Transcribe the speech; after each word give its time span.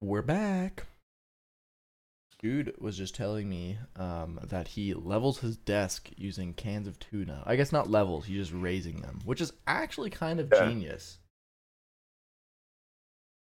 We're 0.00 0.22
back. 0.22 0.86
Dude 2.40 2.74
was 2.80 2.96
just 2.96 3.16
telling 3.16 3.48
me 3.48 3.78
um, 3.96 4.38
that 4.44 4.68
he 4.68 4.94
levels 4.94 5.40
his 5.40 5.56
desk 5.56 6.10
using 6.16 6.54
cans 6.54 6.86
of 6.86 6.96
tuna. 7.00 7.42
I 7.44 7.56
guess 7.56 7.72
not 7.72 7.90
levels, 7.90 8.26
he's 8.26 8.36
just 8.48 8.52
raising 8.52 9.00
them, 9.00 9.20
which 9.24 9.40
is 9.40 9.52
actually 9.66 10.10
kind 10.10 10.38
of 10.38 10.48
Yeah. 10.52 10.68
genius. 10.68 11.18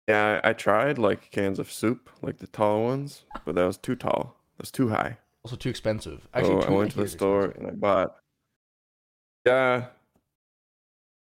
Yeah, 0.09 0.41
I 0.45 0.53
tried 0.53 0.99
like 0.99 1.30
cans 1.30 1.59
of 1.59 1.73
soup, 1.73 2.11
like 2.21 2.38
the 2.38 2.46
tall 2.48 2.82
ones, 2.82 3.25
but 3.46 3.55
that 3.55 3.64
was 3.64 3.79
too 3.79 3.96
tall. 3.96 4.37
That's 4.59 4.71
too 4.71 4.89
high. 4.91 5.16
Also 5.43 5.57
too 5.57 5.71
expensive. 5.71 6.23
So 6.25 6.29
Actually, 6.34 6.64
I 6.66 6.71
went 6.71 6.91
to 6.93 6.98
the 6.98 7.09
store 7.09 7.45
expensive. 7.46 7.62
and 7.69 7.77
I 7.77 7.80
bought. 7.80 8.16
Yeah, 9.46 9.87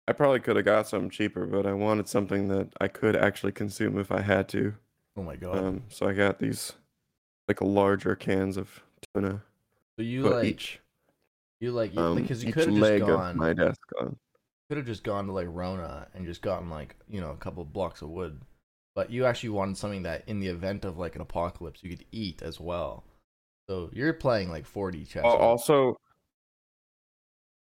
I 0.07 0.14
probably 0.14 0.39
could 0.39 0.55
have 0.57 0.66
got 0.66 0.88
something 0.88 1.10
cheaper, 1.10 1.48
but 1.48 1.66
I 1.66 1.73
wanted 1.73 2.07
something 2.07 2.48
that 2.50 2.73
I 2.80 2.89
could 2.89 3.16
actually 3.16 3.54
consume 3.54 3.98
if 3.98 4.12
I 4.12 4.21
had 4.21 4.48
to. 4.50 4.76
Oh 5.18 5.23
my 5.23 5.36
god. 5.36 5.57
Um, 5.57 5.84
so 5.89 6.07
I 6.07 6.13
got 6.13 6.39
these 6.39 6.73
like 7.48 7.62
larger 7.62 8.16
cans 8.16 8.58
of 8.58 8.81
tuna, 9.13 9.44
so 9.98 10.03
you 10.03 10.23
put 10.23 10.34
like 10.34 10.45
each 10.48 10.80
you 11.59 11.71
like 11.71 11.94
you, 11.94 12.02
um, 12.02 12.16
because 12.16 12.44
you 12.44 12.52
could 12.52 12.67
have 12.67 12.76
just 12.76 12.99
gone 12.99 13.30
of 13.31 13.35
my 13.35 13.54
desk 13.54 13.80
on. 14.02 14.17
could 14.67 14.77
have 14.77 14.85
just 14.85 15.04
gone 15.04 15.27
to 15.27 15.31
like 15.31 15.48
Rona 15.49 16.07
and 16.13 16.26
just 16.26 16.41
gotten 16.41 16.70
like 16.70 16.95
you 17.09 17.21
know 17.21 17.31
a 17.31 17.38
couple 17.38 17.63
of 17.63 17.71
blocks 17.71 18.02
of 18.02 18.09
wood, 18.09 18.41
but 18.93 19.09
you 19.09 19.26
actually 19.26 19.49
wanted 19.49 19.77
something 19.77 20.04
that 20.04 20.23
in 20.27 20.40
the 20.40 20.48
event 20.48 20.85
of 20.85 20.98
like 20.98 21.16
an 21.16 21.21
apocalypse 21.21 21.84
you 21.84 21.90
could 21.90 22.05
eat 22.12 22.41
as 22.41 22.59
well. 22.59 23.04
So 23.70 23.90
you're 23.93 24.13
playing 24.13 24.49
like 24.49 24.66
4D 24.66 25.05
chess. 25.05 25.23
Al- 25.23 25.38
Also, 25.38 25.95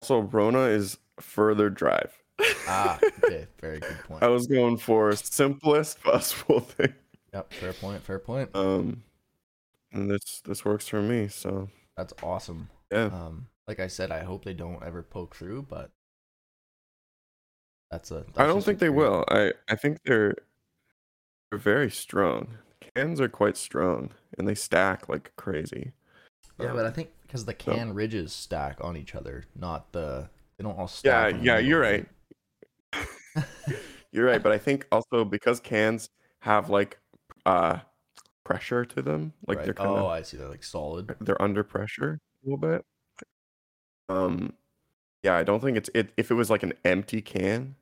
also 0.02 0.22
Rona 0.22 0.64
is 0.64 0.98
further 1.20 1.70
drive. 1.70 2.18
ah, 2.68 3.00
okay, 3.24 3.48
very 3.62 3.80
good 3.80 3.98
point. 4.08 4.24
I 4.24 4.28
was 4.28 4.48
going 4.48 4.78
for 4.78 5.16
simplest 5.16 6.02
possible 6.04 6.60
thing. 6.60 6.94
Yep, 7.34 7.54
fair 7.54 7.74
point. 7.74 8.04
Fair 8.04 8.20
point. 8.20 8.50
Um, 8.54 9.04
and 9.92 10.10
this 10.10 10.42
this 10.46 10.64
works 10.66 10.88
for 10.88 11.02
me. 11.02 11.28
So 11.28 11.70
That's 11.98 12.14
awesome. 12.22 12.70
yeah, 12.92 13.06
Um, 13.06 13.48
like 13.68 13.80
I 13.80 13.88
said, 13.88 14.12
I 14.12 14.24
hope 14.24 14.46
they 14.46 14.54
don't 14.54 14.84
ever 14.84 15.02
poke 15.04 15.36
through, 15.36 15.64
but 15.64 15.92
that's 17.92 18.12
a. 18.12 18.18
I 18.18 18.24
that's 18.36 18.38
don't 18.50 18.64
think 18.64 18.80
they 18.80 18.88
great- 18.88 18.98
will. 18.98 19.26
I 19.30 19.54
I 19.70 19.76
think 19.76 20.00
they're 20.06 20.36
they're 21.50 21.60
very 21.60 21.90
strong. 21.92 22.58
Cans 22.96 23.20
are 23.22 23.30
quite 23.30 23.58
strong, 23.58 24.12
and 24.38 24.48
they 24.48 24.56
stack 24.56 25.08
like 25.10 25.32
crazy. 25.36 25.92
Yeah, 26.60 26.74
but 26.74 26.86
I 26.86 26.90
Um, 26.90 26.94
think 26.94 27.10
because 27.24 27.46
the 27.46 27.56
so- 27.60 27.74
can 27.74 27.94
ridges 27.94 28.34
stack 28.34 28.78
on 28.82 28.96
each 28.98 29.16
other, 29.16 29.46
not 29.56 29.92
the 29.92 30.30
they 30.58 30.64
don't 30.64 30.78
all 30.78 30.88
stack. 30.88 31.34
the 31.34 31.40
yeah, 31.44 31.58
you're 31.58 31.80
right. 31.82 32.08
You're 34.12 34.28
right, 34.28 34.44
but 34.44 34.52
I 34.52 34.60
think 34.60 34.86
also 34.92 35.26
because 35.26 35.60
cans 35.60 36.08
have 36.42 36.70
like 36.70 37.00
uh 37.46 37.80
pressure 38.44 38.84
to 38.86 39.02
them, 39.02 39.34
like 39.48 39.58
Right. 39.60 39.66
they're 39.66 39.74
kind 39.74 39.90
of 39.90 39.98
oh, 40.04 40.08
I 40.08 40.22
see. 40.22 40.38
They're 40.38 40.50
like 40.50 40.64
solid. 40.64 41.16
they're 41.22 41.42
under 41.42 41.64
pressure 41.64 42.20
a 42.44 42.50
little 42.50 42.58
bit. 42.58 42.84
Um, 44.10 44.54
yeah, 45.24 45.36
I 45.38 45.44
don't 45.44 45.62
think 45.62 45.78
it's 45.78 45.90
it. 45.94 46.12
If 46.18 46.30
it 46.32 46.34
was 46.36 46.50
like 46.50 46.64
an 46.64 46.74
empty 46.84 47.22
can, 47.22 47.76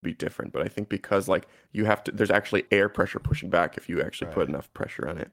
it'd 0.00 0.02
be 0.02 0.12
different. 0.14 0.52
But 0.52 0.62
I 0.62 0.68
think 0.68 0.88
because 0.88 1.28
like 1.28 1.48
you 1.72 1.84
have 1.84 2.04
to, 2.04 2.12
there's 2.12 2.30
actually 2.30 2.64
air 2.70 2.88
pressure 2.88 3.18
pushing 3.18 3.50
back 3.50 3.76
if 3.76 3.88
you 3.88 4.00
actually 4.00 4.30
put 4.32 4.48
enough 4.48 4.72
pressure 4.72 5.08
on 5.08 5.18
it. 5.18 5.30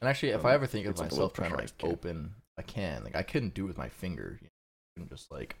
And 0.00 0.08
actually, 0.08 0.30
if 0.32 0.44
I 0.44 0.50
Um, 0.50 0.54
ever 0.56 0.66
think 0.66 0.86
of 0.86 0.90
it's 0.90 1.00
like 1.00 1.10
a 1.10 1.14
myself 1.14 1.32
trying 1.32 1.50
to 1.52 1.56
like 1.56 1.78
can. 1.78 1.90
open 1.90 2.34
a 2.58 2.62
can, 2.62 3.02
like 3.04 3.16
I 3.16 3.22
couldn't 3.22 3.54
do 3.54 3.64
it 3.64 3.68
with 3.68 3.78
my 3.78 3.88
finger. 3.88 4.38
You 4.40 4.46
know? 4.46 4.50
I 4.50 5.00
couldn't 5.00 5.10
just 5.16 5.30
like 5.30 5.56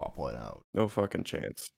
pop 0.00 0.16
one 0.16 0.36
out. 0.36 0.62
No 0.74 0.86
fucking 0.86 1.24
chance. 1.24 1.70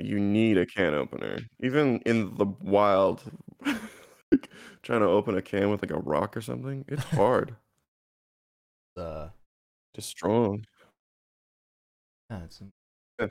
You 0.00 0.18
need 0.20 0.58
a 0.58 0.66
can 0.66 0.94
opener, 0.94 1.38
even 1.60 2.00
in 2.00 2.34
the 2.36 2.46
wild. 2.46 3.22
like, 3.64 4.50
trying 4.82 5.00
to 5.00 5.06
open 5.06 5.36
a 5.36 5.42
can 5.42 5.70
with 5.70 5.82
like 5.82 5.90
a 5.90 5.98
rock 5.98 6.36
or 6.36 6.40
something, 6.40 6.84
it's 6.88 7.04
hard. 7.04 7.56
Uh, 8.96 9.28
Just 9.94 10.08
strong. 10.10 10.64
yeah, 12.30 12.44
it's 12.44 12.62
Yeah. 13.20 13.28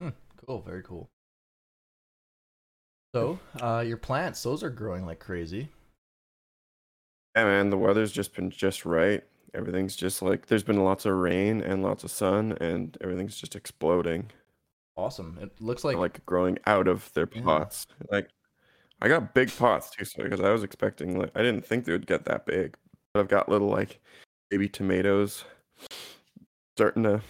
Hmm, 0.00 0.10
cool. 0.46 0.62
Very 0.62 0.82
cool. 0.82 1.10
So, 3.14 3.40
uh, 3.60 3.82
your 3.86 3.96
plants, 3.96 4.42
those 4.42 4.62
are 4.62 4.70
growing 4.70 5.06
like 5.06 5.18
crazy. 5.20 5.70
Yeah, 7.36 7.44
man, 7.44 7.70
the 7.70 7.78
weather's 7.78 8.12
just 8.12 8.34
been 8.34 8.50
just 8.50 8.84
right. 8.84 9.22
Everything's 9.54 9.96
just 9.96 10.22
like 10.22 10.46
there's 10.46 10.64
been 10.64 10.82
lots 10.82 11.06
of 11.06 11.14
rain 11.14 11.60
and 11.60 11.82
lots 11.82 12.04
of 12.04 12.10
sun, 12.10 12.52
and 12.60 12.96
everything's 13.00 13.36
just 13.40 13.54
exploding, 13.56 14.30
Awesome. 14.96 15.38
It 15.40 15.60
looks 15.60 15.84
like, 15.84 15.96
like, 15.96 16.24
growing 16.26 16.58
out 16.66 16.88
of 16.88 17.12
their 17.12 17.28
Yeah. 17.32 17.42
pots. 17.42 17.86
Like, 18.10 18.30
I 19.02 19.08
got 19.08 19.34
big 19.34 19.54
pots 19.54 19.90
too, 19.90 20.04
so 20.06 20.22
because 20.22 20.40
I 20.40 20.50
was 20.50 20.62
expecting 20.64 21.18
like 21.18 21.30
I 21.34 21.42
didn't 21.42 21.66
think 21.66 21.84
they 21.84 21.92
would 21.92 22.06
get 22.06 22.24
that 22.24 22.46
big, 22.46 22.76
but 23.12 23.20
I've 23.20 23.28
got 23.28 23.48
little 23.48 23.68
like 23.68 24.00
baby 24.50 24.68
tomatoes 24.70 25.44
starting 26.76 27.02
to 27.02 27.20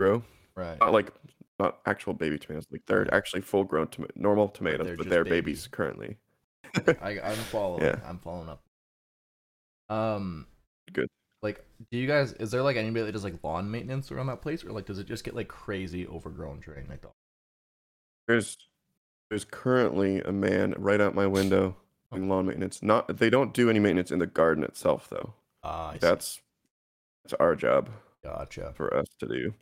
grow. 0.00 0.22
right. 0.56 0.78
Not 0.80 0.92
like 0.92 1.12
not 1.58 1.80
actual 1.84 2.14
baby 2.14 2.38
tomatoes, 2.38 2.66
like 2.72 2.80
they're 2.86 3.12
actually 3.14 3.42
full 3.42 3.64
grown 3.64 3.88
toma- 3.88 4.08
normal 4.16 4.48
tomatoes, 4.48 4.86
they're 4.86 4.96
but 4.96 5.08
they're 5.10 5.22
babies. 5.24 5.66
babies 5.66 5.68
currently. 5.68 6.16
I, 7.02 7.20
I'm 7.20 7.36
following. 7.52 7.82
Yeah. 7.84 8.00
I'm 8.06 8.18
following 8.18 8.48
up. 8.48 8.62
Um, 9.94 10.46
Good. 10.94 11.08
Like, 11.42 11.64
do 11.90 11.98
you 11.98 12.06
guys? 12.06 12.32
Is 12.34 12.50
there 12.50 12.62
like 12.62 12.76
anybody 12.76 13.04
that 13.06 13.12
does 13.12 13.24
like 13.24 13.42
lawn 13.42 13.70
maintenance 13.70 14.12
around 14.12 14.28
that 14.28 14.42
place, 14.42 14.64
or 14.64 14.70
like 14.72 14.86
does 14.86 14.98
it 14.98 15.06
just 15.06 15.24
get 15.24 15.34
like 15.34 15.48
crazy 15.48 16.06
overgrown 16.06 16.60
during 16.60 16.88
like 16.88 17.02
the? 17.02 17.08
There's 18.28 18.56
there's 19.28 19.44
currently 19.44 20.20
a 20.20 20.32
man 20.32 20.74
right 20.78 21.00
out 21.00 21.14
my 21.14 21.26
window 21.26 21.76
doing 22.12 22.28
lawn 22.28 22.46
maintenance. 22.46 22.82
Not 22.82 23.18
they 23.18 23.30
don't 23.30 23.52
do 23.52 23.68
any 23.68 23.80
maintenance 23.80 24.12
in 24.12 24.20
the 24.20 24.26
garden 24.26 24.62
itself 24.62 25.08
though. 25.10 25.34
Ah, 25.64 25.92
see. 25.92 25.98
That's 25.98 26.40
that's 27.24 27.34
our 27.40 27.56
job 27.56 27.90
gotcha. 28.22 28.72
for 28.76 28.94
us 28.96 29.06
to 29.18 29.26
do. 29.26 29.54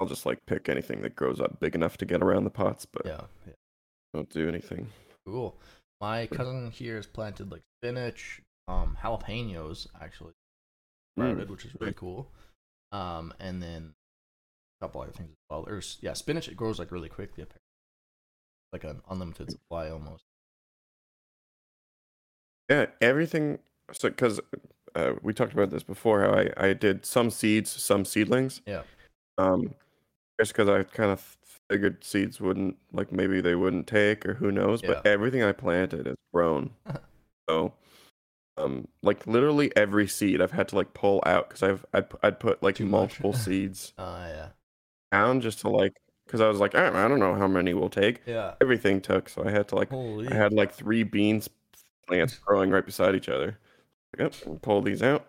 I'll 0.00 0.06
just 0.06 0.24
like 0.24 0.38
pick 0.46 0.68
anything 0.68 1.02
that 1.02 1.14
grows 1.14 1.40
up 1.40 1.60
big 1.60 1.74
enough 1.74 1.98
to 1.98 2.06
get 2.06 2.22
around 2.22 2.44
the 2.44 2.50
pots, 2.50 2.86
but 2.86 3.02
Yeah, 3.04 3.20
yeah, 3.46 3.52
don't 4.14 4.28
do 4.30 4.48
anything. 4.48 4.88
cool. 5.26 5.56
My 6.00 6.26
cousin 6.26 6.70
here 6.70 6.96
has 6.96 7.06
planted 7.06 7.52
like 7.52 7.62
spinach, 7.78 8.40
um, 8.66 8.96
jalapenos 9.00 9.86
actually 10.00 10.32
Mm, 11.18 11.48
which 11.48 11.64
is 11.64 11.72
really 11.78 11.92
cool. 11.92 12.30
Um, 12.90 13.32
and 13.38 13.62
then 13.62 13.94
a 14.80 14.84
couple 14.84 15.00
other 15.00 15.12
things 15.12 15.30
as 15.30 15.36
well. 15.50 15.64
There's 15.64 15.98
yeah, 16.00 16.12
spinach 16.14 16.48
it 16.48 16.56
grows 16.56 16.78
like 16.78 16.90
really 16.90 17.08
quickly. 17.08 17.42
Apparently. 17.42 17.58
Like 18.72 18.84
an 18.84 19.02
unlimited 19.10 19.50
supply 19.50 19.90
almost. 19.90 20.24
Yeah, 22.70 22.86
everything. 23.00 23.58
So 23.92 24.08
because 24.08 24.40
uh, 24.94 25.12
we 25.22 25.34
talked 25.34 25.52
about 25.52 25.70
this 25.70 25.82
before, 25.82 26.22
how 26.22 26.32
I 26.32 26.50
I 26.56 26.72
did 26.72 27.04
some 27.04 27.30
seeds, 27.30 27.70
some 27.70 28.04
seedlings. 28.04 28.62
Yeah. 28.66 28.82
Um, 29.36 29.74
just 30.40 30.52
because 30.52 30.68
I 30.68 30.82
kind 30.84 31.10
of 31.10 31.36
figured 31.70 32.04
seeds 32.04 32.40
wouldn't 32.40 32.76
like 32.92 33.12
maybe 33.12 33.40
they 33.40 33.54
wouldn't 33.54 33.86
take 33.86 34.26
or 34.26 34.34
who 34.34 34.50
knows, 34.50 34.82
but 34.82 35.06
everything 35.06 35.42
I 35.42 35.52
planted 35.52 36.06
has 36.06 36.16
grown. 36.32 36.70
so, 37.48 37.72
um, 38.56 38.86
like 39.02 39.26
literally 39.26 39.72
every 39.76 40.06
seed 40.06 40.40
I've 40.40 40.52
had 40.52 40.68
to 40.68 40.76
like 40.76 40.94
pull 40.94 41.22
out 41.26 41.48
because 41.48 41.62
I've 41.62 41.84
I'd, 41.94 42.06
I'd 42.22 42.40
put 42.40 42.62
like 42.62 42.76
Too 42.76 42.84
much. 42.84 43.20
multiple 43.20 43.32
seeds 43.32 43.92
Uh, 43.98 44.26
yeah, 44.28 44.48
down 45.10 45.40
just 45.40 45.60
to 45.60 45.68
like 45.68 45.94
because 46.26 46.40
I 46.40 46.48
was 46.48 46.60
like 46.60 46.74
I, 46.74 46.88
I 46.88 47.08
don't 47.08 47.18
know 47.20 47.34
how 47.34 47.46
many 47.48 47.74
will 47.74 47.90
take. 47.90 48.22
yeah. 48.26 48.54
Everything 48.60 49.00
took, 49.00 49.28
so 49.28 49.44
I 49.44 49.50
had 49.50 49.68
to 49.68 49.76
like 49.76 49.90
Holy. 49.90 50.28
I 50.28 50.34
had 50.34 50.52
like 50.52 50.72
three 50.72 51.02
beans 51.02 51.48
plants 52.06 52.38
growing 52.46 52.70
right 52.70 52.84
beside 52.84 53.14
each 53.14 53.28
other. 53.28 53.58
Yep, 54.18 54.34
pull 54.62 54.82
these 54.82 55.02
out. 55.02 55.26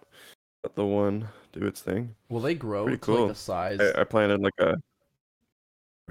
Let 0.64 0.76
the 0.76 0.86
one 0.86 1.30
do 1.54 1.66
its 1.66 1.82
thing. 1.82 2.16
Will 2.30 2.42
they 2.42 2.56
grow 2.56 2.84
Pretty 2.86 3.00
to 3.00 3.12
like 3.12 3.28
the 3.28 3.36
size? 3.36 3.80
I, 3.80 4.02
I 4.02 4.04
planted 4.04 4.42
like 4.42 4.54
a. 4.60 4.76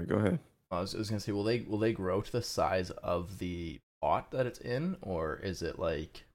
Go 0.07 0.15
ahead. 0.15 0.39
I 0.71 0.81
was, 0.81 0.95
I 0.95 0.97
was 0.97 1.09
gonna 1.09 1.19
say, 1.19 1.31
will 1.31 1.43
they 1.43 1.61
will 1.61 1.77
they 1.77 1.93
grow 1.93 2.21
to 2.21 2.31
the 2.31 2.41
size 2.41 2.89
of 2.91 3.37
the 3.39 3.79
pot 4.01 4.31
that 4.31 4.45
it's 4.47 4.59
in, 4.59 4.97
or 5.01 5.37
is 5.37 5.61
it 5.61 5.77
like 5.79 6.25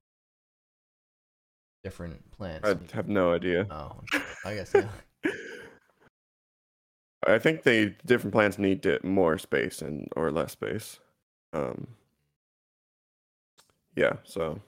different 1.85 2.31
plants? 2.31 2.69
I 2.69 2.77
have 2.95 3.09
no 3.09 3.33
idea. 3.33 3.67
Oh, 3.71 4.01
I 4.45 4.55
guess 4.55 4.73
yeah. 4.75 4.89
I 7.27 7.39
think 7.39 7.65
the 7.65 7.95
different 8.07 8.33
plants 8.33 8.59
need 8.59 8.83
to, 8.85 9.01
more 9.05 9.39
space 9.39 9.83
and 9.83 10.09
or 10.17 10.31
less 10.31 10.53
space. 10.53 11.01
Um. 11.53 11.89
Yeah, 13.97 14.19
so 14.25 14.61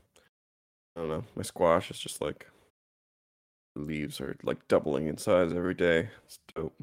I 0.96 1.00
don't 1.00 1.08
know. 1.08 1.24
My 1.36 1.42
squash 1.42 1.90
is 1.90 1.98
just 1.98 2.20
like 2.20 2.48
leaves 3.76 4.20
are 4.20 4.36
like 4.42 4.66
doubling 4.68 5.06
in 5.06 5.16
size 5.18 5.52
every 5.52 5.74
day. 5.74 6.10
It's 6.26 6.38
dope. 6.54 6.74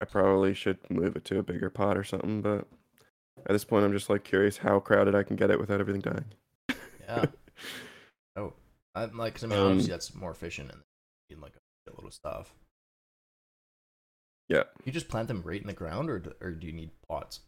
I 0.00 0.04
probably 0.04 0.52
should 0.52 0.78
move 0.90 1.16
it 1.16 1.24
to 1.26 1.38
a 1.38 1.42
bigger 1.42 1.70
pot 1.70 1.96
or 1.96 2.04
something, 2.04 2.42
but 2.42 2.66
at 3.38 3.52
this 3.52 3.64
point, 3.64 3.84
I'm 3.84 3.92
just 3.92 4.10
like 4.10 4.24
curious 4.24 4.58
how 4.58 4.80
crowded 4.80 5.14
I 5.14 5.22
can 5.22 5.36
get 5.36 5.50
it 5.50 5.58
without 5.58 5.80
everything 5.80 6.02
dying. 6.02 6.24
Yeah. 7.00 7.26
Oh, 8.34 8.54
I'm 8.94 9.16
like, 9.16 9.34
'cause 9.34 9.44
I 9.44 9.46
mean, 9.48 9.58
Um, 9.58 9.66
obviously 9.68 9.90
that's 9.90 10.14
more 10.14 10.30
efficient 10.30 10.70
and 10.70 10.82
in 11.30 11.40
like 11.40 11.54
a 11.86 11.90
little 11.94 12.10
stuff. 12.10 12.54
Yeah. 14.48 14.64
You 14.84 14.92
just 14.92 15.08
plant 15.08 15.28
them 15.28 15.42
right 15.42 15.60
in 15.60 15.66
the 15.66 15.72
ground, 15.72 16.10
or 16.10 16.18
do, 16.18 16.32
or 16.40 16.50
do 16.50 16.66
you 16.66 16.72
need 16.72 16.90
pots? 17.08 17.40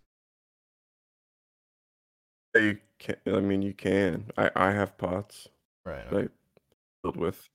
You 2.55 2.79
can. 2.99 3.17
I 3.27 3.41
mean, 3.41 3.63
you 3.63 3.75
can. 3.75 4.31
I 4.39 4.51
I 4.55 4.71
have 4.73 4.97
pots 4.97 5.49
Right. 5.85 6.07
I 6.11 6.29
filled 7.03 7.17
with. 7.17 7.49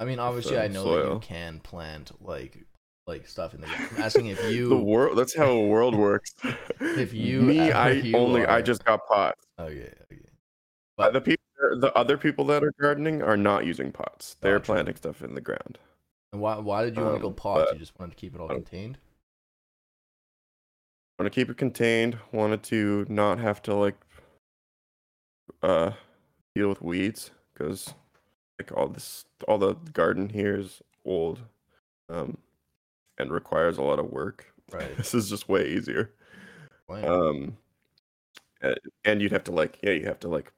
I 0.00 0.04
mean, 0.04 0.18
obviously, 0.18 0.56
I 0.58 0.66
um, 0.66 0.72
know 0.72 0.96
that 0.96 1.12
you 1.12 1.20
can 1.20 1.60
plant 1.60 2.12
like 2.24 2.64
like 3.06 3.26
stuff 3.28 3.54
in 3.54 3.60
the. 3.60 3.66
I'm 3.68 3.96
asking 4.02 4.26
if 4.28 4.42
you. 4.50 4.68
The 4.70 4.76
world. 4.76 5.18
That's 5.18 5.36
how 5.36 5.46
the 5.46 5.60
world 5.60 5.94
works. 5.94 6.34
If 6.80 7.12
you- 7.12 7.42
me, 7.42 7.70
uh, 7.70 7.78
I 7.78 7.90
you 7.90 8.16
only. 8.16 8.46
I 8.46 8.62
just 8.62 8.84
got 8.84 9.06
pots. 9.06 9.44
Okay. 9.58 9.92
Okay. 10.10 10.20
Uh, 10.24 10.30
But- 10.96 11.12
the 11.12 11.20
people, 11.20 11.44
the 11.58 11.92
other 11.96 12.16
people 12.16 12.44
that 12.46 12.62
are 12.62 12.72
gardening 12.80 13.22
are 13.22 13.36
not 13.36 13.66
using 13.66 13.92
pots. 13.92 14.36
They're 14.40 14.60
planting 14.60 14.96
stuff 14.96 15.22
in 15.22 15.34
the 15.34 15.40
ground. 15.40 15.78
And 16.32 16.40
why 16.40 16.58
why 16.58 16.84
did 16.84 16.96
you 16.96 17.02
want 17.02 17.16
to 17.16 17.22
go 17.22 17.28
Um, 17.28 17.34
pots? 17.34 17.72
You 17.72 17.78
just 17.78 17.98
wanted 17.98 18.12
to 18.12 18.20
keep 18.20 18.34
it 18.34 18.40
all 18.40 18.50
I 18.50 18.54
contained. 18.54 18.98
Want 21.18 21.32
to 21.32 21.40
keep 21.40 21.50
it 21.50 21.56
contained. 21.56 22.18
Wanted 22.32 22.62
to 22.64 23.06
not 23.08 23.38
have 23.38 23.62
to 23.62 23.74
like 23.74 23.96
uh 25.62 25.92
deal 26.54 26.68
with 26.68 26.82
weeds 26.82 27.30
because 27.52 27.94
like 28.58 28.72
all 28.76 28.88
this, 28.88 29.24
all 29.46 29.58
the 29.58 29.74
garden 29.92 30.28
here 30.28 30.56
is 30.56 30.82
old, 31.04 31.40
um, 32.08 32.36
and 33.18 33.30
requires 33.30 33.78
a 33.78 33.82
lot 33.82 33.98
of 33.98 34.10
work. 34.10 34.52
Right. 34.72 34.88
This 34.96 35.14
is 35.14 35.30
just 35.30 35.48
way 35.48 35.68
easier. 35.70 36.12
Right. 36.88 37.04
Um, 37.04 37.56
and 39.04 39.22
you'd 39.22 39.32
have 39.32 39.44
to 39.44 39.52
like, 39.52 39.78
yeah, 39.82 39.92
you 39.92 40.06
have 40.06 40.18
to 40.20 40.28
like 40.28 40.52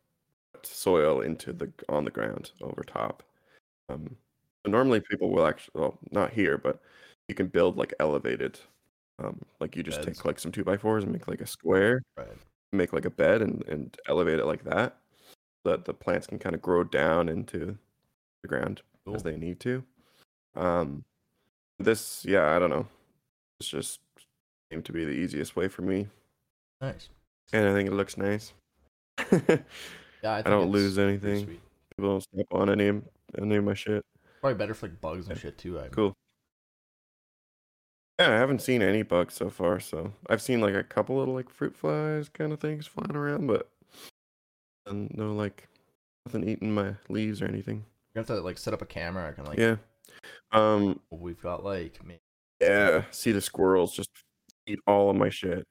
soil 0.66 1.20
into 1.20 1.52
the 1.52 1.70
on 1.88 2.04
the 2.04 2.10
ground 2.10 2.52
over 2.62 2.82
top. 2.82 3.22
Um, 3.88 4.16
so 4.64 4.70
normally 4.70 5.00
people 5.00 5.30
will 5.30 5.46
actually, 5.46 5.72
well, 5.80 5.98
not 6.10 6.32
here, 6.32 6.58
but 6.58 6.80
you 7.28 7.34
can 7.34 7.46
build 7.48 7.76
like 7.76 7.94
elevated, 8.00 8.58
um, 9.18 9.40
like 9.60 9.74
you 9.76 9.82
just 9.82 9.98
Beds. 10.04 10.18
take 10.18 10.24
like 10.24 10.38
some 10.38 10.52
two 10.52 10.64
by 10.64 10.76
fours 10.76 11.04
and 11.04 11.12
make 11.12 11.28
like 11.28 11.40
a 11.40 11.46
square, 11.46 12.02
right. 12.16 12.28
make 12.72 12.92
like 12.92 13.04
a 13.04 13.10
bed 13.10 13.42
and 13.42 13.64
and 13.68 13.96
elevate 14.08 14.38
it 14.38 14.46
like 14.46 14.64
that, 14.64 14.96
so 15.64 15.70
that 15.70 15.84
the 15.84 15.94
plants 15.94 16.26
can 16.26 16.38
kind 16.38 16.54
of 16.54 16.62
grow 16.62 16.84
down 16.84 17.28
into 17.28 17.76
the 18.42 18.48
ground 18.48 18.82
Cool. 19.04 19.16
as 19.16 19.22
they 19.22 19.36
need 19.36 19.60
to. 19.60 19.82
Um, 20.56 21.04
this, 21.78 22.24
yeah, 22.24 22.54
I 22.54 22.58
don't 22.58 22.70
know. 22.70 22.86
It's 23.60 23.68
just 23.70 24.00
seemed 24.70 24.84
to 24.84 24.92
be 24.92 25.04
the 25.04 25.10
easiest 25.12 25.56
way 25.56 25.68
for 25.68 25.82
me, 25.82 26.08
Nice. 26.80 27.08
and 27.52 27.66
I 27.66 27.72
think 27.72 27.88
it 27.88 27.94
looks 27.94 28.16
nice. 28.16 28.52
Yeah, 30.22 30.32
I, 30.32 30.38
I 30.38 30.42
don't 30.42 30.70
lose 30.70 30.98
anything. 30.98 31.46
People 31.46 32.10
don't 32.10 32.20
step 32.22 32.46
on 32.52 32.70
any 32.70 32.88
of- 32.88 33.04
any 33.38 33.56
of 33.56 33.64
my 33.64 33.74
shit. 33.74 34.04
Probably 34.40 34.56
better 34.58 34.74
for 34.74 34.86
like 34.88 35.00
bugs 35.00 35.28
and 35.28 35.38
shit 35.38 35.58
too. 35.58 35.78
I 35.78 35.88
Cool. 35.88 36.14
Yeah, 38.18 38.30
I 38.30 38.36
haven't 38.38 38.60
seen 38.60 38.82
any 38.82 39.02
bugs 39.02 39.34
so 39.34 39.48
far. 39.50 39.80
So 39.80 40.12
I've 40.28 40.42
seen 40.42 40.60
like 40.60 40.74
a 40.74 40.82
couple 40.84 41.16
little 41.16 41.34
like 41.34 41.48
fruit 41.48 41.76
flies 41.76 42.28
kind 42.28 42.52
of 42.52 42.60
things 42.60 42.86
flying 42.86 43.16
around, 43.16 43.46
but 43.46 43.68
and 44.86 45.10
no 45.16 45.32
like 45.32 45.68
nothing 46.26 46.48
eating 46.48 46.72
my 46.74 46.94
leaves 47.08 47.40
or 47.40 47.46
anything. 47.46 47.84
You 48.14 48.18
have 48.18 48.26
to 48.26 48.40
like 48.40 48.58
set 48.58 48.74
up 48.74 48.82
a 48.82 48.86
camera. 48.86 49.28
I 49.28 49.32
can 49.32 49.44
like. 49.44 49.58
yeah. 49.58 49.76
Um. 50.52 51.00
We've 51.10 51.40
got 51.40 51.64
like 51.64 52.00
maybe 52.04 52.20
Yeah. 52.60 53.04
See 53.10 53.32
the 53.32 53.40
squirrels 53.40 53.94
just 53.94 54.10
eat 54.66 54.80
all 54.86 55.08
of 55.10 55.16
my 55.16 55.30
shit. 55.30 55.64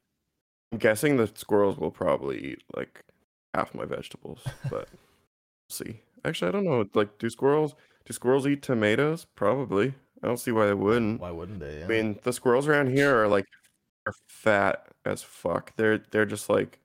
I'm 0.71 0.77
guessing 0.79 1.17
the 1.17 1.29
squirrels 1.35 1.77
will 1.77 1.91
probably 1.91 2.51
eat 2.51 2.63
like 2.75 3.03
half 3.53 3.73
my 3.73 3.85
vegetables, 3.85 4.41
but 4.69 4.87
we'll 4.91 5.69
see. 5.69 6.01
Actually, 6.25 6.49
I 6.49 6.51
don't 6.51 6.65
know. 6.65 6.85
Like, 6.93 7.17
do 7.17 7.29
squirrels 7.29 7.75
do 8.05 8.13
squirrels 8.13 8.47
eat 8.47 8.61
tomatoes? 8.61 9.25
Probably. 9.35 9.93
I 10.23 10.27
don't 10.27 10.37
see 10.37 10.51
why 10.51 10.65
they 10.65 10.73
wouldn't. 10.73 11.21
Why 11.21 11.31
wouldn't 11.31 11.59
they? 11.59 11.79
Yeah. 11.79 11.85
I 11.85 11.87
mean, 11.87 12.19
the 12.23 12.33
squirrels 12.33 12.67
around 12.67 12.89
here 12.89 13.15
are 13.15 13.27
like 13.27 13.45
are 14.05 14.13
fat 14.27 14.87
as 15.05 15.23
fuck. 15.23 15.75
They're 15.75 15.99
they're 16.11 16.25
just 16.25 16.49
like 16.49 16.79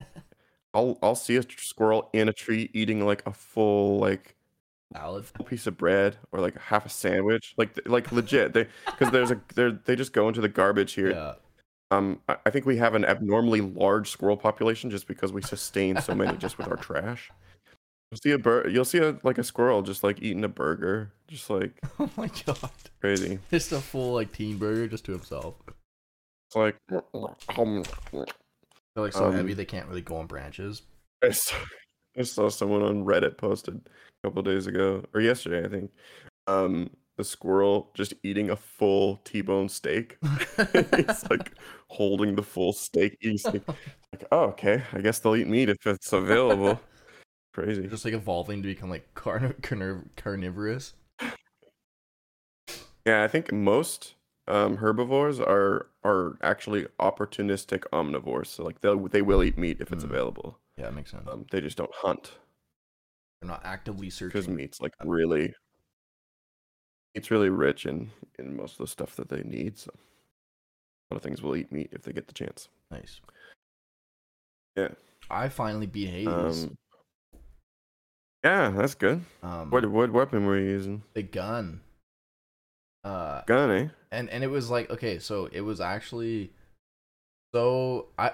I'll 0.74 0.98
I'll 1.02 1.14
see 1.14 1.36
a 1.36 1.42
squirrel 1.42 2.08
in 2.12 2.28
a 2.28 2.32
tree 2.32 2.70
eating 2.72 3.04
like 3.04 3.22
a 3.26 3.32
full 3.32 3.98
like 3.98 4.34
full 4.92 5.44
piece 5.44 5.66
of 5.66 5.76
bread 5.76 6.16
or 6.32 6.40
like 6.40 6.58
half 6.58 6.84
a 6.84 6.88
sandwich. 6.88 7.54
Like 7.56 7.78
like 7.86 8.10
legit. 8.12 8.52
They 8.52 8.66
because 8.86 9.10
there's 9.10 9.30
a 9.30 9.40
they 9.54 9.70
they 9.84 9.96
just 9.96 10.12
go 10.12 10.28
into 10.28 10.40
the 10.40 10.48
garbage 10.48 10.94
here. 10.94 11.12
Yeah. 11.12 11.34
Um, 11.90 12.20
I 12.28 12.36
I 12.46 12.50
think 12.50 12.66
we 12.66 12.76
have 12.76 12.94
an 12.94 13.04
abnormally 13.04 13.60
large 13.60 14.10
squirrel 14.10 14.36
population 14.36 14.90
just 14.90 15.06
because 15.06 15.32
we 15.32 15.42
sustain 15.42 16.00
so 16.00 16.14
many 16.14 16.36
just 16.38 16.58
with 16.58 16.68
our 16.68 16.76
trash. 16.88 17.30
You'll 18.10 18.18
see 18.22 18.30
a 18.32 18.38
bird. 18.38 18.72
You'll 18.72 18.84
see 18.84 18.98
a 18.98 19.18
like 19.22 19.38
a 19.38 19.44
squirrel 19.44 19.82
just 19.82 20.02
like 20.02 20.20
eating 20.22 20.44
a 20.44 20.48
burger, 20.48 21.12
just 21.28 21.48
like 21.50 21.72
Oh 21.98 22.10
my 22.16 22.30
god. 22.46 22.70
crazy. 23.00 23.38
Just 23.50 23.72
a 23.72 23.80
full 23.80 24.14
like 24.14 24.32
teen 24.32 24.56
burger 24.58 24.88
just 24.88 25.04
to 25.06 25.12
himself. 25.12 25.54
It's 25.66 26.56
like 26.56 26.76
They're 26.88 27.02
like 28.96 29.12
so 29.12 29.26
Um, 29.26 29.32
heavy 29.32 29.54
they 29.54 29.64
can't 29.64 29.86
really 29.88 30.00
go 30.00 30.16
on 30.16 30.26
branches. 30.26 30.82
I 31.22 31.30
saw, 31.30 31.56
I 32.18 32.22
saw 32.22 32.48
someone 32.48 32.82
on 32.82 33.04
Reddit 33.04 33.36
posted 33.36 33.76
a 34.24 34.26
couple 34.28 34.42
days 34.42 34.66
ago 34.66 35.04
or 35.14 35.20
yesterday, 35.20 35.64
I 35.64 35.68
think. 35.70 35.92
Um, 36.46 36.90
a 37.20 37.24
squirrel 37.24 37.90
just 37.94 38.14
eating 38.24 38.50
a 38.50 38.56
full 38.56 39.20
T-bone 39.24 39.68
steak. 39.68 40.18
it's 40.58 41.28
like 41.30 41.52
holding 41.88 42.34
the 42.34 42.42
full 42.42 42.72
steak, 42.72 43.16
eating 43.20 43.38
steak. 43.38 43.62
Like, 43.68 44.24
oh, 44.32 44.44
okay. 44.46 44.82
I 44.92 45.00
guess 45.00 45.20
they'll 45.20 45.36
eat 45.36 45.46
meat 45.46 45.68
if 45.68 45.86
it's 45.86 46.12
available. 46.12 46.80
Crazy. 47.54 47.86
Just 47.86 48.04
like 48.04 48.14
evolving 48.14 48.62
to 48.62 48.68
become 48.68 48.90
like 48.90 49.12
carn- 49.14 49.54
carniv- 49.62 50.08
carnivorous. 50.16 50.94
Yeah, 53.06 53.22
I 53.24 53.28
think 53.28 53.52
most 53.52 54.14
um, 54.46 54.76
herbivores 54.78 55.40
are 55.40 55.86
are 56.04 56.38
actually 56.42 56.86
opportunistic 57.00 57.80
omnivores. 57.92 58.46
So 58.46 58.64
like 58.64 58.80
they 58.80 58.88
will 58.90 59.08
they 59.08 59.22
will 59.22 59.42
eat 59.42 59.58
meat 59.58 59.78
if 59.80 59.92
it's 59.92 60.04
Mm. 60.04 60.10
available. 60.10 60.58
Yeah, 60.76 60.84
that 60.86 60.94
makes 60.94 61.10
sense. 61.10 61.26
Um, 61.28 61.46
they 61.50 61.60
just 61.60 61.76
don't 61.76 61.94
hunt 61.94 62.32
They're 63.40 63.48
not 63.48 63.62
actively 63.64 64.10
searching. 64.10 64.28
because 64.28 64.48
meat's 64.48 64.80
like 64.80 64.94
really 65.04 65.54
it's 67.14 67.30
really 67.30 67.48
rich 67.50 67.86
in 67.86 68.10
in 68.38 68.56
most 68.56 68.72
of 68.72 68.78
the 68.78 68.86
stuff 68.86 69.16
that 69.16 69.28
they 69.28 69.42
need. 69.42 69.78
So 69.78 69.90
a 69.94 71.14
lot 71.14 71.18
of 71.18 71.22
things 71.22 71.42
will 71.42 71.56
eat 71.56 71.72
meat 71.72 71.90
if 71.92 72.02
they 72.02 72.12
get 72.12 72.26
the 72.26 72.34
chance. 72.34 72.68
Nice. 72.90 73.20
Yeah. 74.76 74.88
I 75.28 75.48
finally 75.48 75.86
beat 75.86 76.08
Hades. 76.10 76.64
Um, 76.64 76.76
yeah, 78.44 78.70
that's 78.70 78.94
good. 78.94 79.22
Um, 79.42 79.70
What 79.70 79.90
what 79.90 80.12
weapon 80.12 80.46
were 80.46 80.58
you 80.58 80.68
using? 80.70 81.02
the 81.14 81.22
gun. 81.22 81.80
Uh, 83.02 83.42
Gun, 83.46 83.70
eh? 83.70 83.88
and 84.10 84.28
and 84.30 84.44
it 84.44 84.48
was 84.48 84.70
like 84.70 84.90
okay, 84.90 85.18
so 85.18 85.48
it 85.52 85.62
was 85.62 85.80
actually, 85.80 86.52
so 87.54 88.08
I, 88.18 88.32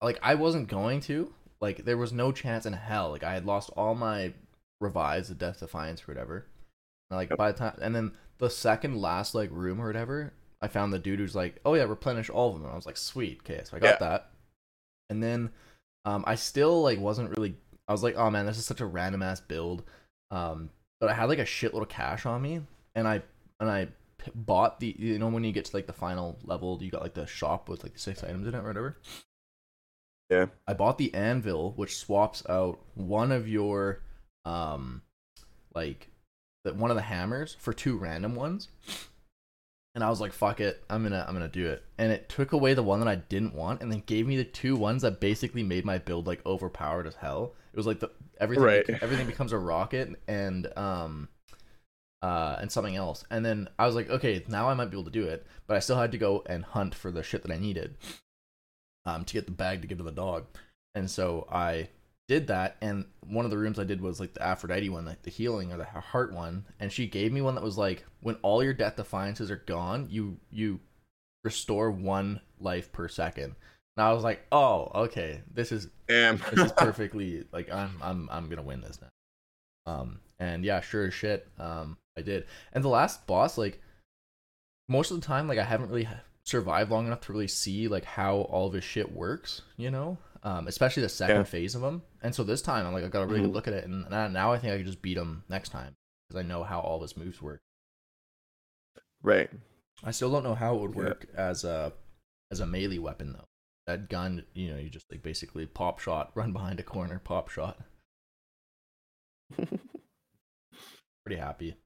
like 0.00 0.18
I 0.22 0.36
wasn't 0.36 0.68
going 0.68 1.00
to 1.02 1.32
like 1.60 1.84
there 1.84 1.96
was 1.96 2.12
no 2.12 2.30
chance 2.30 2.64
in 2.64 2.74
hell. 2.74 3.10
Like 3.10 3.24
I 3.24 3.34
had 3.34 3.44
lost 3.44 3.70
all 3.76 3.94
my 3.96 4.32
revives, 4.80 5.28
the 5.28 5.34
Death 5.34 5.60
Defiance 5.60 6.02
or 6.02 6.12
whatever. 6.12 6.46
Like 7.10 7.34
by 7.36 7.52
the 7.52 7.58
time, 7.58 7.78
and 7.80 7.94
then 7.94 8.12
the 8.38 8.50
second 8.50 9.00
last 9.00 9.34
like 9.34 9.50
room 9.50 9.80
or 9.80 9.86
whatever, 9.86 10.32
I 10.60 10.68
found 10.68 10.92
the 10.92 10.98
dude 10.98 11.18
who's 11.18 11.34
like, 11.34 11.58
oh 11.64 11.74
yeah, 11.74 11.84
replenish 11.84 12.28
all 12.30 12.48
of 12.48 12.54
them. 12.54 12.64
And 12.64 12.72
I 12.72 12.76
was 12.76 12.86
like, 12.86 12.96
sweet, 12.96 13.40
okay, 13.40 13.62
so 13.64 13.76
I 13.76 13.80
got 13.80 14.00
that. 14.00 14.30
And 15.10 15.22
then, 15.22 15.50
um, 16.04 16.24
I 16.26 16.34
still 16.34 16.82
like 16.82 16.98
wasn't 16.98 17.36
really. 17.36 17.54
I 17.86 17.92
was 17.92 18.02
like, 18.02 18.16
oh 18.16 18.30
man, 18.30 18.44
this 18.44 18.58
is 18.58 18.66
such 18.66 18.82
a 18.82 18.86
random 18.86 19.22
ass 19.22 19.40
build. 19.40 19.84
Um, 20.30 20.70
but 21.00 21.08
I 21.08 21.14
had 21.14 21.30
like 21.30 21.38
a 21.38 21.44
shitload 21.44 21.82
of 21.82 21.88
cash 21.88 22.26
on 22.26 22.42
me, 22.42 22.60
and 22.94 23.08
I 23.08 23.22
and 23.60 23.70
I 23.70 23.88
p- 24.18 24.32
bought 24.34 24.80
the 24.80 24.94
you 24.98 25.18
know 25.18 25.28
when 25.28 25.44
you 25.44 25.52
get 25.52 25.64
to 25.66 25.76
like 25.76 25.86
the 25.86 25.92
final 25.94 26.38
level, 26.44 26.78
you 26.82 26.90
got 26.90 27.02
like 27.02 27.14
the 27.14 27.26
shop 27.26 27.68
with 27.68 27.82
like 27.82 27.94
the 27.94 27.98
six 27.98 28.22
items 28.22 28.46
in 28.46 28.54
it 28.54 28.58
or 28.58 28.66
whatever. 28.66 28.98
Yeah. 30.30 30.46
I 30.66 30.74
bought 30.74 30.98
the 30.98 31.14
anvil, 31.14 31.72
which 31.76 31.96
swaps 31.96 32.42
out 32.48 32.80
one 32.94 33.32
of 33.32 33.48
your 33.48 34.02
um 34.44 35.02
like 35.74 36.10
the, 36.68 36.74
one 36.74 36.90
of 36.90 36.96
the 36.96 37.02
hammers 37.02 37.56
for 37.58 37.72
two 37.72 37.96
random 37.96 38.34
ones. 38.34 38.68
And 39.94 40.04
I 40.04 40.10
was 40.10 40.20
like, 40.20 40.32
"Fuck 40.32 40.60
it, 40.60 40.84
I'm 40.88 41.02
gonna 41.02 41.24
I'm 41.26 41.34
gonna 41.34 41.48
do 41.48 41.66
it." 41.66 41.82
And 41.96 42.12
it 42.12 42.28
took 42.28 42.52
away 42.52 42.74
the 42.74 42.82
one 42.82 43.00
that 43.00 43.08
I 43.08 43.16
didn't 43.16 43.54
want, 43.54 43.82
and 43.82 43.90
then 43.90 44.02
gave 44.06 44.26
me 44.26 44.36
the 44.36 44.44
two 44.44 44.76
ones 44.76 45.02
that 45.02 45.18
basically 45.18 45.62
made 45.64 45.84
my 45.84 45.98
build 45.98 46.26
like 46.26 46.44
overpowered 46.46 47.06
as 47.06 47.16
hell. 47.16 47.54
It 47.72 47.76
was 47.76 47.86
like 47.86 47.98
the 48.00 48.10
everything 48.38 48.64
Right. 48.64 49.02
everything 49.02 49.26
becomes 49.26 49.50
a 49.52 49.58
rocket 49.58 50.14
and 50.28 50.68
um 50.78 51.28
uh 52.22 52.56
and 52.60 52.70
something 52.70 52.94
else. 52.94 53.24
And 53.30 53.44
then 53.44 53.68
I 53.78 53.86
was 53.86 53.96
like, 53.96 54.08
"Okay, 54.10 54.44
now 54.46 54.68
I 54.68 54.74
might 54.74 54.90
be 54.90 54.96
able 54.96 55.04
to 55.04 55.10
do 55.10 55.26
it," 55.26 55.44
but 55.66 55.76
I 55.76 55.80
still 55.80 55.96
had 55.98 56.12
to 56.12 56.18
go 56.18 56.44
and 56.46 56.64
hunt 56.64 56.94
for 56.94 57.10
the 57.10 57.22
shit 57.24 57.42
that 57.42 57.50
I 57.50 57.58
needed 57.58 57.96
um 59.04 59.24
to 59.24 59.32
get 59.34 59.46
the 59.46 59.52
bag 59.52 59.80
to 59.82 59.88
give 59.88 59.98
to 59.98 60.04
the 60.04 60.12
dog. 60.12 60.46
And 60.94 61.10
so 61.10 61.48
I 61.50 61.88
did 62.28 62.46
that 62.48 62.76
and 62.82 63.06
one 63.26 63.44
of 63.44 63.50
the 63.50 63.58
rooms 63.58 63.78
I 63.78 63.84
did 63.84 64.00
was 64.00 64.20
like 64.20 64.34
the 64.34 64.42
Aphrodite 64.42 64.88
one, 64.88 65.04
like 65.04 65.22
the 65.22 65.30
healing 65.30 65.72
or 65.72 65.78
the 65.78 65.84
heart 65.84 66.32
one, 66.32 66.64
and 66.78 66.92
she 66.92 67.06
gave 67.06 67.32
me 67.32 67.40
one 67.40 67.54
that 67.54 67.64
was 67.64 67.78
like 67.78 68.04
when 68.20 68.36
all 68.42 68.62
your 68.62 68.72
death 68.72 68.96
defiances 68.96 69.50
are 69.50 69.62
gone, 69.66 70.06
you 70.10 70.38
you 70.50 70.80
restore 71.44 71.90
one 71.90 72.40
life 72.60 72.92
per 72.92 73.08
second. 73.08 73.54
And 73.96 74.06
I 74.06 74.12
was 74.12 74.22
like, 74.24 74.46
"Oh, 74.52 74.90
okay. 74.94 75.40
This 75.52 75.72
is 75.72 75.88
Damn. 76.06 76.38
this 76.50 76.66
is 76.66 76.72
perfectly 76.76 77.44
like 77.52 77.72
I'm 77.72 77.98
I'm 78.02 78.28
I'm 78.30 78.50
to 78.50 78.62
win 78.62 78.80
this 78.82 79.00
now." 79.00 79.92
Um 79.92 80.20
and 80.38 80.64
yeah, 80.64 80.80
sure 80.80 81.06
as 81.06 81.14
shit, 81.14 81.48
um 81.58 81.96
I 82.16 82.22
did. 82.22 82.44
And 82.72 82.84
the 82.84 82.88
last 82.88 83.26
boss 83.26 83.58
like 83.58 83.80
most 84.88 85.10
of 85.10 85.20
the 85.20 85.26
time 85.26 85.48
like 85.48 85.58
I 85.58 85.64
haven't 85.64 85.90
really 85.90 86.08
survived 86.44 86.90
long 86.90 87.06
enough 87.06 87.20
to 87.20 87.32
really 87.32 87.48
see 87.48 87.88
like 87.88 88.04
how 88.04 88.36
all 88.36 88.66
of 88.68 88.72
his 88.72 88.84
shit 88.84 89.12
works, 89.12 89.62
you 89.76 89.90
know? 89.90 90.16
Um, 90.42 90.66
especially 90.68 91.02
the 91.02 91.08
second 91.08 91.36
Yeah. 91.36 91.42
phase 91.44 91.74
of 91.74 91.80
them. 91.82 92.02
And 92.22 92.34
so 92.34 92.44
this 92.44 92.62
time, 92.62 92.86
I'm 92.86 92.92
like, 92.92 93.04
I 93.04 93.08
got 93.08 93.22
a 93.22 93.26
really 93.26 93.40
Mhm. 93.40 93.44
good 93.44 93.52
look 93.54 93.68
at 93.68 93.74
it, 93.74 93.84
and 93.84 94.08
now- 94.10 94.52
I 94.52 94.58
think 94.58 94.72
I 94.72 94.76
can 94.78 94.86
just 94.86 95.02
beat 95.02 95.16
him 95.16 95.44
next 95.48 95.68
time 95.70 95.94
because 96.28 96.38
I 96.38 96.46
know 96.46 96.62
how 96.64 96.80
all 96.80 97.00
his 97.02 97.16
moves 97.16 97.40
work. 97.42 97.60
Right. 99.22 99.50
I 100.02 100.10
still 100.12 100.30
don't 100.30 100.44
know 100.44 100.54
how 100.54 100.76
it 100.76 100.80
would 100.80 100.94
Yeah. 100.94 101.02
work 101.02 101.24
as 101.34 101.64
a 101.64 101.92
as 102.50 102.60
a 102.60 102.66
melee 102.66 102.98
weapon 102.98 103.32
though. 103.34 103.44
That 103.86 104.08
gun, 104.08 104.46
you 104.54 104.70
know, 104.70 104.78
you 104.78 104.88
just 104.90 105.10
like 105.10 105.22
basically 105.22 105.66
pop 105.66 105.98
shot, 105.98 106.30
run 106.36 106.52
behind 106.52 106.78
a 106.80 106.82
corner, 106.84 107.18
pop 107.18 107.48
shot. 107.50 107.82
Pretty 111.24 111.40
happy. 111.40 111.76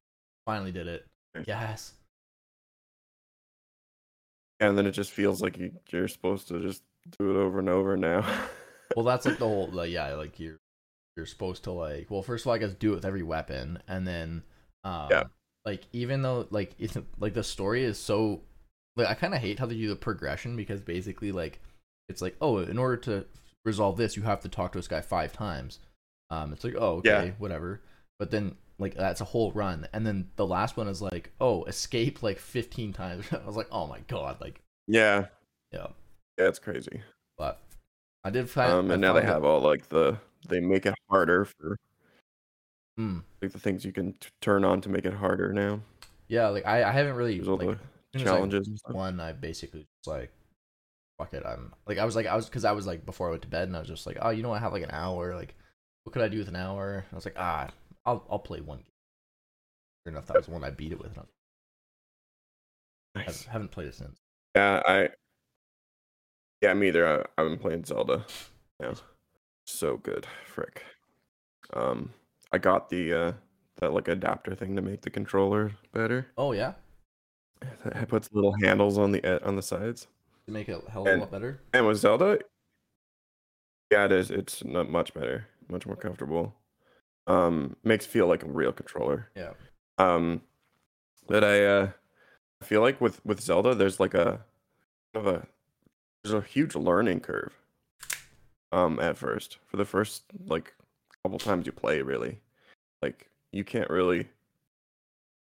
Finally 0.46 0.72
did 0.72 0.86
it. 0.86 1.06
Yes. 1.46 1.94
and 4.60 4.78
then 4.78 4.86
it 4.86 4.92
just 4.92 5.10
feels 5.10 5.42
like 5.42 5.56
you, 5.58 5.72
you're 5.90 6.06
supposed 6.06 6.46
to 6.46 6.60
just 6.60 6.84
do 7.18 7.30
it 7.30 7.36
over 7.36 7.58
and 7.58 7.68
over 7.68 7.96
now. 7.96 8.24
Well, 8.94 9.06
that's 9.06 9.24
like 9.24 9.38
the 9.38 9.46
whole 9.48 9.68
like 9.72 9.90
yeah, 9.90 10.12
like 10.16 10.38
you're 10.38 10.58
you're 11.16 11.24
supposed 11.24 11.64
to 11.64 11.72
like 11.72 12.10
well, 12.10 12.20
first 12.22 12.44
of 12.44 12.48
all, 12.48 12.54
I 12.54 12.58
guess 12.58 12.74
do 12.74 12.92
it 12.92 12.96
with 12.96 13.06
every 13.06 13.22
weapon, 13.22 13.78
and 13.88 14.06
then 14.06 14.42
um, 14.84 15.08
Yeah. 15.10 15.22
like 15.64 15.84
even 15.94 16.20
though 16.20 16.46
like 16.50 16.74
it's 16.78 16.98
like 17.18 17.32
the 17.32 17.42
story 17.42 17.84
is 17.84 17.96
so 17.98 18.42
like 18.96 19.06
I 19.08 19.14
kind 19.14 19.32
of 19.34 19.40
hate 19.40 19.58
how 19.58 19.64
they 19.64 19.76
do 19.76 19.88
the 19.88 19.96
progression 19.96 20.56
because 20.56 20.82
basically 20.82 21.32
like 21.32 21.60
it's 22.10 22.20
like 22.20 22.36
oh, 22.42 22.58
in 22.58 22.76
order 22.76 22.98
to 22.98 23.24
resolve 23.64 23.96
this, 23.96 24.14
you 24.14 24.24
have 24.24 24.40
to 24.40 24.50
talk 24.50 24.72
to 24.72 24.78
this 24.78 24.88
guy 24.88 25.00
five 25.00 25.32
times. 25.32 25.78
Um, 26.28 26.52
it's 26.52 26.62
like 26.62 26.74
oh 26.78 26.96
okay, 26.96 27.08
Yeah. 27.28 27.30
whatever, 27.38 27.80
but 28.18 28.30
then 28.30 28.56
like 28.78 28.94
that's 28.94 29.22
a 29.22 29.24
whole 29.24 29.52
run, 29.52 29.88
and 29.94 30.06
then 30.06 30.28
the 30.36 30.46
last 30.46 30.76
one 30.76 30.86
is 30.88 31.00
like 31.00 31.30
oh, 31.40 31.64
escape 31.64 32.22
like 32.22 32.38
fifteen 32.38 32.92
times. 32.92 33.24
I 33.32 33.38
was 33.46 33.56
like 33.56 33.68
oh 33.72 33.86
my 33.86 34.00
god, 34.06 34.38
like 34.42 34.60
yeah. 34.86 35.28
yeah, 35.72 35.86
Yeah, 36.38 36.48
it's 36.48 36.58
crazy. 36.58 37.02
but 37.36 37.60
I 38.24 38.30
did 38.30 38.48
find 38.50 38.72
Um, 38.72 38.90
and 38.90 39.00
now 39.00 39.12
they 39.12 39.22
have 39.22 39.44
all 39.44 39.60
like 39.60 39.88
the 39.88 40.18
they 40.48 40.60
make 40.60 40.86
it 40.86 40.94
harder 41.10 41.44
for 41.44 41.76
Hmm. 42.96 43.20
like 43.40 43.52
the 43.52 43.58
things 43.58 43.84
you 43.84 43.92
can 43.92 44.12
t- 44.14 44.28
turn 44.40 44.64
on 44.64 44.80
to 44.82 44.88
make 44.88 45.04
it 45.06 45.14
harder 45.14 45.52
now. 45.52 45.80
Yeah, 46.28 46.48
like 46.48 46.66
I, 46.66 46.84
I 46.84 46.92
haven't 46.92 47.14
really 47.16 47.36
There's 47.36 47.48
all 47.48 47.56
like 47.56 47.68
the 47.68 47.72
as 47.72 47.78
soon 48.14 48.22
as 48.22 48.32
I 48.32 48.34
challenges 48.36 48.68
and 48.68 48.78
stuff. 48.78 48.94
One, 48.94 49.20
I 49.20 49.32
basically 49.32 49.80
just 49.80 50.06
like 50.06 50.30
fuck 51.18 51.32
it. 51.34 51.44
I'm 51.46 51.72
like 51.86 51.98
I 51.98 52.04
was 52.04 52.16
like 52.16 52.26
I 52.26 52.36
was 52.36 52.46
because 52.46 52.64
I 52.64 52.72
was 52.72 52.86
like 52.86 53.04
before 53.06 53.28
I 53.28 53.30
went 53.30 53.42
to 53.42 53.48
bed 53.48 53.68
and 53.68 53.76
I 53.76 53.80
was 53.80 53.88
just 53.88 54.06
like 54.06 54.18
oh 54.20 54.30
you 54.30 54.42
know 54.42 54.52
I 54.52 54.58
have 54.58 54.72
like 54.72 54.82
an 54.82 54.90
hour 54.92 55.34
like 55.34 55.54
what 56.04 56.12
could 56.12 56.22
I 56.22 56.28
do 56.28 56.38
with 56.38 56.48
an 56.48 56.56
hour? 56.56 57.04
I 57.10 57.14
was 57.14 57.24
like 57.24 57.36
ah 57.36 57.70
I'll 58.06 58.24
I'll 58.30 58.38
play 58.38 58.60
one 58.60 58.78
game. 58.78 58.86
Sure 60.06 60.12
enough, 60.12 60.26
that 60.26 60.36
was 60.36 60.46
the 60.46 60.52
one 60.52 60.64
I 60.64 60.70
beat 60.70 60.92
it 60.92 60.98
with. 60.98 61.08
And 61.16 61.18
I, 61.18 61.20
was, 61.22 61.28
I 63.16 63.18
Nice. 63.20 63.44
haven't 63.44 63.70
played 63.70 63.88
it 63.88 63.94
since. 63.94 64.18
Yeah, 64.56 64.82
I. 64.86 65.10
Yeah, 66.62 66.74
me 66.74 66.88
either. 66.88 67.06
I, 67.06 67.42
I've 67.42 67.48
been 67.48 67.58
playing 67.58 67.84
Zelda. 67.84 68.24
Yeah, 68.80 68.94
so 69.64 69.96
good, 69.98 70.26
frick. 70.46 70.84
Um, 71.74 72.10
I 72.52 72.58
got 72.58 72.88
the 72.88 73.12
uh 73.12 73.32
that 73.80 73.92
like 73.92 74.08
adapter 74.08 74.54
thing 74.54 74.76
to 74.76 74.82
make 74.82 75.02
the 75.02 75.10
controller 75.10 75.72
better. 75.92 76.28
Oh 76.36 76.52
yeah, 76.52 76.74
It 77.84 78.08
puts 78.08 78.28
little 78.32 78.54
handles 78.62 78.98
on 78.98 79.12
the 79.12 79.44
on 79.46 79.56
the 79.56 79.62
sides. 79.62 80.06
to 80.46 80.52
make 80.52 80.68
it 80.68 80.82
a 80.86 80.90
hell 80.90 81.06
of 81.06 81.14
a 81.14 81.20
lot 81.20 81.30
better. 81.30 81.60
And 81.72 81.86
with 81.86 81.98
Zelda, 81.98 82.38
yeah, 83.90 84.04
it 84.06 84.12
is. 84.12 84.30
It's 84.30 84.64
not 84.64 84.88
much 84.90 85.14
better, 85.14 85.46
much 85.68 85.86
more 85.86 85.96
comfortable. 85.96 86.54
Um, 87.26 87.76
makes 87.84 88.04
feel 88.06 88.26
like 88.26 88.42
a 88.42 88.48
real 88.48 88.72
controller. 88.72 89.30
Yeah. 89.36 89.52
Um, 89.98 90.42
but 91.28 91.44
I 91.44 91.64
uh, 91.64 91.90
I 92.60 92.64
feel 92.64 92.80
like 92.82 93.00
with 93.00 93.24
with 93.24 93.40
Zelda, 93.40 93.74
there's 93.74 94.00
like 94.00 94.14
a 94.14 94.44
kind 95.14 95.26
of 95.26 95.34
a 95.34 95.46
there's 96.22 96.34
a 96.34 96.46
huge 96.46 96.74
learning 96.74 97.20
curve. 97.20 97.52
Um, 98.72 98.98
at 99.00 99.18
first, 99.18 99.58
for 99.66 99.76
the 99.76 99.84
first 99.84 100.22
like 100.46 100.74
couple 101.22 101.38
times 101.38 101.66
you 101.66 101.72
play, 101.72 102.00
really, 102.02 102.38
like 103.02 103.28
you 103.52 103.64
can't 103.64 103.90
really 103.90 104.28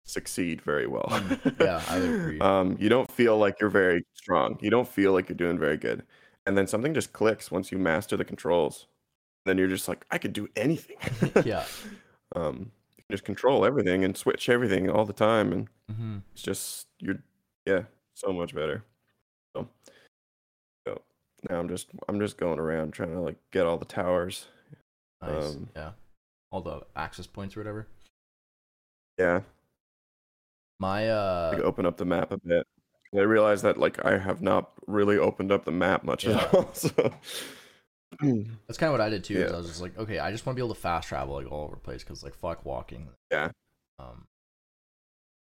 succeed 0.03 0.61
very 0.61 0.87
well. 0.87 1.07
Mm, 1.09 1.59
yeah, 1.59 1.81
I 1.87 1.97
agree. 1.97 2.39
Um, 2.41 2.77
you 2.79 2.89
don't 2.89 3.11
feel 3.11 3.37
like 3.37 3.59
you're 3.59 3.69
very 3.69 4.05
strong. 4.13 4.57
You 4.61 4.69
don't 4.69 4.87
feel 4.87 5.13
like 5.13 5.27
you're 5.29 5.35
doing 5.35 5.57
very 5.57 5.77
good. 5.77 6.03
And 6.45 6.57
then 6.57 6.67
something 6.67 6.93
just 6.93 7.11
clicks 7.11 7.51
once 7.51 7.71
you 7.71 7.77
master 7.77 8.15
the 8.15 8.23
controls. 8.23 8.85
Then 9.45 9.57
you're 9.57 9.67
just 9.67 9.87
like, 9.87 10.05
I 10.11 10.17
could 10.17 10.33
do 10.33 10.47
anything. 10.55 10.97
Yeah. 11.45 11.65
Um, 12.35 12.71
you 12.97 13.03
can 13.07 13.11
just 13.13 13.23
control 13.23 13.63
everything 13.63 14.03
and 14.03 14.15
switch 14.15 14.49
everything 14.49 14.89
all 14.89 15.05
the 15.05 15.13
time, 15.13 15.53
and 15.53 15.69
Mm-hmm. 15.89 16.17
it's 16.33 16.41
just 16.41 16.85
you're 16.99 17.19
yeah, 17.65 17.83
so 18.15 18.33
much 18.33 18.53
better. 18.53 18.83
So, 19.55 19.69
so 19.85 19.91
now 21.49 21.59
I'm 21.59 21.69
just 21.69 21.87
I'm 22.07 22.19
just 22.19 22.37
going 22.37 22.59
around 22.59 22.91
trying 22.93 23.11
to 23.13 23.19
like 23.19 23.37
get 23.51 23.65
all 23.65 23.77
the 23.77 23.85
towers. 23.85 24.47
Nice. 25.21 25.55
Um, 25.55 25.69
yeah, 25.75 25.91
all 26.51 26.61
the 26.61 26.81
access 26.95 27.27
points 27.27 27.55
or 27.57 27.61
whatever. 27.61 27.87
Yeah, 29.17 29.41
My 30.79 31.09
uh, 31.09 31.51
like 31.55 31.63
open 31.63 31.85
up 31.87 31.97
the 31.97 32.05
map 32.05 32.31
a 32.31 32.37
bit. 32.37 32.65
I 33.15 33.21
realize 33.21 33.63
that 33.63 33.77
like 33.77 34.03
I 34.05 34.17
have 34.19 34.41
not 34.41 34.71
really 34.85 35.17
opened 35.17 35.51
up 35.51 35.65
the 35.65 35.71
map 35.71 36.03
much 36.03 36.25
Yeah. 36.25 36.37
at 36.39 36.53
all. 36.53 36.69
So 36.73 36.89
That's 38.21 38.77
kind 38.77 38.87
of 38.89 38.91
what 38.93 39.01
I 39.01 39.09
did 39.09 39.23
too. 39.23 39.33
Yeah. 39.39 39.47
I 39.47 39.57
was 39.57 39.67
just 39.67 39.81
like, 39.81 39.97
okay, 39.97 40.19
I 40.19 40.31
just 40.31 40.45
want 40.45 40.55
to 40.55 40.61
be 40.61 40.65
able 40.65 40.75
to 40.75 40.79
fast 40.79 41.07
travel 41.09 41.35
like 41.35 41.51
all 41.51 41.65
over 41.65 41.75
the 41.75 41.81
place 41.81 42.03
because 42.03 42.23
like 42.23 42.35
fuck 42.35 42.63
walking. 42.65 43.09
Yeah. 43.31 43.49
Um. 43.99 44.25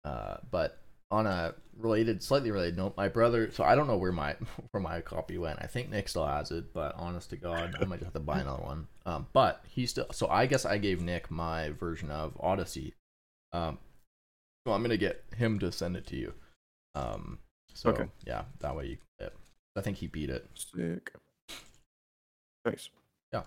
Uh, 0.04 0.38
but 0.50 0.80
on 1.10 1.26
a 1.26 1.54
related, 1.78 2.22
slightly 2.22 2.50
related 2.50 2.76
note, 2.76 2.96
my 2.96 3.08
brother. 3.08 3.50
So 3.50 3.64
I 3.64 3.74
don't 3.74 3.86
know 3.86 3.96
where 3.96 4.12
my 4.12 4.36
where 4.70 4.82
my 4.82 5.00
copy 5.00 5.38
went. 5.38 5.58
I 5.62 5.66
think 5.66 5.90
Nick 5.90 6.08
still 6.08 6.26
has 6.26 6.50
it, 6.50 6.72
but 6.72 6.94
honest 6.96 7.30
to 7.30 7.36
God, 7.36 7.76
I 7.80 7.84
might 7.84 7.96
just 8.00 8.06
have 8.06 8.12
to 8.14 8.20
buy 8.20 8.40
another 8.40 8.62
one. 8.62 8.86
Um, 9.06 9.26
but 9.32 9.64
he 9.68 9.86
still. 9.86 10.06
So 10.12 10.28
I 10.28 10.46
guess 10.46 10.64
I 10.66 10.78
gave 10.78 11.00
Nick 11.00 11.30
my 11.30 11.70
version 11.70 12.10
of 12.10 12.36
Odyssey. 12.40 12.94
Um, 13.52 13.78
so 14.66 14.72
I'm 14.72 14.82
gonna 14.82 14.96
get 14.96 15.24
him 15.36 15.58
to 15.60 15.72
send 15.72 15.96
it 15.96 16.06
to 16.08 16.16
you. 16.16 16.34
Um. 16.94 17.38
So 17.74 17.90
Okay. 17.90 18.06
yeah, 18.26 18.42
that 18.60 18.76
way 18.76 18.86
you. 18.86 18.96
can 18.96 19.04
play 19.18 19.26
it. 19.28 19.34
I 19.76 19.80
think 19.80 19.96
he 19.98 20.08
beat 20.08 20.30
it. 20.30 20.46
sick. 20.54 21.12
Nice. 22.64 22.90
Yeah. 23.32 23.42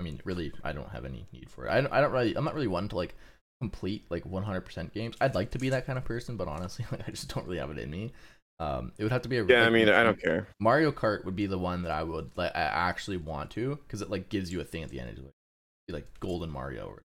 I 0.00 0.02
mean, 0.02 0.20
really, 0.24 0.52
I 0.64 0.72
don't 0.72 0.88
have 0.88 1.04
any 1.04 1.26
need 1.32 1.50
for 1.50 1.66
it. 1.66 1.70
I 1.70 1.80
don't, 1.80 1.92
I 1.92 2.00
don't 2.00 2.12
really, 2.12 2.34
I'm 2.34 2.44
not 2.44 2.54
really 2.54 2.66
one 2.66 2.88
to 2.88 2.96
like 2.96 3.14
complete 3.62 4.04
like 4.10 4.24
100% 4.26 4.92
games. 4.94 5.16
I'd 5.20 5.34
like 5.34 5.50
to 5.52 5.58
be 5.58 5.70
that 5.70 5.86
kind 5.86 5.98
of 5.98 6.04
person, 6.04 6.36
but 6.36 6.48
honestly, 6.48 6.84
like, 6.92 7.08
I 7.08 7.10
just 7.12 7.32
don't 7.34 7.46
really 7.46 7.58
have 7.58 7.70
it 7.70 7.78
in 7.78 7.90
me. 7.90 8.12
Um, 8.60 8.92
it 8.98 9.02
would 9.02 9.12
have 9.12 9.22
to 9.22 9.28
be 9.28 9.38
a 9.38 9.46
Yeah, 9.48 9.66
I 9.66 9.70
mean, 9.70 9.88
I 9.88 10.02
don't 10.04 10.20
care. 10.20 10.48
Mario 10.60 10.92
Kart 10.92 11.24
would 11.24 11.36
be 11.36 11.46
the 11.46 11.58
one 11.58 11.82
that 11.82 11.92
I 11.92 12.02
would 12.02 12.30
like. 12.36 12.52
I 12.54 12.60
actually 12.62 13.16
want 13.18 13.50
to 13.52 13.76
because 13.76 14.00
it 14.02 14.10
like 14.10 14.28
gives 14.28 14.52
you 14.52 14.60
a 14.60 14.64
thing 14.64 14.82
at 14.82 14.90
the 14.90 15.00
end. 15.00 15.10
It's 15.10 15.20
like, 15.20 15.32
be 15.88 15.94
like 15.94 16.20
Golden 16.20 16.50
Mario, 16.50 16.86
or 16.88 17.02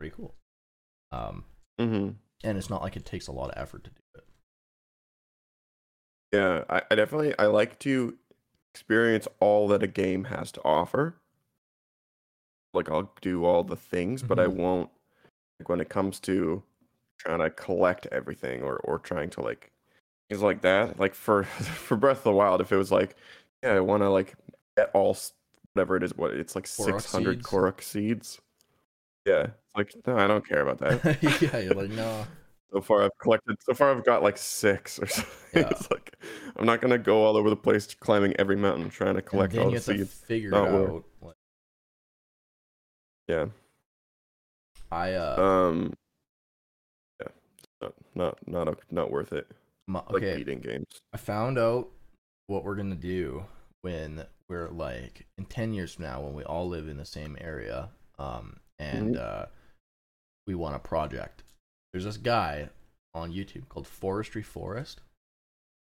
pretty 0.00 0.14
cool. 0.16 0.36
Um, 1.12 1.44
hmm 1.78 2.16
and 2.44 2.58
it's 2.58 2.70
not 2.70 2.82
like 2.82 2.96
it 2.96 3.04
takes 3.06 3.26
a 3.28 3.32
lot 3.32 3.50
of 3.50 3.58
effort 3.62 3.84
to 3.84 3.90
do 3.90 3.96
it. 4.16 4.24
Yeah, 6.32 6.64
I, 6.68 6.82
I 6.90 6.94
definitely 6.96 7.36
I 7.38 7.46
like 7.46 7.78
to 7.80 8.18
experience 8.74 9.28
all 9.40 9.68
that 9.68 9.82
a 9.82 9.86
game 9.86 10.24
has 10.24 10.52
to 10.52 10.62
offer. 10.64 11.16
Like 12.74 12.90
I'll 12.90 13.12
do 13.22 13.44
all 13.44 13.64
the 13.64 13.76
things, 13.76 14.22
but 14.22 14.38
I 14.38 14.46
Mhm. 14.46 14.48
won't 14.48 14.90
like 15.64 15.68
when 15.70 15.80
it 15.80 15.88
comes 15.88 16.20
to 16.20 16.62
trying 17.18 17.38
to 17.38 17.48
collect 17.48 18.06
everything 18.12 18.62
or 18.62 18.76
or 18.76 18.98
trying 18.98 19.30
to 19.30 19.40
like 19.40 19.72
things 20.28 20.42
like 20.42 20.60
that. 20.62 21.00
Like 21.00 21.14
for 21.14 21.44
for 21.44 21.96
Breath 21.96 22.18
of 22.18 22.24
the 22.24 22.32
Wild, 22.32 22.60
if 22.60 22.70
it 22.70 22.76
was 22.76 22.92
like, 22.92 23.16
yeah, 23.62 23.72
I 23.72 23.80
want 23.80 24.02
to 24.02 24.10
like 24.10 24.34
get 24.76 24.90
all 24.92 25.16
whatever 25.72 25.96
it 25.96 26.02
is, 26.02 26.14
what 26.16 26.32
it's 26.34 26.54
like 26.54 26.66
six 26.66 27.10
hundred 27.10 27.38
seeds? 27.38 27.46
Korok 27.46 27.82
seeds. 27.82 28.40
Yeah, 29.24 29.42
it's 29.44 29.74
like 29.74 29.94
no, 30.06 30.18
I 30.18 30.26
don't 30.26 30.46
care 30.46 30.60
about 30.60 30.78
that. 30.78 31.22
yeah, 31.42 31.58
you're 31.58 31.74
like 31.74 31.90
no. 32.02 32.26
So 32.72 32.80
far, 32.80 33.04
I've 33.04 33.16
collected. 33.22 33.56
So 33.62 33.72
far, 33.72 33.92
I've 33.92 34.04
got 34.04 34.22
like 34.22 34.36
six 34.36 34.98
or 34.98 35.06
something. 35.06 35.62
Yeah. 35.62 35.68
It's 35.70 35.90
like 35.90 36.14
I'm 36.56 36.66
not 36.66 36.82
gonna 36.82 36.98
go 36.98 37.24
all 37.24 37.36
over 37.36 37.48
the 37.48 37.56
place 37.56 37.94
climbing 37.94 38.34
every 38.38 38.56
mountain 38.56 38.90
trying 38.90 39.14
to 39.14 39.22
collect 39.22 39.56
all 39.56 39.70
you 39.70 39.70
the 39.70 39.74
have 39.76 39.84
to 39.84 39.98
seeds. 39.98 40.14
figure 40.26 40.50
not 40.50 40.68
out. 40.68 41.04
Like, 41.22 41.36
Yeah. 43.28 43.46
I 44.94 45.14
uh, 45.14 45.42
Um. 45.42 45.94
Yeah. 47.20 47.28
Not 47.82 47.94
not 48.14 48.48
not 48.48 48.78
not 48.90 49.10
worth 49.10 49.32
it. 49.32 49.50
my, 49.86 50.02
Like 50.08 50.22
beating 50.22 50.60
games. 50.60 50.86
I 51.12 51.16
found 51.16 51.58
out 51.58 51.88
what 52.46 52.64
we're 52.64 52.76
gonna 52.76 52.94
do 52.94 53.44
when 53.82 54.24
we're 54.48 54.68
like 54.70 55.26
in 55.36 55.44
ten 55.46 55.72
years 55.74 55.94
from 55.94 56.04
now 56.04 56.20
when 56.22 56.34
we 56.34 56.44
all 56.44 56.68
live 56.68 56.88
in 56.88 56.96
the 56.96 57.04
same 57.04 57.36
area, 57.40 57.90
um, 58.18 58.60
and 58.78 59.16
uh, 59.16 59.46
we 60.46 60.54
want 60.54 60.76
a 60.76 60.78
project. 60.78 61.42
There's 61.92 62.04
this 62.04 62.16
guy 62.16 62.68
on 63.14 63.32
YouTube 63.32 63.68
called 63.68 63.86
Foresty 63.86 64.44
Forest, 64.44 65.00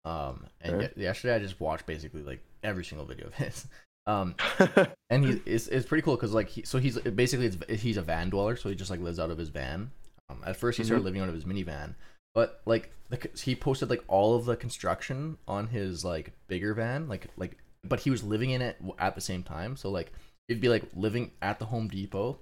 um, 0.06 0.48
and 0.62 0.76
Okay. 0.84 0.92
yesterday 0.96 1.36
I 1.36 1.40
just 1.40 1.60
watched 1.60 1.86
basically 1.86 2.22
like 2.24 2.42
every 2.64 2.84
single 2.86 3.06
video 3.06 3.28
of 3.28 3.34
his, 3.36 3.68
um, 4.08 4.36
and 5.10 5.26
he 5.26 5.42
it's, 5.46 5.68
it's 5.68 5.86
pretty 5.86 6.02
cool 6.02 6.16
because 6.16 6.34
like 6.34 6.50
he 6.50 6.64
so 6.64 6.80
he's 6.80 6.98
basically 7.00 7.46
it's, 7.48 7.82
he's 7.82 7.98
a 7.98 8.02
van 8.02 8.30
dweller 8.30 8.56
so 8.56 8.70
he 8.70 8.76
just 8.76 8.90
like 8.92 9.00
lives 9.00 9.20
out 9.20 9.30
of 9.32 9.38
his 9.38 9.50
van 9.50 9.92
um, 10.30 10.42
at 10.46 10.56
first 10.58 10.78
he 10.78 10.84
started 10.84 11.02
Mhm. 11.02 11.06
living 11.06 11.22
out 11.22 11.30
of 11.30 11.36
his 11.36 11.46
minivan 11.46 11.96
but 12.34 12.62
like 12.66 12.92
the, 13.10 13.30
he 13.40 13.56
posted 13.56 13.90
like 13.90 14.04
all 14.08 14.36
of 14.36 14.46
the 14.46 14.56
construction 14.56 15.38
on 15.48 15.68
his 15.68 16.04
like 16.06 16.32
bigger 16.48 16.74
van 16.74 17.08
like 17.10 17.28
like 17.38 17.58
but 17.84 18.00
he 18.00 18.10
was 18.10 18.24
living 18.24 18.52
in 18.52 18.62
it 18.62 18.78
at 19.00 19.16
the 19.16 19.22
same 19.22 19.42
time. 19.42 19.76
So 19.76 19.90
like 19.90 20.12
it'd 20.48 20.62
be 20.62 20.70
like 20.70 20.84
living 20.96 21.32
at 21.42 21.58
the 21.58 21.66
Home 21.66 21.88
Depot 21.88 22.38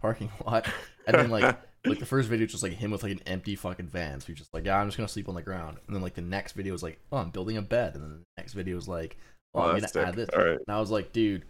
parking 0.00 0.30
lot, 0.46 0.68
and 1.06 1.16
then 1.16 1.30
like 1.30 1.56
like 1.86 1.98
the 1.98 2.04
first 2.14 2.28
video 2.28 2.46
just 2.46 2.62
like 2.62 2.72
him 2.74 2.90
with 2.90 3.02
like 3.02 3.12
an 3.12 3.22
empty 3.26 3.56
fucking 3.56 3.88
van. 3.88 4.20
So 4.20 4.26
he's 4.26 4.36
just 4.36 4.52
like, 4.52 4.66
yeah, 4.66 4.78
I'm 4.78 4.86
just 4.88 4.98
gonna 4.98 5.08
sleep 5.08 5.26
on 5.28 5.34
the 5.34 5.42
ground. 5.42 5.78
And 5.86 5.96
then 5.96 6.02
like 6.02 6.14
the 6.14 6.20
next 6.20 6.52
video 6.52 6.74
is 6.74 6.82
like, 6.82 7.00
oh, 7.10 7.16
I'm 7.16 7.30
building 7.30 7.56
a 7.56 7.62
bed. 7.62 7.94
And 7.94 8.02
then 8.04 8.10
the 8.10 8.24
next 8.42 8.52
video 8.52 8.76
is 8.76 8.86
like, 8.88 9.16
oh, 9.54 9.60
Oh, 9.60 9.62
I'm 9.70 9.80
gonna 9.80 10.06
add 10.08 10.14
this. 10.14 10.28
All 10.34 10.44
right. 10.44 10.58
And 10.66 10.68
I 10.76 10.78
was 10.80 10.90
like, 10.90 11.12
dude, 11.12 11.44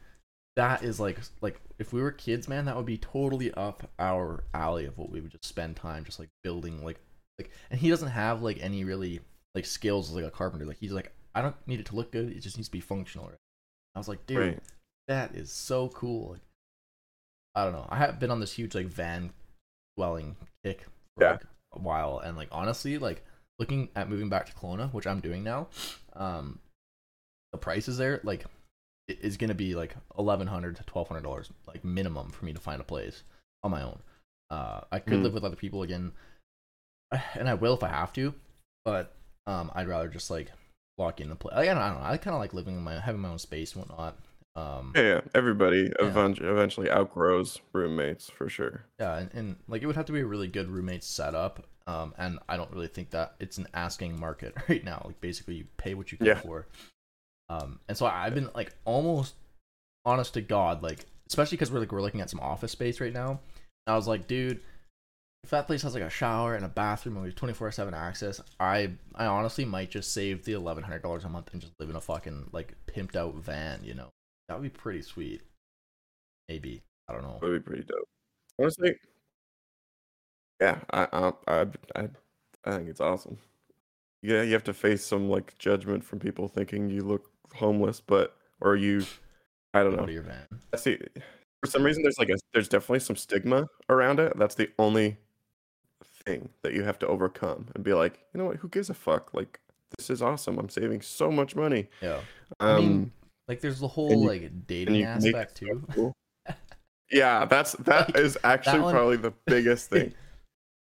that 0.57 0.83
is 0.83 0.99
like 1.01 1.19
like 1.41 1.61
if 1.79 1.93
we 1.93 2.01
were 2.03 2.11
kids, 2.13 2.49
man, 2.49 2.65
that 2.65 2.77
would 2.77 2.87
be 2.87 2.99
totally 2.99 3.53
up 3.55 3.89
our 3.99 4.45
alley 4.55 4.85
of 4.87 4.99
what 4.99 5.11
we 5.11 5.21
would 5.21 5.31
just 5.31 5.45
spend 5.45 5.77
time 5.77 6.05
just 6.05 6.19
like 6.19 6.29
building 6.43 6.85
like 6.85 6.99
like 7.39 7.51
and 7.71 7.79
he 7.81 7.89
doesn't 7.89 8.09
have 8.09 8.43
like 8.43 8.59
any 8.61 8.85
really 8.85 9.21
like 9.55 9.65
skills 9.67 10.09
as 10.11 10.17
like 10.17 10.25
a 10.25 10.31
carpenter. 10.31 10.67
Like 10.67 10.79
he's 10.79 10.93
like, 10.93 11.13
I 11.35 11.43
don't 11.43 11.55
need 11.67 11.81
it 11.81 11.87
to 11.87 11.97
look 11.97 12.11
good, 12.13 12.31
it 12.31 12.41
just 12.41 12.57
needs 12.57 12.69
to 12.69 12.73
be 12.73 12.81
functional. 12.81 13.27
Right? 13.29 13.37
I 13.95 13.99
was 13.99 14.09
like, 14.09 14.27
dude, 14.27 14.39
Right. 14.39 14.59
that 15.09 15.35
is 15.35 15.51
so 15.53 15.89
cool. 15.91 16.33
Like, 16.33 16.41
I 17.55 17.65
don't 17.65 17.73
know. 17.73 17.87
I 17.89 17.97
have 17.99 18.19
been 18.21 18.31
on 18.31 18.41
this 18.41 18.53
huge 18.53 18.75
like 18.75 18.87
van 18.87 19.31
dwelling 19.97 20.37
kick 20.65 20.87
for 21.17 21.25
Yeah. 21.25 21.31
like 21.33 21.43
a 21.73 21.79
while, 21.79 22.19
and 22.19 22.37
like 22.37 22.49
honestly, 22.53 22.99
like 22.99 23.25
looking 23.59 23.89
at 23.97 24.09
moving 24.09 24.29
back 24.29 24.47
to 24.47 24.53
Kelowna, 24.53 24.93
which 24.93 25.07
I'm 25.07 25.21
doing 25.21 25.43
now, 25.45 25.69
um, 26.15 26.59
the 27.53 27.59
prices 27.59 27.97
there 27.99 28.21
like 28.25 28.45
it 29.09 29.19
is 29.23 29.37
gonna 29.37 29.55
be 29.55 29.75
like 29.75 29.97
eleven 30.19 30.47
hundred 30.47 30.77
to 30.77 30.83
twelve 30.85 31.09
hundred 31.09 31.23
dollars 31.23 31.51
like 31.67 31.85
minimum 31.85 32.31
for 32.31 32.45
me 32.45 32.53
to 32.53 32.61
find 32.61 32.81
a 32.81 32.85
place 32.85 33.23
on 33.65 33.71
my 33.71 33.83
own. 33.83 33.99
Uh, 34.51 34.81
I 34.93 34.99
could 34.99 35.19
Mm. 35.19 35.23
live 35.25 35.35
with 35.35 35.45
other 35.45 35.57
people 35.57 35.83
again, 35.83 36.13
and 37.35 37.49
I 37.49 37.55
will 37.55 37.75
if 37.75 37.83
I 37.83 37.89
have 37.89 38.13
to, 38.15 38.35
but 38.85 39.15
um, 39.47 39.71
I'd 39.75 39.89
rather 39.89 40.09
just 40.09 40.31
like 40.31 40.51
lock 40.99 41.21
in 41.21 41.29
the 41.29 41.37
place. 41.37 41.55
I 41.57 41.65
don't, 41.67 41.79
I 41.79 41.89
don't 41.91 42.01
know. 42.01 42.07
I 42.07 42.17
kind 42.17 42.35
of 42.35 42.41
like 42.41 42.55
living 42.55 42.77
in 42.77 42.83
my 42.83 42.99
having 43.01 43.21
my 43.21 43.29
own 43.31 43.39
space 43.39 43.75
and 43.75 43.85
whatnot. 43.85 44.17
Um, 44.57 44.93
Yeah, 44.97 45.03
yeah. 45.03 45.21
Everybody 45.35 45.93
Yeah. 46.01 46.07
eventually 46.41 46.91
outgrows 46.91 47.61
roommates 47.73 48.29
for 48.29 48.49
sure. 48.49 48.85
Yeah, 48.99 49.17
and, 49.19 49.31
and 49.35 49.57
like 49.69 49.83
it 49.83 49.87
would 49.87 49.97
have 49.97 50.07
to 50.07 50.13
be 50.13 50.21
a 50.21 50.27
really 50.27 50.49
good 50.49 50.69
roommate 50.69 51.05
setup. 51.05 51.65
Um, 51.87 52.13
and 52.19 52.39
I 52.49 52.59
don't 52.59 52.71
really 52.71 52.89
think 52.89 53.11
that 53.11 53.35
it's 53.41 53.57
an 53.57 53.67
asking 53.73 54.19
market 54.21 54.55
right 54.69 54.85
now. 54.85 55.03
Like 55.07 55.21
basically, 55.21 55.55
you 55.55 55.67
pay 55.79 55.95
what 55.95 56.13
you 56.13 56.19
can 56.19 56.27
Yeah. 56.27 56.41
for. 56.41 56.67
Um, 57.49 57.81
and 57.89 57.97
so 57.97 58.07
I've 58.07 58.35
been 58.35 58.51
like 58.55 58.73
almost 58.85 59.35
honest 60.05 60.35
to 60.35 60.41
God, 60.41 60.83
like 60.83 61.07
especially 61.29 61.57
because 61.57 61.71
we're 61.71 61.81
like 61.81 61.93
we're 61.93 62.03
looking 62.03 62.21
at 62.21 62.31
some 62.31 62.41
office 62.41 62.73
space 62.73 63.01
right 63.01 63.13
now. 63.13 63.41
I 63.87 63.95
was 63.97 64.07
like, 64.09 64.27
dude, 64.27 64.61
if 65.45 65.51
that 65.51 65.67
place 65.67 65.83
has 65.83 65.95
like 65.95 66.03
a 66.03 66.11
shower 66.11 66.55
and 66.55 66.65
a 66.65 66.69
bathroom 66.69 67.17
and 67.17 67.23
we 67.23 67.31
have 67.31 67.37
twenty 67.37 67.55
four 67.55 67.71
seven 67.73 67.95
access, 67.95 68.41
I 68.61 68.93
I 69.15 69.27
honestly 69.27 69.65
might 69.65 69.91
just 69.91 70.13
save 70.13 70.45
the 70.45 70.53
eleven 70.53 70.85
hundred 70.85 71.03
dollars 71.03 71.25
a 71.25 71.29
month 71.29 71.51
and 71.53 71.61
just 71.61 71.75
live 71.81 71.91
in 71.91 71.97
a 71.97 72.01
fucking 72.01 72.51
like 72.53 72.75
pimped 72.87 73.17
out 73.17 73.35
van. 73.37 73.81
You 73.85 73.95
know, 73.95 74.11
that 74.49 74.55
would 74.61 74.65
be 74.65 74.71
pretty 74.79 75.03
sweet. 75.03 75.43
Maybe 76.49 76.83
I 77.09 77.13
don't 77.13 77.23
know. 77.23 77.39
That'd 77.41 77.65
be 77.65 77.67
pretty 77.67 77.85
dope. 77.85 78.09
Honestly, 78.59 78.97
yeah, 80.61 80.81
I, 80.91 81.33
I, 81.47 81.67
I, 81.95 82.09
I 82.65 82.71
think 82.77 82.89
it's 82.89 83.01
awesome. 83.01 83.39
Yeah, 84.23 84.43
you 84.43 84.53
have 84.53 84.65
to 84.65 84.75
face 84.75 85.05
some 85.05 85.29
like 85.29 85.57
judgment 85.59 86.05
from 86.05 86.19
people 86.19 86.49
thinking 86.49 86.91
you 86.91 87.03
look 87.03 87.31
homeless, 87.55 88.01
but 88.01 88.37
or 88.61 88.75
you, 88.77 89.05
I 89.75 89.83
don't 89.85 89.97
know. 89.97 90.09
your 90.09 90.23
van. 90.23 90.47
I 90.73 90.77
see. 90.77 90.99
For 91.63 91.71
some 91.71 91.83
reason, 91.83 92.03
there's 92.03 92.19
like 92.19 92.29
a 92.31 92.37
there's 92.53 92.69
definitely 92.69 93.01
some 93.01 93.17
stigma 93.17 93.67
around 93.89 94.19
it. 94.21 94.37
That's 94.37 94.55
the 94.57 94.71
only 94.79 95.19
thing 96.25 96.49
that 96.63 96.73
you 96.75 96.83
have 96.85 96.99
to 97.01 97.07
overcome 97.07 97.69
and 97.75 97.85
be 97.85 97.93
like, 97.95 98.21
you 98.35 98.39
know 98.39 98.47
what? 98.47 98.57
Who 98.57 98.69
gives 98.69 98.91
a 98.91 98.95
fuck? 98.95 99.33
Like, 99.35 99.61
this 99.97 100.11
is 100.11 100.21
awesome. 100.23 100.59
I'm 100.59 100.69
saving 100.69 101.01
so 101.03 101.31
much 101.31 101.55
money. 101.57 101.89
Yeah. 102.03 102.21
Um, 102.61 102.77
I 102.77 102.79
mean, 102.81 103.13
Like 103.49 103.61
there's 103.61 103.81
the 103.81 103.89
whole 103.89 104.11
you- 104.11 104.27
like 104.29 104.67
dating 104.67 105.03
aspect 105.05 105.59
so 105.59 105.67
too. 105.67 105.85
cool. 105.95 106.13
yeah, 107.11 107.45
that's 107.45 107.73
that 107.73 108.09
Like, 108.15 108.19
is 108.25 108.37
actually 108.45 108.81
one- 108.81 108.95
probably 108.95 109.17
the 109.17 109.33
biggest 109.47 109.91
thing. 109.91 110.13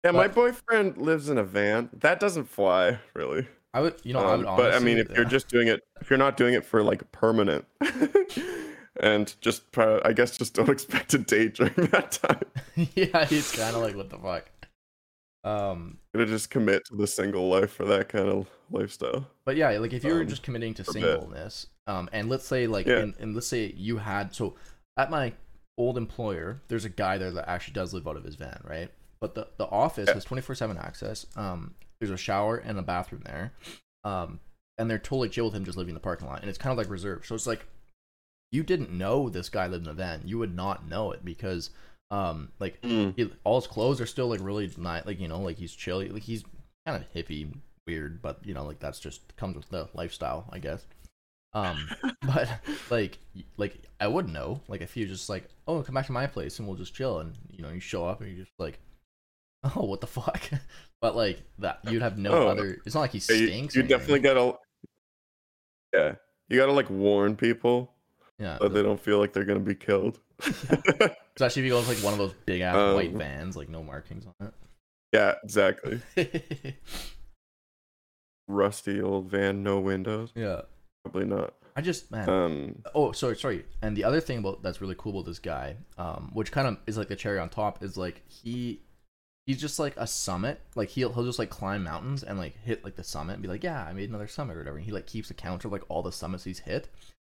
Yeah, 0.04 0.12
my 0.12 0.28
But- 0.28 0.36
boyfriend 0.36 0.98
lives 0.98 1.30
in 1.30 1.38
a 1.38 1.44
van. 1.44 1.90
That 1.94 2.20
doesn't 2.20 2.46
fly, 2.46 3.00
really. 3.14 3.48
I 3.74 3.82
would, 3.82 3.96
you 4.04 4.14
know, 4.14 4.20
I 4.20 4.34
Um, 4.34 4.40
would. 4.40 4.46
but 4.58 4.74
I 4.74 4.80
mean, 4.80 4.98
honestly- 4.98 5.12
if 5.14 5.18
you're 5.18 5.26
just 5.26 5.50
doing 5.50 5.68
it, 5.68 5.82
if 6.02 6.10
you're 6.10 6.18
not 6.20 6.38
doing 6.38 6.54
it 6.54 6.64
for 6.66 6.82
like 6.84 7.12
permanent, 7.12 7.66
and 9.00 9.36
just 9.42 9.72
try, 9.72 10.00
I 10.04 10.14
guess, 10.14 10.38
just 10.38 10.54
don't 10.54 10.70
expect 10.78 11.10
to 11.12 11.18
date 11.18 11.56
during 11.56 11.74
that 11.92 12.12
time. 12.12 12.42
yeah, 12.96 13.28
it's 13.30 13.56
kind 13.56 13.76
of 13.76 13.82
like 13.82 13.96
what 13.96 14.10
the 14.10 14.18
fuck. 14.18 14.50
Um, 15.44 16.00
Gonna 16.14 16.26
just 16.26 16.50
commit 16.50 16.86
to 16.86 16.96
the 16.96 17.08
single 17.08 17.48
life 17.48 17.72
for 17.72 17.86
that 17.86 18.10
kind 18.10 18.28
of 18.28 18.50
lifestyle. 18.72 19.28
but 19.46 19.56
yeah, 19.56 19.70
like 19.78 19.94
if 19.94 20.04
you're 20.04 20.22
Um, 20.22 20.28
just 20.28 20.44
committing 20.44 20.74
to 20.76 20.82
a 20.82 20.86
singleness, 20.86 21.68
um, 21.86 22.10
and 22.12 22.28
let's 22.30 22.46
say 22.46 22.68
like, 22.68 22.86
Yeah. 22.88 22.98
and, 23.00 23.14
and 23.20 23.34
let's 23.36 23.48
say 23.48 23.72
you 23.76 23.98
had 23.98 24.34
so 24.36 24.56
at 24.98 25.10
my 25.10 25.34
old 25.78 25.98
employer, 25.98 26.62
there's 26.68 26.84
a 26.86 26.90
guy 26.90 27.18
there 27.18 27.32
that 27.32 27.48
actually 27.48 27.74
does 27.76 27.94
live 27.94 28.08
out 28.08 28.18
of 28.18 28.24
his 28.24 28.36
van, 28.36 28.60
right? 28.64 28.92
But 29.20 29.36
the 29.36 29.48
the 29.58 29.68
office 29.68 30.08
Yeah. 30.08 30.14
has 30.16 30.24
24 30.26 30.56
seven 30.56 30.78
access. 30.78 31.26
Um, 31.36 31.76
there's 32.00 32.12
a 32.12 32.18
shower 32.18 32.58
and 32.58 32.78
a 32.78 32.84
bathroom 32.84 33.22
there. 33.26 33.54
Um, 34.04 34.40
and 34.78 34.90
they're 34.90 35.00
totally 35.00 35.30
chill 35.30 35.46
with 35.46 35.56
him 35.56 35.66
just 35.66 35.78
living 35.78 35.90
in 35.90 35.96
the 35.96 36.00
parking 36.00 36.28
lot, 36.28 36.42
and 36.42 36.50
it's 36.50 36.58
kind 36.60 36.72
of 36.72 36.78
like 36.78 36.90
reserved. 36.90 37.26
So 37.26 37.34
it's 37.36 37.48
like 37.48 37.66
you 38.52 38.64
didn't 38.64 38.92
know 38.92 39.28
this 39.30 39.50
guy 39.50 39.68
lived 39.68 39.86
in 39.86 39.92
a 39.92 39.94
van, 39.94 40.22
you 40.26 40.38
would 40.38 40.56
not 40.56 40.88
know 40.88 41.12
it 41.12 41.26
because 41.26 41.72
um 42.10 42.50
like 42.60 42.78
he, 42.86 43.30
all 43.44 43.60
his 43.60 43.68
clothes 43.68 44.00
are 44.00 44.06
still 44.06 44.28
like 44.30 44.40
really 44.42 44.72
nice 44.78 45.06
like 45.06 45.20
you 45.20 45.28
know 45.28 45.42
like 45.42 45.58
he's 45.58 45.76
chill 45.76 45.98
like 46.10 46.24
he's 46.24 46.42
kind 46.86 47.04
of 47.04 47.14
hippie 47.14 47.54
weird 47.86 48.22
but 48.22 48.40
you 48.46 48.54
know 48.54 48.64
like 48.64 48.80
that's 48.80 49.02
just 49.02 49.36
comes 49.36 49.58
with 49.58 49.68
the 49.68 49.90
lifestyle 49.94 50.46
i 50.54 50.58
guess 50.58 50.86
um 51.52 51.78
but 52.22 52.48
like 52.90 53.18
like 53.58 53.76
i 54.00 54.08
wouldn't 54.08 54.34
know 54.34 54.62
like 54.70 54.80
if 54.80 54.96
you 54.96 55.06
just 55.06 55.28
like 55.28 55.50
oh 55.68 55.84
come 55.84 55.96
back 55.96 56.06
to 56.06 56.14
my 56.14 56.26
place 56.26 56.60
and 56.60 56.68
we'll 56.68 56.78
just 56.78 56.94
chill 56.96 57.20
and 57.20 57.34
you 57.52 57.62
know 57.62 57.70
you 57.72 57.82
show 57.82 58.06
up 58.06 58.22
and 58.22 58.30
you're 58.30 58.46
just 58.46 58.58
like 58.58 58.80
oh 59.76 59.86
what 59.86 60.02
the 60.02 60.08
fuck 60.08 60.50
but 61.02 61.16
like 61.16 61.42
that 61.60 61.80
you'd 61.90 62.02
have 62.02 62.18
no 62.18 62.32
Oh. 62.32 62.48
other 62.48 62.78
it's 62.86 62.96
not 62.96 63.02
like 63.02 63.12
he 63.12 63.22
Yeah, 63.30 63.36
you, 63.40 63.48
stinks 63.48 63.76
you 63.76 63.84
definitely 63.84 64.20
gotta, 64.20 64.58
yeah, 65.94 66.16
you 66.50 66.58
gotta 66.58 66.72
like 66.72 66.90
warn 66.90 67.36
people 67.36 67.94
yeah 68.40 68.58
that 68.62 68.74
they 68.74 68.84
don't 68.84 69.00
feel 69.00 69.18
like 69.20 69.34
they're 69.34 69.46
gonna 69.46 69.60
be 69.60 69.76
killed. 69.76 70.20
especially 70.40 71.62
if 71.62 71.66
you 71.66 71.70
go 71.70 71.80
with 71.80 71.88
like 71.88 71.98
one 72.04 72.14
of 72.14 72.20
those 72.20 72.34
big 72.46 72.62
ass 72.62 72.94
white 72.96 73.12
Um, 73.12 73.18
vans 73.18 73.56
like 73.58 73.70
no 73.70 73.82
markings 73.84 74.26
on 74.28 74.48
it. 74.48 74.54
yeah, 75.14 75.36
exactly. 75.44 76.00
Rusty 78.48 79.02
old 79.02 79.30
van, 79.30 79.64
no 79.64 79.80
windows. 79.80 80.32
yeah 80.36 80.62
Probably 81.04 81.26
not. 81.26 81.54
i 81.76 81.82
just 81.82 82.12
man 82.12 82.30
Um, 82.30 82.84
Oh, 82.96 83.12
sorry, 83.12 83.36
sorry. 83.38 83.66
And 83.82 83.96
the 83.98 84.04
other 84.04 84.22
thing 84.22 84.38
about 84.40 84.62
that's 84.64 84.80
really 84.82 84.96
cool 84.98 85.14
about 85.14 85.26
this 85.26 85.40
guy, 85.40 85.76
um, 85.98 86.30
which 86.34 86.52
kind 86.52 86.68
of 86.68 86.78
is 86.88 86.98
like 86.98 87.08
the 87.10 87.16
cherry 87.16 87.40
on 87.40 87.50
top, 87.50 87.84
is 87.84 87.98
like 87.98 88.22
he 88.30 88.82
he's 89.48 89.60
just 89.60 89.80
like 89.80 89.96
a 89.98 90.06
summit. 90.06 90.60
Like 90.76 90.90
he'll 90.90 91.12
he'll 91.12 91.26
just 91.26 91.40
like 91.40 91.50
climb 91.50 91.84
mountains 91.84 92.22
and 92.22 92.38
like 92.38 92.56
hit 92.64 92.84
like 92.84 92.96
the 92.96 93.04
summit 93.04 93.34
and 93.34 93.42
be 93.42 93.48
like, 93.48 93.64
yeah, 93.64 93.84
I 93.84 93.94
made 93.94 94.10
another 94.10 94.28
summit 94.28 94.56
or 94.56 94.60
whatever. 94.60 94.78
And 94.78 94.86
he 94.86 94.92
like 94.92 95.08
keeps 95.08 95.32
a 95.32 95.34
count 95.34 95.66
of 95.66 95.72
like 95.72 95.84
all 95.90 96.04
the 96.04 96.12
summits 96.12 96.44
he's 96.44 96.60
hit. 96.60 96.90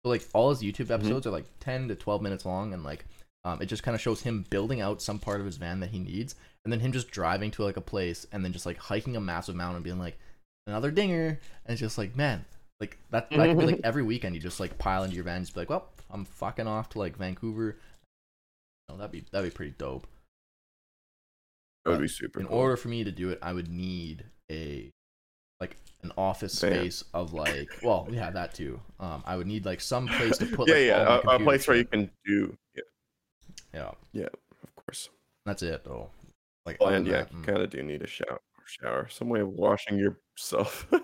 So 0.06 0.10
like 0.10 0.26
all 0.34 0.49
his 0.49 0.62
YouTube 0.62 0.91
episodes 0.91 1.28
are 1.28 1.32
like 1.32 1.45
ten 1.60 1.89
to 1.89 1.95
twelve 1.95 2.21
minutes 2.21 2.45
long, 2.45 2.73
and 2.73 2.84
like 2.84 3.06
um, 3.43 3.62
it 3.62 3.65
just 3.65 3.84
kind 3.84 3.95
of 3.95 4.02
shows 4.02 4.21
him 4.21 4.45
building 4.49 4.80
out 4.80 5.02
some 5.02 5.19
part 5.19 5.41
of 5.41 5.45
his 5.45 5.58
van 5.58 5.82
that 5.82 5.89
he 5.89 5.99
needs, 5.99 6.36
and 6.63 6.71
then 6.71 6.80
him 6.80 6.93
just 6.93 7.12
driving 7.12 7.52
to 7.52 7.63
like 7.63 7.78
a 7.78 7.82
place 7.82 8.26
and 8.32 8.45
then 8.45 8.54
just 8.54 8.65
like 8.65 8.78
hiking 8.78 9.17
a 9.17 9.21
massive 9.21 9.56
mountain 9.56 9.78
and 9.78 9.84
being 9.84 9.99
like 9.99 10.17
another 10.67 10.91
dinger, 10.91 11.39
and 11.65 11.73
it's 11.73 11.82
just 11.82 11.97
like 11.97 12.15
man. 12.15 12.45
Like 12.80 12.97
that, 13.12 13.30
that 13.30 13.47
could 13.47 13.60
be 13.60 13.65
like 13.65 13.82
every 13.84 14.04
weekend 14.04 14.36
you 14.36 14.41
just 14.41 14.60
like 14.60 14.78
pile 14.78 15.04
into 15.04 15.15
your 15.15 15.23
van 15.23 15.38
and 15.38 15.45
just 15.45 15.54
be 15.54 15.62
like, 15.62 15.69
well, 15.69 15.88
I'm 16.12 16.26
fucking 16.26 16.67
off 16.67 16.89
to 16.89 16.99
like 16.99 17.15
Vancouver. 17.15 17.78
No, 18.89 18.97
that'd 18.97 19.12
be 19.12 19.23
that'd 19.32 19.49
be 19.49 19.56
pretty 19.56 19.73
dope. 19.78 20.06
That 21.85 21.91
would 21.91 22.01
be 22.01 22.07
super. 22.07 22.39
In 22.39 22.47
cool. 22.47 22.57
order 22.57 22.77
for 22.77 22.87
me 22.87 23.03
to 23.03 23.11
do 23.11 23.29
it, 23.29 23.39
I 23.41 23.53
would 23.53 23.67
need 23.67 24.25
a 24.51 24.91
like 25.59 25.77
an 26.01 26.11
office 26.17 26.53
space 26.53 27.03
of 27.13 27.33
like, 27.33 27.69
well, 27.83 28.07
yeah, 28.11 28.29
that 28.31 28.53
too. 28.53 28.79
Um, 28.99 29.23
I 29.25 29.35
would 29.35 29.47
need 29.47 29.65
like 29.65 29.81
some 29.81 30.07
place 30.07 30.37
to 30.37 30.45
put 30.45 30.67
yeah, 30.67 30.97
like, 30.97 31.07
all 31.07 31.21
my 31.23 31.33
yeah, 31.33 31.37
a, 31.37 31.41
a 31.41 31.43
place 31.43 31.67
where 31.67 31.77
you 31.77 31.85
can 31.85 32.09
do. 32.25 32.57
Yeah, 32.75 32.81
Yeah, 33.73 33.91
yeah, 34.11 34.29
of 34.63 34.75
course. 34.75 35.09
that's 35.45 35.63
it 35.63 35.83
though. 35.83 36.09
Like, 36.65 36.79
Well, 36.79 36.89
and 36.89 37.05
yeah, 37.05 37.23
that, 37.23 37.31
you 37.31 37.39
mm. 37.39 37.45
kind 37.45 37.59
of 37.59 37.69
do 37.69 37.83
need 37.83 38.01
a 38.01 38.07
shower. 38.07 38.39
Shower, 38.65 39.09
some 39.09 39.27
way 39.27 39.41
of 39.41 39.49
washing 39.49 39.97
yourself. 39.97 40.87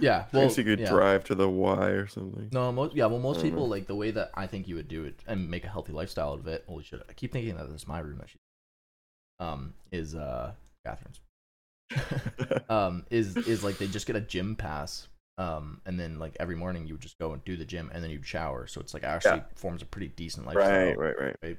Yeah, 0.00 0.26
well, 0.32 0.42
I 0.42 0.46
guess 0.46 0.58
you 0.58 0.62
could 0.62 0.78
yeah. 0.78 0.90
drive 0.90 1.24
to 1.24 1.34
the 1.34 1.48
Y 1.48 1.86
or 1.88 2.06
something. 2.06 2.50
No, 2.52 2.70
most 2.70 2.94
yeah. 2.94 3.06
Well, 3.06 3.18
most 3.18 3.42
people 3.42 3.66
like 3.68 3.86
the 3.88 3.96
way 3.96 4.12
that 4.12 4.30
I 4.34 4.46
think 4.46 4.68
you 4.68 4.76
would 4.76 4.86
do 4.86 5.04
it 5.04 5.20
and 5.26 5.50
make 5.50 5.64
a 5.64 5.68
healthy 5.68 5.92
lifestyle 5.92 6.32
out 6.32 6.38
of 6.38 6.46
it. 6.46 6.64
Holy 6.68 6.84
shit! 6.84 7.02
I 7.08 7.12
keep 7.14 7.32
thinking 7.32 7.56
that 7.56 7.66
this 7.66 7.82
is 7.82 7.88
my 7.88 7.98
room. 7.98 8.20
She, 8.26 8.38
um, 9.40 9.74
is 9.92 10.14
uh 10.14 10.52
Catherine's. 10.86 11.20
um, 12.68 13.04
is 13.10 13.36
is 13.36 13.64
like 13.64 13.78
they 13.78 13.86
just 13.86 14.06
get 14.06 14.16
a 14.16 14.20
gym 14.20 14.56
pass. 14.56 15.08
Um, 15.38 15.80
and 15.86 15.98
then 16.00 16.18
like 16.18 16.36
every 16.40 16.56
morning 16.56 16.86
you 16.88 16.94
would 16.94 17.00
just 17.00 17.18
go 17.18 17.32
and 17.32 17.44
do 17.44 17.56
the 17.56 17.64
gym 17.64 17.90
and 17.94 18.02
then 18.02 18.10
you'd 18.10 18.26
shower. 18.26 18.66
So 18.66 18.80
it's 18.80 18.92
like 18.92 19.04
actually 19.04 19.42
forms 19.54 19.82
a 19.82 19.86
pretty 19.86 20.08
decent 20.08 20.46
lifestyle. 20.46 20.68
right, 20.68 20.98
right, 20.98 21.14
right. 21.18 21.36
right? 21.42 21.58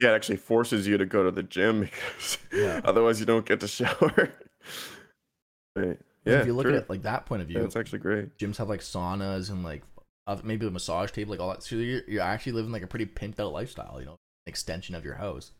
Yeah, 0.00 0.10
it 0.12 0.14
actually 0.16 0.38
forces 0.38 0.88
you 0.88 0.96
to 0.98 1.06
go 1.06 1.22
to 1.22 1.30
the 1.30 1.42
gym 1.44 1.80
because 1.82 2.38
Yeah. 2.52 2.80
otherwise 2.84 3.20
you 3.20 3.26
don't 3.26 3.46
get 3.46 3.60
to 3.60 3.68
shower. 3.68 4.32
right. 5.76 5.86
And 5.86 5.98
Yeah. 6.24 6.40
if 6.40 6.46
you 6.46 6.52
look 6.52 6.64
true. 6.64 6.74
at 6.74 6.82
it 6.82 6.90
like 6.90 7.02
that 7.02 7.26
point 7.26 7.42
of 7.42 7.48
view, 7.48 7.62
it's 7.64 7.76
actually 7.76 8.00
great. 8.00 8.36
gyms 8.38 8.56
have 8.56 8.68
like 8.68 8.80
saunas 8.80 9.50
and 9.50 9.62
like 9.62 9.82
maybe 10.42 10.66
a 10.66 10.70
massage 10.70 11.12
table, 11.12 11.30
like 11.30 11.40
all 11.40 11.50
that. 11.50 11.62
So 11.62 11.76
you're, 11.76 12.02
you're 12.08 12.22
actually 12.22 12.52
living 12.52 12.72
like 12.72 12.82
a 12.82 12.86
pretty 12.88 13.06
pimped 13.06 13.38
out 13.38 13.52
lifestyle, 13.52 14.00
you 14.00 14.06
know, 14.06 14.12
an 14.12 14.18
extension 14.46 14.94
of 14.96 15.04
your 15.04 15.14
house. 15.14 15.52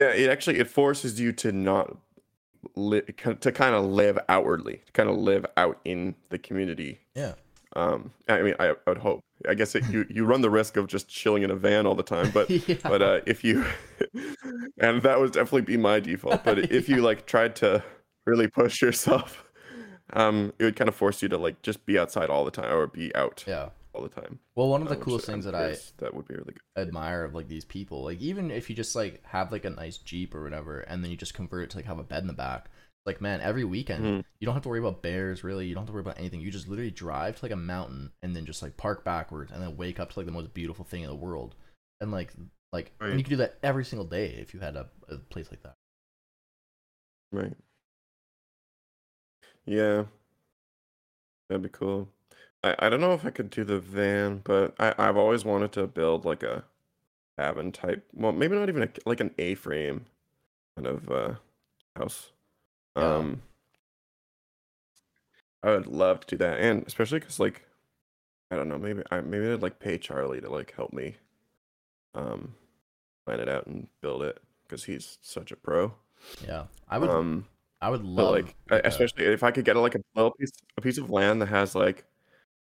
Yeah, 0.00 0.08
it 0.08 0.28
actually 0.30 0.58
it 0.58 0.68
forces 0.68 1.20
you 1.20 1.32
to 1.32 1.52
not 1.52 1.96
li- 2.74 3.02
to 3.40 3.52
kind 3.52 3.74
of 3.74 3.84
live 3.84 4.18
outwardly, 4.28 4.82
to 4.86 4.92
kind 4.92 5.08
of 5.08 5.16
live 5.16 5.46
out 5.56 5.80
in 5.84 6.14
the 6.30 6.38
community. 6.38 7.00
Yeah. 7.14 7.34
Um, 7.76 8.12
I 8.28 8.42
mean, 8.42 8.54
I, 8.60 8.70
I 8.70 8.74
would 8.86 8.98
hope. 8.98 9.20
I 9.48 9.54
guess 9.54 9.74
it, 9.74 9.84
you 9.90 10.06
you 10.08 10.24
run 10.24 10.42
the 10.42 10.50
risk 10.50 10.76
of 10.76 10.86
just 10.86 11.08
chilling 11.08 11.42
in 11.42 11.50
a 11.50 11.56
van 11.56 11.86
all 11.86 11.94
the 11.94 12.04
time, 12.04 12.30
but 12.30 12.48
yeah. 12.68 12.76
but 12.82 13.02
uh, 13.02 13.20
if 13.26 13.42
you 13.42 13.64
and 14.78 15.02
that 15.02 15.20
would 15.20 15.32
definitely 15.32 15.62
be 15.62 15.76
my 15.76 16.00
default. 16.00 16.44
But 16.44 16.58
if 16.70 16.88
you 16.88 17.02
like 17.02 17.26
tried 17.26 17.56
to 17.56 17.82
really 18.26 18.46
push 18.46 18.80
yourself, 18.80 19.44
um, 20.12 20.52
it 20.58 20.64
would 20.64 20.76
kind 20.76 20.88
of 20.88 20.94
force 20.94 21.20
you 21.20 21.28
to 21.28 21.38
like 21.38 21.62
just 21.62 21.84
be 21.84 21.98
outside 21.98 22.30
all 22.30 22.44
the 22.44 22.50
time 22.50 22.72
or 22.72 22.86
be 22.86 23.14
out 23.14 23.44
yeah. 23.46 23.70
All 23.94 24.02
the 24.02 24.08
time. 24.08 24.38
Well, 24.54 24.68
one 24.68 24.82
of 24.82 24.88
the 24.88 24.94
which 24.96 25.04
coolest 25.04 25.28
I'm 25.28 25.34
things 25.34 25.44
that 25.44 25.54
I 25.54 25.76
that 25.98 26.14
would 26.14 26.26
be 26.28 26.34
really 26.34 26.54
good. 26.76 26.88
admire 26.88 27.24
of 27.24 27.34
like 27.34 27.48
these 27.48 27.64
people, 27.64 28.04
like 28.04 28.20
even 28.20 28.50
if 28.50 28.68
you 28.68 28.76
just 28.76 28.94
like 28.96 29.24
have 29.24 29.52
like 29.52 29.64
a 29.64 29.70
nice 29.70 29.98
Jeep 29.98 30.34
or 30.34 30.42
whatever, 30.42 30.80
and 30.80 31.02
then 31.02 31.10
you 31.10 31.16
just 31.16 31.34
convert 31.34 31.64
it 31.64 31.70
to 31.70 31.78
like 31.78 31.86
have 31.86 31.98
a 31.98 32.02
bed 32.04 32.22
in 32.22 32.26
the 32.26 32.32
back. 32.32 32.70
Like 33.06 33.20
man, 33.20 33.40
every 33.40 33.64
weekend 33.64 34.04
Mhm. 34.04 34.24
you 34.40 34.46
don't 34.46 34.54
have 34.54 34.62
to 34.64 34.68
worry 34.68 34.78
about 34.80 35.02
bears 35.02 35.44
really. 35.44 35.66
You 35.66 35.74
don't 35.74 35.82
have 35.82 35.88
to 35.88 35.92
worry 35.92 36.00
about 36.00 36.18
anything. 36.18 36.40
You 36.40 36.50
just 36.50 36.68
literally 36.68 36.90
drive 36.90 37.38
to 37.38 37.44
like 37.44 37.52
a 37.52 37.56
mountain 37.56 38.12
and 38.22 38.34
then 38.34 38.46
just 38.46 38.62
like 38.62 38.76
park 38.76 39.04
backwards 39.04 39.52
and 39.52 39.62
then 39.62 39.76
wake 39.76 40.00
up 40.00 40.10
to 40.12 40.18
like 40.18 40.26
the 40.26 40.32
most 40.32 40.54
beautiful 40.54 40.84
thing 40.84 41.02
in 41.02 41.08
the 41.08 41.14
world. 41.14 41.54
And 42.00 42.10
like 42.10 42.32
like 42.72 42.92
and 43.00 43.18
you 43.18 43.24
could 43.24 43.30
do 43.30 43.36
that 43.36 43.58
every 43.62 43.84
single 43.84 44.06
day 44.06 44.26
if 44.40 44.54
you 44.54 44.60
had 44.60 44.76
a, 44.76 44.88
a 45.08 45.18
place 45.18 45.50
like 45.50 45.62
that. 45.62 45.74
Right. 47.32 47.54
Yeah. 49.66 50.04
That'd 51.48 51.62
be 51.62 51.68
cool. 51.70 52.08
I, 52.64 52.74
I 52.78 52.88
don't 52.88 53.00
know 53.00 53.12
if 53.12 53.24
I 53.24 53.30
could 53.30 53.50
do 53.50 53.62
the 53.62 53.78
van, 53.78 54.40
but 54.42 54.74
I, 54.80 54.94
I've 54.98 55.16
always 55.16 55.44
wanted 55.44 55.72
to 55.72 55.86
build 55.86 56.24
like 56.24 56.42
a 56.42 56.64
cabin 57.38 57.70
type. 57.72 58.04
Well, 58.14 58.32
maybe 58.32 58.56
not 58.56 58.68
even 58.68 58.82
a, 58.84 58.88
like 59.06 59.20
an 59.20 59.34
A-frame 59.38 60.06
kind 60.76 60.86
of 60.88 61.10
uh 61.10 61.34
house. 61.96 62.32
Yeah. 62.96 63.16
Um 63.16 63.42
I 65.62 65.70
would 65.70 65.86
love 65.86 66.20
to 66.20 66.26
do 66.26 66.36
that. 66.38 66.60
And 66.60 66.84
especially 66.86 67.20
because 67.20 67.38
like 67.40 67.66
I 68.50 68.56
don't 68.56 68.68
know, 68.68 68.78
maybe 68.78 69.02
I 69.10 69.20
maybe 69.20 69.48
I'd 69.50 69.62
like 69.62 69.78
pay 69.78 69.98
Charlie 69.98 70.40
to 70.40 70.50
like 70.50 70.72
help 70.74 70.92
me 70.92 71.16
um 72.14 72.54
plan 73.26 73.40
it 73.40 73.48
out 73.48 73.66
and 73.66 73.88
build 74.00 74.22
it 74.22 74.40
because 74.64 74.84
he's 74.84 75.18
such 75.20 75.52
a 75.52 75.56
pro. 75.56 75.94
Yeah. 76.46 76.64
I 76.88 76.98
would 76.98 77.10
um 77.10 77.46
I 77.82 77.90
would 77.90 78.02
love 78.04 78.30
like, 78.32 78.54
I- 78.70 78.76
like 78.76 78.84
a- 78.84 78.88
especially 78.88 79.24
if 79.26 79.42
I 79.42 79.50
could 79.50 79.64
get 79.66 79.76
like 79.76 79.94
a 79.94 80.00
little 80.14 80.30
piece, 80.32 80.52
a 80.78 80.80
piece 80.80 80.96
of 80.98 81.10
land 81.10 81.42
that 81.42 81.48
has 81.48 81.74
like 81.74 82.04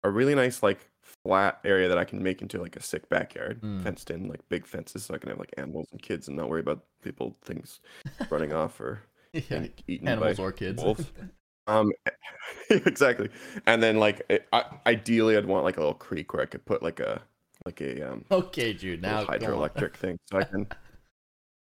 a 0.04 0.10
really 0.10 0.36
nice 0.36 0.62
like 0.64 0.90
flat 1.02 1.60
area 1.64 1.88
that 1.90 1.98
I 1.98 2.04
can 2.06 2.22
make 2.22 2.42
into 2.42 2.62
like 2.62 2.76
a 2.76 2.82
sick 2.82 3.08
backyard, 3.10 3.62
Mm. 3.62 3.84
fenced 3.84 4.12
in, 4.12 4.28
like 4.28 4.48
big 4.50 4.66
fences, 4.66 5.06
so 5.06 5.14
I 5.14 5.18
can 5.18 5.30
have 5.30 5.40
like 5.40 5.54
animals 5.58 5.88
and 5.92 6.02
kids 6.02 6.28
and 6.28 6.38
not 6.38 6.50
worry 6.50 6.62
about 6.62 6.84
people 7.02 7.38
things 7.44 7.80
running 8.30 8.54
off 8.54 8.80
or 8.82 9.02
yeah, 9.34 9.66
eaten 9.88 10.08
animals 10.08 10.38
by 10.40 10.44
or 10.44 10.52
kids. 10.52 10.84
wolves. 10.84 11.06
Um, 11.66 11.94
exactly. 12.70 13.30
And 13.68 13.82
then 13.82 13.98
like, 13.98 14.22
it, 14.28 14.48
I, 14.52 14.66
ideally, 14.86 15.38
I'd 15.38 15.46
want 15.46 15.64
like 15.64 15.78
a 15.78 15.80
little 15.80 15.94
creek 15.94 16.34
where 16.34 16.42
I 16.44 16.46
could 16.46 16.66
put 16.66 16.84
like 16.84 17.00
a 17.00 17.22
like 17.66 17.80
a 17.80 18.02
um 18.12 18.26
okay, 18.32 18.74
dude. 18.74 19.02
Now 19.02 19.22
little 19.22 19.38
go 19.40 19.46
on. 19.46 19.70
hydroelectric 19.70 19.96
thing, 19.96 20.20
so 20.30 20.40
I 20.40 20.44
can 20.44 20.68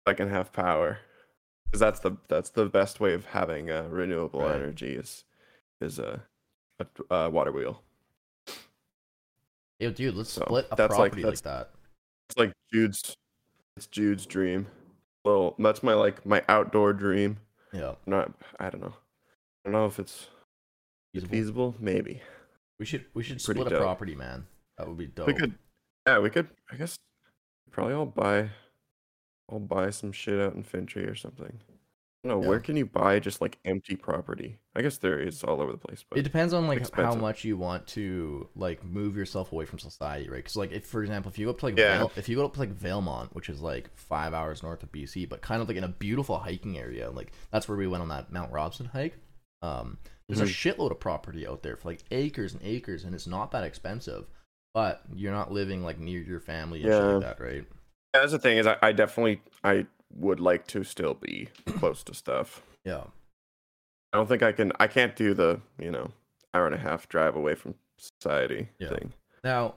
I 0.05 0.13
can 0.13 0.29
have 0.29 0.51
power. 0.53 0.99
Because 1.71 1.79
that's 1.81 1.99
the 1.99 2.17
that's 2.29 2.51
the 2.51 2.65
best 2.67 2.99
way 2.99 3.13
of 3.13 3.25
having 3.25 3.71
uh, 3.71 3.87
renewable 3.89 4.41
Right. 4.41 4.55
energy 4.55 4.93
is 4.95 5.25
is 5.81 5.99
a, 5.99 6.23
a, 6.79 7.15
a 7.15 7.29
water 7.29 7.51
wheel. 7.51 7.83
Yo, 9.79 9.91
dude, 9.91 10.15
let's 10.15 10.31
So, 10.31 10.41
split 10.41 10.67
a 10.71 10.75
that's 10.75 10.91
like- 10.97 11.11
property 11.11 11.21
that's- 11.23 11.45
like 11.45 11.53
that. 11.53 11.69
It's 12.29 12.37
like 12.37 12.53
Jude's. 12.73 13.15
It's 13.77 13.87
Jude's 13.87 14.25
dream. 14.25 14.67
Well, 15.23 15.55
that's 15.59 15.83
my 15.83 15.93
like 15.93 16.25
my 16.25 16.43
outdoor 16.49 16.93
dream. 16.93 17.37
Yeah. 17.73 17.95
Not 18.05 18.33
I 18.59 18.69
don't 18.69 18.81
know. 18.81 18.95
I 18.95 19.69
don't 19.69 19.73
know 19.73 19.85
if 19.85 19.99
it's 19.99 20.27
Feasible. 21.13 21.31
feasible. 21.31 21.75
Maybe 21.79 22.21
We 22.79 22.85
should 22.85 23.05
we 23.13 23.23
should 23.23 23.41
Pretty 23.43 23.61
split 23.61 23.73
a 23.73 23.79
property, 23.79 24.15
man. 24.15 24.47
That 24.77 24.87
would 24.87 24.97
be 24.97 25.07
dope. 25.07 25.27
we 25.27 25.33
could. 25.33 25.53
Yeah, 26.05 26.19
we 26.19 26.29
could. 26.29 26.49
I 26.71 26.75
guess 26.75 26.97
probably 27.71 27.93
all 27.93 28.05
buy. 28.05 28.49
I'll 29.49 29.59
buy 29.59 29.89
some 29.91 30.11
shit 30.11 30.39
out 30.39 30.53
in 30.55 30.63
Fintry 30.63 31.09
or 31.09 31.15
something. 31.15 31.59
I 32.25 32.29
don't. 32.29 32.45
Where 32.45 32.59
can 32.59 32.75
you 32.75 32.85
buy 32.85 33.19
just 33.19 33.41
like 33.41 33.57
empty 33.63 33.95
property? 33.95 34.57
I 34.75 34.81
guess 34.81 34.97
there 34.97 35.19
is 35.19 35.43
all 35.43 35.61
over 35.61 35.71
the 35.71 35.77
place, 35.77 36.03
but 36.09 36.19
it 36.19 36.23
depends 36.23 36.53
on 36.53 36.67
like 36.67 36.79
how 36.79 36.81
expensive. 36.81 37.21
much 37.21 37.45
you 37.45 37.57
want 37.57 37.87
to 37.87 38.49
like 38.55 38.83
move 38.83 39.15
yourself 39.15 39.51
away 39.51 39.65
from 39.65 39.79
society, 39.79 40.27
right? 40.29 40.37
Because 40.37 40.55
like 40.55 40.71
if 40.71 40.85
for 40.85 41.01
example, 41.01 41.29
if 41.31 41.37
you 41.39 41.45
go 41.45 41.51
up 41.51 41.59
to 41.59 41.65
like 41.65 41.77
Yeah. 41.77 41.97
Vail, 41.99 42.11
if 42.17 42.27
you 42.27 42.35
go 42.35 42.45
up 42.45 42.53
to 42.55 42.59
like 42.59 42.75
Valemount, 42.75 43.29
which 43.33 43.49
is 43.49 43.61
like 43.61 43.89
five 43.95 44.33
hours 44.33 44.61
north 44.63 44.83
of 44.83 44.91
BC, 44.91 45.29
but 45.29 45.41
kind 45.41 45.61
of 45.61 45.67
like 45.67 45.77
in 45.77 45.83
a 45.83 45.87
beautiful 45.89 46.37
hiking 46.39 46.77
area, 46.77 47.09
like 47.11 47.31
that's 47.51 47.67
where 47.69 47.77
we 47.77 47.87
went 47.87 48.01
on 48.01 48.09
that 48.09 48.31
Mount 48.31 48.51
Robson 48.51 48.87
hike. 48.87 49.17
Um, 49.61 49.97
there's 50.27 50.41
a 50.41 50.43
Mhm. 50.45 50.75
shitload 50.75 50.91
of 50.91 50.99
property 50.99 51.47
out 51.47 51.63
there 51.63 51.77
for 51.77 51.87
like 51.89 52.03
acres 52.11 52.53
and 52.53 52.61
acres, 52.63 53.03
and 53.05 53.15
it's 53.15 53.27
not 53.27 53.51
that 53.51 53.63
expensive. 53.63 54.25
But 54.73 55.01
you're 55.15 55.31
not 55.31 55.51
living 55.51 55.83
like 55.83 55.97
near 55.97 56.19
your 56.21 56.39
family 56.41 56.83
and 56.83 56.91
shit 56.91 57.01
Yeah. 57.01 57.13
like 57.13 57.37
that, 57.37 57.39
right? 57.43 57.65
that's 58.13 58.31
the 58.31 58.39
thing 58.39 58.57
is 58.57 58.65
I, 58.65 58.77
I 58.81 58.91
definitely 58.93 59.41
I 59.63 59.85
would 60.13 60.39
like 60.39 60.67
to 60.67 60.83
still 60.83 61.13
be 61.13 61.49
close 61.65 62.03
to 62.03 62.13
stuff. 62.13 62.61
Yeah. 62.85 63.03
I 64.13 64.17
don't 64.17 64.27
think 64.27 64.41
I 64.43 64.51
can. 64.51 64.71
I 64.79 64.87
can't 64.87 65.15
do 65.15 65.33
the 65.33 65.59
you 65.79 65.91
know 65.91 66.11
hour 66.53 66.65
and 66.65 66.75
a 66.75 66.79
half 66.79 67.07
drive 67.09 67.35
away 67.35 67.55
from 67.55 67.75
society 67.97 68.69
Yeah. 68.79 68.89
thing. 68.89 69.13
Now, 69.43 69.75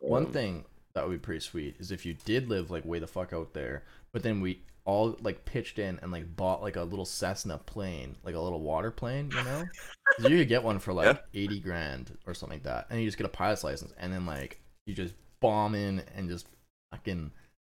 One 0.00 0.26
Um, 0.26 0.32
thing 0.32 0.64
that 0.94 1.06
would 1.06 1.12
be 1.12 1.24
pretty 1.24 1.40
sweet 1.40 1.76
is 1.78 1.90
if 1.92 2.04
you 2.04 2.14
did 2.14 2.48
live 2.48 2.70
like 2.72 2.84
way 2.84 2.98
the 2.98 3.06
fuck 3.06 3.32
out 3.32 3.52
there, 3.54 3.84
but 4.12 4.22
then 4.24 4.40
we 4.40 4.60
all 4.84 5.16
like 5.20 5.44
pitched 5.44 5.78
in 5.78 5.98
and 6.00 6.10
like 6.10 6.34
bought 6.34 6.60
like 6.60 6.74
a 6.74 6.82
little 6.82 7.04
Cessna 7.04 7.56
plane, 7.58 8.16
like 8.24 8.34
a 8.34 8.40
little 8.40 8.60
water 8.60 8.90
plane, 8.90 9.30
you 9.32 9.44
know? 9.44 9.64
you 10.28 10.38
could 10.38 10.48
get 10.48 10.64
one 10.64 10.80
for 10.80 10.92
like 10.92 11.16
Yeah. 11.34 11.40
80 11.42 11.60
grand 11.60 12.18
or 12.26 12.34
something 12.34 12.56
like 12.56 12.64
that. 12.64 12.88
And 12.90 12.98
you 13.00 13.06
just 13.06 13.16
get 13.16 13.26
a 13.26 13.30
pilot's 13.30 13.62
license 13.62 13.92
and 13.96 14.12
then 14.12 14.26
like 14.26 14.60
you 14.86 14.92
just 14.94 15.14
bomb 15.40 15.76
in 15.76 16.00
and 16.16 16.28
just 16.28 16.46
fucking 16.90 17.30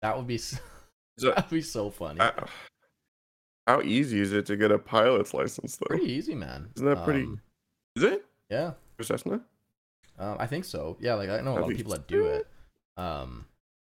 that 0.03 0.17
would 0.17 0.29
be 0.29 0.39
so, 1.19 1.29
So- 1.29 1.35
that 1.35 1.51
would 1.51 1.57
be 1.57 1.63
so 1.63 1.91
funny. 1.91 2.21
I- 2.21 2.47
how 3.69 3.81
easy 3.81 4.21
is 4.21 4.33
it 4.33 4.47
to 4.47 4.57
get 4.57 4.73
a 4.73 4.79
pilot's 4.79 5.33
license 5.33 5.77
though? 5.77 5.87
pretty 5.87 6.11
easy, 6.13 6.35
man. 6.35 6.71
Isn't 6.77 6.87
that 6.87 7.05
pretty- 7.05 7.23
Um, 7.25 7.41
Is 7.97 8.03
it 8.03 8.27
yeah. 8.51 8.73
for 8.97 9.05
Cessna? 9.05 9.41
Um, 10.19 10.37
I 10.41 10.47
think 10.47 10.65
so. 10.65 10.97
Yeah, 11.01 11.15
like 11.15 11.31
I 11.31 11.41
know 11.41 11.53
a 11.53 11.61
lot 11.61 11.71
of 11.71 11.77
people 11.77 11.93
that 11.93 12.07
do 12.09 12.27
it. 12.27 12.47
Um, 12.97 13.47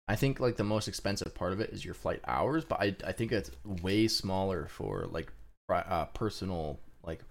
I 0.07 0.15
think 0.15 0.39
like 0.39 0.55
the 0.55 0.63
most 0.63 0.87
expensive 0.87 1.35
part 1.35 1.51
of 1.53 1.59
it 1.59 1.71
is 1.71 1.83
your 1.83 1.93
flight 1.93 2.21
hours, 2.25 2.63
but 2.65 2.79
I 2.81 2.95
I 3.05 3.11
think 3.11 3.31
it's 3.31 3.51
way 3.65 4.07
smaller 4.07 4.67
for 4.67 5.05
like 5.07 5.31
uh, 5.69 6.05
personal 6.05 6.79
like 7.03 7.21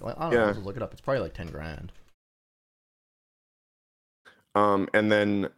like 0.00 0.16
I 0.16 0.30
don't 0.30 0.32
know. 0.32 0.38
Yeah. 0.46 0.54
I'll 0.54 0.60
look 0.62 0.76
it 0.76 0.82
up. 0.82 0.92
It's 0.92 1.00
probably 1.00 1.20
like 1.22 1.34
ten 1.34 1.48
grand. 1.48 1.92
Um, 4.54 4.88
and 4.94 5.10
then 5.10 5.48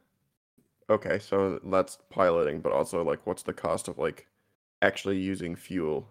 okay, 0.90 1.18
so 1.18 1.58
that's 1.64 1.98
piloting, 2.10 2.60
but 2.60 2.72
also 2.72 3.02
like, 3.04 3.26
what's 3.26 3.42
the 3.42 3.52
cost 3.52 3.88
of 3.88 3.98
like 3.98 4.26
actually 4.82 5.18
using 5.18 5.56
fuel? 5.56 6.08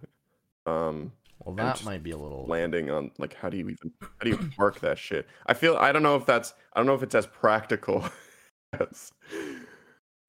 Um, 0.66 1.12
Well, 1.44 1.56
that 1.56 1.84
might 1.84 2.04
be 2.04 2.12
a 2.12 2.18
little. 2.18 2.46
landing 2.48 2.90
on 2.90 3.12
like 3.18 3.34
how 3.34 3.50
do 3.50 3.58
you 3.58 3.70
even 3.70 3.92
how 4.02 4.24
do 4.24 4.30
you 4.30 4.40
park 4.58 4.80
that 4.82 4.98
shit? 4.98 5.28
I 5.46 5.54
feel 5.54 5.76
I 5.76 5.92
don't 5.92 6.04
know 6.04 6.16
if 6.16 6.26
that's 6.26 6.54
I 6.74 6.80
don't 6.80 6.88
know 6.88 6.94
if 6.96 7.04
it's 7.04 7.16
as 7.16 7.28
practical 7.28 8.08
as 8.80 9.12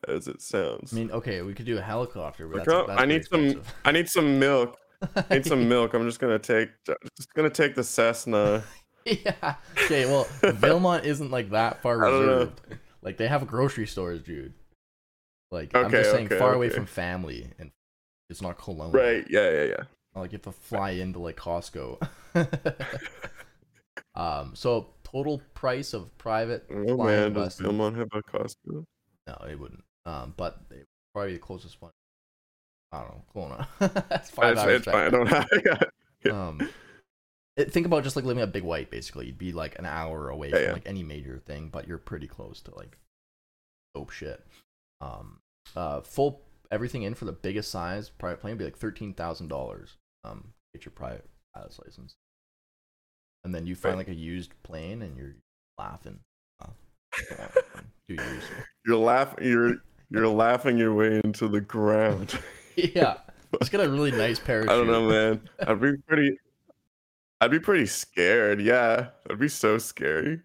as 0.08 0.28
it 0.28 0.42
sounds. 0.42 0.92
I 0.92 0.96
mean, 0.96 1.10
okay, 1.12 1.40
we 1.42 1.54
could 1.54 1.66
do 1.66 1.78
a 1.78 1.82
helicopter, 1.82 2.46
but 2.48 2.58
Like, 2.58 2.66
that's, 2.66 2.86
that's 2.88 3.00
I 3.00 3.06
need 3.06 3.24
some 3.24 3.62
I 3.84 3.92
need 3.92 4.08
some 4.08 4.38
milk. 4.38 4.76
expensive. 5.02 5.26
I 5.30 5.34
need 5.34 5.46
some 5.46 5.68
milk. 5.74 5.94
I'm 5.94 6.04
just 6.06 6.18
gonna 6.20 6.38
take 6.38 6.70
just 7.16 7.32
gonna 7.34 7.50
take 7.50 7.74
the 7.74 7.84
Cessna. 7.84 8.64
yeah. 9.04 9.54
Okay. 9.84 10.06
Well, 10.06 10.24
Valemount 10.42 11.04
isn't 11.04 11.30
like 11.30 11.50
that 11.50 11.80
far 11.82 12.00
don't 12.00 12.26
know. 12.26 12.52
Like 13.04 13.18
they 13.18 13.28
have 13.28 13.46
grocery 13.46 13.86
stores, 13.86 14.22
dude. 14.22 14.54
Like 15.50 15.76
I'm 15.76 15.90
just 15.90 16.10
saying, 16.10 16.26
okay, 16.26 16.38
far 16.38 16.54
away 16.54 16.70
from 16.70 16.86
family, 16.86 17.50
and 17.58 17.70
it's 18.30 18.40
not 18.42 18.58
Kelowna. 18.58 18.92
Right, 18.92 19.24
yeah, 19.28 19.50
yeah, 19.50 19.62
yeah. 19.64 19.82
Like 20.16 20.32
you 20.32 20.36
have 20.36 20.42
to 20.42 20.52
fly 20.52 20.90
into 20.90 21.18
like 21.18 21.36
Costco. 21.36 22.00
um. 24.14 24.52
So 24.54 24.88
total 25.04 25.42
price 25.52 25.92
of 25.92 26.16
private 26.18 26.64
Oh 26.70 26.96
flying 26.96 27.20
man, 27.20 27.32
does 27.34 27.60
Valemount 27.60 27.96
have 27.98 28.08
a 28.14 28.22
Costco? 28.22 28.84
No, 29.26 29.36
it 29.48 29.60
wouldn't. 29.60 29.84
Um. 30.06 30.34
But 30.36 30.58
they 30.70 30.82
probably 31.12 31.34
the 31.34 31.38
closest 31.38 31.80
one. 31.82 31.92
I 32.90 33.02
don't 33.02 33.10
know. 33.10 33.66
Kelowna. 33.80 34.08
That's 34.08 34.30
five 34.30 34.52
It's, 34.52 34.62
hours. 34.62 34.76
it's 34.76 34.84
fine. 34.86 35.06
I 35.06 35.10
don't 35.10 35.26
have 35.26 35.48
yeah. 36.24 36.48
um 36.48 36.68
it- 37.56 37.72
think 37.72 37.86
about 37.86 38.02
just 38.04 38.16
like 38.16 38.24
living 38.24 38.42
a 38.42 38.46
big 38.46 38.62
white 38.64 38.90
basically 38.90 39.26
you'd 39.26 39.38
be 39.38 39.52
like 39.52 39.78
an 39.78 39.86
hour 39.86 40.28
away 40.28 40.48
Yeah, 40.50 40.56
from 40.56 40.64
yeah. 40.64 40.72
like 40.72 40.86
any 40.86 41.02
major 41.02 41.38
thing 41.38 41.68
but 41.70 41.86
you're 41.88 41.98
pretty 41.98 42.26
close 42.26 42.60
to 42.62 42.74
like 42.74 42.96
dope 43.94 44.10
shit 44.10 44.44
um 45.00 45.38
uh 45.76 46.00
full 46.00 46.42
everything 46.70 47.02
in 47.02 47.14
for 47.14 47.24
the 47.26 47.32
biggest 47.32 47.70
size 47.70 48.10
private 48.10 48.40
plane 48.40 48.52
would 48.52 48.58
be 48.58 48.64
like 48.64 48.78
$13000 48.78 49.88
um 50.24 50.48
get 50.74 50.84
your 50.84 50.92
private 50.92 51.28
pilot's 51.54 51.78
license 51.84 52.14
and 53.44 53.54
then 53.54 53.66
you 53.66 53.74
find 53.76 53.92
Right. 53.96 54.08
like 54.08 54.16
a 54.16 54.18
used 54.18 54.52
plane 54.62 55.02
and 55.02 55.16
you're 55.16 55.36
laughing 55.78 56.18
uh, 56.62 56.68
Come 57.28 57.38
on, 57.40 57.84
do 58.08 58.14
your 58.14 58.24
research. 58.24 58.66
You're 58.86 58.96
laughing. 58.96 59.46
You're 59.46 59.74
you're 60.10 60.28
laughing 60.28 60.76
your 60.78 60.92
way 60.94 61.20
into 61.24 61.46
the 61.48 61.60
ground. 61.60 62.36
yeah, 62.76 63.18
just 63.60 63.70
get 63.70 63.80
a 63.80 63.88
really 63.88 64.10
nice 64.10 64.38
parachute. 64.40 64.70
I 64.70 64.74
don't 64.76 64.86
know, 64.88 65.08
man. 65.08 65.40
I'd 65.66 65.80
be 65.80 65.92
pretty. 66.08 66.36
I'd 67.40 67.50
be 67.50 67.58
pretty 67.60 67.86
scared. 67.86 68.60
Yeah, 68.60 69.08
that'd 69.24 69.38
be 69.38 69.48
so 69.48 69.78
scary. 69.78 70.40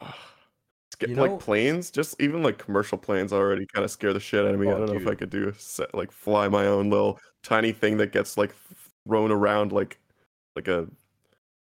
Sca- 0.92 1.08
You 1.08 1.14
know- 1.14 1.22
like 1.22 1.40
planes, 1.40 1.90
just 1.90 2.20
even 2.20 2.42
like 2.42 2.58
commercial 2.58 2.98
planes 2.98 3.32
already 3.32 3.66
kind 3.66 3.84
of 3.84 3.90
scare 3.90 4.12
the 4.12 4.20
shit 4.20 4.44
out 4.44 4.54
of 4.54 4.60
me. 4.60 4.68
I 4.68 4.72
Oh, 4.72 4.78
don't 4.78 4.86
know 4.94 5.00
if 5.00 5.06
I 5.06 5.14
could 5.14 5.30
do 5.30 5.48
a 5.48 5.54
set, 5.54 5.94
like 5.94 6.12
fly 6.12 6.48
my 6.48 6.66
own 6.66 6.90
little 6.90 7.18
tiny 7.42 7.72
thing 7.72 7.96
that 7.98 8.12
gets 8.12 8.36
like 8.36 8.54
thrown 9.06 9.30
around 9.30 9.72
like 9.72 9.98
like 10.56 10.68
a 10.68 10.86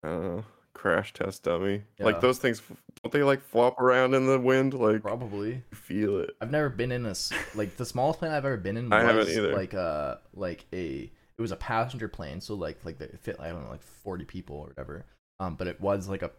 I 0.02 0.08
don't 0.08 0.22
know 0.22 0.44
crash 0.74 1.12
test 1.14 1.44
dummy. 1.44 1.82
Yeah. 1.98 2.06
Like 2.06 2.20
those 2.20 2.38
things, 2.38 2.60
don't 3.02 3.12
they 3.12 3.22
like 3.22 3.40
flop 3.42 3.80
around 3.80 4.14
in 4.14 4.26
the 4.26 4.38
wind? 4.38 4.74
Like 4.74 5.02
Probably. 5.02 5.62
feel 5.72 6.18
it. 6.18 6.30
I've 6.40 6.50
never 6.50 6.68
been 6.68 6.90
in 6.92 7.06
a 7.06 7.14
like 7.54 7.76
the 7.76 7.86
smallest 7.86 8.18
plane 8.18 8.32
I've 8.32 8.44
ever 8.44 8.56
been 8.56 8.76
in 8.76 8.90
was 8.90 8.92
I 9.00 9.04
haven't 9.06 9.28
either. 9.28 9.52
like 9.54 9.72
a 9.74 10.20
like 10.34 10.66
a 10.72 11.10
it 11.38 11.42
was 11.42 11.52
a 11.52 11.56
passenger 11.56 12.08
plane, 12.08 12.40
so 12.40 12.54
like 12.54 12.84
like 12.84 12.98
the, 12.98 13.04
it 13.06 13.20
fit 13.20 13.36
I 13.40 13.48
don't 13.50 13.64
know 13.64 13.70
like 13.70 13.82
forty 13.82 14.24
people 14.24 14.56
or 14.56 14.68
whatever. 14.68 15.04
Um, 15.40 15.56
but 15.56 15.66
it 15.66 15.80
was 15.80 16.08
like 16.08 16.22
a 16.22 16.30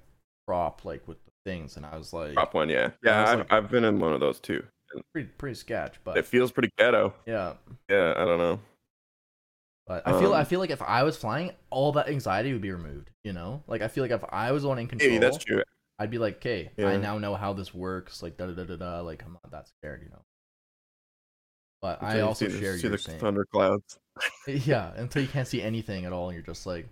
prop 0.48 0.86
like 0.86 1.08
with 1.08 1.24
the 1.26 1.32
things, 1.46 1.78
and 1.78 1.86
I 1.86 1.98
was 1.98 2.14
like 2.14 2.34
prop 2.36 2.54
one, 2.54 2.70
yeah, 2.70 2.92
yeah. 3.04 3.24
I've, 3.30 3.40
like- 3.40 3.52
I've 3.54 3.70
been 3.70 3.84
in 3.86 4.00
one 4.00 4.14
of 4.14 4.20
those 4.20 4.40
too. 4.40 4.64
pretty 5.14 5.30
pretty 5.38 5.56
sketch, 5.56 5.96
but 6.04 6.18
It 6.18 6.26
feels 6.26 6.52
pretty 6.52 6.70
ghetto. 6.78 7.14
yeah. 7.26 7.54
Yeah, 7.90 8.14
I 8.16 8.26
don't 8.26 8.38
know. 8.38 8.60
But 9.88 10.08
I 10.08 10.18
feel 10.20 10.34
I 10.34 10.40
Um, 10.42 10.46
feel 10.46 10.60
like 10.62 10.70
if 10.70 10.82
I 10.82 11.04
was 11.04 11.18
flying, 11.18 11.52
all 11.70 11.92
that 11.94 12.08
anxiety 12.08 12.54
would 12.54 12.62
be 12.62 12.72
removed. 12.72 13.10
You 13.26 13.34
know, 13.34 13.64
like 13.68 13.82
I 13.82 13.88
feel 13.90 14.04
like 14.04 14.12
if 14.12 14.24
I 14.30 14.52
was 14.54 14.64
the 14.64 14.70
one 14.70 14.80
in 14.80 14.88
control, 14.88 15.20
that's 15.20 15.38
true. 15.44 15.64
I'd 16.00 16.10
be 16.10 16.18
like, 16.18 16.38
okay, 16.38 16.72
I 16.80 16.98
now 16.98 17.18
know 17.18 17.36
how 17.36 17.54
this 17.54 17.74
works. 17.74 18.24
Like 18.24 18.38
da 18.38 18.48
da 18.48 18.54
da 18.54 18.64
da 18.64 18.76
da. 18.78 19.02
Like 19.02 19.24
I'm 19.26 19.34
not 19.34 19.52
that 19.52 19.68
scared, 19.68 20.02
you 20.04 20.10
know. 20.10 20.22
But 21.82 22.02
I 22.02 22.16
Until 22.16 22.20
you 22.22 22.26
also 22.28 22.48
see 22.48 22.60
share 22.60 22.78
see 22.78 22.84
your 22.84 22.92
the 22.92 22.98
same. 22.98 23.20
thunderclouds. 23.20 24.00
Yeah, 24.48 24.92
until 24.96 25.22
you 25.22 25.28
can't 25.28 25.48
see 25.48 25.62
anything 25.62 26.06
at 26.06 26.14
all, 26.14 26.30
and 26.30 26.36
you're 26.36 26.46
just 26.46 26.66
like, 26.66 26.88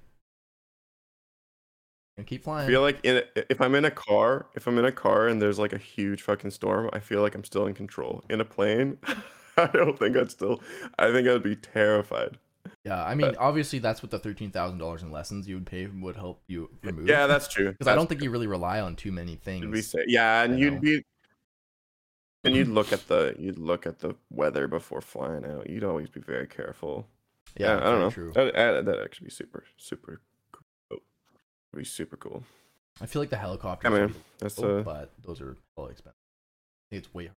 and 2.17 2.27
keep 2.27 2.43
flying. 2.43 2.67
I 2.67 2.71
feel 2.71 2.81
like 2.81 2.99
in 3.03 3.23
if 3.35 3.59
I'm 3.61 3.75
in 3.75 3.85
a 3.85 3.91
car, 3.91 4.47
if 4.55 4.67
I'm 4.67 4.77
in 4.77 4.85
a 4.85 4.91
car 4.91 5.27
and 5.27 5.41
there's 5.41 5.59
like 5.59 5.73
a 5.73 5.77
huge 5.77 6.21
fucking 6.21 6.51
storm, 6.51 6.89
I 6.93 6.99
feel 6.99 7.21
like 7.21 7.35
I'm 7.35 7.43
still 7.43 7.65
in 7.65 7.73
control. 7.73 8.23
In 8.29 8.41
a 8.41 8.45
plane, 8.45 8.97
I 9.57 9.67
don't 9.67 9.97
think 9.97 10.15
I'd 10.15 10.31
still. 10.31 10.61
I 10.97 11.11
think 11.11 11.27
I'd 11.27 11.43
be 11.43 11.55
terrified. 11.55 12.37
yeah, 12.85 13.03
I 13.03 13.15
mean, 13.15 13.35
obviously 13.39 13.79
that's 13.79 14.01
what 14.01 14.11
the 14.11 14.19
thirteen 14.19 14.51
thousand 14.51 14.77
dollars 14.77 15.03
in 15.03 15.11
lessons 15.11 15.47
you 15.47 15.55
would 15.55 15.65
pay 15.65 15.87
would 15.87 16.15
help 16.15 16.41
you 16.47 16.69
remove. 16.83 17.07
Yeah, 17.07 17.27
that's 17.27 17.47
true. 17.47 17.71
because 17.77 17.87
I 17.87 17.95
don't 17.95 18.07
think 18.07 18.21
you 18.21 18.29
really 18.29 18.47
rely 18.47 18.79
on 18.79 18.95
too 18.95 19.11
many 19.11 19.35
things. 19.35 19.95
yeah, 20.07 20.43
and 20.43 20.59
you'd 20.59 20.75
know. 20.75 20.79
be. 20.79 21.03
And 22.43 22.55
you'd 22.55 22.69
look 22.69 22.91
at 22.91 23.07
the 23.07 23.35
you'd 23.37 23.59
look 23.59 23.85
at 23.85 23.99
the 23.99 24.15
weather 24.29 24.67
before 24.67 25.01
flying 25.01 25.45
out. 25.45 25.69
You'd 25.69 25.83
always 25.83 26.09
be 26.09 26.21
very 26.21 26.47
careful. 26.47 27.07
yeah, 27.55 27.77
I 27.77 27.83
don't 27.83 27.99
know. 27.99 28.09
True. 28.09 28.31
That 28.33 28.53
that 28.53 28.85
that'd 28.85 29.03
actually 29.03 29.25
be 29.25 29.31
super 29.31 29.63
super. 29.77 30.21
cool. 30.51 30.99
Be 31.75 31.83
super 31.83 32.17
cool. 32.17 32.43
I 32.99 33.05
feel 33.05 33.21
like 33.21 33.29
the 33.29 33.37
helicopter. 33.37 33.89
Man. 33.89 34.07
be 34.07 34.13
That's 34.39 34.55
cool, 34.55 34.79
uh. 34.79 34.81
but 34.81 35.11
those 35.23 35.39
are 35.39 35.57
hella 35.77 35.91
expensive. 35.91 36.17
It's 36.89 37.13
way 37.13 37.25
harder 37.25 37.35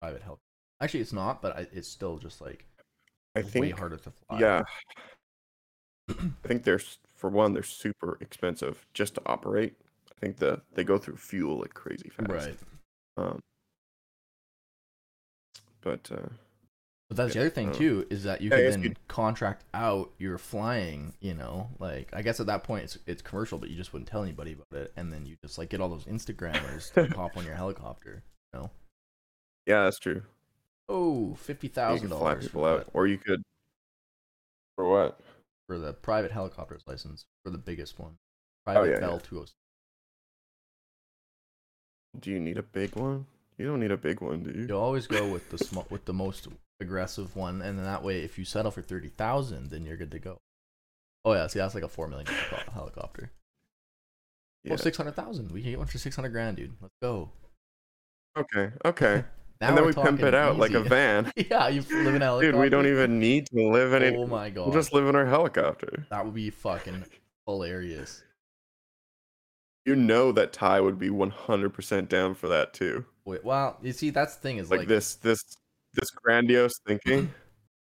private 0.00 0.22
helicopter. 0.22 0.42
Actually, 0.80 1.00
it's 1.00 1.12
not, 1.12 1.40
but 1.40 1.56
I, 1.56 1.66
it's 1.72 1.88
still 1.88 2.18
just 2.18 2.40
like 2.40 2.66
I 3.36 3.42
way 3.42 3.48
think 3.48 3.78
harder 3.78 3.96
to 3.96 4.10
fly. 4.10 4.40
Yeah. 4.40 4.62
I 6.10 6.48
think 6.48 6.64
they're 6.64 6.80
for 7.14 7.30
one, 7.30 7.52
they're 7.52 7.62
super 7.62 8.18
expensive 8.20 8.86
just 8.92 9.14
to 9.14 9.22
operate. 9.26 9.74
I 10.10 10.20
think 10.20 10.36
the 10.36 10.62
they 10.74 10.84
go 10.84 10.98
through 10.98 11.16
fuel 11.16 11.60
like 11.60 11.74
crazy 11.74 12.08
fast. 12.08 12.28
right. 12.28 12.58
Um, 13.16 13.40
but 15.86 16.10
uh, 16.10 16.28
But 17.08 17.16
that's 17.16 17.34
the 17.34 17.40
other 17.40 17.50
thing 17.50 17.70
uh, 17.70 17.74
too 17.74 18.06
is 18.10 18.24
that 18.24 18.40
you 18.40 18.50
yeah, 18.50 18.70
can 18.72 18.82
then 18.82 18.96
contract 19.06 19.64
out 19.72 20.10
your 20.18 20.36
flying. 20.36 21.14
You 21.20 21.34
know, 21.34 21.68
like 21.78 22.10
I 22.12 22.22
guess 22.22 22.40
at 22.40 22.46
that 22.46 22.64
point 22.64 22.84
it's 22.84 22.98
it's 23.06 23.22
commercial, 23.22 23.58
but 23.58 23.70
you 23.70 23.76
just 23.76 23.92
wouldn't 23.92 24.08
tell 24.08 24.22
anybody 24.24 24.52
about 24.54 24.80
it, 24.82 24.92
and 24.96 25.12
then 25.12 25.24
you 25.26 25.36
just 25.42 25.58
like 25.58 25.70
get 25.70 25.80
all 25.80 25.88
those 25.88 26.04
Instagrammers 26.06 26.92
to 26.94 27.06
hop 27.16 27.36
on 27.36 27.44
your 27.44 27.54
helicopter. 27.54 28.24
yeah, 29.66 29.84
that's 29.84 29.98
true. 30.00 30.22
Oh, 30.88 31.34
fifty 31.36 31.68
You 31.68 31.72
thousand 31.72 32.08
fly 32.08 32.18
dollars 32.18 32.44
people 32.44 32.64
out, 32.64 32.88
or 32.92 33.06
you 33.06 33.18
could. 33.18 33.42
For 34.76 34.88
what? 34.88 35.20
for 35.66 35.78
the 35.78 35.92
private 35.92 36.30
helicopter's 36.32 36.82
license 36.86 37.26
for 37.44 37.50
the 37.50 37.58
biggest 37.58 37.98
one. 37.98 38.18
Oh, 38.66 38.72
Private 38.72 38.90
yeah, 38.92 39.00
Bell 39.00 39.12
yeah. 39.14 39.18
two 39.28 39.38
oh 39.40 39.44
six. 39.44 39.54
Do 42.18 42.30
you 42.30 42.40
need 42.40 42.58
a 42.58 42.62
big 42.62 42.96
one? 42.96 43.26
You 43.58 43.66
don't 43.66 43.80
need 43.80 43.90
a 43.90 43.96
big 43.96 44.20
one, 44.20 44.42
do 44.42 44.50
you? 44.50 44.66
You 44.68 44.76
always 44.76 45.06
go 45.06 45.26
with 45.28 45.50
the 45.50 45.58
small 45.58 45.86
with 45.88 46.04
the 46.04 46.12
most 46.12 46.46
aggressive 46.80 47.34
one, 47.36 47.62
and 47.62 47.78
then 47.78 47.84
that 47.86 48.02
way, 48.02 48.20
if 48.20 48.38
you 48.38 48.44
settle 48.44 48.70
for 48.70 48.82
thirty 48.82 49.08
thousand, 49.08 49.70
then 49.70 49.84
you're 49.86 49.96
good 49.96 50.10
to 50.10 50.18
go. 50.18 50.38
Oh 51.24 51.32
yeah, 51.32 51.46
see 51.46 51.58
that's 51.58 51.74
like 51.74 51.84
a 51.84 51.88
four 51.88 52.06
million 52.08 52.26
helicopter. 52.74 53.30
Yeah. 54.62 54.74
Oh, 54.74 54.76
six 54.76 54.96
hundred 54.96 55.16
thousand. 55.16 55.52
We 55.52 55.62
can 55.62 55.70
get 55.70 55.78
one 55.78 55.86
for 55.86 55.98
six 55.98 56.16
hundred 56.16 56.30
grand, 56.30 56.58
dude. 56.58 56.74
Let's 56.80 56.94
go. 57.02 57.30
Okay. 58.36 58.72
Okay. 58.84 59.24
Now 59.58 59.68
and 59.68 59.78
then 59.78 59.84
we're 59.86 59.94
pimp 59.94 60.20
it 60.22 60.34
out 60.34 60.58
like 60.58 60.72
a 60.72 60.80
van. 60.80 61.32
yeah, 61.36 61.68
you 61.68 61.80
live 61.80 62.14
in 62.14 62.20
a 62.20 62.26
helicopter. 62.26 62.52
Dude, 62.52 62.60
we 62.60 62.68
don't 62.68 62.86
even 62.86 63.18
need 63.18 63.46
to 63.46 63.70
live 63.70 63.94
in 63.94 64.02
it. 64.02 64.14
Oh 64.14 64.26
my 64.26 64.50
god, 64.50 64.66
We'll 64.66 64.74
just 64.74 64.92
live 64.92 65.06
in 65.06 65.16
our 65.16 65.24
helicopter. 65.24 66.06
that 66.10 66.22
would 66.26 66.34
be 66.34 66.50
fucking 66.50 67.04
hilarious. 67.46 68.22
You 69.86 69.96
know 69.96 70.30
that 70.32 70.52
Ty 70.52 70.82
would 70.82 70.98
be 70.98 71.08
100% 71.08 72.08
down 72.10 72.34
for 72.34 72.48
that 72.48 72.74
too. 72.74 73.06
Wait, 73.26 73.44
well, 73.44 73.76
you 73.82 73.92
see, 73.92 74.10
that's 74.10 74.36
the 74.36 74.40
thing 74.40 74.58
is 74.58 74.70
Like, 74.70 74.80
like, 74.80 74.88
this 74.88 75.16
this 75.16 75.42
this 75.94 76.08
grandiose 76.10 76.78
thinking. 76.86 77.32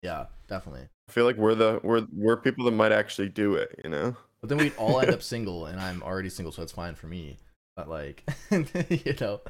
yeah, 0.02 0.26
definitely. 0.48 0.88
I 1.08 1.12
feel 1.12 1.26
like 1.26 1.38
we're 1.38 1.56
the 1.56 1.80
we're 1.84 2.06
we're 2.12 2.38
people 2.38 2.66
that 2.66 2.72
might 2.72 2.92
actually 2.92 3.30
do 3.30 3.54
it, 3.54 3.80
you 3.84 3.90
know? 3.90 4.18
But 4.42 4.50
then 4.50 4.58
we'd 4.58 4.76
all 4.76 5.00
end 5.00 5.12
up 5.12 5.22
single, 5.24 5.68
and 5.68 5.80
I'm 5.80 6.02
already 6.04 6.30
single, 6.30 6.52
so 6.52 6.64
it's 6.64 6.72
fine 6.72 6.96
for 6.96 7.08
me. 7.08 7.38
But 7.76 7.88
like, 7.88 8.24
you 8.52 9.16
know, 9.22 9.42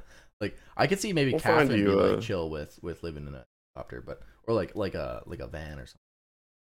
like 0.41 0.57
I 0.75 0.87
could 0.87 0.99
see 0.99 1.13
maybe 1.13 1.31
We'll 1.31 1.39
Catherine 1.39 1.79
you, 1.79 1.91
like 1.93 2.17
uh, 2.17 2.21
chill 2.21 2.49
with 2.49 2.77
with 2.81 3.01
living 3.01 3.25
in 3.27 3.33
a 3.33 3.45
helicopter, 3.73 4.03
but 4.05 4.21
or 4.47 4.53
like 4.53 4.75
like 4.75 4.95
a 4.95 5.23
like 5.25 5.39
a 5.39 5.47
van 5.47 5.79
or 5.79 5.85
something. 5.85 5.99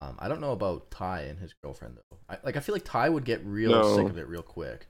Um, 0.00 0.16
I 0.18 0.26
don't 0.26 0.40
know 0.40 0.50
about 0.50 0.90
Ty 0.90 1.22
and 1.22 1.38
his 1.38 1.54
girlfriend 1.62 1.96
though. 1.96 2.18
I, 2.28 2.38
like 2.42 2.56
I 2.56 2.60
feel 2.60 2.74
like 2.74 2.84
Ty 2.84 3.08
would 3.08 3.24
get 3.24 3.44
real 3.44 3.94
sick 3.94 4.08
of 4.08 4.18
it 4.18 4.26
real 4.26 4.42
quick. 4.42 4.88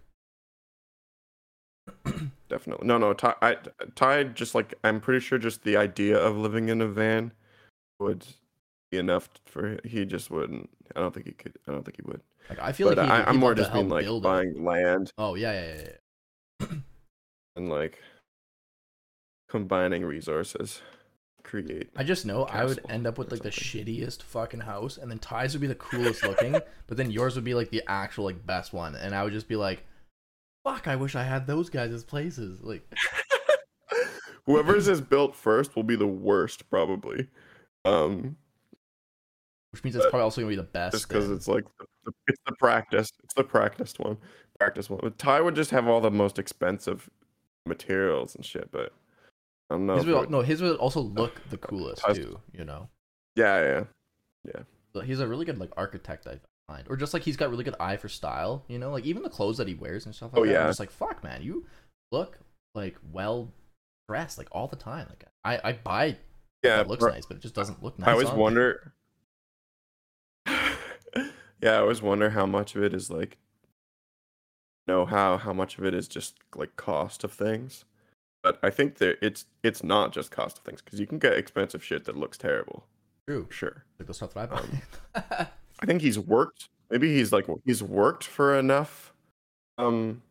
Definitely. 2.48 2.86
No, 2.86 2.98
no, 2.98 3.14
Ty 3.14 3.34
I, 3.40 3.56
Ty 3.94 4.24
just 4.24 4.54
like 4.54 4.74
I'm 4.84 5.00
pretty 5.00 5.20
sure 5.20 5.38
just 5.38 5.62
the 5.62 5.76
idea 5.76 6.18
of 6.18 6.36
living 6.36 6.68
in 6.68 6.80
a 6.80 6.86
van 6.86 7.32
would 7.98 8.26
be 8.90 8.98
enough 8.98 9.28
for 9.46 9.78
he 9.84 10.04
just 10.04 10.30
wouldn't. 10.30 10.68
I 10.94 11.00
don't 11.00 11.14
think 11.14 11.26
he 11.26 11.32
could. 11.32 11.54
I 11.66 11.72
don't 11.72 11.84
think 11.84 11.96
he 11.96 12.02
would. 12.10 12.20
Like 12.50 12.60
I 12.60 12.72
feel 12.72 12.88
But 12.88 12.98
like 12.98 13.08
I, 13.10 13.24
I'm 13.24 13.36
more 13.36 13.54
just 13.54 13.72
being 13.72 13.88
like 13.88 14.04
it. 14.04 14.22
buying 14.22 14.64
land 14.64 15.12
Oh 15.16 15.34
yeah, 15.34 15.52
yeah, 15.52 15.74
yeah, 15.74 15.88
yeah. 16.60 16.66
and 17.56 17.68
like 17.68 17.98
combining 19.48 20.04
resources, 20.04 20.82
create. 21.42 21.90
I 21.96 22.04
just 22.04 22.26
know 22.26 22.44
I 22.44 22.64
would 22.64 22.80
end 22.88 23.06
up 23.06 23.18
with 23.18 23.30
like 23.30 23.42
the 23.42 23.50
shittiest 23.50 24.22
fucking 24.22 24.60
house, 24.60 24.96
and 24.98 25.10
then 25.10 25.18
Ty's 25.18 25.54
would 25.54 25.60
be 25.60 25.66
the 25.66 25.74
coolest 25.74 26.22
looking, 26.22 26.52
but 26.86 26.96
then 26.96 27.10
yours 27.10 27.34
would 27.36 27.44
be 27.44 27.54
like 27.54 27.70
the 27.70 27.82
actual 27.86 28.24
like 28.24 28.44
best 28.46 28.72
one, 28.72 28.94
and 28.94 29.14
I 29.14 29.22
would 29.24 29.32
just 29.32 29.48
be 29.48 29.56
like, 29.56 29.84
"Fuck! 30.64 30.88
I 30.88 30.96
wish 30.96 31.14
I 31.14 31.24
had 31.24 31.46
those 31.46 31.70
guys' 31.70 32.04
places." 32.04 32.60
Like, 32.62 32.82
Whoever's 34.46 34.88
is 34.88 35.00
built 35.00 35.36
first 35.36 35.76
will 35.76 35.82
be 35.84 35.96
the 35.96 36.06
worst, 36.06 36.68
probably. 36.68 37.28
Um, 37.84 38.36
which 39.72 39.84
means 39.84 39.96
it's 39.96 40.04
probably 40.06 40.22
also 40.22 40.40
gonna 40.40 40.50
be 40.50 40.56
the 40.56 40.62
best. 40.62 40.92
just 40.92 41.08
because 41.08 41.30
it's 41.30 41.48
like 41.48 41.64
the, 41.78 41.86
the, 42.04 42.12
it's 42.26 42.40
the 42.46 42.54
practice. 42.58 43.10
It's 43.24 43.34
the 43.34 43.44
practiced 43.44 43.98
one. 43.98 44.18
Practice 44.58 44.90
one. 44.90 45.00
But 45.02 45.18
Ty 45.18 45.40
would 45.40 45.54
just 45.54 45.70
have 45.70 45.88
all 45.88 46.00
the 46.00 46.10
most 46.10 46.38
expensive 46.38 47.08
materials 47.66 48.34
and 48.34 48.44
shit, 48.44 48.70
but 48.70 48.92
I 49.70 49.74
don't 49.74 49.86
know. 49.86 49.96
his 49.96 50.06
would, 50.06 50.30
no, 50.30 50.40
his 50.42 50.60
would 50.60 50.76
also 50.76 51.00
look 51.00 51.40
the 51.48 51.56
coolest 51.56 52.02
Ty's- 52.02 52.16
too. 52.16 52.40
You 52.52 52.64
know, 52.64 52.88
Yeah, 53.36 53.84
yeah. 54.44 54.62
So 54.92 55.00
he's 55.00 55.20
a 55.20 55.26
really 55.26 55.46
good 55.46 55.58
like 55.58 55.70
architect. 55.76 56.26
I 56.26 56.38
find, 56.68 56.86
or 56.88 56.96
just 56.96 57.14
like 57.14 57.22
he's 57.22 57.36
got 57.36 57.50
really 57.50 57.64
good 57.64 57.76
eye 57.80 57.96
for 57.96 58.08
style. 58.08 58.64
You 58.68 58.78
know, 58.78 58.90
like 58.90 59.04
even 59.04 59.22
the 59.22 59.30
clothes 59.30 59.58
that 59.58 59.68
he 59.68 59.74
wears 59.74 60.06
and 60.06 60.14
stuff 60.14 60.32
like 60.32 60.40
Oh, 60.40 60.44
that. 60.44 60.50
I'm 60.50 60.62
yeah. 60.62 60.66
just 60.68 60.80
like, 60.80 60.90
fuck, 60.90 61.22
man, 61.24 61.42
you 61.42 61.66
look 62.10 62.38
like 62.74 62.96
well 63.12 63.52
dressed 64.08 64.38
like 64.38 64.48
all 64.52 64.68
the 64.68 64.76
time. 64.76 65.06
Like 65.08 65.24
I, 65.44 65.60
I 65.70 65.72
buy 65.72 66.16
Yeah, 66.62 66.76
that 66.76 66.88
looks 66.88 67.00
bro, 67.00 67.12
nice, 67.12 67.26
but 67.26 67.36
it 67.36 67.40
just 67.40 67.54
doesn't 67.54 67.82
look 67.82 67.98
nice. 67.98 68.08
I 68.08 68.12
always 68.12 68.28
on 68.28 68.38
wonder. 68.38 68.92
yeah, 70.46 70.56
I 71.64 71.76
always 71.76 72.02
wonder 72.02 72.30
how 72.30 72.46
much 72.46 72.74
of 72.76 72.82
it 72.82 72.94
is 72.94 73.10
like 73.10 73.38
know 74.88 75.06
how 75.06 75.36
how 75.38 75.52
much 75.52 75.78
of 75.78 75.84
it 75.84 75.94
is 75.94 76.08
just 76.08 76.36
like 76.56 76.76
cost 76.76 77.24
of 77.24 77.32
things. 77.32 77.84
But 78.42 78.58
I 78.62 78.70
think 78.70 78.96
that 78.98 79.18
it's 79.24 79.46
it's 79.62 79.84
not 79.84 80.12
just 80.12 80.30
cost 80.32 80.58
of 80.58 80.64
things 80.64 80.82
because 80.82 80.98
you 80.98 81.06
can 81.06 81.18
get 81.18 81.34
expensive 81.34 81.84
shit 81.84 82.04
that 82.06 82.16
looks 82.16 82.36
terrible. 82.36 82.86
True. 83.28 83.46
Sure. 83.50 83.84
Like 84.00 84.08
the 84.08 84.14
stuff 84.14 84.34
that 84.34 84.50
I 84.50 84.54
buy. 84.54 85.36
Um, 85.38 85.46
I 85.82 85.86
think 85.86 86.02
he's 86.02 86.18
worked. 86.18 86.68
Maybe 86.90 87.14
he's 87.14 87.32
like 87.32 87.46
he's 87.66 87.82
worked 87.82 88.24
for 88.24 88.56
enough, 88.58 89.12
um, 89.78 90.22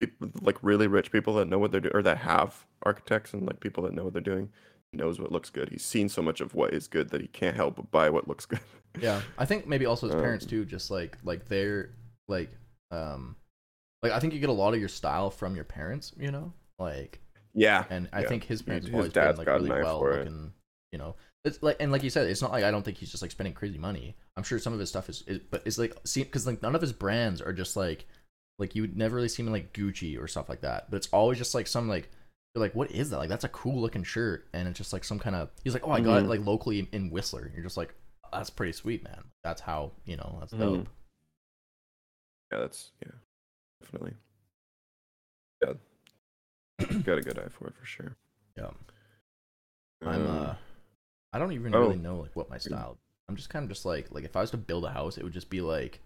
people, 0.00 0.30
like 0.42 0.58
really 0.62 0.86
rich 0.86 1.10
people 1.12 1.34
that 1.34 1.46
know 1.48 1.58
what 1.58 1.72
they're 1.72 1.80
doing 1.80 1.96
or 1.96 2.02
that 2.02 2.18
have 2.18 2.66
architects 2.84 3.34
and 3.34 3.46
like 3.46 3.60
people 3.60 3.84
that 3.84 3.94
know 3.94 4.04
what 4.04 4.12
they're 4.12 4.22
doing. 4.22 4.50
He 4.92 4.98
knows 4.98 5.20
what 5.20 5.32
looks 5.32 5.50
good. 5.50 5.68
He's 5.70 5.84
seen 5.84 6.08
so 6.08 6.22
much 6.22 6.40
of 6.40 6.54
what 6.54 6.72
is 6.72 6.88
good 6.88 7.10
that 7.10 7.20
he 7.20 7.28
can't 7.28 7.56
help 7.56 7.76
but 7.76 7.90
buy 7.90 8.10
what 8.10 8.28
looks 8.28 8.46
good. 8.46 8.60
Yeah, 8.98 9.22
I 9.36 9.44
think 9.44 9.66
maybe 9.66 9.84
also 9.86 10.06
his 10.06 10.14
parents 10.14 10.46
Um, 10.46 10.50
too. 10.50 10.64
Just 10.64 10.90
like 10.90 11.18
like 11.24 11.46
they're 11.48 11.90
like 12.28 12.50
um 12.90 13.36
like 14.02 14.12
I 14.12 14.20
think 14.20 14.32
you 14.32 14.40
get 14.40 14.48
a 14.48 14.52
lot 14.52 14.74
of 14.74 14.80
your 14.80 14.88
style 14.88 15.30
from 15.30 15.54
your 15.54 15.64
parents. 15.64 16.12
You 16.18 16.30
know, 16.30 16.52
like 16.78 17.20
yeah. 17.54 17.84
and 17.90 18.08
I 18.12 18.22
Yeah. 18.22 18.28
think 18.28 18.44
his 18.44 18.62
parents 18.62 18.86
his 18.86 18.94
always 18.94 19.12
been 19.12 19.36
like 19.36 19.46
really 19.48 19.68
well 19.70 19.98
for 19.98 20.12
it. 20.12 20.18
looking. 20.20 20.52
You 20.92 20.98
know, 20.98 21.16
it's 21.46 21.62
like 21.62 21.76
and 21.80 21.90
like 21.92 22.02
you 22.02 22.10
said, 22.10 22.26
it's 22.28 22.42
not 22.42 22.50
like 22.52 22.64
I 22.64 22.70
don't 22.70 22.82
think 22.84 22.98
he's 22.98 23.10
just 23.10 23.22
like 23.22 23.30
spending 23.30 23.54
crazy 23.54 23.78
money. 23.78 24.14
I'm 24.36 24.42
sure 24.42 24.58
some 24.58 24.72
of 24.72 24.78
his 24.80 24.88
stuff 24.88 25.08
is, 25.08 25.22
is 25.26 25.38
but 25.50 25.62
it's 25.64 25.78
like 25.78 25.96
see 26.04 26.22
because 26.24 26.46
like 26.46 26.60
none 26.62 26.74
of 26.74 26.80
his 26.82 26.92
brands 26.92 27.40
are 27.40 27.52
just 27.52 27.76
like 27.76 28.06
like 28.58 28.74
you 28.74 28.82
would 28.82 28.96
never 28.96 29.16
really 29.16 29.28
see 29.28 29.42
him 29.42 29.46
in 29.48 29.52
like 29.52 29.72
Gucci 29.72 30.20
or 30.20 30.26
stuff 30.28 30.48
like 30.48 30.60
that. 30.62 30.90
But 30.90 30.96
it's 30.98 31.08
always 31.12 31.38
just 31.38 31.54
like 31.54 31.66
some 31.66 31.88
like 31.88 32.10
you're 32.54 32.60
like 32.62 32.74
what 32.74 32.90
is 32.90 33.10
that? 33.10 33.18
Like 33.18 33.28
that's 33.28 33.44
a 33.44 33.48
cool 33.50 33.80
looking 33.80 34.02
shirt, 34.02 34.48
and 34.52 34.66
it's 34.68 34.78
just 34.78 34.92
like 34.92 35.04
some 35.04 35.18
kind 35.18 35.36
of 35.36 35.50
he's 35.64 35.72
like 35.74 35.86
oh 35.86 35.92
I 35.92 36.00
got 36.00 36.18
it 36.18 36.24
Mhm. 36.24 36.28
like 36.28 36.44
locally 36.44 36.88
in, 36.92 37.10
Whistler. 37.10 37.50
You're 37.54 37.64
just 37.64 37.76
like 37.76 37.94
that's 38.32 38.50
pretty 38.50 38.72
sweet, 38.72 39.04
man. 39.04 39.22
That's 39.44 39.60
how 39.60 39.92
you 40.04 40.16
know 40.16 40.36
that's 40.40 40.52
Mhm. 40.52 40.58
dope. 40.58 40.88
Yeah, 42.52 42.58
that's 42.58 42.90
yeah, 43.04 43.12
definitely. 43.80 44.14
Yeah, 45.62 45.72
got 47.04 47.18
a 47.18 47.22
good 47.22 47.38
eye 47.38 47.48
for 47.48 47.68
it 47.68 47.74
for 47.76 47.84
sure. 47.86 48.16
Yeah. 48.56 48.70
I'm 50.02 50.08
Um, 50.08 50.26
uh 50.26 50.54
I 51.32 51.38
don't 51.38 51.52
even 51.52 51.74
oh. 51.74 51.80
really 51.80 51.96
know 51.96 52.16
like 52.18 52.34
what 52.34 52.50
my 52.50 52.58
style. 52.58 52.98
I'm 53.28 53.36
just 53.36 53.50
kind 53.50 53.64
of 53.64 53.68
just 53.68 53.84
like 53.84 54.08
like 54.10 54.24
if 54.24 54.36
I 54.36 54.40
was 54.40 54.50
to 54.52 54.56
build 54.56 54.84
a 54.84 54.90
house, 54.90 55.18
it 55.18 55.24
would 55.24 55.32
just 55.32 55.50
be 55.50 55.60
like 55.60 56.00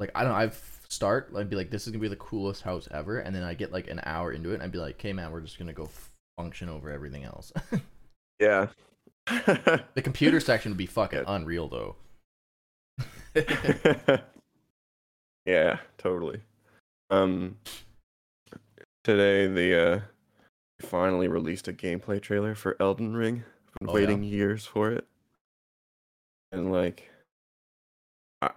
like 0.00 0.10
I 0.14 0.22
don't 0.22 0.32
know, 0.32 0.38
I'd 0.38 0.54
start 0.88 1.32
I'd 1.36 1.50
be 1.50 1.56
like 1.56 1.70
this 1.70 1.82
is 1.82 1.88
going 1.88 2.00
to 2.00 2.04
be 2.04 2.08
the 2.08 2.16
coolest 2.16 2.62
house 2.62 2.88
ever 2.90 3.18
and 3.18 3.34
then 3.34 3.42
I 3.42 3.54
get 3.54 3.72
like 3.72 3.88
an 3.88 4.00
hour 4.04 4.32
into 4.32 4.50
it 4.50 4.54
and 4.54 4.62
I'd 4.62 4.72
be 4.72 4.78
like, 4.78 4.96
"Okay, 4.96 5.12
man, 5.12 5.30
we're 5.32 5.40
just 5.40 5.58
going 5.58 5.68
to 5.68 5.74
go 5.74 5.88
function 6.36 6.68
over 6.68 6.90
everything 6.90 7.24
else." 7.24 7.52
yeah. 8.40 8.68
the 9.26 10.02
computer 10.02 10.38
section 10.38 10.72
would 10.72 10.78
be 10.78 10.86
fucking 10.86 11.20
Yeah. 11.20 11.34
unreal 11.34 11.68
though. 11.68 11.96
yeah, 15.46 15.78
totally. 15.98 16.42
Um, 17.10 17.56
today 19.02 19.46
the 19.46 19.82
uh 19.82 20.00
finally 20.82 21.28
released 21.28 21.68
a 21.68 21.72
gameplay 21.72 22.20
trailer 22.20 22.54
for 22.54 22.76
Elden 22.78 23.16
Ring. 23.16 23.44
Oh, 23.86 23.96
yeah? 23.96 24.06
waiting 24.06 24.22
years 24.22 24.64
for 24.66 24.90
it, 24.90 25.06
and 26.52 26.72
like, 26.72 27.10
I 28.42 28.50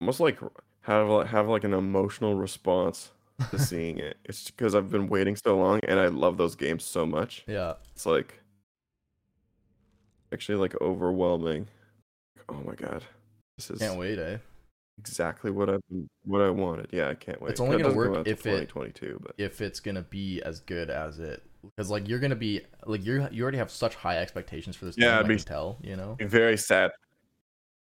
almost 0.00 0.20
like 0.20 0.38
have 0.82 1.08
like- 1.08 1.26
have 1.28 1.48
like 1.48 1.64
an 1.64 1.74
emotional 1.74 2.34
response 2.34 3.10
to 3.50 3.58
seeing 3.58 3.98
it. 3.98 4.16
It's 4.24 4.50
because 4.50 4.74
I've 4.74 4.90
been 4.90 5.08
waiting 5.08 5.36
so 5.36 5.56
long, 5.58 5.80
and 5.86 5.98
I 6.00 6.06
love 6.08 6.36
those 6.36 6.54
games 6.56 6.84
so 6.84 7.06
much. 7.06 7.44
yeah. 7.46 7.74
It's 7.94 8.06
like 8.06 8.40
actually 10.32 10.58
like 10.58 10.80
overwhelming. 10.80 11.66
Oh 12.48 12.62
my 12.64 12.74
god, 12.74 13.04
this 13.58 13.70
is 13.70 13.78
Can't 13.78 13.98
wait, 13.98 14.18
eh? 14.18 14.38
exactly 14.98 15.50
what 15.50 15.70
I've 15.70 15.80
what 16.24 16.40
I 16.42 16.50
wanted. 16.50 16.88
Yeah, 16.92 17.08
I 17.08 17.14
can't 17.14 17.40
wait. 17.40 17.52
It's 17.52 17.60
only 17.60 17.76
It 17.76 17.82
gonna 17.82 17.94
work 17.94 18.12
till 18.12 18.20
if 18.22 18.40
it- 18.46 18.68
2022, 18.68 19.20
but 19.22 19.34
If 19.38 19.60
it's 19.60 19.80
to 19.94 20.02
be 20.02 20.42
as 20.42 20.60
good 20.60 20.90
as 20.90 21.18
it 21.18 21.42
because 21.64 21.90
like 21.90 22.08
you're 22.08 22.18
to 22.30 22.36
be 22.36 22.60
like 22.86 23.04
you're 23.04 23.28
you 23.30 23.42
already 23.42 23.58
have 23.58 23.70
such 23.70 23.94
high 23.94 24.18
expectations 24.18 24.76
for 24.76 24.84
this 24.86 24.96
Yeah, 24.98 25.16
game, 25.18 25.24
I 25.24 25.28
be- 25.28 25.36
can 25.36 25.44
tell, 25.44 25.78
you 25.82 25.96
know. 25.96 26.16
very 26.20 26.56
sad. 26.56 26.90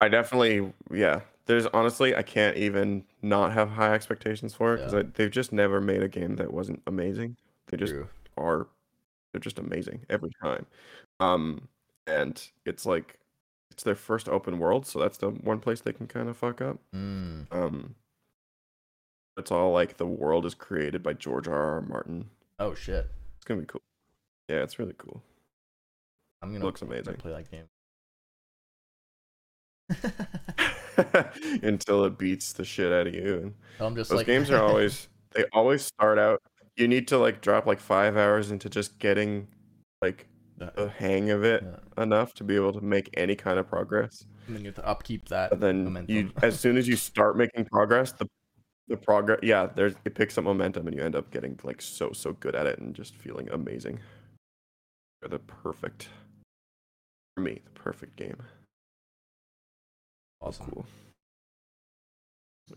I 0.02 0.10
definitely 0.10 0.72
yeah. 0.92 1.22
There's 1.48 1.66
honestly 1.68 2.16
I 2.16 2.24
can't 2.24 2.58
even 2.58 3.04
not 3.22 3.54
have 3.54 3.70
high 3.70 3.94
expectations 3.94 4.54
for 4.54 4.74
it 4.74 4.78
because 4.78 4.94
Yeah. 4.94 5.04
they've 5.14 5.32
just 5.32 5.52
never 5.54 5.80
made 5.80 6.02
a 6.04 6.08
game 6.08 6.36
that 6.38 6.52
wasn't 6.52 6.82
amazing. 6.88 7.38
They 7.68 7.78
just 7.78 7.94
True. 7.94 8.08
are 8.38 8.68
they're 9.32 9.40
just 9.42 9.60
amazing 9.60 10.06
every 10.10 10.32
time. 10.42 10.66
Um 11.20 11.68
and 12.08 12.42
it's 12.66 12.86
like 12.86 13.18
it's 13.72 13.84
their 13.84 13.96
first 13.96 14.30
open 14.30 14.60
world, 14.60 14.86
so 14.86 15.00
that's 15.00 15.18
the 15.18 15.30
one 15.30 15.60
place 15.60 15.82
they 15.82 15.94
can 15.94 16.08
kind 16.08 16.30
of 16.30 16.38
fuck 16.38 16.62
up. 16.62 16.78
Mm. 16.96 17.46
Um 17.52 17.96
it's 19.38 19.52
all 19.52 19.72
like 19.72 19.98
the 19.98 20.06
world 20.06 20.46
is 20.46 20.54
created 20.56 21.04
by 21.04 21.14
George 21.14 21.48
R. 21.48 21.76
R. 21.76 21.82
Martin. 21.82 22.30
Oh 22.60 22.74
shit. 22.74 23.08
It's 23.46 23.50
gonna 23.50 23.62
be 23.62 23.68
cool. 23.68 23.84
Yeah, 24.50 24.64
it's 24.64 24.80
really 24.80 24.96
cool. 24.98 25.22
I'm 26.42 26.52
gonna 26.52 26.66
Looks 26.66 26.82
amazing. 26.82 27.14
play 27.18 27.32
that 27.32 27.52
game. 27.52 27.68
Until 31.62 32.06
it 32.06 32.18
beats 32.18 32.54
the 32.54 32.66
shit 32.66 32.92
out 32.92 33.06
of 33.06 33.14
you. 33.14 33.36
And 33.36 33.54
I'm 33.80 33.96
just 33.96 34.10
those 34.10 34.18
like 34.18 34.26
games 34.26 34.50
are 34.50 34.64
always 34.64 35.10
they 35.36 35.44
always 35.54 35.84
start 35.84 36.18
out 36.18 36.42
you 36.76 36.88
need 36.88 37.08
to 37.10 37.20
like 37.20 37.42
drop 37.42 37.68
like 37.68 37.80
five 37.80 38.18
hours 38.18 38.50
into 38.50 38.68
just 38.68 38.98
getting 38.98 39.48
like 40.02 40.28
the 40.58 40.92
hang 40.98 41.30
of 41.30 41.44
it 41.44 41.64
enough 42.00 42.34
to 42.34 42.44
be 42.44 42.56
able 42.56 42.74
to 42.74 42.82
make 42.82 43.12
any 43.14 43.36
kind 43.36 43.60
of 43.60 43.68
progress. 43.68 44.26
And 44.48 44.56
then 44.56 44.64
you 44.64 44.70
have 44.70 44.76
to 44.78 44.88
upkeep 44.88 45.30
that. 45.30 45.52
But 45.52 45.60
then 45.60 45.84
momentum. 45.84 46.16
you 46.16 46.32
as 46.42 46.60
soon 46.60 46.78
as 46.78 46.88
you 46.88 46.96
start 46.96 47.38
making 47.38 47.66
progress, 47.66 48.12
the 48.12 48.28
the 48.88 48.98
progress 48.98 49.40
yeah, 49.42 49.68
there's 49.74 49.94
it 50.06 50.16
picks 50.16 50.38
up 50.38 50.44
momentum 50.44 50.88
and 50.88 50.96
you 50.96 51.04
end 51.04 51.16
up 51.16 51.32
getting 51.32 51.60
like 51.64 51.82
so 51.82 52.12
so 52.12 52.34
good 52.34 52.56
at 52.56 52.68
it 52.68 52.80
and 52.80 52.94
just 52.94 53.16
feeling 53.16 53.50
amazing. 53.52 54.00
They're 55.22 55.30
the 55.30 55.40
perfect 55.40 56.10
for 57.36 57.42
me, 57.42 57.62
the 57.66 57.72
perfect 57.72 58.16
game. 58.16 58.38
awesome. 60.42 60.68
Cool. 60.72 60.86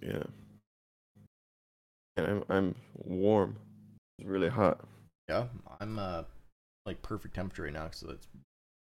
Yeah. 0.03 0.23
And 2.17 2.27
I'm 2.27 2.45
I'm 2.49 2.75
warm. 2.97 3.57
It's 4.19 4.29
really 4.29 4.49
hot. 4.49 4.81
Yeah, 5.29 5.45
I'm 5.81 5.99
uh 5.99 6.23
like 6.87 7.03
perfect 7.03 7.35
temperature 7.35 7.65
right 7.65 7.73
now 7.73 7.85
because 7.85 8.03
it's 8.03 8.27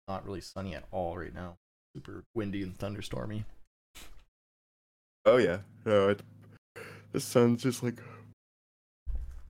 not 0.08 0.26
really 0.26 0.40
sunny 0.40 0.74
at 0.74 0.84
all 0.90 1.16
right 1.16 1.34
now. 1.34 1.54
Super 1.96 2.24
windy 2.34 2.62
and 2.62 2.76
thunderstormy. 2.76 3.44
Oh 5.24 5.36
yeah. 5.36 5.58
No, 5.84 6.08
it, 6.08 6.20
the 7.12 7.20
sun's 7.20 7.62
just 7.62 7.82
like 7.82 7.98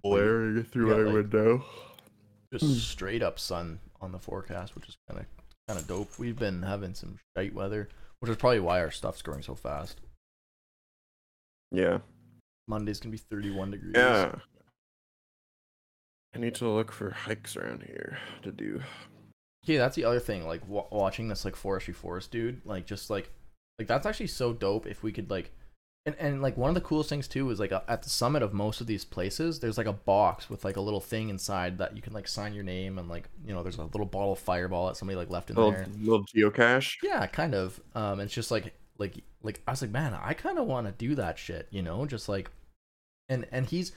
blaring 0.03 0.62
through 0.64 0.88
my 0.88 1.03
like- 1.03 1.14
window. 1.14 1.64
Just 2.53 2.64
Mm. 2.66 2.75
straight 2.81 3.22
up 3.22 3.38
sun 3.38 3.81
on 4.01 4.12
the 4.12 4.18
forecast, 4.18 4.75
which 4.75 4.88
is 4.88 4.96
kind 5.09 5.20
of 5.20 5.27
kind 5.68 5.81
of 5.81 5.87
dope. 5.87 6.18
We've 6.18 6.38
been 6.38 6.62
having 6.62 6.94
some 6.94 7.18
shite 7.37 7.55
weather, 7.55 7.88
which 8.18 8.31
is 8.31 8.37
probably 8.37 8.61
why 8.61 8.81
our 8.81 8.90
stuff's 8.90 9.22
growing 9.22 9.42
so 9.42 9.55
fast. 9.55 10.01
Yeah. 11.70 12.01
Monday's 12.68 13.01
gonna 13.01 13.12
be 13.12 13.18
31 13.18 13.70
degrees. 13.70 13.94
Yeah. 13.96 14.40
I 16.35 16.38
need 16.38 16.55
to 16.57 16.68
look 16.68 16.92
for 16.92 17.11
hikes 17.11 17.57
around 17.57 17.85
here 17.85 18.18
to 18.42 18.53
do. 18.53 18.83
Okay, 19.64 19.77
that's 19.77 19.96
the 19.96 20.05
other 20.05 20.20
thing. 20.20 20.46
Like 20.46 20.66
wa 20.68 20.87
watching 20.90 21.29
this 21.29 21.44
like 21.44 21.55
Foresty 21.55 21.94
Forest 21.94 22.31
dude, 22.33 22.61
like 22.66 22.85
just 22.87 23.09
like 23.09 23.31
like 23.79 23.88
that's 23.88 24.05
actually 24.07 24.27
so 24.27 24.53
dope. 24.53 24.87
If 24.87 25.03
we 25.03 25.12
could 25.12 25.31
like, 25.31 25.53
and 26.05 26.17
and 26.19 26.43
like 26.43 26.57
one 26.57 26.69
of 26.69 26.75
the 26.75 26.81
coolest 26.81 27.09
things 27.09 27.29
too 27.29 27.49
is 27.51 27.61
like 27.61 27.73
uh, 27.73 27.83
at 27.88 28.03
the 28.03 28.11
summit 28.11 28.43
of 28.43 28.53
most 28.53 28.81
of 28.81 28.87
these 28.87 29.05
places, 29.05 29.61
there's 29.61 29.79
like 29.79 29.87
a 29.87 29.93
box 29.93 30.51
with 30.51 30.65
like 30.65 30.77
a 30.77 30.81
little 30.81 31.01
thing 31.01 31.29
inside 31.29 31.79
that 31.79 31.95
you 31.95 32.03
can 32.03 32.12
like 32.12 32.27
sign 32.27 32.53
your 32.55 32.65
name 32.65 32.99
and 32.99 33.09
like 33.09 33.29
you 33.47 33.53
know 33.55 33.62
there's 33.62 33.79
a 33.79 33.85
little 33.85 34.07
bottle 34.07 34.33
of 34.33 34.38
Fireball 34.38 34.88
that 34.88 34.97
somebody 34.97 35.17
like 35.17 35.31
left 35.31 35.51
in 35.51 35.57
Little 35.57 35.71
there. 35.73 35.87
little 36.01 36.25
geocache. 36.25 36.97
Yeah, 37.03 37.27
kind 37.27 37.55
of. 37.55 37.81
Um, 37.95 38.19
it's 38.21 38.35
just 38.35 38.51
like 38.51 38.75
like 38.99 39.23
like 39.43 39.61
I 39.67 39.71
was 39.73 39.83
like, 39.83 39.91
man, 39.93 40.15
I 40.21 40.35
kind 40.35 40.59
of 40.59 40.67
want 40.67 40.87
to 40.87 40.93
do 40.93 41.15
that 41.15 41.38
shit, 41.38 41.69
you 41.71 41.83
know, 41.83 42.05
just 42.07 42.29
like, 42.29 42.51
and 43.29 43.47
and 43.53 43.67
he's 43.67 43.93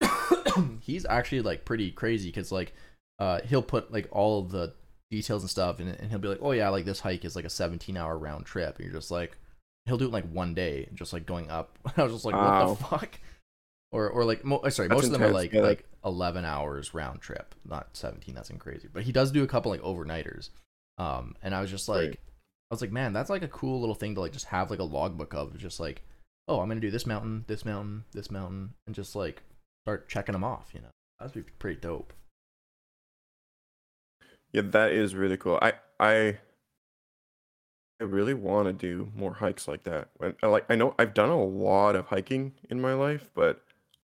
he's 0.80 1.06
actually 1.06 1.42
like 1.42 1.64
pretty 1.64 1.90
crazy 1.90 2.28
because 2.28 2.52
like 2.52 2.72
uh 3.18 3.40
he'll 3.44 3.62
put 3.62 3.92
like 3.92 4.08
all 4.10 4.40
of 4.40 4.50
the 4.50 4.72
details 5.10 5.42
and 5.42 5.50
stuff 5.50 5.80
and, 5.80 5.88
and 5.88 6.10
he'll 6.10 6.18
be 6.18 6.28
like, 6.28 6.38
oh 6.42 6.52
yeah, 6.52 6.68
like 6.68 6.84
this 6.84 7.00
hike 7.00 7.24
is 7.24 7.34
like 7.36 7.44
a 7.44 7.50
17 7.50 7.96
hour 7.96 8.18
round 8.18 8.44
trip. 8.44 8.76
And 8.76 8.84
you're 8.86 8.94
just 8.94 9.10
like, 9.10 9.38
he'll 9.88 9.98
do 9.98 10.04
it 10.04 10.08
in 10.08 10.12
like 10.12 10.30
one 10.30 10.54
day, 10.54 10.88
just 10.94 11.12
like 11.12 11.26
going 11.26 11.50
up. 11.50 11.78
I 11.96 12.02
was 12.02 12.12
just 12.12 12.24
like, 12.24 12.34
Wow. 12.34 12.68
what 12.70 12.78
the 12.78 12.84
fuck? 12.84 13.20
Or 13.90 14.08
or 14.10 14.24
like 14.24 14.44
mo- 14.44 14.60
sorry, 14.68 14.88
That's 14.88 14.98
most 15.02 15.06
of 15.06 15.12
them 15.12 15.22
are 15.22 15.32
like 15.32 15.52
yeah, 15.52 15.62
like 15.62 15.84
11 16.04 16.44
hours 16.44 16.92
round 16.94 17.20
trip, 17.20 17.54
not 17.64 17.88
17. 17.94 18.34
That's 18.34 18.50
crazy. 18.58 18.88
But 18.92 19.04
he 19.04 19.12
does 19.12 19.30
do 19.32 19.42
a 19.42 19.46
couple 19.46 19.70
like 19.70 19.80
overnighters. 19.82 20.50
Um, 20.98 21.34
and 21.42 21.54
I 21.54 21.60
was 21.60 21.70
just 21.70 21.88
like. 21.88 22.20
I 22.70 22.74
was 22.74 22.82
like, 22.82 22.92
man, 22.92 23.14
that's 23.14 23.30
like 23.30 23.42
a 23.42 23.48
cool 23.48 23.80
little 23.80 23.94
thing 23.94 24.14
to 24.14 24.20
like 24.20 24.32
just 24.32 24.44
have 24.44 24.70
like 24.70 24.78
a 24.78 24.84
logbook 24.84 25.32
of, 25.32 25.56
just 25.56 25.80
like, 25.80 26.02
oh, 26.48 26.60
I'm 26.60 26.68
gonna 26.68 26.80
do 26.82 26.90
this 26.90 27.06
mountain, 27.06 27.46
this 27.46 27.64
mountain, 27.64 28.04
this 28.12 28.30
mountain, 28.30 28.74
and 28.86 28.94
just 28.94 29.16
like 29.16 29.42
start 29.86 30.06
checking 30.06 30.34
them 30.34 30.44
off. 30.44 30.68
You 30.74 30.82
know, 30.82 30.90
that'd 31.18 31.32
be 31.32 31.50
pretty 31.58 31.80
dope. 31.80 32.12
Yeah, 34.52 34.62
that 34.66 34.92
is 34.92 35.14
really 35.14 35.38
cool. 35.38 35.58
I 35.62 35.74
I 35.98 36.38
I 38.00 38.04
really 38.04 38.34
want 38.34 38.66
to 38.68 38.72
do 38.72 39.10
more 39.16 39.34
hikes 39.34 39.66
like 39.66 39.82
that. 39.84 40.08
When 40.18 40.34
I 40.42 40.46
like 40.46 40.66
I 40.68 40.76
know 40.76 40.94
I've 40.98 41.14
done 41.14 41.30
a 41.30 41.42
lot 41.42 41.96
of 41.96 42.06
hiking 42.06 42.52
in 42.70 42.80
my 42.80 42.94
life, 42.94 43.30
but 43.34 43.60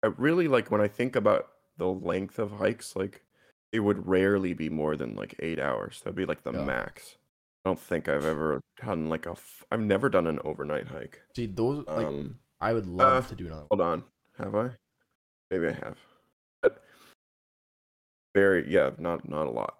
I 0.03 0.07
really 0.07 0.47
like 0.47 0.71
when 0.71 0.81
I 0.81 0.87
think 0.87 1.15
about 1.15 1.49
the 1.77 1.87
length 1.87 2.39
of 2.39 2.51
hikes, 2.51 2.95
like 2.95 3.23
it 3.71 3.79
would 3.81 4.07
rarely 4.07 4.53
be 4.53 4.69
more 4.69 4.95
than 4.95 5.15
like 5.15 5.35
8 5.39 5.59
hours. 5.59 6.01
That'd 6.03 6.15
be 6.15 6.25
like 6.25 6.43
the 6.43 6.53
Yeah. 6.53 6.63
max. 6.63 7.17
I 7.65 7.69
don't 7.69 7.79
think 7.79 8.07
I've 8.09 8.25
ever 8.25 8.59
done 8.83 9.09
like 9.09 9.25
a 9.25 9.31
f- 9.31 9.63
I've 9.71 9.79
never 9.81 10.09
done 10.09 10.25
an 10.27 10.39
overnight 10.43 10.87
hike. 10.87 11.21
See, 11.35 11.45
those 11.45 11.85
like 11.87 12.07
Um 12.07 12.39
I 12.61 12.73
would 12.73 12.85
love 12.87 13.25
uh, 13.25 13.29
to 13.29 13.35
do 13.35 13.47
another. 13.47 13.65
one. 13.69 13.79
hold 13.79 13.81
on. 13.81 14.03
Have 14.37 14.55
I? 14.55 14.69
maybe 15.51 15.67
I 15.67 15.71
have, 15.73 15.97
but 16.61 16.81
very 18.33 18.71
yeah, 18.71 18.91
not 18.97 19.27
not 19.27 19.47
a 19.47 19.51
lot. 19.51 19.75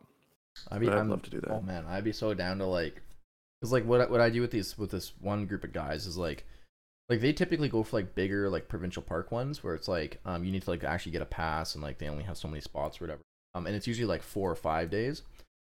I 0.69 0.77
mean, 0.79 0.89
But 0.89 0.97
I'd 0.97 1.01
I'm, 1.01 1.09
love 1.09 1.21
to 1.23 1.29
do 1.29 1.39
that. 1.41 1.49
Oh 1.51 1.61
man, 1.61 1.85
I'd 1.87 2.03
be 2.03 2.11
so 2.11 2.33
down 2.33 2.57
to 2.59 2.65
like, 2.65 3.01
cause 3.61 3.71
like 3.71 3.85
what 3.85 4.01
I- 4.01 4.05
what 4.07 4.21
I 4.21 4.29
do 4.29 4.41
with 4.41 4.51
these 4.51 4.77
with 4.77 4.91
this 4.91 5.13
one 5.19 5.45
group 5.45 5.63
of 5.63 5.73
guys 5.73 6.05
is 6.07 6.17
like, 6.17 6.45
like 7.09 7.21
they 7.21 7.33
typically 7.33 7.69
go 7.69 7.83
for 7.83 7.97
like 7.97 8.15
bigger 8.15 8.49
like 8.49 8.67
provincial 8.67 9.01
park 9.03 9.31
ones 9.31 9.63
where 9.63 9.75
it's 9.75 9.87
like 9.87 10.19
um 10.25 10.43
you 10.43 10.51
need 10.51 10.63
to 10.63 10.69
like 10.69 10.83
actually 10.83 11.11
get 11.11 11.21
a 11.21 11.25
pass 11.25 11.75
and 11.75 11.83
like 11.83 11.97
they 11.97 12.07
only 12.09 12.23
have 12.23 12.37
so 12.37 12.47
many 12.47 12.61
spots 12.61 12.99
or 12.99 13.05
whatever. 13.05 13.21
Um, 13.53 13.67
and 13.67 13.75
it's 13.75 13.87
usually 13.87 14.07
like 14.07 14.23
four 14.23 14.49
or 14.49 14.55
five 14.55 14.89
days. 14.89 15.23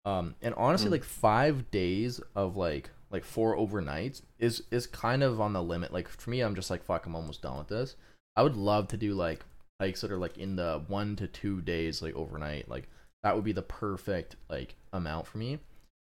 Um, 0.06 0.36
and 0.42 0.54
honestly, 0.56 0.88
Mm. 0.90 0.92
like 0.92 1.04
five 1.04 1.72
days 1.72 2.20
of 2.36 2.56
like 2.58 2.90
like 3.12 3.24
four 3.24 3.56
overnights 3.58 4.22
is 4.38 4.64
is 4.72 4.86
kind 4.88 5.24
of 5.24 5.40
on 5.42 5.54
the 5.54 5.64
limit. 5.64 5.92
Like 5.94 6.08
for 6.10 6.30
me, 6.30 6.42
I'm 6.42 6.56
just 6.56 6.70
like 6.70 6.84
fuck, 6.84 7.06
I'm 7.06 7.16
almost 7.16 7.42
done 7.42 7.58
with 7.58 7.68
this. 7.70 7.96
I 8.36 8.44
would 8.44 8.56
love 8.56 8.88
to 8.90 8.98
do 8.98 9.14
like 9.14 9.46
hikes 9.82 10.02
that 10.02 10.12
are 10.12 10.18
like 10.18 10.38
in 10.38 10.56
the 10.58 10.84
one 10.88 11.16
to 11.18 11.28
two 11.28 11.62
days 11.62 12.02
like 12.02 12.16
overnight. 12.16 12.68
Like 12.70 12.88
that 13.24 13.36
would 13.36 13.46
be 13.46 13.52
the 13.54 13.62
perfect 13.62 14.36
like 14.50 14.76
amount 14.94 15.26
for 15.28 15.38
me. 15.38 15.60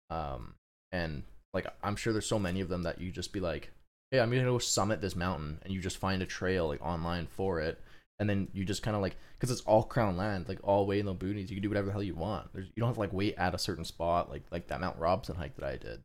Um, 0.10 0.54
and 0.92 1.24
like 1.56 1.68
I'm 1.84 1.98
sure 1.98 2.14
there's 2.14 2.28
so 2.28 2.40
many 2.40 2.62
of 2.62 2.70
them 2.70 2.84
that 2.84 3.02
you 3.02 3.12
just 3.12 3.34
be 3.34 3.42
like, 3.42 3.72
hey, 4.12 4.20
I'm 4.22 4.30
gonna 4.32 4.44
go 4.44 4.60
summit 4.60 5.02
this 5.02 5.16
mountain, 5.16 5.60
and 5.64 5.74
you 5.74 5.82
just 5.82 5.98
find 5.98 6.22
a 6.24 6.28
trail 6.28 6.68
like 6.68 6.82
online 6.84 7.28
for 7.28 7.62
it, 7.62 7.82
and 8.20 8.30
then 8.30 8.50
you 8.54 8.66
just 8.66 8.84
kind 8.84 8.96
of 8.96 9.02
like 9.02 9.18
because 9.40 9.52
it's 9.52 9.62
all 9.62 9.84
crown 9.84 10.18
land, 10.18 10.48
like 10.50 10.60
all 10.64 10.88
way 10.88 11.00
in 11.00 11.08
the 11.08 11.16
boonies, 11.16 11.50
you 11.50 11.56
can 11.58 11.64
do 11.64 11.70
whatever 11.70 11.88
the 11.88 11.94
hell 11.94 12.04
you 12.04 12.16
want. 12.16 12.54
There's 12.54 12.68
you 12.68 12.82
don't 12.82 12.90
have 12.90 12.96
to 12.98 13.02
like 13.02 13.14
wait 13.14 13.36
at 13.38 13.56
a 13.56 13.60
certain 13.60 13.86
spot, 13.86 14.30
like 14.30 14.44
like 14.52 14.68
that 14.68 14.82
Mount 14.82 15.00
Robson 15.00 15.38
hike 15.38 15.56
that 15.58 15.66
I 15.66 15.78
did. 15.78 16.04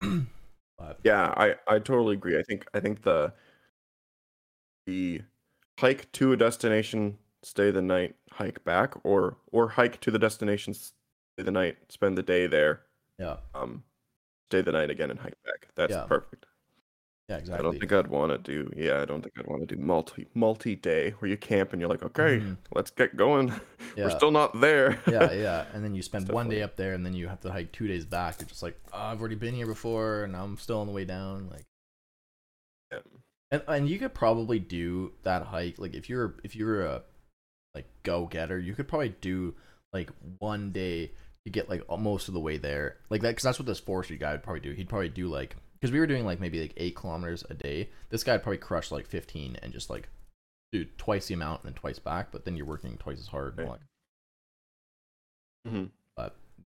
but 0.78 1.00
Yeah, 1.04 1.32
I 1.36 1.56
I 1.66 1.78
totally 1.78 2.14
agree. 2.14 2.38
I 2.38 2.42
think 2.42 2.66
I 2.74 2.80
think 2.80 3.02
the 3.02 3.34
the 4.86 5.22
hike 5.78 6.10
to 6.12 6.32
a 6.32 6.36
destination, 6.36 7.18
stay 7.42 7.70
the 7.70 7.82
night, 7.82 8.16
hike 8.32 8.64
back, 8.64 8.94
or 9.04 9.38
or 9.52 9.70
hike 9.70 10.00
to 10.02 10.10
the 10.10 10.18
destination, 10.18 10.74
stay 10.74 10.94
the 11.38 11.50
night, 11.50 11.78
spend 11.90 12.18
the 12.18 12.22
day 12.22 12.46
there, 12.46 12.82
yeah, 13.20 13.36
um, 13.54 13.84
stay 14.50 14.62
the 14.62 14.72
night 14.72 14.90
again 14.90 15.10
and 15.10 15.20
hike 15.20 15.36
back. 15.44 15.68
That's 15.76 15.92
Yeah. 15.92 16.04
perfect. 16.06 16.46
yeah, 17.28 17.36
exactly. 17.36 17.60
I 17.60 17.62
don't 17.70 17.78
think 17.78 17.92
I'd 17.92 18.08
want 18.08 18.32
to 18.32 18.38
do. 18.38 18.72
Yeah, 18.76 19.00
I 19.00 19.04
don't 19.04 19.22
think 19.22 19.38
I'd 19.38 19.46
want 19.46 19.68
to 19.68 19.76
do 19.76 19.80
multi 19.80 20.26
multi 20.34 20.74
day 20.74 21.10
where 21.20 21.30
you 21.30 21.36
camp 21.36 21.72
and 21.72 21.80
you're 21.80 21.88
like, 21.88 22.02
okay, 22.02 22.40
Mhm. 22.40 22.56
let's 22.74 22.90
get 22.90 23.16
going. 23.16 23.52
Yeah. 23.96 24.04
We're 24.04 24.10
still 24.16 24.30
not 24.30 24.60
there. 24.60 25.00
yeah, 25.08 25.30
yeah, 25.46 25.66
and 25.72 25.84
then 25.84 25.94
you 25.96 26.02
spend 26.02 26.28
one 26.28 26.48
day 26.48 26.62
up 26.62 26.76
there, 26.76 26.94
and 26.94 27.04
then 27.04 27.12
you 27.12 27.26
have 27.28 27.40
to 27.40 27.50
hike 27.52 27.72
two 27.72 27.88
days 27.88 28.04
back. 28.04 28.36
You're 28.40 28.48
just 28.48 28.62
like, 28.62 28.78
oh, 28.92 28.98
I've 28.98 29.18
already 29.20 29.34
been 29.34 29.54
here 29.54 29.66
before, 29.66 30.22
and 30.24 30.34
I'm 30.36 30.56
still 30.58 30.80
on 30.80 30.86
the 30.86 30.92
way 30.92 31.04
down. 31.04 31.48
Like, 31.50 31.64
Yeah. 32.92 33.00
and 33.50 33.62
and 33.68 33.88
you 33.88 33.98
could 33.98 34.14
probably 34.14 34.58
do 34.60 35.12
that 35.24 35.42
hike. 35.46 35.78
Like, 35.78 35.94
if 35.94 36.08
you're 36.08 36.36
if 36.44 36.54
you're 36.56 36.82
a 36.86 37.02
like 37.74 37.86
go 38.04 38.26
getter, 38.26 38.58
you 38.58 38.74
could 38.74 38.86
probably 38.88 39.10
do 39.20 39.54
like 39.92 40.10
one 40.38 40.70
day 40.72 41.12
to 41.46 41.50
get 41.50 41.68
like 41.68 41.82
most 41.98 42.28
of 42.28 42.34
the 42.34 42.40
way 42.40 42.56
there. 42.58 42.96
Like 43.08 43.22
that, 43.22 43.30
because 43.30 43.44
that's 43.44 43.58
what 43.58 43.66
this 43.66 43.80
Foresty 43.80 44.18
guy 44.18 44.32
would 44.32 44.42
probably 44.42 44.60
do. 44.60 44.72
He'd 44.72 44.88
probably 44.88 45.08
do 45.08 45.28
like 45.28 45.56
because 45.80 45.92
we 45.92 45.98
were 46.00 46.06
doing 46.06 46.24
like 46.26 46.40
maybe 46.40 46.60
like 46.60 46.74
eight 46.76 46.94
kilometers 46.96 47.44
a 47.48 47.54
day. 47.54 47.88
This 48.10 48.22
guy 48.24 48.32
would 48.32 48.42
probably 48.42 48.58
crush 48.58 48.90
like 48.90 49.06
fifteen 49.06 49.56
and 49.62 49.72
just 49.72 49.88
like 49.90 50.08
do 50.72 50.84
twice 50.98 51.26
the 51.26 51.34
amount 51.34 51.62
and 51.64 51.72
then 51.72 51.78
twice 51.80 51.98
back. 51.98 52.30
But 52.30 52.44
then 52.44 52.56
you're 52.56 52.66
working 52.66 52.96
twice 52.98 53.18
as 53.18 53.26
hard. 53.28 53.58
Right. 53.58 53.68
that 55.64 55.70
Mhm. 55.70 55.90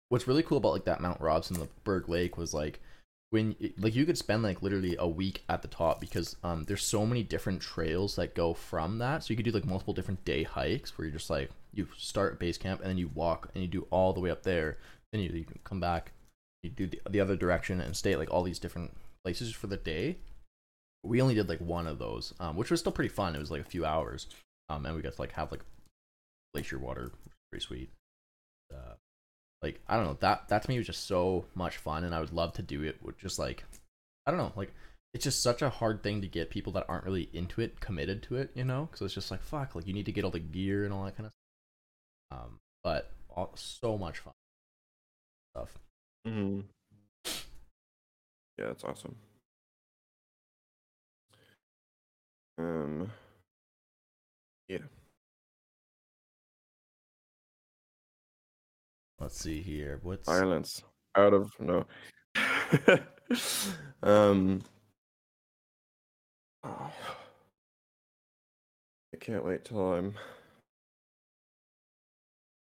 what's 0.10 0.28
really 0.28 0.44
cool 0.44 0.58
about 0.60 0.74
like 0.74 0.86
that 0.86 1.02
Mount 1.02 1.20
Robson, 1.22 1.60
the 1.60 1.68
Berg 1.84 2.08
Lake, 2.10 2.38
was 2.38 2.54
like 2.54 2.80
when 3.34 3.56
like 3.80 3.96
you 3.96 4.06
could 4.06 4.18
spend 4.18 4.44
like 4.44 4.62
literally 4.62 4.96
a 5.00 5.08
week 5.08 5.44
at 5.50 5.64
the 5.64 5.68
top 5.68 6.00
because 6.00 6.36
um 6.44 6.66
there's 6.66 6.84
so 6.84 7.04
many 7.04 7.24
different 7.24 7.60
trails 7.60 8.16
that 8.16 8.36
go 8.36 8.54
from 8.54 9.00
that. 9.00 9.24
So 9.24 9.32
you 9.32 9.36
could 9.36 9.46
do 9.46 9.52
like 9.52 9.66
multiple 9.66 9.96
different 9.96 10.24
day 10.24 10.44
hikes 10.44 10.96
where 10.96 11.08
you're 11.08 11.18
just 11.18 11.32
like 11.32 11.50
you 11.74 11.88
start 11.98 12.38
base 12.38 12.60
camp 12.60 12.82
and 12.82 12.92
then 12.92 13.00
you 13.00 13.10
walk 13.16 13.50
and 13.56 13.64
you 13.64 13.68
do 13.68 13.88
all 13.90 14.14
the 14.14 14.20
way 14.20 14.30
up 14.30 14.44
there. 14.44 14.78
Then 15.12 15.24
you, 15.24 15.30
you 15.34 15.46
come 15.64 15.80
back, 15.80 16.12
you 16.62 16.70
do 16.70 16.86
the, 16.86 17.02
the 17.10 17.20
other 17.20 17.36
direction 17.36 17.82
and 17.82 17.98
stay 17.98 18.14
at 18.14 18.20
like 18.20 18.30
all 18.32 18.44
these 18.44 18.60
different 18.60 18.96
places 19.26 19.52
for 19.52 19.66
the 19.66 19.78
day. 19.78 20.18
We 21.04 21.20
only 21.20 21.34
did 21.34 21.50
like 21.50 21.60
one 21.60 21.88
of 21.88 21.98
those, 21.98 22.36
um, 22.40 22.56
which 22.56 22.70
was 22.70 22.82
still 22.82 22.92
pretty 22.92 23.10
fun. 23.10 23.36
It 23.36 23.40
was 23.40 23.50
like 23.50 23.62
a 23.62 23.70
few 23.70 23.84
hours, 23.84 24.28
um, 24.70 24.86
and 24.86 24.96
we 24.96 25.02
got 25.02 25.14
to 25.14 25.22
like 25.22 25.34
have 25.34 25.52
like 25.52 25.66
glacier 26.54 26.78
water, 26.78 27.12
pretty 27.52 27.66
sweet. 27.66 27.90
Uh, 28.72 28.94
like 29.64 29.80
I 29.88 29.95
don't 29.95 30.05
know 30.05 30.18
that 30.20 30.49
that 30.49 30.64
to 30.64 30.70
me 30.70 30.78
was 30.78 30.88
just 30.88 31.07
so 31.07 31.45
much 31.55 31.78
fun, 31.78 32.03
and 32.03 32.14
I 32.14 32.20
would 32.20 32.34
love 32.34 32.53
to 32.53 32.61
do 32.61 32.84
it. 32.84 32.97
With 33.01 33.18
just 33.18 33.39
like 33.39 33.64
I 34.28 34.32
don't 34.32 34.39
know, 34.39 34.51
like 34.55 34.74
it's 35.14 35.24
just 35.24 35.41
such 35.41 35.61
a 35.61 35.70
hard 35.70 36.03
thing 36.03 36.22
to 36.22 36.28
get 36.28 36.49
people 36.49 36.74
that 36.74 36.86
aren't 36.89 37.05
really 37.05 37.30
into 37.34 37.61
it 37.61 37.80
committed 37.80 38.24
to 38.24 38.36
it, 38.36 38.51
you 38.55 38.64
know? 38.64 38.88
Because 38.91 39.01
it's 39.05 39.14
just 39.14 39.32
like 39.32 39.41
fuck, 39.41 39.76
like 39.76 39.88
you 39.88 39.93
need 39.93 40.05
to 40.05 40.11
get 40.11 40.26
all 40.26 40.32
the 40.32 40.39
gear 40.39 40.84
and 40.84 40.93
all 40.93 41.05
that 41.05 41.16
kind 41.16 41.28
of 41.28 41.32
stuff. 42.32 42.41
Um, 42.45 42.59
but 42.84 43.11
all, 43.36 43.51
so 43.55 43.97
much 43.97 44.20
fun 44.20 44.34
stuff. 45.55 45.78
Mhm. 46.28 46.64
Yeah, 48.57 48.70
it's 48.72 48.84
awesome. 48.84 49.16
Um. 52.57 53.11
Yeah. 54.68 54.80
Let's 59.24 59.40
see 59.40 59.62
here. 59.62 60.02
What's 60.04 60.28
violence 60.28 60.84
Out 61.16 61.34
of 61.34 61.50
no. 61.58 61.86
um. 64.04 64.62
oh. 66.66 66.92
I 69.14 69.18
can't 69.22 69.46
wait 69.46 69.64
till 69.64 69.94
I'm 69.94 70.16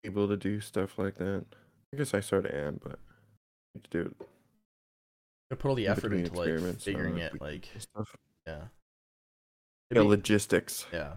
able 0.03 0.27
to 0.27 0.35
do 0.35 0.59
stuff 0.59 0.99
like 0.99 1.15
that. 1.19 1.45
I 1.93 1.97
guess 1.97 2.13
I 2.13 2.19
sort 2.19 2.45
of 2.45 2.51
am, 2.53 2.81
but 2.83 2.99
I 2.99 3.75
need 3.75 3.83
to 3.85 3.89
do 3.89 4.01
it. 4.01 4.27
I 5.53 5.55
put 5.55 5.69
all 5.69 5.75
the 5.75 5.87
effort 5.87 6.11
into 6.11 6.33
like 6.33 6.81
figuring 6.81 7.19
it, 7.19 7.39
like 7.39 7.69
Stuff. 7.77 8.13
yeah. 8.45 8.63
Yeah, 9.89 10.01
be- 10.01 10.07
logistics. 10.07 10.85
Yeah. 10.91 11.13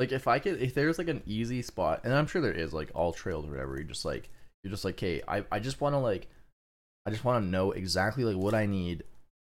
Like 0.00 0.10
if 0.10 0.26
I 0.26 0.40
could 0.40 0.60
if 0.60 0.74
there's 0.74 0.98
like 0.98 1.06
an 1.08 1.22
easy 1.26 1.62
spot 1.62 2.00
and 2.02 2.12
I'm 2.12 2.26
sure 2.26 2.42
there 2.42 2.50
is 2.50 2.72
like 2.72 2.90
all 2.92 3.12
trails 3.12 3.46
or 3.46 3.50
whatever, 3.50 3.76
you're 3.76 3.84
just 3.84 4.04
like 4.04 4.30
you're 4.64 4.70
just 4.70 4.84
like, 4.84 4.94
okay, 4.94 5.22
I, 5.28 5.44
I 5.52 5.60
just 5.60 5.80
wanna 5.80 6.00
like 6.00 6.26
I 7.06 7.10
just 7.10 7.24
wanna 7.24 7.46
know 7.46 7.72
exactly 7.72 8.24
like 8.24 8.36
what 8.36 8.54
I 8.54 8.66
need 8.66 9.04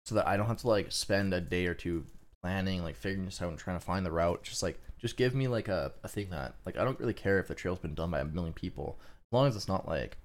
so 0.05 0.15
that 0.15 0.27
I 0.27 0.37
don't 0.37 0.47
have 0.47 0.61
to 0.61 0.67
like 0.67 0.91
spend 0.91 1.33
a 1.33 1.41
day 1.41 1.67
or 1.67 1.73
two 1.73 2.05
planning, 2.41 2.81
like 2.81 2.95
figuring 2.95 3.25
this 3.25 3.41
out 3.41 3.49
and 3.49 3.59
trying 3.59 3.77
to 3.77 3.85
find 3.85 4.05
the 4.05 4.11
route. 4.11 4.43
Just 4.43 4.63
like 4.63 4.79
just 4.97 5.17
give 5.17 5.35
me 5.35 5.47
like 5.47 5.67
a, 5.67 5.91
a 6.03 6.07
thing 6.07 6.29
that 6.31 6.55
like 6.65 6.77
I 6.77 6.83
don't 6.83 6.99
really 6.99 7.13
care 7.13 7.39
if 7.39 7.47
the 7.47 7.55
trail's 7.55 7.79
been 7.79 7.93
done 7.93 8.09
by 8.09 8.21
a 8.21 8.25
million 8.25 8.53
people. 8.53 8.97
As 9.01 9.35
long 9.35 9.47
as 9.47 9.55
it's 9.55 9.67
not 9.67 9.87
like 9.87 10.17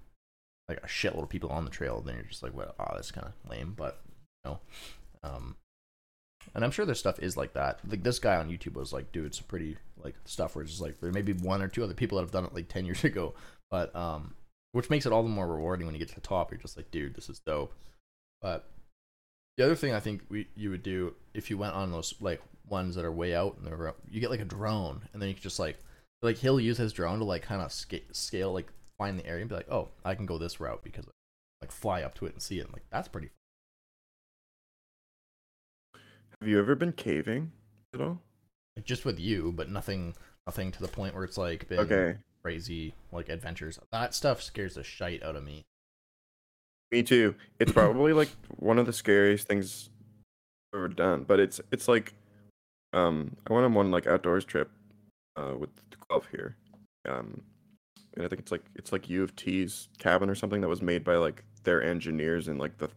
like 0.69 0.79
a 0.83 0.87
shitload 0.87 1.25
of 1.25 1.29
people 1.29 1.51
on 1.51 1.65
the 1.65 1.71
trail, 1.71 2.01
then 2.01 2.15
you're 2.15 2.25
just 2.25 2.43
like, 2.43 2.55
well, 2.55 2.75
oh, 2.79 2.93
that's 2.95 3.11
kinda 3.11 3.35
lame, 3.51 3.75
but 3.77 4.01
you 4.45 4.53
know. 4.53 4.61
Um 5.25 5.57
and 6.55 6.65
I'm 6.65 6.71
sure 6.71 6.87
their 6.87 6.95
stuff 6.95 7.19
is 7.19 7.37
like 7.37 7.55
that. 7.55 7.81
Like 7.89 8.05
this 8.05 8.21
guy 8.21 8.37
on 8.37 8.49
YouTube 8.49 8.75
was 8.75 8.93
like, 8.93 9.11
dude, 9.11 9.27
it's 9.27 9.41
pretty 9.41 9.77
like 10.03 10.15
stuff 10.25 10.55
where 10.55 10.63
it's 10.63 10.73
just 10.73 10.83
like 10.83 11.01
there 11.01 11.13
may 11.13 11.23
be 11.23 11.33
one 11.33 11.61
or 11.61 11.69
two 11.69 11.83
other 11.83 11.95
people 11.95 12.17
that 12.17 12.23
have 12.23 12.31
done 12.31 12.45
it 12.45 12.55
like 12.55 12.69
ten 12.69 12.85
years 12.87 13.05
ago, 13.05 13.35
but 13.71 13.95
um, 13.95 14.35
which 14.73 14.91
makes 14.91 15.07
it 15.07 15.13
all 15.13 15.23
the 15.23 15.29
more 15.29 15.47
rewarding 15.47 15.87
when 15.87 15.95
you 15.95 15.99
get 15.99 16.09
to 16.09 16.15
the 16.15 16.21
top. 16.21 16.51
You're 16.51 16.61
just 16.61 16.77
like, 16.77 16.91
dude, 16.91 17.15
this 17.15 17.29
is 17.29 17.39
dope. 17.41 17.75
But 18.43 18.69
the 19.57 19.65
other 19.65 19.75
thing 19.75 19.93
I 19.93 20.01
think 20.01 20.23
we 20.29 20.49
you 20.55 20.71
would 20.71 20.83
do 20.83 21.15
if 21.35 21.51
you 21.51 21.59
went 21.59 21.75
on 21.75 21.91
those 21.91 22.15
like 22.21 22.43
ones 22.69 22.95
that 22.97 23.05
are 23.05 23.13
way 23.13 23.35
out 23.35 23.57
and 23.57 23.67
they're 23.67 23.95
you 24.11 24.21
get 24.21 24.31
like 24.31 24.41
a 24.41 24.45
drone 24.45 25.03
and 25.13 25.23
then 25.23 25.29
you 25.29 25.35
can 25.35 25.43
just 25.43 25.59
like 25.59 25.79
like 26.23 26.37
he'll 26.39 26.61
use 26.61 26.79
his 26.79 26.93
drone 26.93 27.19
to 27.19 27.25
like 27.25 27.43
kind 27.43 27.63
of 27.63 27.73
sca- 27.73 28.01
scale 28.13 28.53
like 28.53 28.73
find 28.99 29.19
the 29.19 29.27
area 29.27 29.43
and 29.43 29.49
be 29.49 29.55
like, 29.55 29.71
oh, 29.71 29.89
I 30.05 30.15
can 30.15 30.27
go 30.27 30.39
this 30.39 30.61
route 30.61 30.83
because 30.83 31.07
like 31.61 31.73
fly 31.73 32.03
up 32.03 32.15
to 32.17 32.27
it 32.27 32.33
and 32.33 32.43
see 32.43 32.59
it. 32.59 32.67
I'm 32.67 32.73
like 32.73 32.85
that's 32.91 33.09
pretty. 33.09 33.31
Have 36.41 36.49
you 36.49 36.59
ever 36.59 36.75
been 36.75 36.93
caving 36.93 37.53
at 37.95 38.01
all? 38.01 38.21
Like, 38.77 38.85
just 38.85 39.05
with 39.07 39.19
you, 39.19 39.53
but 39.57 39.71
nothing 39.71 40.15
nothing 40.47 40.71
to 40.73 40.81
the 40.81 40.89
point 40.89 41.15
where 41.15 41.25
it's 41.25 41.39
like 41.39 41.69
been 41.69 41.79
Okay. 41.81 42.19
Crazy 42.47 42.95
like 43.11 43.29
adventures. 43.29 43.77
That 43.91 44.15
stuff 44.15 44.41
scares 44.41 44.77
the 44.77 44.85
shite 44.85 45.21
out 45.21 45.35
of 45.35 45.43
me. 45.43 45.65
Me 46.93 47.03
too. 47.03 47.35
It's 47.59 47.73
probably 47.73 48.13
like 48.13 48.29
one 48.59 48.79
of 48.79 48.87
the 48.87 48.93
scariest 48.93 49.49
things 49.49 49.91
I've 50.73 50.79
ever 50.79 50.89
done. 50.89 51.25
But 51.25 51.41
it's 51.41 51.61
it's 51.73 51.89
like 51.89 52.15
um 52.93 53.37
I 53.51 53.53
went 53.53 53.65
on 53.65 53.75
one 53.75 53.91
like 53.91 54.07
outdoors 54.07 54.45
trip 54.45 54.71
uh 55.37 55.55
with 55.59 55.71
the 55.91 55.97
club 55.97 56.23
here. 56.31 56.55
Um 57.09 57.43
and 58.15 58.25
I 58.25 58.29
think 58.29 58.43
it's 58.43 58.53
like 58.53 58.63
it's 58.77 58.93
like 58.93 59.11
U 59.11 59.25
of 59.25 59.35
T's 59.35 59.89
cabin 59.99 60.31
or 60.31 60.37
something 60.37 60.61
that 60.61 60.69
was 60.69 60.83
made 60.83 61.03
by 61.03 61.17
like 61.17 61.43
their 61.65 61.83
engineers 61.83 62.47
in 62.47 62.59
like 62.59 62.79
the 62.79 62.89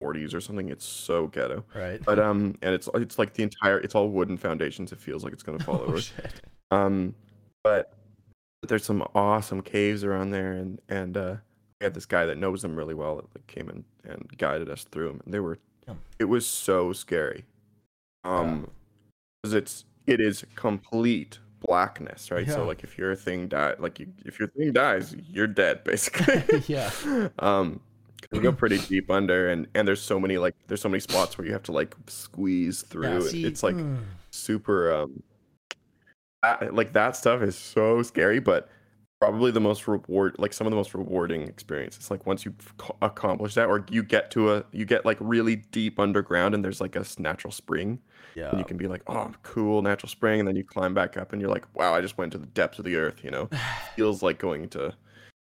40s 0.00 0.32
or 0.32 0.40
something. 0.40 0.68
It's 0.68 0.84
so 0.86 1.26
ghetto. 1.26 1.64
Right. 1.74 2.00
But 2.04 2.20
um 2.20 2.56
and 2.62 2.72
it's 2.72 2.88
it's 2.94 3.18
like 3.18 3.34
the 3.34 3.42
entire 3.42 3.80
it's 3.80 3.96
all 3.96 4.10
wooden 4.10 4.36
foundations. 4.36 4.92
It 4.92 5.00
feels 5.00 5.24
like 5.24 5.32
it's 5.32 5.42
gonna 5.42 5.58
fall 5.64 5.80
oh, 5.80 5.88
over. 5.88 6.00
shit. 6.00 6.40
Um, 6.70 7.16
but 7.64 7.98
there's 8.68 8.84
some 8.84 9.06
awesome 9.14 9.62
caves 9.62 10.04
around 10.04 10.30
there, 10.30 10.52
and 10.52 10.80
and 10.88 11.16
uh, 11.16 11.36
we 11.80 11.84
had 11.84 11.94
this 11.94 12.06
guy 12.06 12.26
that 12.26 12.38
knows 12.38 12.62
them 12.62 12.76
really 12.76 12.94
well 12.94 13.16
that 13.16 13.26
like, 13.34 13.46
came 13.46 13.68
in 13.68 13.84
and 14.04 14.28
guided 14.38 14.70
us 14.70 14.84
through 14.84 15.08
them. 15.08 15.20
And 15.24 15.34
they 15.34 15.40
were, 15.40 15.58
Yum. 15.86 16.00
it 16.18 16.24
was 16.26 16.46
so 16.46 16.92
scary. 16.92 17.44
Um, 18.24 18.70
because 19.42 19.54
it's 19.54 19.84
it 20.06 20.20
is 20.20 20.44
complete 20.54 21.40
blackness, 21.60 22.30
right? 22.30 22.46
Yeah. 22.46 22.54
So 22.54 22.64
like 22.64 22.84
if 22.84 22.96
your 22.96 23.16
thing 23.16 23.48
die, 23.48 23.74
like 23.78 23.98
you, 23.98 24.12
if 24.24 24.38
your 24.38 24.48
thing 24.48 24.72
dies, 24.72 25.14
you're 25.28 25.46
dead 25.46 25.84
basically. 25.84 26.62
yeah. 26.66 26.90
Um, 27.38 27.80
we 28.30 28.38
go 28.38 28.52
pretty 28.52 28.78
deep 28.78 29.10
under, 29.10 29.50
and 29.50 29.66
and 29.74 29.86
there's 29.86 30.00
so 30.00 30.18
many 30.18 30.38
like 30.38 30.54
there's 30.68 30.80
so 30.80 30.88
many 30.88 31.00
spots 31.00 31.36
where 31.36 31.46
you 31.46 31.52
have 31.52 31.64
to 31.64 31.72
like 31.72 31.94
squeeze 32.06 32.82
through. 32.82 33.24
Yeah, 33.24 33.28
see, 33.28 33.44
it's 33.44 33.62
like 33.62 33.74
mm, 33.74 33.98
super 34.30 34.92
um 34.92 35.22
that, 36.42 36.74
like 36.74 36.92
that 36.92 37.16
stuff 37.16 37.42
is 37.42 37.56
so 37.56 38.02
scary 38.02 38.40
but 38.40 38.68
probably 39.20 39.52
the 39.52 39.60
most 39.60 39.86
reward 39.86 40.34
like 40.38 40.52
some 40.52 40.66
of 40.66 40.72
the 40.72 40.76
most 40.76 40.94
rewarding 40.94 41.42
experiences 41.42 42.10
like 42.10 42.26
once 42.26 42.44
you 42.44 42.52
accomplish 43.02 43.54
that 43.54 43.68
or 43.68 43.84
you 43.88 44.02
get 44.02 44.32
to 44.32 44.52
a 44.52 44.64
you 44.72 44.84
get 44.84 45.06
like 45.06 45.16
really 45.20 45.54
deep 45.54 46.00
underground 46.00 46.56
and 46.56 46.64
there's 46.64 46.80
like 46.80 46.96
a 46.96 47.04
natural 47.18 47.52
spring 47.52 48.00
yeah. 48.34 48.50
and 48.50 48.58
you 48.58 48.64
can 48.64 48.76
be 48.76 48.88
like 48.88 49.00
oh 49.06 49.30
cool 49.44 49.80
natural 49.80 50.08
spring 50.08 50.40
and 50.40 50.48
then 50.48 50.56
you 50.56 50.64
climb 50.64 50.92
back 50.92 51.16
up 51.16 51.32
and 51.32 51.40
you're 51.40 51.50
like 51.50 51.64
wow 51.76 51.94
i 51.94 52.00
just 52.00 52.18
went 52.18 52.32
to 52.32 52.38
the 52.38 52.46
depths 52.46 52.80
of 52.80 52.84
the 52.84 52.96
earth 52.96 53.22
you 53.22 53.30
know 53.30 53.48
feels 53.94 54.24
like 54.24 54.40
going 54.40 54.68
to 54.68 54.92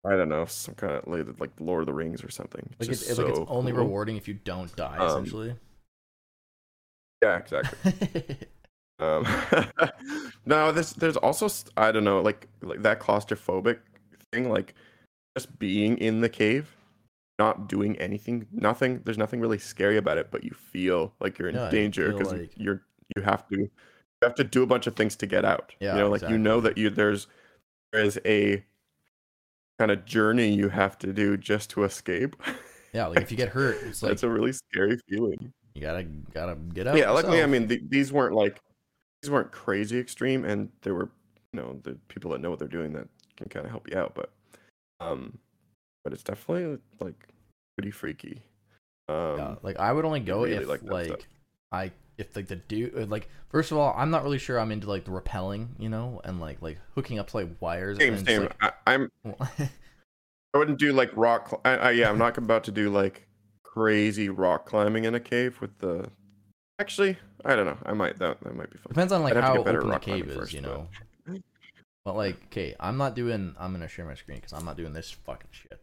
i 0.05 0.11
don't 0.11 0.29
know 0.29 0.45
some 0.45 0.75
kind 0.75 0.93
of 0.93 1.07
like, 1.07 1.39
like 1.39 1.49
lord 1.59 1.81
of 1.81 1.87
the 1.87 1.93
rings 1.93 2.23
or 2.23 2.29
something 2.29 2.69
like 2.79 2.87
it's 2.87 3.01
it's, 3.01 3.07
just 3.07 3.19
like 3.19 3.29
it's 3.29 3.39
only 3.47 3.71
cool. 3.71 3.81
rewarding 3.81 4.15
if 4.15 4.27
you 4.27 4.35
don't 4.35 4.75
die, 4.75 4.97
Um, 4.97 5.07
essentially. 5.07 5.55
yeah 7.23 7.37
exactly 7.37 8.37
Um, 8.99 9.27
no, 10.45 10.71
this 10.71 10.93
there's 10.93 11.17
also 11.17 11.47
I 11.77 11.91
don't 11.91 12.03
know 12.03 12.21
like 12.21 12.47
like 12.61 12.81
that 12.83 12.99
claustrophobic 12.99 13.79
thing, 14.31 14.49
like 14.49 14.73
just 15.37 15.57
being 15.59 15.97
in 15.97 16.21
the 16.21 16.29
cave, 16.29 16.75
not 17.39 17.67
doing 17.67 17.97
anything, 17.97 18.47
nothing. 18.51 19.01
There's 19.03 19.17
nothing 19.17 19.39
really 19.41 19.59
scary 19.59 19.97
about 19.97 20.17
it, 20.17 20.29
but 20.31 20.43
you 20.43 20.51
feel 20.51 21.13
like 21.19 21.37
you're 21.37 21.49
in 21.49 21.55
Yeah, 21.55 21.69
danger 21.69 22.11
because 22.13 22.31
like- 22.31 22.51
you're 22.55 22.81
you 23.15 23.21
have 23.21 23.47
to 23.49 23.57
you 23.57 23.69
have 24.23 24.35
to 24.35 24.43
do 24.43 24.63
a 24.63 24.65
bunch 24.67 24.87
of 24.87 24.95
things 24.95 25.15
to 25.17 25.27
get 25.27 25.43
out. 25.45 25.73
Yeah, 25.79 25.93
you 25.95 25.99
know, 26.01 26.09
like 26.09 26.21
you 26.29 26.37
know 26.37 26.61
that 26.61 26.77
you 26.77 26.89
there's 26.89 27.27
there's 27.91 28.17
a 28.25 28.63
kind 29.77 29.91
of 29.91 30.05
journey 30.05 30.53
you 30.53 30.69
have 30.69 30.97
to 30.99 31.11
do 31.11 31.35
just 31.35 31.69
to 31.71 31.83
escape. 31.83 32.35
yeah, 32.93 33.07
like 33.07 33.19
if 33.21 33.29
you 33.29 33.35
get 33.37 33.49
hurt, 33.49 33.77
it's 33.83 34.01
like 34.01 34.11
That's 34.11 34.23
a 34.23 34.29
really 34.29 34.53
scary 34.53 34.97
feeling. 35.09 35.51
you 35.73 35.81
gotta 35.81 36.03
gotta 36.33 36.55
get 36.55 36.87
out. 36.87 36.95
yeah 36.97 37.09
luckily 37.09 37.43
i 37.43 37.45
mean 37.45 37.67
th- 37.67 37.81
these 37.89 38.13
weren't 38.13 38.33
like 38.33 38.61
weren't 39.29 39.51
crazy 39.51 39.99
extreme 39.99 40.45
and 40.45 40.69
there 40.81 40.93
were 40.93 41.09
you 41.53 41.61
know 41.61 41.79
the 41.83 41.97
people 42.07 42.31
that 42.31 42.41
know 42.41 42.49
what 42.49 42.59
they're 42.59 42.67
doing 42.67 42.93
that 42.93 43.07
can 43.37 43.49
kind 43.49 43.65
of 43.65 43.71
help 43.71 43.89
you 43.89 43.97
out 43.97 44.13
but 44.15 44.31
um 44.99 45.37
but 46.03 46.13
it's 46.13 46.23
definitely 46.23 46.79
like 46.99 47.27
pretty 47.77 47.91
freaky. 47.91 48.41
Um 49.09 49.37
yeah, 49.37 49.55
like 49.61 49.77
I 49.77 49.91
would 49.91 50.05
only 50.05 50.19
go 50.21 50.43
really 50.43 50.55
if 50.55 50.67
like 50.67 50.83
like. 50.83 51.27
I 51.71 51.91
if 52.17 52.35
like 52.35 52.47
the 52.47 52.55
dude 52.55 53.09
like 53.09 53.27
first 53.49 53.71
of 53.71 53.77
all 53.77 53.93
I'm 53.97 54.09
not 54.09 54.23
really 54.23 54.37
sure 54.37 54.59
I'm 54.59 54.71
into 54.71 54.87
like 54.87 55.03
the 55.03 55.11
rappelling 55.11 55.69
you 55.79 55.89
know 55.89 56.21
and 56.23 56.39
like 56.39 56.61
like 56.61 56.77
hooking 56.93 57.19
up 57.19 57.27
to 57.31 57.37
like 57.37 57.49
wires 57.59 57.97
same 57.97 58.13
and 58.13 58.25
same. 58.25 58.41
then 58.41 58.51
I, 58.61 58.71
i'm 58.87 59.11
i 59.25 60.57
wouldn't 60.57 60.79
do 60.79 60.93
like 60.93 61.11
rock 61.15 61.49
cl- 61.49 61.61
I, 61.65 61.75
I, 61.75 61.91
yeah 61.91 62.09
i'm 62.09 62.17
not 62.17 62.37
about 62.37 62.63
to 62.65 62.71
do 62.71 62.89
like 62.89 63.27
crazy 63.63 64.29
rock 64.29 64.65
climbing 64.65 65.03
in 65.03 65.13
a 65.13 65.19
cave 65.19 65.59
with 65.59 65.77
the 65.79 66.09
actually 66.79 67.17
i 67.45 67.55
don't 67.55 67.65
know. 67.65 67.77
I 67.85 67.93
might 67.93 68.17
that, 68.19 68.39
that 68.41 68.55
might 68.55 68.69
be 68.71 68.77
fun. 68.77 68.89
Depends 68.89 69.13
on 69.13 69.21
like 69.23 69.33
I'd 69.35 69.43
have 69.43 69.53
to 69.55 69.63
how 69.63 69.69
open 69.77 69.89
the 69.89 69.99
cave 69.99 70.27
is 70.27 70.35
first, 70.35 70.53
you 70.53 70.61
know? 70.61 70.87
But 72.03 72.15
like 72.15 72.37
okay 72.45 72.75
I'm 72.79 72.97
not 72.97 73.15
doing 73.15 73.55
I'm 73.59 73.71
gonna 73.71 73.87
share 73.87 74.05
my 74.05 74.13
screen 74.15 74.37
because 74.37 74.53
I'm 74.53 74.65
not 74.65 74.77
doing 74.77 74.93
this 74.93 75.11
fucking 75.11 75.49
shit. 75.51 75.81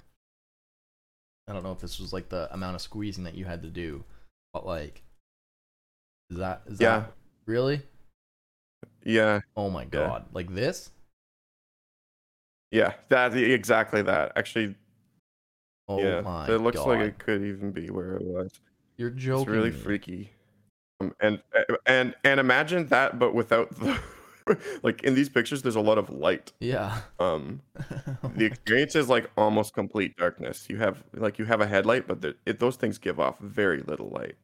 I 1.48 1.52
don't 1.52 1.62
know 1.64 1.72
if 1.72 1.80
this 1.80 1.98
was 1.98 2.12
like 2.12 2.28
the 2.28 2.52
amount 2.54 2.76
of 2.76 2.82
squeezing 2.82 3.24
that 3.24 3.34
you 3.34 3.44
had 3.44 3.62
to 3.62 3.68
do 3.68 4.04
but 4.52 4.66
like 4.66 5.02
is 6.30 6.38
that 6.38 6.62
is 6.66 6.80
Yeah. 6.80 7.00
that 7.00 7.12
really? 7.46 7.82
Yeah. 9.04 9.40
Oh 9.56 9.68
my 9.70 9.82
Yeah. 9.82 9.88
god. 9.90 10.26
Like 10.32 10.54
this? 10.54 10.90
Yeah 12.70 12.94
that 13.08 13.36
exactly 13.36 14.02
that. 14.02 14.32
Actually 14.36 14.74
oh 15.88 15.98
yeah 16.00 16.20
my 16.20 16.46
it 16.48 16.60
looks 16.60 16.76
god 16.76 16.86
like 16.88 17.00
it 17.00 17.18
could 17.18 17.42
even 17.42 17.70
be 17.72 17.90
where 17.90 18.14
it 18.16 18.22
was. 18.22 18.60
You're 18.96 19.10
joking 19.10 19.42
It's 19.42 19.50
really 19.50 19.70
me. 19.70 19.76
freaky. 19.76 20.32
Um, 21.02 21.14
and 21.20 21.42
and 21.86 22.14
and 22.24 22.40
imagine 22.40 22.86
that, 22.88 23.18
but 23.18 23.34
without 23.34 23.70
the 23.76 23.98
like 24.82 25.02
in 25.02 25.14
these 25.14 25.28
pictures, 25.28 25.62
there's 25.62 25.76
a 25.76 25.80
lot 25.80 25.98
of 25.98 26.10
light. 26.10 26.52
yeah 26.60 27.00
Um, 27.18 27.62
the 28.36 28.44
experience 28.44 28.94
is 28.94 29.08
like 29.08 29.30
almost 29.36 29.74
complete 29.74 30.16
darkness. 30.16 30.66
You 30.68 30.78
have 30.78 31.02
like 31.14 31.38
you 31.38 31.44
have 31.46 31.60
a 31.60 31.66
headlight, 31.66 32.06
but 32.06 32.20
the, 32.22 32.34
it, 32.46 32.58
those 32.58 32.76
things 32.76 32.98
give 32.98 33.18
off 33.20 33.38
very 33.40 33.80
little 33.82 34.08
light. 34.10 34.36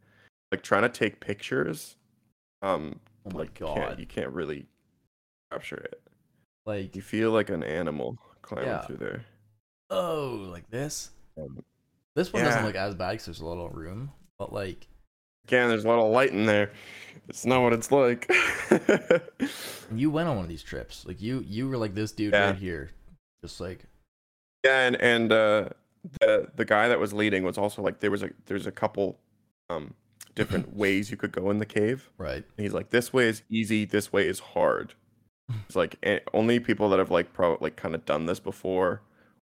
Like 0.53 0.63
trying 0.63 0.83
to 0.83 0.89
take 0.89 1.21
pictures, 1.21 1.97
um, 2.63 3.01
oh 3.27 3.31
my 3.35 3.41
like 3.41 3.55
can't, 3.55 3.75
god 3.77 3.99
you 3.99 4.07
can't 4.07 4.31
really 4.31 4.67
capture 5.51 5.77
it. 5.77 6.01
like 6.67 6.97
You 6.97 7.03
feel 7.03 7.31
like 7.33 7.51
an 7.51 7.63
animal 7.63 8.19
climbing 8.43 8.69
Yeah. 8.71 8.81
through 8.83 8.97
there. 8.99 9.25
oh 9.91 10.49
like 10.51 10.69
this 10.71 11.11
Um, 11.37 11.63
this 12.17 12.33
one 12.33 12.43
doesn't 12.45 12.65
look 12.65 12.75
as 12.77 12.95
bad 12.95 13.11
because 13.13 13.27
there's 13.27 13.41
a 13.41 13.47
little 13.47 13.69
room 13.69 14.11
but 14.39 14.53
like 14.53 14.87
again, 15.49 15.69
there's 15.69 15.85
a 15.85 15.89
lot 15.89 15.99
of 15.99 16.11
light 16.13 16.31
in 16.31 16.47
there. 16.47 16.71
It's 17.29 17.45
not 17.45 17.63
what 17.63 17.73
it's 17.73 17.91
like. 17.91 18.31
you 19.95 20.11
went 20.11 20.29
on 20.29 20.37
one 20.37 20.45
of 20.45 20.49
these 20.49 20.63
trips 20.63 21.05
like 21.07 21.21
you 21.21 21.45
you 21.47 21.69
were 21.69 21.77
like 21.77 21.95
this 21.95 22.13
dude 22.13 22.33
Yeah. 22.33 22.47
right 22.51 22.57
here 22.57 22.91
just 23.43 23.61
like 23.61 23.85
Yeah, 24.65 24.87
and 24.87 24.97
and 25.01 25.33
uh, 25.33 25.69
the 26.21 26.49
the 26.57 26.65
guy 26.65 26.89
that 26.89 26.99
was 27.01 27.13
leading 27.13 27.43
was 27.43 27.59
also 27.59 27.83
like 27.83 28.01
there 28.01 28.11
was 28.11 28.23
a 28.23 28.31
there's 28.47 28.67
a 28.67 28.73
couple 28.73 29.19
um 29.71 29.95
different 30.35 30.77
ways 30.83 31.11
you 31.11 31.17
could 31.17 31.33
go 31.33 31.51
in 31.51 31.59
the 31.59 31.67
cave. 31.67 32.11
right 32.19 32.45
And 32.57 32.65
he's 32.65 32.73
like, 32.75 32.91
this 32.91 33.13
way 33.13 33.29
is 33.29 33.43
easy, 33.51 33.85
this 33.85 34.13
way 34.13 34.27
is 34.27 34.41
hard. 34.41 34.95
It's 35.67 35.77
like 35.77 35.97
eh, 36.03 36.21
only 36.35 36.61
people 36.61 36.91
that 36.91 36.99
have 36.99 37.11
like 37.11 37.33
pro 37.33 37.57
like 37.61 37.77
kind 37.77 37.95
of 37.95 38.05
done 38.05 38.27
this 38.27 38.41
before 38.41 39.01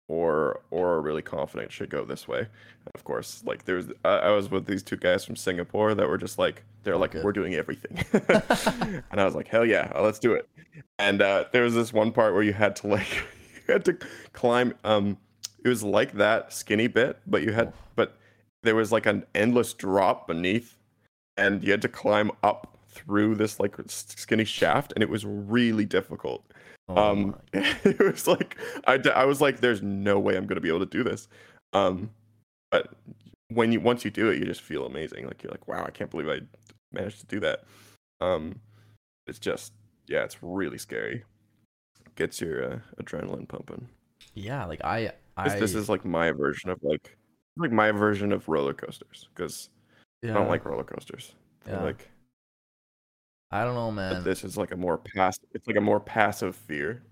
or 0.08 0.62
or 0.72 0.94
are 0.94 1.02
really 1.02 1.22
confident 1.22 1.72
should 1.72 1.90
go 1.90 2.06
this 2.06 2.28
way. 2.28 2.40
And 2.40 2.92
of 2.94 3.04
course, 3.04 3.44
like 3.46 3.66
there's 3.66 3.88
I, 4.04 4.10
I 4.18 4.32
was 4.32 4.50
with 4.52 4.66
these 4.66 4.84
two 4.84 4.98
guys 4.98 5.26
from 5.26 5.36
Singapore 5.36 5.96
that 5.96 6.08
were 6.08 6.18
just 6.18 6.38
like 6.38 6.64
they're 6.84 6.98
like 6.98 7.16
Okay. 7.16 7.24
we're 7.24 7.32
doing 7.32 7.56
everything, 7.56 8.04
and 9.12 9.20
I 9.20 9.26
was 9.26 9.36
like 9.36 9.48
hell 9.48 9.66
yeah, 9.66 9.92
uh, 9.96 10.02
let's 10.04 10.20
do 10.20 10.34
it. 10.34 10.48
And 11.00 11.22
uh, 11.22 11.46
there 11.52 11.64
was 11.64 11.74
this 11.74 11.92
one 11.94 12.12
part 12.12 12.34
where 12.34 12.44
you 12.44 12.54
had 12.54 12.76
to 12.78 12.88
like 12.88 13.08
you 13.68 13.74
had 13.74 13.86
to 13.86 13.98
climb. 14.34 14.74
Um, 14.84 15.18
it 15.64 15.70
was 15.70 15.84
like 15.84 16.14
that 16.14 16.54
skinny 16.54 16.88
bit, 16.88 17.20
but 17.26 17.42
you 17.42 17.52
had 17.52 17.74
but 17.96 18.18
there 18.64 18.76
was 18.76 18.92
like 18.92 19.06
an 19.08 19.26
endless 19.34 19.74
drop 19.74 20.28
beneath, 20.28 20.78
and 21.38 21.64
you 21.64 21.72
had 21.72 21.82
to 21.82 21.90
climb 21.90 22.32
up 22.44 22.78
through 22.90 23.36
this 23.36 23.60
like 23.60 23.76
skinny 23.88 24.46
shaft, 24.46 24.94
and 24.94 25.02
it 25.04 25.10
was 25.10 25.26
really 25.26 25.86
difficult 25.86 26.46
oh 26.90 26.98
um 26.98 27.36
it 27.54 28.00
was 28.00 28.28
like 28.28 28.58
I, 28.86 29.00
I 29.14 29.26
was 29.26 29.42
like 29.42 29.60
there's 29.60 29.82
no 29.82 30.20
way 30.20 30.36
i'm 30.36 30.46
gonna 30.46 30.62
be 30.62 30.70
able 30.70 30.80
to 30.80 30.86
do 30.86 31.04
this. 31.04 31.28
Um 31.74 32.12
but 32.72 32.94
when 33.50 33.72
you 33.72 33.80
once 33.80 34.06
you 34.06 34.12
do 34.12 34.30
it 34.30 34.40
you 34.40 34.46
just 34.46 34.62
feel 34.62 34.86
amazing. 34.86 35.26
Like 35.26 35.44
you're 35.44 35.52
like 35.52 35.68
wow 35.68 35.84
i 35.86 35.92
can't 35.92 36.12
believe 36.12 36.30
i 36.30 36.40
managed 36.92 37.20
to 37.22 37.26
do 37.28 37.40
that. 37.42 37.64
Um 38.22 38.60
it's 39.28 39.40
just 39.40 39.74
yeah 40.08 40.24
it's 40.24 40.42
really 40.42 40.78
scary. 40.78 41.24
Gets 42.16 42.40
your 42.40 42.74
uh, 42.74 42.80
adrenaline 43.02 43.48
pumping. 43.48 43.88
Yeah 44.34 44.66
like 44.66 44.84
i 44.84 45.12
i 45.38 45.50
this, 45.50 45.60
this 45.60 45.76
is 45.76 45.90
like 45.90 46.06
my 46.06 46.32
version 46.32 46.70
of 46.70 46.80
like 46.84 47.18
like 47.58 47.72
my 47.72 47.92
version 47.92 48.32
of 48.32 48.48
roller 48.48 48.74
coasters 48.74 49.30
because 49.34 49.70
yeah, 50.22 50.32
i 50.32 50.34
don't 50.34 50.50
like 50.50 50.66
roller 50.66 50.84
coasters. 50.84 51.34
Yeah. 51.68 51.84
like 51.84 52.10
i 53.56 53.64
don't 53.64 53.76
know 53.76 53.88
but 53.88 54.14
man. 54.14 54.24
this 54.24 54.44
is 54.44 54.58
like 54.58 54.72
a 54.72 54.76
more 54.78 54.98
pass 54.98 55.38
it's 55.54 55.68
like 55.68 55.78
a 55.78 55.82
more 55.82 56.00
passive 56.00 56.56
fear. 56.56 57.04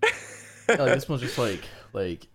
Yeah, 0.68 0.76
like 0.82 0.94
this 0.94 1.08
one's 1.08 1.22
just 1.22 1.38
like 1.38 1.62
like 1.92 2.26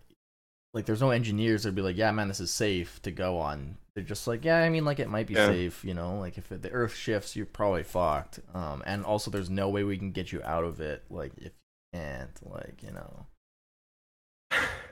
like 0.74 0.86
there's 0.86 1.02
no 1.02 1.10
engineers 1.12 1.64
that'd 1.64 1.76
be 1.76 1.82
like 1.82 1.98
yeah 1.98 2.12
man 2.12 2.28
this 2.28 2.40
is 2.40 2.52
safe 2.52 3.02
to 3.04 3.12
go 3.12 3.38
on. 3.40 3.78
They're 3.96 4.04
just 4.04 4.28
like 4.28 4.46
yeah 4.46 4.60
i 4.60 4.70
mean 4.70 4.86
like 4.86 5.00
it 5.00 5.10
might 5.10 5.28
be 5.28 5.34
Yeah. 5.34 5.48
safe 5.48 5.84
you 5.84 5.94
know 5.94 6.18
like 6.20 6.38
if 6.38 6.52
it, 6.52 6.62
the 6.62 6.72
earth 6.72 6.96
shifts 6.96 7.36
you're 7.36 7.46
probably 7.46 7.84
fucked. 7.84 8.40
Um 8.54 8.84
and 8.86 9.04
also 9.04 9.32
there's 9.32 9.50
no 9.50 9.70
way 9.70 9.84
we 9.84 9.98
can 9.98 10.12
get 10.12 10.32
you 10.32 10.42
out 10.44 10.64
of 10.64 10.80
it 10.82 11.04
like 11.10 11.32
if 11.38 11.44
you 11.46 11.52
can't 11.94 12.40
like 12.50 12.82
you 12.84 12.92
know. 12.92 13.26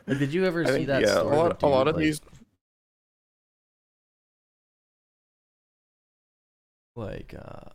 Like 0.07 0.19
did 0.19 0.33
you 0.33 0.45
ever 0.45 0.65
see 0.65 0.71
think, 0.71 0.87
that 0.87 1.01
yeah, 1.01 1.15
story 1.19 1.35
a 1.35 1.39
lot, 1.39 1.63
a 1.63 1.67
lot 1.67 1.87
of 1.87 1.95
like- 1.95 2.03
these 2.05 2.21
like 6.95 7.35
uh 7.37 7.69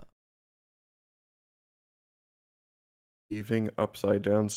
leaving 3.33 3.71
upside 3.79 4.23
down 4.23 4.49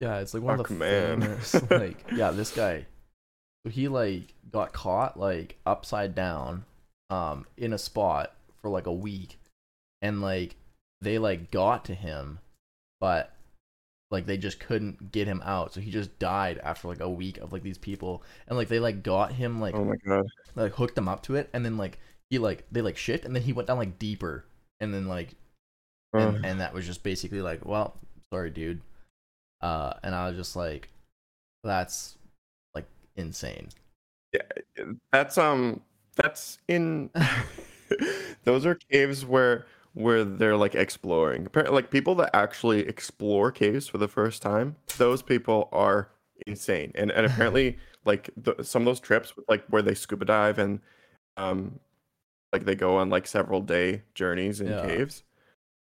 Yeah, 0.00 0.18
it's 0.20 0.34
like 0.34 0.42
one 0.42 0.58
of 0.58 0.66
the 0.66 0.74
man. 0.74 1.20
famous 1.20 1.54
like 1.70 2.04
yeah, 2.14 2.30
this 2.30 2.50
guy. 2.50 2.86
So 3.64 3.70
he 3.70 3.88
like 3.88 4.34
got 4.50 4.72
caught 4.72 5.18
like 5.18 5.58
upside 5.66 6.14
down 6.14 6.64
um 7.10 7.46
in 7.56 7.72
a 7.72 7.78
spot 7.78 8.34
for 8.60 8.70
like 8.70 8.86
a 8.86 8.92
week 8.92 9.38
and 10.00 10.20
like 10.22 10.56
they 11.00 11.18
like 11.18 11.50
got 11.50 11.84
to 11.86 11.94
him 11.94 12.38
but 13.00 13.32
like 14.10 14.26
they 14.26 14.36
just 14.36 14.60
couldn't 14.60 15.10
get 15.12 15.26
him 15.26 15.40
out. 15.44 15.72
So 15.72 15.80
he 15.80 15.90
just 15.90 16.18
died 16.18 16.58
after 16.62 16.88
like 16.88 17.00
a 17.00 17.08
week 17.08 17.38
of 17.38 17.52
like 17.52 17.62
these 17.62 17.78
people 17.78 18.22
and 18.48 18.56
like 18.56 18.68
they 18.68 18.78
like 18.80 19.02
got 19.02 19.32
him 19.32 19.60
like 19.60 19.74
Oh 19.74 19.84
my 19.84 19.96
god. 20.06 20.24
like 20.54 20.72
hooked 20.74 20.96
him 20.98 21.08
up 21.08 21.22
to 21.24 21.34
it 21.36 21.48
and 21.52 21.64
then 21.64 21.76
like 21.76 21.98
he 22.30 22.38
like 22.38 22.64
they 22.72 22.82
like 22.82 22.96
shit 22.96 23.24
and 23.24 23.34
then 23.36 23.42
he 23.42 23.52
went 23.52 23.68
down 23.68 23.78
like 23.78 23.98
deeper 23.98 24.44
and 24.80 24.92
then 24.92 25.06
like 25.06 25.34
and, 26.12 26.36
Uh. 26.36 26.48
and 26.48 26.60
that 26.60 26.74
was 26.74 26.86
just 26.86 27.02
basically 27.02 27.40
like, 27.42 27.64
well, 27.64 27.94
sorry, 28.32 28.50
dude. 28.50 28.80
Uh, 29.60 29.94
and 30.02 30.14
I 30.14 30.28
was 30.28 30.36
just 30.36 30.56
like, 30.56 30.88
that's 31.64 32.16
like 32.74 32.86
insane. 33.16 33.68
Yeah, 34.32 34.42
That's 35.12 35.38
um 35.38 35.82
that's 36.16 36.58
in 36.68 37.10
those 38.44 38.66
are 38.66 38.74
caves 38.74 39.24
where 39.24 39.66
where 39.94 40.24
they're 40.24 40.56
like 40.56 40.74
exploring. 40.74 41.44
Appar- 41.46 41.70
Like 41.70 41.90
people 41.90 42.14
that 42.16 42.30
actually 42.34 42.80
explore 42.88 43.52
caves 43.52 43.86
for 43.86 43.98
the 43.98 44.08
first 44.08 44.40
time, 44.42 44.76
those 44.96 45.22
people 45.22 45.68
are 45.72 46.08
insane. 46.46 46.92
And 46.94 47.10
and 47.12 47.26
apparently 47.30 47.78
like 48.04 48.30
the, 48.36 48.56
some 48.64 48.82
of 48.82 48.86
those 48.86 49.00
trips 49.00 49.32
like 49.48 49.64
where 49.68 49.82
they 49.82 49.94
scuba 49.94 50.24
dive 50.24 50.58
and 50.58 50.80
um 51.36 51.78
like 52.52 52.64
they 52.64 52.74
go 52.74 52.96
on 52.96 53.10
like 53.10 53.26
several 53.26 53.60
day 53.60 54.02
journeys 54.14 54.60
in 54.60 54.68
Yeah. 54.68 54.82
caves. 54.86 55.22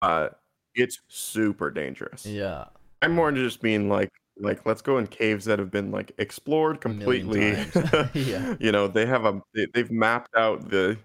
Uh 0.02 0.30
it's 0.76 1.00
super 1.08 1.72
dangerous. 1.72 2.26
Yeah, 2.26 2.66
I'm 3.02 3.14
more 3.14 3.30
into 3.30 3.44
just 3.44 3.62
being 3.62 3.90
like 3.90 4.12
like 4.38 4.66
let's 4.66 4.82
go 4.82 4.98
in 4.98 5.08
caves 5.08 5.46
that 5.46 5.60
have 5.60 5.72
been 5.72 5.92
like 5.92 6.12
explored 6.18 6.82
completely. 6.82 7.52
Yeah. 8.14 8.56
You 8.60 8.72
know, 8.72 8.88
they 8.88 9.06
have 9.06 9.26
a 9.26 9.42
they, 9.54 9.68
they've 9.74 9.92
mapped 9.92 10.36
out 10.36 10.70
the 10.70 10.98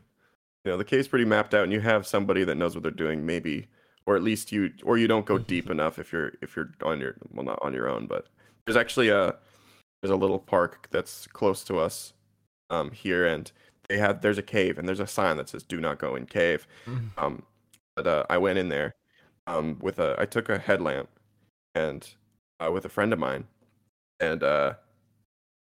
you 0.64 0.70
know, 0.70 0.78
the 0.78 0.84
cave's 0.84 1.08
pretty 1.08 1.24
mapped 1.26 1.52
out 1.52 1.64
and 1.64 1.72
you 1.72 1.80
have 1.80 2.06
somebody 2.06 2.44
that 2.44 2.54
knows 2.54 2.74
what 2.74 2.82
they're 2.82 2.92
doing 2.92 3.26
maybe 3.26 3.68
or 4.06 4.16
at 4.16 4.22
least 4.22 4.52
you 4.52 4.70
or 4.84 4.98
you 4.98 5.06
don't 5.08 5.26
go 5.26 5.38
deep 5.38 5.70
enough 5.70 5.98
if 5.98 6.12
you're 6.12 6.32
if 6.42 6.56
you're 6.56 6.70
on 6.84 7.00
your 7.00 7.16
well 7.32 7.44
not 7.44 7.58
on 7.62 7.72
your 7.74 7.88
own, 7.88 8.06
but 8.06 8.26
there's 8.66 8.76
actually 8.76 9.08
a 9.08 9.34
there's 10.02 10.12
a 10.12 10.16
little 10.16 10.38
park 10.38 10.88
that's 10.90 11.26
close 11.28 11.64
to 11.64 11.78
us 11.78 12.12
um 12.70 12.90
here 12.90 13.26
and 13.26 13.50
they 13.88 13.98
have 13.98 14.20
there's 14.22 14.38
a 14.38 14.42
cave 14.42 14.78
and 14.78 14.88
there's 14.88 15.00
a 15.00 15.06
sign 15.06 15.36
that 15.36 15.48
says 15.48 15.62
do 15.62 15.80
not 15.80 15.98
go 15.98 16.14
in 16.14 16.26
cave. 16.26 16.66
Mhm. 16.86 17.08
Um, 17.18 17.42
but 17.96 18.06
uh, 18.06 18.24
I 18.28 18.38
went 18.38 18.58
in 18.58 18.68
there 18.68 18.94
um, 19.46 19.78
with 19.80 19.98
a. 19.98 20.16
I 20.18 20.26
took 20.26 20.48
a 20.48 20.58
headlamp 20.58 21.08
and 21.74 22.08
uh, 22.60 22.70
with 22.72 22.84
a 22.84 22.88
friend 22.88 23.12
of 23.12 23.18
mine, 23.18 23.46
and 24.20 24.42
uh, 24.42 24.74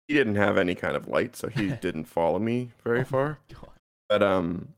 he 0.08 0.14
didn't 0.14 0.36
have 0.36 0.58
any 0.58 0.76
kind 0.76 0.96
of 0.96 1.08
light, 1.08 1.36
so 1.36 1.48
he 1.48 1.70
didn't 1.82 2.06
follow 2.06 2.40
me 2.40 2.72
very 2.84 3.02
Oh 3.02 3.06
far. 3.06 3.40
But 4.10 4.22
um, 4.22 4.70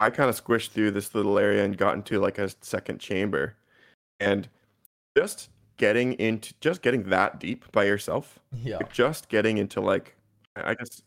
I 0.00 0.10
kind 0.10 0.28
of 0.28 0.42
squished 0.42 0.70
through 0.70 0.92
this 0.92 1.14
little 1.14 1.38
area 1.38 1.64
and 1.64 1.76
got 1.76 1.94
into 1.94 2.20
like 2.20 2.38
a 2.38 2.50
second 2.60 3.00
chamber, 3.00 3.56
and 4.20 4.48
just 5.16 5.50
getting 5.78 6.14
into 6.14 6.52
just 6.60 6.82
getting 6.82 7.04
that 7.04 7.38
deep 7.38 7.70
by 7.70 7.84
yourself 7.84 8.40
yeah, 8.52 8.76
like, 8.76 8.92
just 8.92 9.28
getting 9.28 9.58
into 9.58 9.80
like 9.80 10.16
I 10.56 10.74
guess 10.74 11.02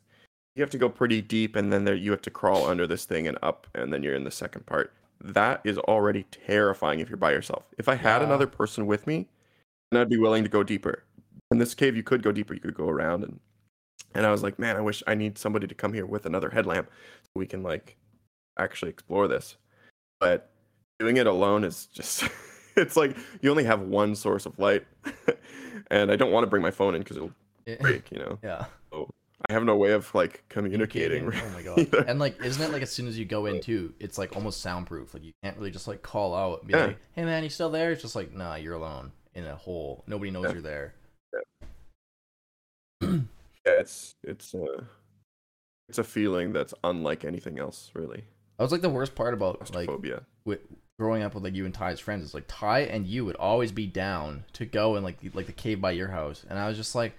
you 0.56 0.64
have 0.64 0.70
to 0.72 0.78
go 0.78 0.90
pretty 0.90 1.22
deep 1.22 1.56
and 1.56 1.72
then 1.72 1.86
there 1.86 1.96
you 1.96 2.12
have 2.12 2.22
to 2.24 2.30
crawl 2.30 2.66
under 2.66 2.88
this 2.88 3.06
thing 3.06 3.28
and 3.28 3.38
up 3.42 3.68
and 3.76 3.94
then 3.94 4.04
you're 4.04 4.16
in 4.16 4.24
the 4.24 4.32
second 4.32 4.66
part. 4.66 4.94
That 5.24 5.61
is 5.63 5.78
already 5.78 6.24
terrifying 6.24 6.99
if 6.99 7.09
you're 7.09 7.17
by 7.17 7.32
yourself. 7.32 7.65
If 7.78 7.88
I 7.88 7.95
had 7.95 8.22
Yeah. 8.22 8.28
another 8.28 8.47
person 8.47 8.88
with 8.88 9.05
me, 9.05 9.28
then 9.91 10.01
I'd 10.01 10.09
be 10.09 10.17
willing 10.17 10.43
to 10.43 10.49
go 10.49 10.63
deeper. 10.63 11.03
In 11.51 11.59
this 11.59 11.76
cave 11.76 11.95
you 11.95 12.03
could 12.03 12.24
go 12.24 12.32
deeper, 12.32 12.53
you 12.53 12.59
could 12.59 12.74
go 12.74 12.89
around 12.89 13.24
and 13.24 13.39
and 14.13 14.26
I 14.26 14.32
was 14.32 14.43
like, 14.43 14.59
man, 14.59 14.76
I 14.76 14.82
wish 14.82 15.01
I 15.07 15.15
need 15.15 15.38
somebody 15.38 15.67
to 15.67 15.76
come 15.76 15.93
here 15.93 16.05
with 16.05 16.26
another 16.26 16.49
headlamp 16.49 16.89
so 17.24 17.30
we 17.36 17.45
can 17.47 17.63
like 17.63 17.95
actually 18.57 18.89
explore 18.89 19.28
this. 19.28 19.55
But 20.19 20.49
doing 20.99 21.17
it 21.17 21.28
alone 21.28 21.63
is 21.63 21.86
just 21.86 22.24
it's 22.76 22.97
like 22.97 23.15
you 23.41 23.51
only 23.51 23.63
have 23.63 23.82
one 23.82 24.15
source 24.15 24.45
of 24.45 24.57
light. 24.59 24.86
and 25.91 26.11
I 26.11 26.15
don't 26.15 26.32
want 26.32 26.43
to 26.43 26.49
bring 26.49 26.63
my 26.63 26.72
phone 26.72 26.95
in 26.95 27.01
because 27.01 27.17
it'll 27.17 27.32
break, 27.80 28.11
you 28.11 28.19
know. 28.19 28.39
yeah. 28.43 28.65
I 29.50 29.54
have 29.54 29.64
no 29.64 29.76
way 29.76 29.92
of 29.92 30.14
like 30.16 30.44
communicating. 30.50 31.26
Oh 31.26 31.50
my 31.54 31.62
god. 31.62 31.80
either. 31.80 32.00
And 32.08 32.20
like, 32.20 32.44
isn't 32.44 32.62
it 32.64 32.72
like 32.72 32.82
as 32.82 32.92
soon 32.92 33.08
as 33.08 33.18
you 33.18 33.26
go 33.26 33.46
in 33.48 33.62
too, 33.62 33.94
it's 34.00 34.18
like 34.18 34.36
almost 34.36 34.62
soundproof. 34.62 35.14
Like 35.14 35.24
you 35.24 35.32
can't 35.44 35.58
really 35.58 35.72
just 35.72 35.88
like 35.88 36.02
call 36.02 36.36
out 36.36 36.60
and 36.60 36.68
be 36.68 36.74
Yeah. 36.74 36.86
like, 36.88 36.98
"Hey 37.14 37.26
man, 37.26 37.44
you 37.44 37.50
still 37.50 37.70
there?" 37.70 37.92
It's 37.92 38.02
just 38.02 38.16
like, 38.16 38.34
nah, 38.34 38.56
you're 38.56 38.76
alone 38.76 39.12
in 39.34 39.46
a 39.46 39.56
hole. 39.56 40.04
Nobody 40.08 40.32
knows 40.32 40.46
Yeah. 40.46 40.52
you're 40.54 40.62
there. 40.62 40.94
yeah, 43.02 43.10
it's 43.66 44.16
it's 44.24 44.54
a 44.54 44.66
it's 45.89 45.98
a 45.98 46.04
feeling 46.04 46.54
that's 46.54 46.74
unlike 46.84 47.26
anything 47.26 47.60
else, 47.60 47.92
really. 47.94 48.24
That 48.58 48.64
was 48.64 48.72
like 48.72 48.82
the 48.82 48.89
worst 48.89 49.16
part 49.16 49.34
about 49.34 49.74
like 49.74 49.89
with 50.46 50.60
growing 51.00 51.24
up 51.24 51.34
with 51.34 51.44
like 51.44 51.56
you 51.56 51.66
and 51.66 51.74
Ty's 51.74 52.00
friends. 52.00 52.24
Is 52.24 52.34
like 52.34 52.46
Ty 52.48 52.82
and 52.82 53.08
you 53.08 53.26
would 53.26 53.36
always 53.38 53.72
be 53.72 53.88
down 53.88 54.46
to 54.54 54.66
go 54.66 54.96
in 54.96 55.04
like 55.04 55.20
the, 55.20 55.30
like 55.34 55.48
the 55.48 55.52
cave 55.52 55.82
by 55.82 55.92
your 55.92 56.10
house, 56.10 56.46
and 56.50 56.60
I 56.60 56.68
was 56.68 56.78
just 56.78 56.94
like, 56.96 57.14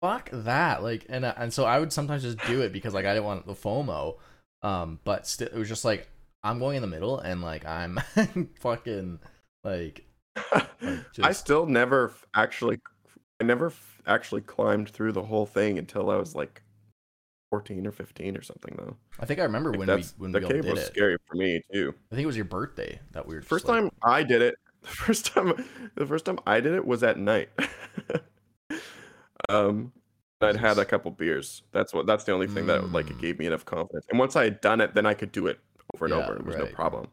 fuck 0.00 0.30
that. 0.32 0.82
Like, 0.82 1.06
and 1.08 1.24
uh, 1.24 1.34
and 1.36 1.52
so 1.52 1.64
I 1.64 1.78
would 1.78 1.92
sometimes 1.92 2.22
just 2.22 2.38
do 2.46 2.60
it 2.62 2.72
because 2.72 2.94
like 2.94 3.06
I 3.06 3.12
didn't 3.14 3.26
want 3.26 3.46
the 3.46 3.54
FOMO. 3.54 4.16
Um, 4.62 5.00
but 5.04 5.26
still, 5.26 5.48
it 5.48 5.54
was 5.54 5.68
just 5.68 5.84
like 5.84 6.08
I'm 6.42 6.58
going 6.58 6.76
in 6.76 6.82
the 6.82 6.88
middle, 6.88 7.18
and 7.18 7.42
like 7.42 7.64
I'm 7.66 7.98
fucking 8.60 9.18
like 9.64 10.04
I 10.52 10.66
just- 11.12 11.40
still 11.40 11.66
never 11.66 12.12
actually, 12.34 12.80
I 13.40 13.44
never 13.44 13.72
actually 14.06 14.40
climbed 14.42 14.88
through 14.88 15.12
the 15.12 15.22
whole 15.22 15.46
thing 15.46 15.78
until 15.78 16.10
I 16.10 16.16
was 16.16 16.34
like 16.34 16.62
fourteen 17.50 17.86
or 17.86 17.92
fifteen 17.92 18.36
or 18.36 18.42
something. 18.42 18.74
Though 18.78 18.96
I 19.20 19.26
think 19.26 19.40
I 19.40 19.44
remember 19.44 19.70
Like, 19.72 19.86
when 19.88 19.96
we 19.98 20.04
when 20.18 20.32
the 20.32 20.38
we 20.40 20.44
all 20.46 20.50
cave 20.50 20.64
was 20.66 20.80
it. 20.80 20.86
scary 20.86 21.16
for 21.26 21.36
me 21.36 21.62
too. 21.72 21.94
I 22.10 22.14
think 22.16 22.24
it 22.24 22.26
was 22.26 22.36
your 22.36 22.44
birthday 22.44 22.98
that 23.12 23.26
we 23.26 23.34
were 23.34 23.40
just 23.40 23.48
First 23.50 23.66
like- 23.68 23.80
time 23.82 23.90
I 24.02 24.22
did 24.22 24.42
it, 24.42 24.56
the 24.82 24.88
first 24.88 25.26
time, 25.26 25.64
the 25.94 26.06
first 26.06 26.24
time 26.24 26.38
I 26.46 26.60
did 26.60 26.74
it 26.74 26.84
was 26.86 27.02
at 27.02 27.18
night. 27.18 27.50
Um, 29.48 29.92
I'd 30.40 30.56
had 30.56 30.78
a 30.78 30.84
couple 30.84 31.10
beers. 31.10 31.62
That's 31.72 31.92
what. 31.94 32.06
That's 32.06 32.24
the 32.24 32.32
only 32.32 32.46
thing 32.46 32.66
that 32.66 32.92
like 32.92 33.10
it 33.10 33.16
Mm. 33.16 33.20
gave 33.20 33.38
me 33.38 33.46
enough 33.46 33.64
confidence. 33.64 34.06
And 34.10 34.18
once 34.18 34.36
I 34.36 34.44
had 34.44 34.60
done 34.60 34.80
it, 34.80 34.94
then 34.94 35.06
I 35.06 35.14
could 35.14 35.32
do 35.32 35.46
it 35.46 35.58
over 35.94 36.06
and 36.06 36.14
Yeah, 36.14 36.20
over. 36.24 36.36
It 36.36 36.44
was 36.44 36.56
no 36.56 36.66
problem. 36.66 37.08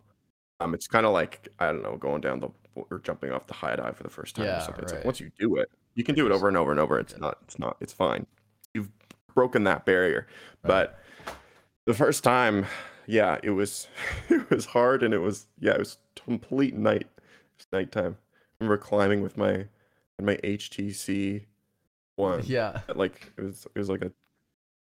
Um, 0.59 0.73
it's 0.73 0.87
kind 0.87 1.05
of 1.05 1.13
like 1.13 1.47
I 1.59 1.67
don't 1.67 1.83
know, 1.83 1.95
going 1.97 2.21
down 2.21 2.39
the 2.39 2.49
or 2.75 2.99
jumping 2.99 3.31
off 3.31 3.47
the 3.47 3.53
high 3.53 3.75
dive 3.75 3.95
for 3.97 4.03
the 4.03 4.09
first 4.09 4.35
time 4.35 4.45
Yeah, 4.45 4.57
or 4.57 4.59
something. 4.61 4.83
It's 4.83 4.91
like 4.91 4.99
right. 4.99 5.05
once 5.05 5.19
you 5.19 5.31
do 5.39 5.57
it, 5.57 5.69
you 5.95 6.03
can 6.03 6.15
do 6.15 6.25
it 6.25 6.31
over 6.31 6.47
and 6.47 6.57
over 6.57 6.71
and 6.71 6.79
over. 6.79 6.99
It's 6.99 7.13
Yeah. 7.13 7.19
not. 7.19 7.37
It's 7.43 7.59
not. 7.59 7.77
It's 7.79 7.93
fine. 7.93 8.25
You've 8.73 8.89
broken 9.33 9.63
that 9.65 9.85
barrier. 9.85 10.27
Right. 10.63 10.67
But 10.67 10.99
the 11.85 11.93
first 11.93 12.23
time, 12.23 12.65
yeah, 13.07 13.39
it 13.43 13.51
was 13.51 13.87
it 14.29 14.49
was 14.49 14.65
hard 14.65 15.03
and 15.03 15.13
it 15.13 15.19
was 15.19 15.47
yeah, 15.59 15.73
it 15.73 15.79
was 15.79 15.97
complete 16.15 16.75
night. 16.75 17.07
It 17.17 17.57
was 17.57 17.67
nighttime. 17.71 18.17
I 18.33 18.37
remember 18.63 18.77
climbing 18.77 19.21
with 19.21 19.37
my 19.37 19.67
and 20.17 20.25
my 20.27 20.37
HTC 20.43 21.45
one. 22.15 22.41
yeah. 22.45 22.81
Like 22.93 23.31
it 23.37 23.41
was 23.41 23.67
it 23.75 23.79
was 23.79 23.89
like 23.89 24.01
a 24.03 24.11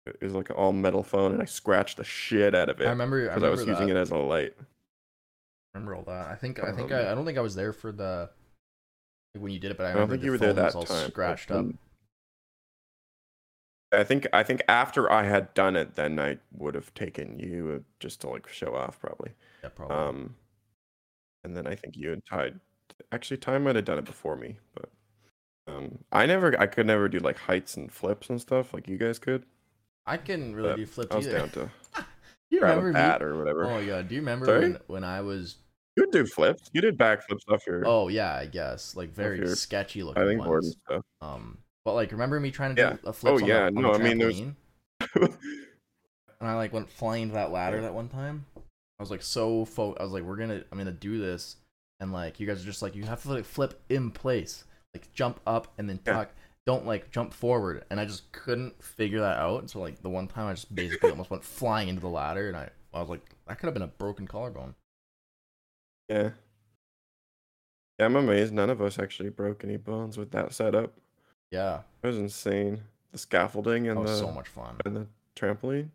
it 0.06 0.22
was 0.24 0.34
like 0.34 0.50
an 0.50 0.56
all 0.56 0.72
metal 0.72 1.04
phone 1.04 1.34
and 1.34 1.42
I 1.42 1.46
scratched 1.46 1.98
the 1.98 2.04
shit 2.04 2.56
out 2.56 2.70
of 2.70 2.80
it 2.80 2.88
I 2.88 2.90
remember. 2.92 3.30
I 3.30 3.36
because 3.36 3.42
remember 3.44 3.48
I, 3.48 3.66
was 3.66 3.68
using 3.68 3.90
it 3.90 3.98
as 3.98 4.12
a 4.12 4.16
light. 4.18 4.54
I 4.60 4.64
remember 5.78 5.96
all 5.96 6.04
that. 6.04 6.28
I 6.28 6.36
think. 6.36 6.64
I 6.64 6.72
think. 6.72 6.92
Um, 6.92 6.98
I, 6.98 7.12
I 7.12 7.16
don't 7.16 7.26
think 7.26 7.38
I 7.38 7.42
was 7.42 7.56
there 7.56 7.74
for 7.74 7.92
the 7.92 8.30
when 9.38 9.52
you 9.52 9.60
did 9.60 9.72
it, 9.72 9.78
but 9.78 9.86
I 9.86 9.90
I 9.90 9.94
don't 9.94 10.02
remember 10.02 10.14
think 10.14 10.22
the 10.22 10.26
you 10.26 10.32
were 10.32 10.38
there 10.38 10.54
that 10.54 10.76
all 10.76 10.84
time. 10.84 11.10
scratched 11.10 11.52
up. 11.52 11.66
I 13.92 14.04
think 14.04 14.28
I 14.34 14.44
think 14.44 14.64
after 14.68 15.12
I 15.12 15.24
had 15.24 15.54
done 15.54 15.76
it, 15.76 15.96
then 15.96 16.20
I 16.20 16.40
would 16.52 16.76
have 16.76 16.94
taken 16.94 17.40
you 17.40 17.74
uh, 17.76 17.84
just 18.00 18.22
to 18.22 18.30
like 18.30 18.48
show 18.50 18.76
off 18.76 19.00
probably. 19.00 19.32
Yeah, 19.64 19.70
probably. 19.70 19.96
Um, 19.96 20.36
and 21.44 21.56
then 21.56 21.68
I 21.68 21.76
think 21.76 21.96
you 21.96 22.12
and 22.12 22.26
Ty, 22.26 22.52
actually 23.12 23.38
Ty 23.38 23.60
might 23.60 23.76
have 23.76 23.86
done 23.86 23.98
it 23.98 24.06
before 24.06 24.36
me, 24.36 24.58
but 24.74 24.90
um, 25.68 25.98
I 26.12 26.26
never, 26.26 26.60
I 26.60 26.68
could 26.68 26.86
never 26.88 27.08
do 27.10 27.20
like 27.20 27.38
heights 27.38 27.76
and 27.78 27.92
flips 27.92 28.30
and 28.30 28.40
stuff 28.40 28.74
like 28.74 28.88
you 28.88 28.98
guys 28.98 29.20
could. 29.20 29.44
I 30.06 30.18
couldn't 30.18 30.56
really 30.56 30.70
but 30.70 30.76
do 30.78 30.86
flips 30.86 31.12
I 31.14 31.18
was 31.18 31.28
either. 31.28 31.38
down 31.40 31.50
to 31.52 31.70
you 32.50 32.62
remember 32.62 32.94
me? 32.94 33.00
or 33.26 33.38
whatever. 33.38 33.66
Oh 33.66 33.86
god. 33.86 34.08
Do 34.08 34.16
you 34.16 34.22
remember 34.22 34.46
Sorry? 34.46 34.60
when 34.62 34.78
when 34.88 35.04
I 35.04 35.22
was? 35.22 35.58
You 35.98 36.04
would 36.04 36.12
do 36.12 36.26
flips. 36.26 36.70
You 36.74 36.82
did 36.82 36.98
backflips 36.98 37.42
off 37.50 37.66
your 37.68 37.84
Oh 37.86 38.08
yeah, 38.08 38.34
I 38.36 38.46
guess 38.46 38.96
like 38.96 39.14
very 39.14 39.38
your 39.40 39.56
sketchy 39.56 40.04
looking 40.04 40.22
diving 40.22 40.38
board 40.38 40.64
ones. 40.64 40.78
and 40.90 41.04
Um, 41.22 41.58
but 41.84 41.94
like 41.96 42.12
remember 42.12 42.40
me 42.40 42.52
trying 42.52 42.76
to 42.76 42.82
Yeah. 42.82 42.90
do 42.94 43.00
a 43.06 43.14
flip? 43.14 43.34
Oh, 43.34 43.38
yeah, 43.40 43.66
the 43.66 43.72
no, 43.72 43.94
I 43.94 43.98
mean, 43.98 44.18
there's- 44.18 44.40
and 45.16 46.48
I 46.50 46.54
like 46.56 46.74
went 46.74 46.90
flying 46.90 47.30
to 47.30 47.34
that 47.34 47.52
ladder 47.52 47.82
that 47.82 47.94
one 47.94 48.10
time. 48.10 48.46
I 48.56 49.04
was 49.04 49.12
like 49.12 49.22
so 49.22 49.66
fo- 49.66 49.96
I 50.00 50.04
was 50.04 50.12
like, 50.12 50.24
we're 50.24 50.38
gonna, 50.38 50.64
I'm 50.72 50.78
gonna 50.78 50.92
do 50.92 51.20
this, 51.20 51.58
and 52.00 52.12
like 52.14 52.40
you 52.40 52.48
guys 52.48 52.62
are 52.62 52.66
just 52.66 52.82
like, 52.82 52.96
you 52.96 53.04
have 53.04 53.22
to 53.24 53.30
like 53.34 53.46
flip 53.46 53.80
in 53.90 54.12
place, 54.12 54.64
like 54.94 55.12
jump 55.14 55.40
up 55.46 55.74
and 55.78 55.90
then 55.90 56.00
Yeah. 56.06 56.26
Don't 56.66 56.86
like 56.86 57.12
jump 57.12 57.32
forward, 57.34 57.86
and 57.90 57.98
I 57.98 58.04
just 58.04 58.30
couldn't 58.34 58.84
figure 58.84 59.22
that 59.22 59.38
out. 59.38 59.62
And 59.62 59.70
so 59.70 59.80
like 59.80 60.02
the 60.02 60.10
one 60.10 60.28
time 60.28 60.48
I 60.48 60.54
just 60.54 60.74
basically 60.76 61.10
almost 61.12 61.30
went 61.30 61.46
flying 61.46 61.88
into 61.88 62.02
the 62.02 62.10
ladder, 62.10 62.50
and 62.50 62.58
I, 62.58 62.70
I 62.94 63.00
was 63.00 63.08
like, 63.08 63.22
that 63.48 63.58
could 63.58 63.68
have 63.68 63.74
been 63.74 63.84
a 63.84 63.88
broken 63.88 64.28
collarbone. 64.28 64.76
yeah. 66.10 66.32
Yeah, 68.00 68.06
I'm 68.06 68.16
amazed 68.18 68.54
none 68.54 68.70
of 68.70 68.82
us 68.82 69.00
actually 69.00 69.30
broke 69.30 69.64
any 69.64 69.78
bones 69.78 70.18
with 70.18 70.30
that 70.32 70.54
setup. 70.54 70.94
Yeah, 71.52 71.80
It 72.04 72.08
was 72.08 72.18
insane. 72.18 72.82
The 73.14 73.18
scaffolding 73.18 73.84
that 73.84 73.92
and 73.92 74.02
was 74.02 74.12
the 74.12 74.18
so 74.18 74.32
much 74.32 74.50
fun. 74.50 74.76
and 74.86 74.96
the 74.96 75.08
trampoline, 75.38 75.88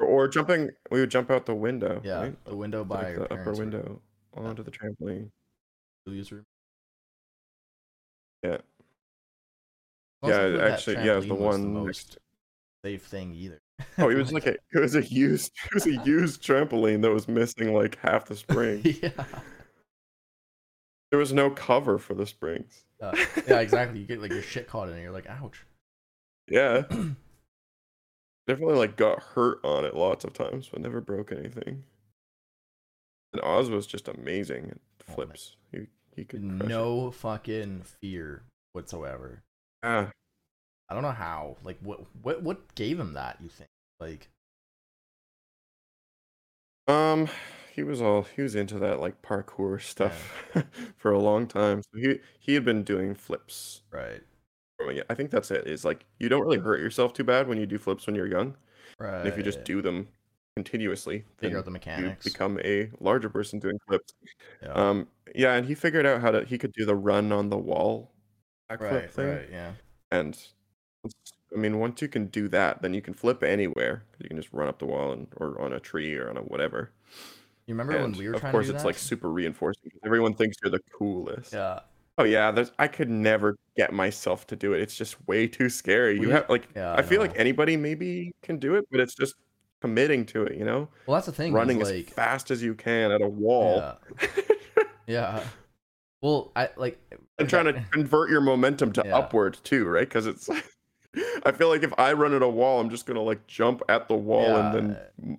or, 0.00 0.06
or 0.06 0.28
jumping. 0.28 0.68
We 0.90 0.98
would 1.00 1.10
jump 1.10 1.30
out 1.30 1.46
the 1.46 1.54
window. 1.54 2.00
Yeah, 2.04 2.20
right? 2.22 2.44
the 2.44 2.56
window 2.56 2.84
by 2.84 3.14
like 3.14 3.14
the 3.14 3.32
upper 3.32 3.50
room. 3.52 3.58
window 3.58 4.00
onto 4.34 4.62
the 4.64 4.70
trampoline. 4.72 5.30
Julia's 6.06 6.32
room. 6.32 6.44
Yeah. 8.42 8.58
Yeah, 10.24 10.68
actually, 10.70 10.96
yeah, 10.96 11.18
it 11.18 11.26
the 11.26 11.34
one 11.34 11.74
most 11.74 12.10
next. 12.10 12.18
safe 12.84 13.02
thing 13.06 13.34
either. 13.34 13.60
Oh, 13.98 14.08
it 14.08 14.14
was 14.14 14.32
like 14.32 14.46
a 14.46 14.52
it 14.52 14.78
was 14.78 14.94
a 14.94 15.04
used 15.06 15.50
it 15.64 15.74
was 15.74 15.86
a 15.86 15.96
used 16.04 16.40
trampoline 16.40 17.02
that 17.02 17.10
was 17.10 17.26
missing 17.26 17.74
like 17.74 17.98
half 17.98 18.26
the 18.26 18.36
spring. 18.36 18.80
yeah. 19.02 19.24
there 21.10 21.18
was 21.18 21.32
no 21.32 21.50
cover 21.50 21.98
for 21.98 22.14
the 22.14 22.24
springs. 22.26 22.84
Uh, 23.00 23.12
yeah, 23.48 23.58
exactly. 23.58 23.98
You 23.98 24.06
get 24.06 24.22
like 24.22 24.30
your 24.30 24.42
shit 24.42 24.68
caught 24.68 24.88
in 24.88 24.96
it. 24.96 25.02
You're 25.02 25.10
like, 25.10 25.28
ouch. 25.28 25.66
Yeah. 26.48 26.82
Definitely 28.46 28.76
like 28.76 28.96
got 28.96 29.20
hurt 29.20 29.58
on 29.64 29.84
it 29.84 29.96
lots 29.96 30.24
of 30.24 30.32
times, 30.32 30.68
but 30.68 30.80
never 30.80 31.00
broke 31.00 31.32
anything. 31.32 31.82
And 33.32 33.42
Oz 33.42 33.68
was 33.68 33.86
just 33.86 34.06
amazing 34.06 34.70
at 34.70 34.78
Oh, 35.08 35.26
man. 35.26 35.88
Flips. 36.14 36.16
He 36.16 36.20
he 36.20 36.24
could 36.24 36.58
crush 36.58 36.60
it. 36.62 36.68
No 36.68 37.10
fucking 37.10 37.82
fear 38.00 38.42
whatsoever. 38.72 39.42
Ah, 39.82 40.10
I 40.88 40.94
don't 40.94 41.02
know 41.02 41.10
how. 41.10 41.56
Like, 41.64 41.78
what 41.80 42.00
what 42.22 42.42
what 42.42 42.74
gave 42.74 43.00
him 43.00 43.14
that? 43.14 43.38
You 43.42 43.48
think? 43.48 43.68
Like, 44.00 44.28
Um, 46.88 47.28
he 47.72 47.82
was 47.82 48.02
all 48.02 48.22
he 48.22 48.42
was 48.42 48.54
into 48.54 48.78
that 48.78 49.00
like 49.00 49.22
parkour 49.22 49.80
stuff 49.80 50.44
for 50.96 51.12
a 51.12 51.18
long 51.18 51.46
time. 51.46 51.82
So 51.82 51.98
he 52.00 52.20
he 52.38 52.54
had 52.54 52.64
been 52.64 52.82
doing 52.82 53.14
flips. 53.14 53.82
right, 53.92 54.22
I 55.08 55.14
think 55.14 55.30
that's 55.30 55.50
it. 55.50 55.66
Is 55.66 55.84
like 55.84 56.04
you 56.18 56.28
don't 56.28 56.42
really 56.42 56.58
hurt 56.58 56.80
yourself 56.80 57.12
too 57.12 57.24
bad 57.24 57.48
when 57.48 57.58
you 57.58 57.66
do 57.66 57.78
flips 57.78 58.06
when 58.06 58.16
you're 58.16 58.26
young. 58.26 58.56
right. 58.98 59.20
And 59.20 59.28
if 59.28 59.36
you 59.36 59.42
just 59.42 59.64
do 59.64 59.80
them 59.80 60.08
continuously, 60.56 61.24
figure 61.38 61.58
out 61.58 61.64
the 61.64 61.70
mechanics. 61.70 62.24
become 62.24 62.58
a 62.64 62.90
larger 63.00 63.28
person 63.28 63.58
doing 63.58 63.78
flips. 63.86 64.12
yeah. 64.62 64.72
Um, 64.72 65.08
yeah, 65.34 65.54
and 65.54 65.66
he 65.66 65.74
figured 65.74 66.06
out 66.06 66.20
how 66.20 66.30
to 66.30 66.44
he 66.44 66.58
could 66.58 66.72
do 66.72 66.84
the 66.84 66.94
run 66.94 67.32
on 67.32 67.48
the 67.48 67.56
wall 67.58 68.12
backflip 68.70 68.80
right, 68.92 69.10
thing. 69.12 69.28
right, 69.28 69.48
yeah. 69.50 69.72
And 70.10 70.38
I 71.54 71.58
mean, 71.58 71.78
once 71.78 72.02
you 72.02 72.08
can 72.08 72.26
do 72.26 72.48
that, 72.48 72.82
then 72.82 72.94
you 72.94 73.00
can 73.02 73.14
flip 73.14 73.42
anywhere. 73.42 74.04
You 74.18 74.28
can 74.28 74.36
just 74.36 74.52
run 74.52 74.68
up 74.68 74.78
the 74.78 74.86
wall 74.86 75.12
and 75.12 75.26
or 75.38 75.60
on 75.60 75.72
a 75.72 75.80
tree 75.80 76.14
or 76.16 76.28
on 76.28 76.36
a 76.36 76.40
whatever. 76.42 76.90
You 77.66 77.74
remember 77.74 77.92
and 77.94 78.12
when 78.12 78.18
we 78.18 78.28
were 78.28 78.34
of 78.34 78.40
trying 78.40 78.52
course, 78.52 78.68
it's 78.68 78.82
that? 78.82 78.86
like 78.86 78.98
super 78.98 79.30
reinforcing. 79.30 79.90
Everyone 80.04 80.34
thinks 80.34 80.56
you're 80.62 80.70
the 80.70 80.80
coolest. 80.98 81.52
yeah, 81.52 81.80
Oh 82.18 82.24
yeah, 82.24 82.50
there's 82.50 82.72
I 82.78 82.88
could 82.88 83.08
never 83.08 83.56
get 83.76 83.92
myself 83.92 84.46
to 84.48 84.56
do 84.56 84.74
it. 84.74 84.80
It's 84.82 84.96
just 84.96 85.16
way 85.26 85.46
too 85.46 85.68
scary. 85.70 86.14
You 86.16 86.26
We- 86.28 86.30
have 86.32 86.50
like 86.50 86.68
yeah. 86.76 86.94
I 86.94 87.00
feel 87.02 87.20
like 87.22 87.38
anybody 87.38 87.76
maybe 87.78 88.32
can 88.42 88.58
do 88.58 88.74
it, 88.74 88.84
but 88.90 89.00
it's 89.00 89.14
just 89.14 89.34
committing 89.82 90.24
to 90.26 90.44
it, 90.44 90.56
you 90.56 90.64
know? 90.64 90.88
well, 91.06 91.16
that's 91.16 91.26
the 91.26 91.32
thing. 91.32 91.48
is, 91.48 91.54
Running 91.54 91.82
as 91.82 91.90
like, 91.90 92.08
fast 92.08 92.50
as 92.50 92.62
you 92.62 92.74
can 92.74 93.10
at 93.10 93.20
a 93.20 93.28
wall 93.28 93.76
Yeah, 93.76 93.94
yeah. 95.06 95.44
Well, 96.22 96.52
I 96.54 96.70
like. 96.76 96.98
I'm 97.38 97.48
trying 97.48 97.64
to 97.66 97.84
convert 97.90 98.30
your 98.30 98.40
momentum 98.40 98.92
to 98.92 99.02
Yeah. 99.04 99.16
upward 99.18 99.58
too, 99.64 99.84
right? 99.86 100.08
Because 100.08 100.26
it's 100.26 100.48
I 101.44 101.52
feel 101.52 101.68
like 101.68 101.82
if 101.82 101.92
I 101.98 102.12
run 102.12 102.32
at 102.32 102.42
a 102.42 102.48
wall, 102.48 102.80
I'm 102.80 102.88
just 102.90 103.06
gonna 103.06 103.20
like 103.22 103.46
jump 103.48 103.82
at 103.88 104.06
the 104.08 104.14
wall 104.14 104.56
and 104.56 104.72
then 104.72 105.38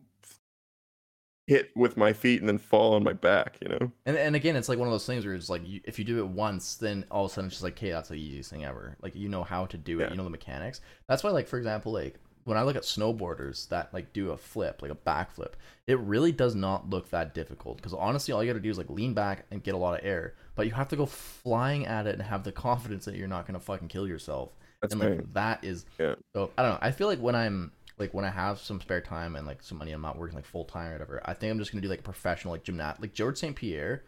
hit 1.47 1.71
with 1.75 1.97
my 1.97 2.13
feet 2.13 2.39
and 2.39 2.47
then 2.47 2.57
fall 2.57 2.93
on 2.93 3.03
my 3.03 3.13
back, 3.13 3.57
you 3.61 3.69
know? 3.69 3.91
And 4.05 4.17
and 4.17 4.35
again, 4.35 4.55
it's 4.57 4.67
like 4.69 4.77
one 4.79 4.87
of 4.87 4.93
those 4.93 5.05
things 5.05 5.25
where 5.25 5.35
it's 5.35 5.49
like 5.49 5.65
you, 5.65 5.79
if 5.85 5.97
you 5.99 6.05
do 6.05 6.19
it 6.19 6.27
once, 6.27 6.75
then 6.75 7.05
all 7.09 7.25
of 7.25 7.31
a 7.31 7.33
sudden 7.33 7.47
it's 7.47 7.55
just 7.55 7.63
like, 7.63 7.73
okay, 7.77 7.91
that's 7.91 8.09
the 8.09 8.15
easiest 8.15 8.49
thing 8.49 8.65
ever. 8.65 8.97
Like 9.01 9.15
you 9.15 9.29
know 9.29 9.43
how 9.43 9.65
to 9.67 9.77
do 9.77 9.99
it, 9.99 10.03
Yeah. 10.03 10.09
you 10.11 10.17
know 10.17 10.23
the 10.25 10.29
mechanics. 10.29 10.81
That's 11.07 11.23
why, 11.23 11.31
like 11.31 11.47
for 11.47 11.57
example, 11.57 11.91
like 11.93 12.15
when 12.45 12.57
I 12.57 12.63
look 12.63 12.75
at 12.75 12.83
snowboarders 12.83 13.67
that 13.69 13.93
like 13.93 14.13
do 14.13 14.31
a 14.31 14.37
flip, 14.37 14.81
like 14.81 14.91
a 14.91 14.95
backflip, 14.95 15.53
it 15.87 15.99
really 15.99 16.31
does 16.31 16.55
not 16.55 16.89
look 16.89 17.09
that 17.09 17.33
difficult. 17.33 17.77
Because 17.77 17.93
honestly, 17.93 18.33
all 18.33 18.43
you 18.43 18.49
got 18.49 18.57
to 18.57 18.63
do 18.63 18.69
is 18.69 18.77
like 18.77 18.89
lean 18.89 19.13
back 19.13 19.45
and 19.51 19.63
get 19.63 19.75
a 19.75 19.77
lot 19.77 19.99
of 19.99 20.05
air, 20.05 20.35
but 20.55 20.65
you 20.65 20.71
have 20.73 20.87
to 20.89 20.95
go 20.95 21.05
flying 21.05 21.85
at 21.85 22.07
it 22.07 22.13
and 22.13 22.21
have 22.21 22.43
the 22.43 22.51
confidence 22.51 23.05
that 23.05 23.15
you're 23.15 23.27
not 23.27 23.47
gonna 23.47 23.59
fucking 23.59 23.87
kill 23.87 24.07
yourself. 24.07 24.51
That's 24.81 24.93
and 24.93 25.01
like 25.01 25.09
right. 25.09 25.33
that 25.33 25.63
is 25.63 25.85
Yeah. 25.99 26.15
so 26.35 26.51
I 26.57 26.63
don't 26.63 26.73
know. 26.73 26.79
I 26.81 26.91
feel 26.91 27.07
like 27.07 27.19
when 27.19 27.35
I'm 27.35 27.71
like 27.97 28.13
when 28.13 28.25
I 28.25 28.29
have 28.29 28.59
some 28.59 28.81
spare 28.81 29.01
time 29.01 29.35
and 29.35 29.47
like 29.47 29.63
some 29.63 29.77
money, 29.77 29.91
I'm 29.91 30.01
not 30.01 30.17
working 30.17 30.35
like 30.35 30.45
full 30.45 30.65
time 30.65 30.89
or 30.89 30.93
whatever. 30.93 31.21
I 31.25 31.33
think 31.33 31.51
I'm 31.51 31.59
just 31.59 31.71
gonna 31.71 31.81
do 31.81 31.87
like 31.87 31.99
a 31.99 32.03
professional 32.03 32.53
like 32.53 32.63
gymnast 32.63 33.01
like 33.01 33.13
George 33.13 33.37
St. 33.37 33.55
Pierre, 33.55 34.03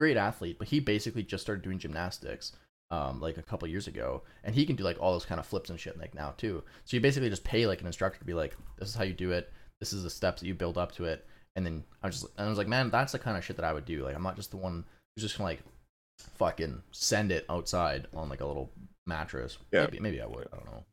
great 0.00 0.16
athlete, 0.16 0.58
but 0.58 0.68
he 0.68 0.80
basically 0.80 1.22
just 1.22 1.42
started 1.42 1.62
doing 1.62 1.78
gymnastics 1.78 2.52
um 2.90 3.20
like 3.20 3.36
a 3.36 3.42
couple 3.42 3.68
years 3.68 3.86
ago, 3.86 4.22
and 4.44 4.54
he 4.54 4.64
can 4.66 4.76
do 4.76 4.84
like 4.84 4.98
all 5.00 5.12
those 5.12 5.24
kind 5.26 5.38
of 5.38 5.46
flips 5.46 5.70
and 5.70 5.78
shit 5.78 5.98
like 5.98 6.14
now 6.14 6.34
too. 6.36 6.62
So 6.84 6.96
you 6.96 7.00
basically 7.00 7.28
just 7.30 7.44
pay 7.44 7.66
like 7.66 7.80
an 7.80 7.86
instructor 7.86 8.18
to 8.18 8.24
be 8.24 8.34
like, 8.34 8.56
this 8.78 8.88
is 8.88 8.94
how 8.94 9.04
you 9.04 9.12
do 9.14 9.32
it. 9.32 9.52
This 9.80 9.92
is 9.92 10.02
the 10.02 10.10
steps 10.10 10.40
that 10.40 10.46
you 10.46 10.54
build 10.54 10.78
up 10.78 10.92
to 10.92 11.04
it, 11.04 11.26
and 11.56 11.64
then 11.66 11.84
I 12.02 12.06
was 12.08 12.20
just 12.20 12.32
and 12.38 12.46
I 12.46 12.48
was 12.48 12.58
like, 12.58 12.68
man, 12.68 12.90
that's 12.90 13.12
the 13.12 13.18
kind 13.18 13.36
of 13.36 13.44
shit 13.44 13.56
that 13.56 13.64
I 13.64 13.72
would 13.72 13.84
do. 13.84 14.04
Like 14.04 14.14
I'm 14.16 14.22
not 14.22 14.36
just 14.36 14.50
the 14.50 14.56
one 14.56 14.84
who's 15.14 15.22
just 15.24 15.36
gonna 15.38 15.50
like 15.50 15.62
fucking 16.36 16.82
send 16.90 17.30
it 17.30 17.44
outside 17.48 18.06
on 18.14 18.28
like 18.28 18.40
a 18.40 18.46
little 18.46 18.70
mattress. 19.06 19.58
Yeah. 19.72 19.84
Maybe, 19.84 20.00
maybe 20.00 20.20
I 20.20 20.26
would. 20.26 20.48
I 20.52 20.56
don't 20.56 20.66
know. 20.66 20.84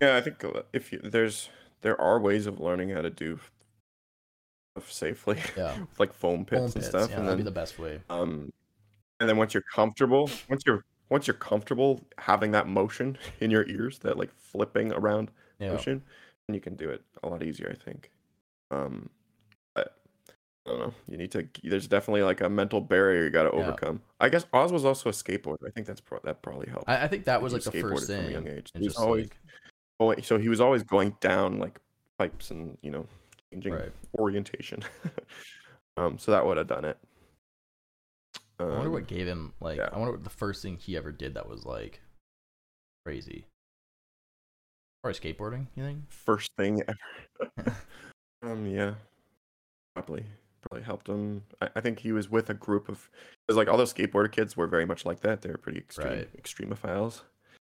Yeah, 0.00 0.16
I 0.16 0.20
think 0.22 0.42
uh, 0.44 0.62
if 0.72 0.92
you, 0.92 1.00
there's 1.02 1.50
there 1.82 2.00
are 2.00 2.18
ways 2.18 2.46
of 2.46 2.58
learning 2.58 2.90
how 2.90 3.02
to 3.02 3.10
do 3.10 3.38
safely, 4.86 5.38
Yeah. 5.56 5.76
like 5.98 6.12
foam 6.14 6.44
pits 6.44 6.58
Foam 6.58 6.64
and 6.66 6.74
pits, 6.74 6.86
stuff, 6.88 7.10
yeah, 7.10 7.16
and 7.18 7.26
that'd 7.26 7.30
then 7.30 7.36
be 7.38 7.42
the 7.42 7.50
best 7.50 7.78
way. 7.78 8.00
um, 8.08 8.52
and 9.20 9.28
then 9.28 9.36
once 9.36 9.54
you're 9.54 9.64
comfortable, 9.74 10.30
once 10.48 10.62
you're 10.66 10.84
once 11.10 11.26
you're 11.26 11.34
comfortable 11.34 12.04
having 12.18 12.50
that 12.52 12.68
motion 12.68 13.16
in 13.40 13.50
your 13.50 13.66
ears, 13.68 13.98
that 14.00 14.18
like 14.18 14.30
flipping 14.34 14.92
around 14.92 15.30
Yeah. 15.58 15.72
motion, 15.72 16.02
then 16.46 16.54
you 16.54 16.60
can 16.60 16.74
do 16.76 16.90
it 16.90 17.02
a 17.22 17.28
lot 17.28 17.42
easier, 17.42 17.70
I 17.70 17.82
think. 17.82 18.10
Um, 18.70 19.08
but 19.74 19.96
I 20.66 20.70
don't 20.70 20.78
know. 20.80 20.94
You 21.08 21.16
need 21.16 21.30
to. 21.32 21.48
There's 21.64 21.86
definitely 21.88 22.22
like 22.22 22.40
a 22.42 22.48
mental 22.50 22.80
barrier 22.80 23.24
you 23.24 23.30
got 23.30 23.50
to 23.50 23.56
Yeah. 23.56 23.62
overcome. 23.62 24.02
I 24.20 24.28
guess 24.28 24.44
Oz 24.52 24.70
was 24.72 24.84
also 24.84 25.08
a 25.08 25.12
skateboarder. 25.12 25.66
I 25.66 25.70
think 25.70 25.86
that's 25.86 26.00
pro- 26.02 26.20
that 26.24 26.42
probably 26.42 26.68
helped. 26.68 26.88
I, 26.88 27.04
I 27.04 27.08
think 27.08 27.24
that 27.24 27.40
was 27.40 27.52
like 27.54 27.62
the 27.62 27.72
first 27.72 28.06
from 28.06 28.14
a 28.14 28.18
thing. 28.22 28.30
young 28.32 28.46
age. 28.48 28.70
He 28.74 28.84
was 28.84 28.96
always- 28.96 29.28
like, 30.00 30.24
so 30.24 30.38
he 30.38 30.48
was 30.48 30.60
always 30.60 30.82
going 30.84 31.16
down 31.20 31.58
like 31.58 31.80
pipes 32.18 32.50
and 32.52 32.76
you 32.82 32.90
know 32.90 33.06
changing 33.50 33.72
right. 33.72 33.92
orientation. 34.18 34.84
um, 35.96 36.18
so 36.18 36.30
that 36.30 36.44
would 36.46 36.56
have 36.58 36.66
done 36.68 36.84
it. 36.84 36.98
I 38.60 38.64
wonder 38.64 38.86
Um, 38.86 38.92
what 38.92 39.06
gave 39.06 39.26
him 39.26 39.54
like. 39.60 39.78
yeah. 39.78 39.88
I 39.92 39.98
wonder 39.98 40.12
what 40.12 40.24
the 40.24 40.30
first 40.30 40.62
thing 40.62 40.76
he 40.78 40.96
ever 40.96 41.12
did 41.12 41.34
that 41.34 41.48
was 41.48 41.64
like 41.64 42.00
crazy. 43.04 43.46
Probably 45.02 45.18
skateboarding. 45.20 45.66
You 45.76 45.84
think? 45.84 46.10
first 46.10 46.50
thing 46.56 46.82
ever. 46.88 47.76
um, 48.42 48.66
yeah, 48.66 48.94
probably 49.94 50.24
probably 50.68 50.84
helped 50.84 51.08
him. 51.08 51.44
I, 51.62 51.68
I 51.76 51.80
think 51.80 52.00
he 52.00 52.10
was 52.12 52.28
with 52.28 52.50
a 52.50 52.54
group 52.54 52.88
of 52.88 53.08
because 53.46 53.56
like 53.56 53.68
all 53.68 53.76
those 53.76 53.94
skateboarder 53.94 54.30
kids 54.32 54.56
were 54.56 54.66
very 54.66 54.84
much 54.84 55.06
like 55.06 55.20
that. 55.20 55.40
They 55.42 55.50
were 55.50 55.58
pretty 55.58 55.78
extreme 55.78 56.08
Right. 56.08 56.36
extremophiles. 56.42 57.22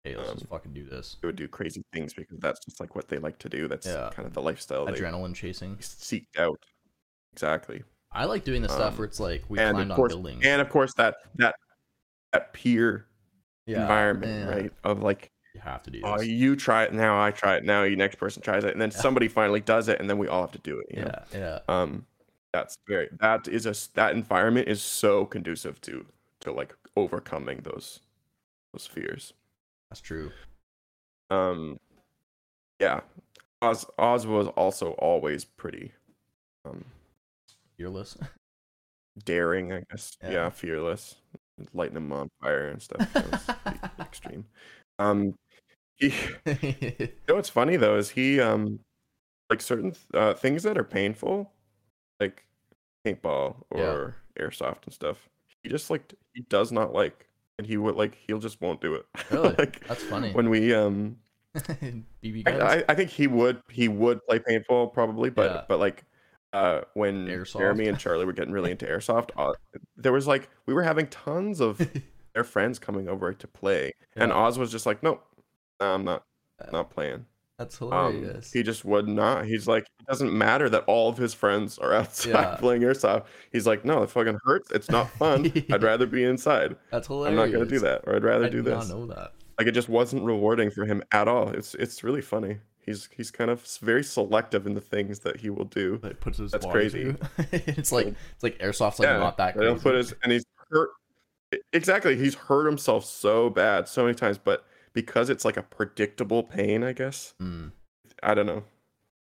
Hey, 0.05 0.15
let's 0.15 0.29
Um, 0.29 0.35
just 0.37 0.49
fucking 0.49 0.73
do 0.73 0.85
this. 0.85 1.17
They 1.21 1.27
would 1.27 1.35
do 1.35 1.49
crazy 1.49 1.83
things 1.91 2.13
because 2.13 2.39
that's 2.39 2.63
just 2.63 2.79
like 2.79 2.95
what 2.95 3.09
they 3.09 3.17
like 3.17 3.37
to 3.39 3.49
do. 3.49 3.67
That's 3.67 3.85
Yeah. 3.87 4.09
kind 4.13 4.25
of 4.25 4.33
the 4.33 4.41
lifestyle 4.41 4.85
they 4.85 4.93
Adrenaline 4.93 5.35
chasing. 5.35 5.75
seeked 5.77 6.37
out. 6.37 6.57
Exactly. 7.33 7.83
I 8.11 8.25
like 8.25 8.43
doing 8.43 8.61
the 8.61 8.69
stuff 8.69 8.93
Um, 8.93 8.97
where 8.99 9.05
it's 9.05 9.19
like 9.19 9.43
we 9.49 9.59
and 9.59 9.75
climbed 9.75 9.91
of 9.91 9.91
on 9.91 9.95
course, 9.97 10.13
buildings. 10.13 10.45
and 10.45 10.61
of 10.61 10.69
course 10.69 10.93
that 10.95 11.15
that 11.35 11.55
that 12.33 12.53
peer 12.53 13.07
yeah, 13.65 13.81
environment, 13.81 14.31
yeah, 14.39 14.55
right? 14.55 14.73
Of 14.83 15.01
like, 15.03 15.31
You 15.53 15.61
have 15.61 15.83
to 15.83 15.91
do 15.91 16.01
oh, 16.03 16.21
you 16.21 16.55
try 16.55 16.83
it 16.83 16.93
now, 16.93 17.21
I 17.21 17.31
try 17.31 17.55
it 17.57 17.63
now, 17.65 17.83
you 17.83 17.95
next 17.95 18.15
person 18.15 18.41
tries 18.41 18.63
it, 18.63 18.71
and 18.71 18.81
then 18.81 18.91
Yeah. 18.91 18.97
somebody 18.97 19.27
finally 19.27 19.59
does 19.61 19.87
it, 19.87 19.99
and 19.99 20.09
then 20.09 20.17
we 20.17 20.27
all 20.27 20.41
have 20.41 20.51
to 20.53 20.59
do 20.59 20.79
it. 20.79 20.87
You 20.95 21.03
know? 21.03 21.11
yeah, 21.33 21.39
yeah. 21.39 21.59
Um, 21.67 22.05
that's 22.53 22.77
very 22.87 23.09
that 23.19 23.47
is 23.47 23.65
a 23.65 23.75
that 23.95 24.13
environment 24.15 24.67
is 24.67 24.81
so 24.81 25.25
conducive 25.25 25.79
to 25.81 26.05
to 26.41 26.51
like 26.51 26.75
overcoming 26.95 27.59
those 27.63 27.99
those 28.73 28.87
fears. 28.87 29.33
That's 29.89 30.01
true. 30.01 30.31
Um, 31.29 31.79
yeah, 32.79 33.01
Oz 33.61 33.85
Oz 33.99 34.25
was 34.27 34.47
also 34.49 34.91
always 34.93 35.43
pretty 35.45 35.91
um 36.65 36.85
Fearless. 37.77 38.17
daring, 39.25 39.73
I 39.73 39.83
guess. 39.89 40.15
Yeah. 40.23 40.31
Yeah, 40.31 40.49
fearless, 40.49 41.15
lighting 41.73 41.95
them 41.95 42.11
on 42.11 42.29
fire 42.41 42.67
and 42.69 42.81
stuff. 42.81 43.07
Extreme. 43.99 44.45
Um, 44.99 45.33
he. 45.97 46.13
You 46.45 47.09
know 47.27 47.35
what's 47.35 47.49
funny 47.49 47.75
though 47.75 47.97
is 47.97 48.09
he 48.09 48.39
um 48.39 48.79
like 49.49 49.61
certain 49.61 49.91
th- 49.91 50.05
uh, 50.13 50.33
things 50.33 50.63
that 50.63 50.77
are 50.77 50.83
painful, 50.83 51.51
like 52.19 52.45
paintball 53.05 53.55
Yeah. 53.75 53.81
or 53.83 54.15
airsoft 54.39 54.85
and 54.85 54.93
stuff. 54.93 55.29
He 55.63 55.69
just 55.69 55.89
like 55.89 56.13
he 56.33 56.41
does 56.49 56.71
not 56.71 56.93
like, 56.93 57.27
and 57.57 57.67
he 57.67 57.77
would 57.77 57.95
like 57.95 58.15
he'll 58.27 58.39
just 58.39 58.61
won't 58.61 58.79
do 58.81 58.93
it. 58.95 59.05
Really? 59.31 59.55
like 59.57 59.85
That's 59.87 60.03
funny. 60.03 60.31
when 60.31 60.49
we 60.49 60.73
um 60.73 61.17
BB 61.55 62.43
I, 62.45 62.51
guns. 62.51 62.63
I, 62.63 62.83
I 62.89 62.95
think 62.95 63.09
he 63.09 63.27
would 63.27 63.61
he 63.69 63.87
would 63.87 64.23
play 64.25 64.39
paintball 64.39 64.93
probably, 64.93 65.29
but 65.29 65.51
Yeah. 65.51 65.63
but 65.67 65.79
like 65.79 66.03
uh 66.53 66.81
when 66.93 67.27
Airsoft. 67.27 67.59
Jeremy 67.59 67.87
and 67.87 67.99
Charlie 67.99 68.25
were 68.25 68.33
getting 68.33 68.53
really 68.53 68.71
into 68.71 68.85
airsoft, 68.85 69.29
uh, 69.37 69.53
there 69.97 70.13
was 70.13 70.27
like 70.27 70.49
we 70.65 70.73
were 70.73 70.83
having 70.83 71.07
tons 71.07 71.59
of 71.59 71.77
their 72.33 72.43
friends 72.43 72.79
coming 72.79 73.07
over 73.07 73.33
to 73.33 73.47
play, 73.47 73.91
and 74.15 74.31
Oz 74.31 74.57
was 74.57 74.71
just 74.71 74.85
like, 74.85 75.03
nope, 75.03 75.23
nah, 75.79 75.93
I'm 75.95 76.03
not 76.05 76.23
Uh, 76.61 76.69
not 76.71 76.89
playing. 76.89 77.25
That's 77.57 77.81
Um, 77.81 77.89
hilarious. 77.89 78.51
he 78.53 78.61
just 78.61 78.85
would 78.85 79.07
not. 79.07 79.45
He's 79.45 79.67
like, 79.67 79.83
it 79.99 80.05
doesn't 80.07 80.31
matter 80.31 80.69
that 80.69 80.83
all 80.85 81.09
of 81.09 81.17
his 81.17 81.33
friends 81.33 81.79
are 81.79 81.91
outside 81.91 82.29
Yeah. 82.29 82.55
playing 82.59 82.83
airsoft. 82.83 83.25
He's 83.51 83.65
like, 83.65 83.83
no, 83.83 84.03
it 84.03 84.11
fucking 84.11 84.37
hurts. 84.45 84.69
It's 84.71 84.91
not 84.91 85.09
fun. 85.09 85.51
I'd 85.71 85.81
rather 85.81 86.05
be 86.05 86.23
inside. 86.23 86.75
That's 86.91 87.07
hilarious. 87.07 87.31
I'm 87.31 87.35
not 87.35 87.51
gonna 87.51 87.69
do 87.69 87.79
that, 87.79 88.03
or 88.05 88.15
I'd 88.15 88.23
rather 88.23 88.45
I 88.45 88.49
do 88.49 88.61
this. 88.61 88.89
know 88.89 89.07
that. 89.07 89.33
Like 89.57 89.67
it 89.67 89.71
just 89.71 89.89
wasn't 89.89 90.23
rewarding 90.23 90.69
for 90.69 90.85
him 90.85 91.01
at 91.11 91.27
all. 91.27 91.49
It's 91.49 91.73
it's 91.75 92.03
really 92.03 92.21
funny. 92.21 92.59
He's 92.87 93.09
he's 93.15 93.31
kind 93.31 93.51
of 93.51 93.67
very 93.81 94.03
selective 94.03 94.65
in 94.65 94.73
the 94.73 94.81
things 94.81 95.19
that 95.19 95.41
he 95.41 95.49
will 95.49 95.65
do. 95.65 95.97
That 95.97 96.21
puts 96.21 96.37
his 96.37 96.53
That's 96.53 96.65
crazy. 96.65 97.15
it's 97.51 97.91
like 97.91 98.07
it's 98.07 98.43
like 98.43 98.57
airsoft's 98.59 98.99
like 98.99 99.09
not 99.09 99.35
that 99.37 99.55
crazy. 99.55 99.79
put 99.79 99.95
his 99.95 100.15
and 100.23 100.31
he's 100.31 100.45
hurt. 100.71 100.91
Exactly, 101.73 102.15
he's 102.15 102.33
hurt 102.33 102.65
himself 102.65 103.03
so 103.03 103.49
bad 103.49 103.89
so 103.89 104.03
many 104.03 104.15
times, 104.15 104.37
but 104.37 104.65
because 104.93 105.29
it's 105.29 105.43
like 105.43 105.57
a 105.57 105.63
predictable 105.63 106.43
pain, 106.43 106.81
I 106.81 106.93
guess. 106.93 107.33
Mm, 107.41 107.71
I 108.23 108.33
don't 108.33 108.45
know. 108.45 108.63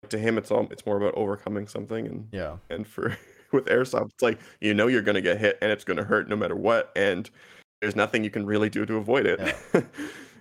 To 0.09 0.19
him, 0.19 0.39
it's 0.39 0.53
all 0.53 0.69
it's 0.71 0.87
more 0.87 0.97
about 0.97 1.15
overcoming 1.15 1.67
something, 1.67 2.07
and 2.07 2.29
yeah. 2.31 2.57
and 2.71 2.87
for 2.87 3.17
with 3.53 3.67
airsoft, 3.67 4.13
it's 4.13 4.23
like 4.23 4.39
you 4.61 4.75
know 4.75 4.87
you're 4.87 5.03
gonna 5.03 5.21
get 5.21 5.39
hit 5.39 5.59
and 5.61 5.73
it's 5.73 5.83
gonna 5.83 6.05
hurt 6.05 6.29
no 6.29 6.37
matter 6.37 6.55
what, 6.55 6.93
and 6.95 7.29
there's 7.81 7.97
nothing 7.97 8.23
you 8.23 8.31
can 8.31 8.47
really 8.47 8.71
do 8.71 8.87
to 8.87 8.95
avoid 8.95 9.27
it. 9.27 9.41
Yeah. 9.41 9.81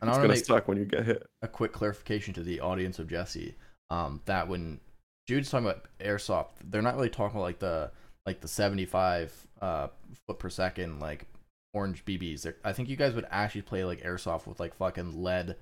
it's 0.02 0.04
I 0.04 0.12
wanna 0.12 0.18
gonna 0.24 0.34
make- 0.36 0.46
suck 0.46 0.68
when 0.68 0.78
you 0.78 0.86
get 0.86 1.06
hit. 1.06 1.26
a 1.42 1.48
quick 1.48 1.72
clarification 1.74 2.34
to 2.36 2.44
the 2.44 2.60
audience 2.62 3.00
of 3.00 3.08
Jesse. 3.08 3.56
Um, 3.90 4.22
that 4.26 4.48
when 4.48 4.80
Jude's 5.28 5.50
talking 5.50 5.68
about 5.68 5.86
airsoft, 6.00 6.50
they're 6.64 6.82
not 6.82 6.96
really 6.96 7.10
talking 7.10 7.38
about 7.38 7.44
like 7.46 7.60
the 7.60 7.92
like 8.26 8.42
the 8.42 8.48
seventy 8.48 8.86
five 8.86 9.34
uh 9.62 9.88
foot 10.28 10.40
per 10.40 10.50
second 10.50 11.00
like 11.00 11.26
orange 11.74 12.04
BBs. 12.06 12.44
They're, 12.44 12.56
I 12.64 12.74
think 12.74 12.90
you 12.90 12.96
guys 12.96 13.14
would 13.14 13.28
actually 13.30 13.62
play 13.64 13.84
like 13.84 14.02
airsoft 14.02 14.48
with 14.48 14.60
like 14.60 14.76
fucking 14.76 15.22
lead 15.24 15.56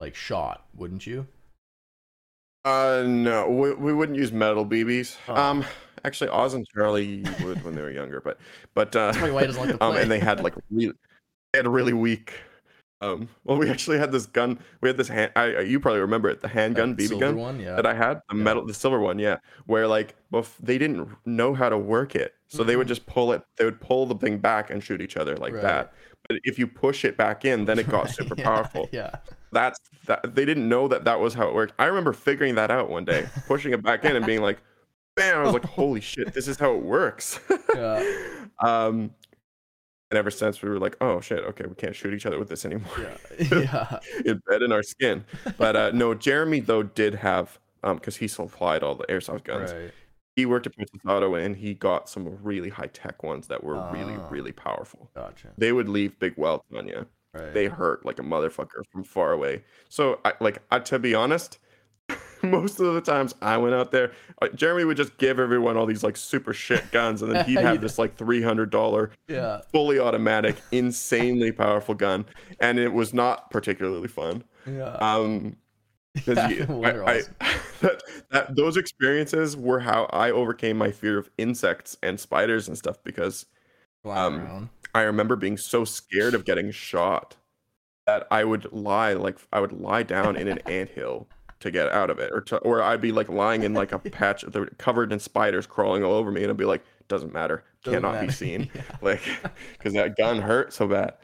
like 0.00 0.14
shot, 0.14 0.66
wouldn't 0.74 1.06
you? 1.06 1.26
Uh, 2.64 3.04
no, 3.06 3.48
we, 3.48 3.72
we 3.74 3.92
wouldn't 3.94 4.18
use 4.18 4.32
metal 4.32 4.66
BBs. 4.66 5.16
Oh. 5.28 5.34
Um, 5.34 5.64
actually, 6.04 6.28
Oz 6.30 6.54
and 6.54 6.66
Charlie 6.74 7.24
would 7.42 7.62
when 7.64 7.74
they 7.74 7.80
were 7.82 7.90
younger, 7.90 8.20
but 8.20 8.38
but 8.74 8.94
uh, 8.94 9.12
probably 9.12 9.30
why 9.30 9.40
he 9.42 9.46
doesn't 9.46 9.62
like 9.68 9.76
to 9.78 9.84
um, 9.84 9.92
play. 9.92 10.02
and 10.02 10.10
they 10.10 10.18
had 10.18 10.42
like 10.42 10.54
really, 10.70 10.92
they 11.52 11.58
had 11.58 11.66
a 11.66 11.70
really 11.70 11.92
weak. 11.94 12.34
Um, 13.00 13.28
well, 13.44 13.56
we 13.58 13.70
actually 13.70 13.98
had 13.98 14.10
this 14.10 14.26
gun. 14.26 14.58
We 14.80 14.88
had 14.88 14.96
this 14.96 15.08
hand. 15.08 15.30
I 15.36 15.42
I- 15.56 15.60
you 15.60 15.78
probably 15.78 16.00
remember 16.00 16.28
it, 16.28 16.40
the 16.40 16.48
handgun 16.48 16.96
That 16.96 16.98
BB 17.10 17.20
gun 17.20 17.36
one, 17.36 17.60
yeah. 17.60 17.76
that 17.76 17.86
I 17.86 17.94
had, 17.94 18.22
the 18.28 18.36
Yeah. 18.36 18.42
metal, 18.42 18.66
the 18.66 18.74
silver 18.74 18.98
one, 18.98 19.18
yeah. 19.20 19.36
Where 19.66 19.86
like, 19.86 20.16
bef- 20.32 20.56
they 20.60 20.78
didn't 20.78 21.08
know 21.24 21.54
how 21.54 21.68
to 21.68 21.78
work 21.78 22.16
it, 22.16 22.34
so 22.48 22.64
they 22.64 22.74
would 22.76 22.86
Mhm. 22.86 22.90
just 22.90 23.06
pull 23.06 23.32
it. 23.32 23.42
They 23.56 23.64
would 23.64 23.80
pull 23.80 24.06
the 24.06 24.16
thing 24.16 24.38
back 24.38 24.70
and 24.70 24.82
shoot 24.82 25.00
each 25.00 25.16
other 25.16 25.36
like 25.36 25.52
Right. 25.54 25.62
that. 25.62 25.92
But 26.28 26.40
if 26.42 26.58
you 26.58 26.66
push 26.66 27.04
it 27.04 27.16
back 27.16 27.44
in, 27.44 27.64
then 27.66 27.78
it 27.78 27.88
got 27.88 28.10
super 28.10 28.34
Yeah, 28.36 28.44
powerful 28.44 28.88
Yeah. 28.90 29.10
that's 29.52 29.78
that 30.06 30.34
they 30.34 30.44
didn't 30.44 30.68
know 30.68 30.88
that 30.88 31.04
that 31.04 31.20
was 31.20 31.32
how 31.34 31.48
it 31.48 31.54
worked 31.54 31.72
i 31.78 31.86
remember 31.86 32.12
figuring 32.12 32.54
that 32.56 32.70
out 32.70 32.90
one 32.90 33.04
day 33.06 33.26
pushing 33.46 33.72
it 33.72 33.82
back 33.82 34.04
in 34.04 34.14
and 34.14 34.26
being 34.26 34.42
like 34.42 34.58
bam 35.16 35.38
i 35.38 35.42
was 35.42 35.54
like 35.54 35.64
holy 35.64 36.00
shit 36.02 36.34
this 36.34 36.46
is 36.48 36.58
how 36.58 36.74
it 36.74 36.82
works 36.82 37.40
Yeah. 37.74 38.02
um 38.62 39.10
and 40.10 40.18
ever 40.18 40.30
since 40.30 40.62
we 40.62 40.68
were 40.68 40.78
like 40.78 40.96
oh 41.00 41.20
shit 41.20 41.40
okay 41.44 41.64
we 41.66 41.74
can't 41.74 41.94
shoot 41.94 42.14
each 42.14 42.26
other 42.26 42.38
with 42.38 42.48
this 42.48 42.64
anymore 42.64 42.90
Yeah. 42.98 43.16
yeah. 43.52 43.98
embed 44.24 44.64
in 44.64 44.72
our 44.72 44.82
skin 44.82 45.24
but 45.56 45.76
uh 45.76 45.90
no 45.92 46.14
jeremy 46.26 46.60
though 46.60 46.82
did 46.82 47.14
have 47.16 47.58
um 47.82 47.96
because 47.96 48.16
he 48.16 48.28
supplied 48.28 48.82
all 48.82 48.94
the 48.94 49.04
airsoft 49.06 49.44
guns 49.44 49.72
Right. 49.72 49.90
he 50.36 50.46
worked 50.46 50.66
at 50.66 50.74
princess 50.74 51.00
auto 51.06 51.34
and 51.34 51.56
he 51.56 51.74
got 51.74 52.08
some 52.08 52.38
really 52.42 52.70
high-tech 52.70 53.22
ones 53.22 53.48
that 53.48 53.62
were 53.62 53.74
really 53.92 54.14
Ah. 54.18 54.28
really 54.30 54.52
powerful 54.52 55.10
Gotcha. 55.14 55.48
they 55.58 55.72
would 55.72 55.88
leave 55.88 56.18
big 56.18 56.34
welts 56.36 56.66
on 56.74 56.88
you 56.88 57.06
Right. 57.34 57.52
they 57.52 57.66
hurt 57.66 58.06
like 58.06 58.18
a 58.18 58.22
motherfucker 58.22 58.82
from 58.90 59.04
far 59.04 59.32
away. 59.32 59.62
So, 59.90 60.18
I, 60.24 60.32
like, 60.40 60.62
I, 60.70 60.78
to 60.78 60.98
be 60.98 61.14
honest, 61.14 61.58
most 62.50 62.80
of 62.80 62.94
the 62.94 63.00
times 63.00 63.34
I 63.42 63.56
went 63.56 63.74
out 63.74 63.90
there, 63.92 64.12
uh, 64.42 64.48
Jeremy 64.48 64.84
would 64.84 64.96
just 64.96 65.16
give 65.18 65.38
everyone 65.38 65.76
all 65.76 65.86
these 65.86 66.02
like 66.02 66.16
super 66.16 66.52
shit 66.52 66.90
guns, 66.90 67.22
and 67.22 67.32
then 67.32 67.44
he'd 67.44 67.58
have 67.60 67.74
Yeah. 67.76 67.80
this 67.80 67.98
like 67.98 68.16
three 68.16 68.42
hundred 68.42 68.70
dollar 68.70 69.10
yeah. 69.28 69.60
fully 69.72 69.98
automatic, 69.98 70.56
insanely 70.72 71.52
powerful 71.52 71.94
gun, 71.94 72.24
and 72.60 72.78
it 72.78 72.92
was 72.92 73.12
not 73.14 73.50
particularly 73.50 74.08
fun. 74.08 74.44
Yeah. 74.66 74.92
Um, 74.94 75.56
Yeah, 76.26 76.48
you- 76.48 76.84
I- 76.84 77.18
I- 77.18 77.22
that, 77.80 78.02
that 78.30 78.56
those 78.56 78.76
experiences 78.76 79.56
were 79.56 79.80
how 79.80 80.04
I 80.12 80.30
overcame 80.30 80.76
my 80.76 80.90
fear 80.90 81.16
of 81.18 81.30
insects 81.38 81.96
and 82.02 82.18
spiders 82.18 82.66
and 82.68 82.76
stuff 82.76 83.02
because 83.04 83.46
um. 84.04 84.70
I 84.94 85.02
remember 85.02 85.36
being 85.36 85.56
so 85.58 85.84
scared 85.84 86.34
of 86.34 86.44
getting 86.46 86.70
shot 86.70 87.36
that 88.06 88.26
I 88.30 88.42
would 88.42 88.72
lie 88.72 89.12
like 89.12 89.38
I 89.52 89.60
would 89.60 89.72
lie 89.72 90.02
down 90.02 90.34
in 90.34 90.48
an 90.48 90.58
anthill 90.66 91.28
to 91.60 91.70
get 91.70 91.90
out 91.90 92.10
of 92.10 92.18
it, 92.18 92.30
or 92.32 92.40
to, 92.42 92.58
or 92.58 92.82
I'd 92.82 93.00
be 93.00 93.12
like 93.12 93.28
lying 93.28 93.62
in 93.62 93.74
like 93.74 93.92
a 93.92 93.98
patch 94.18 94.44
covered 94.78 95.12
in 95.12 95.18
spiders 95.18 95.66
crawling 95.66 96.04
all 96.04 96.12
over 96.14 96.30
me, 96.30 96.42
and 96.42 96.50
I'd 96.50 96.56
be 96.56 96.64
like, 96.64 96.84
doesn't 97.08 97.32
matter, 97.32 97.64
Doesn't 97.84 98.02
cannot 98.02 98.20
be 98.20 98.30
seen, 98.32 98.70
Yeah. 98.74 98.82
like 99.02 99.22
because 99.72 99.92
that 99.94 100.16
gun 100.16 100.40
hurt 100.40 100.72
so 100.72 100.86
bad. 100.86 101.14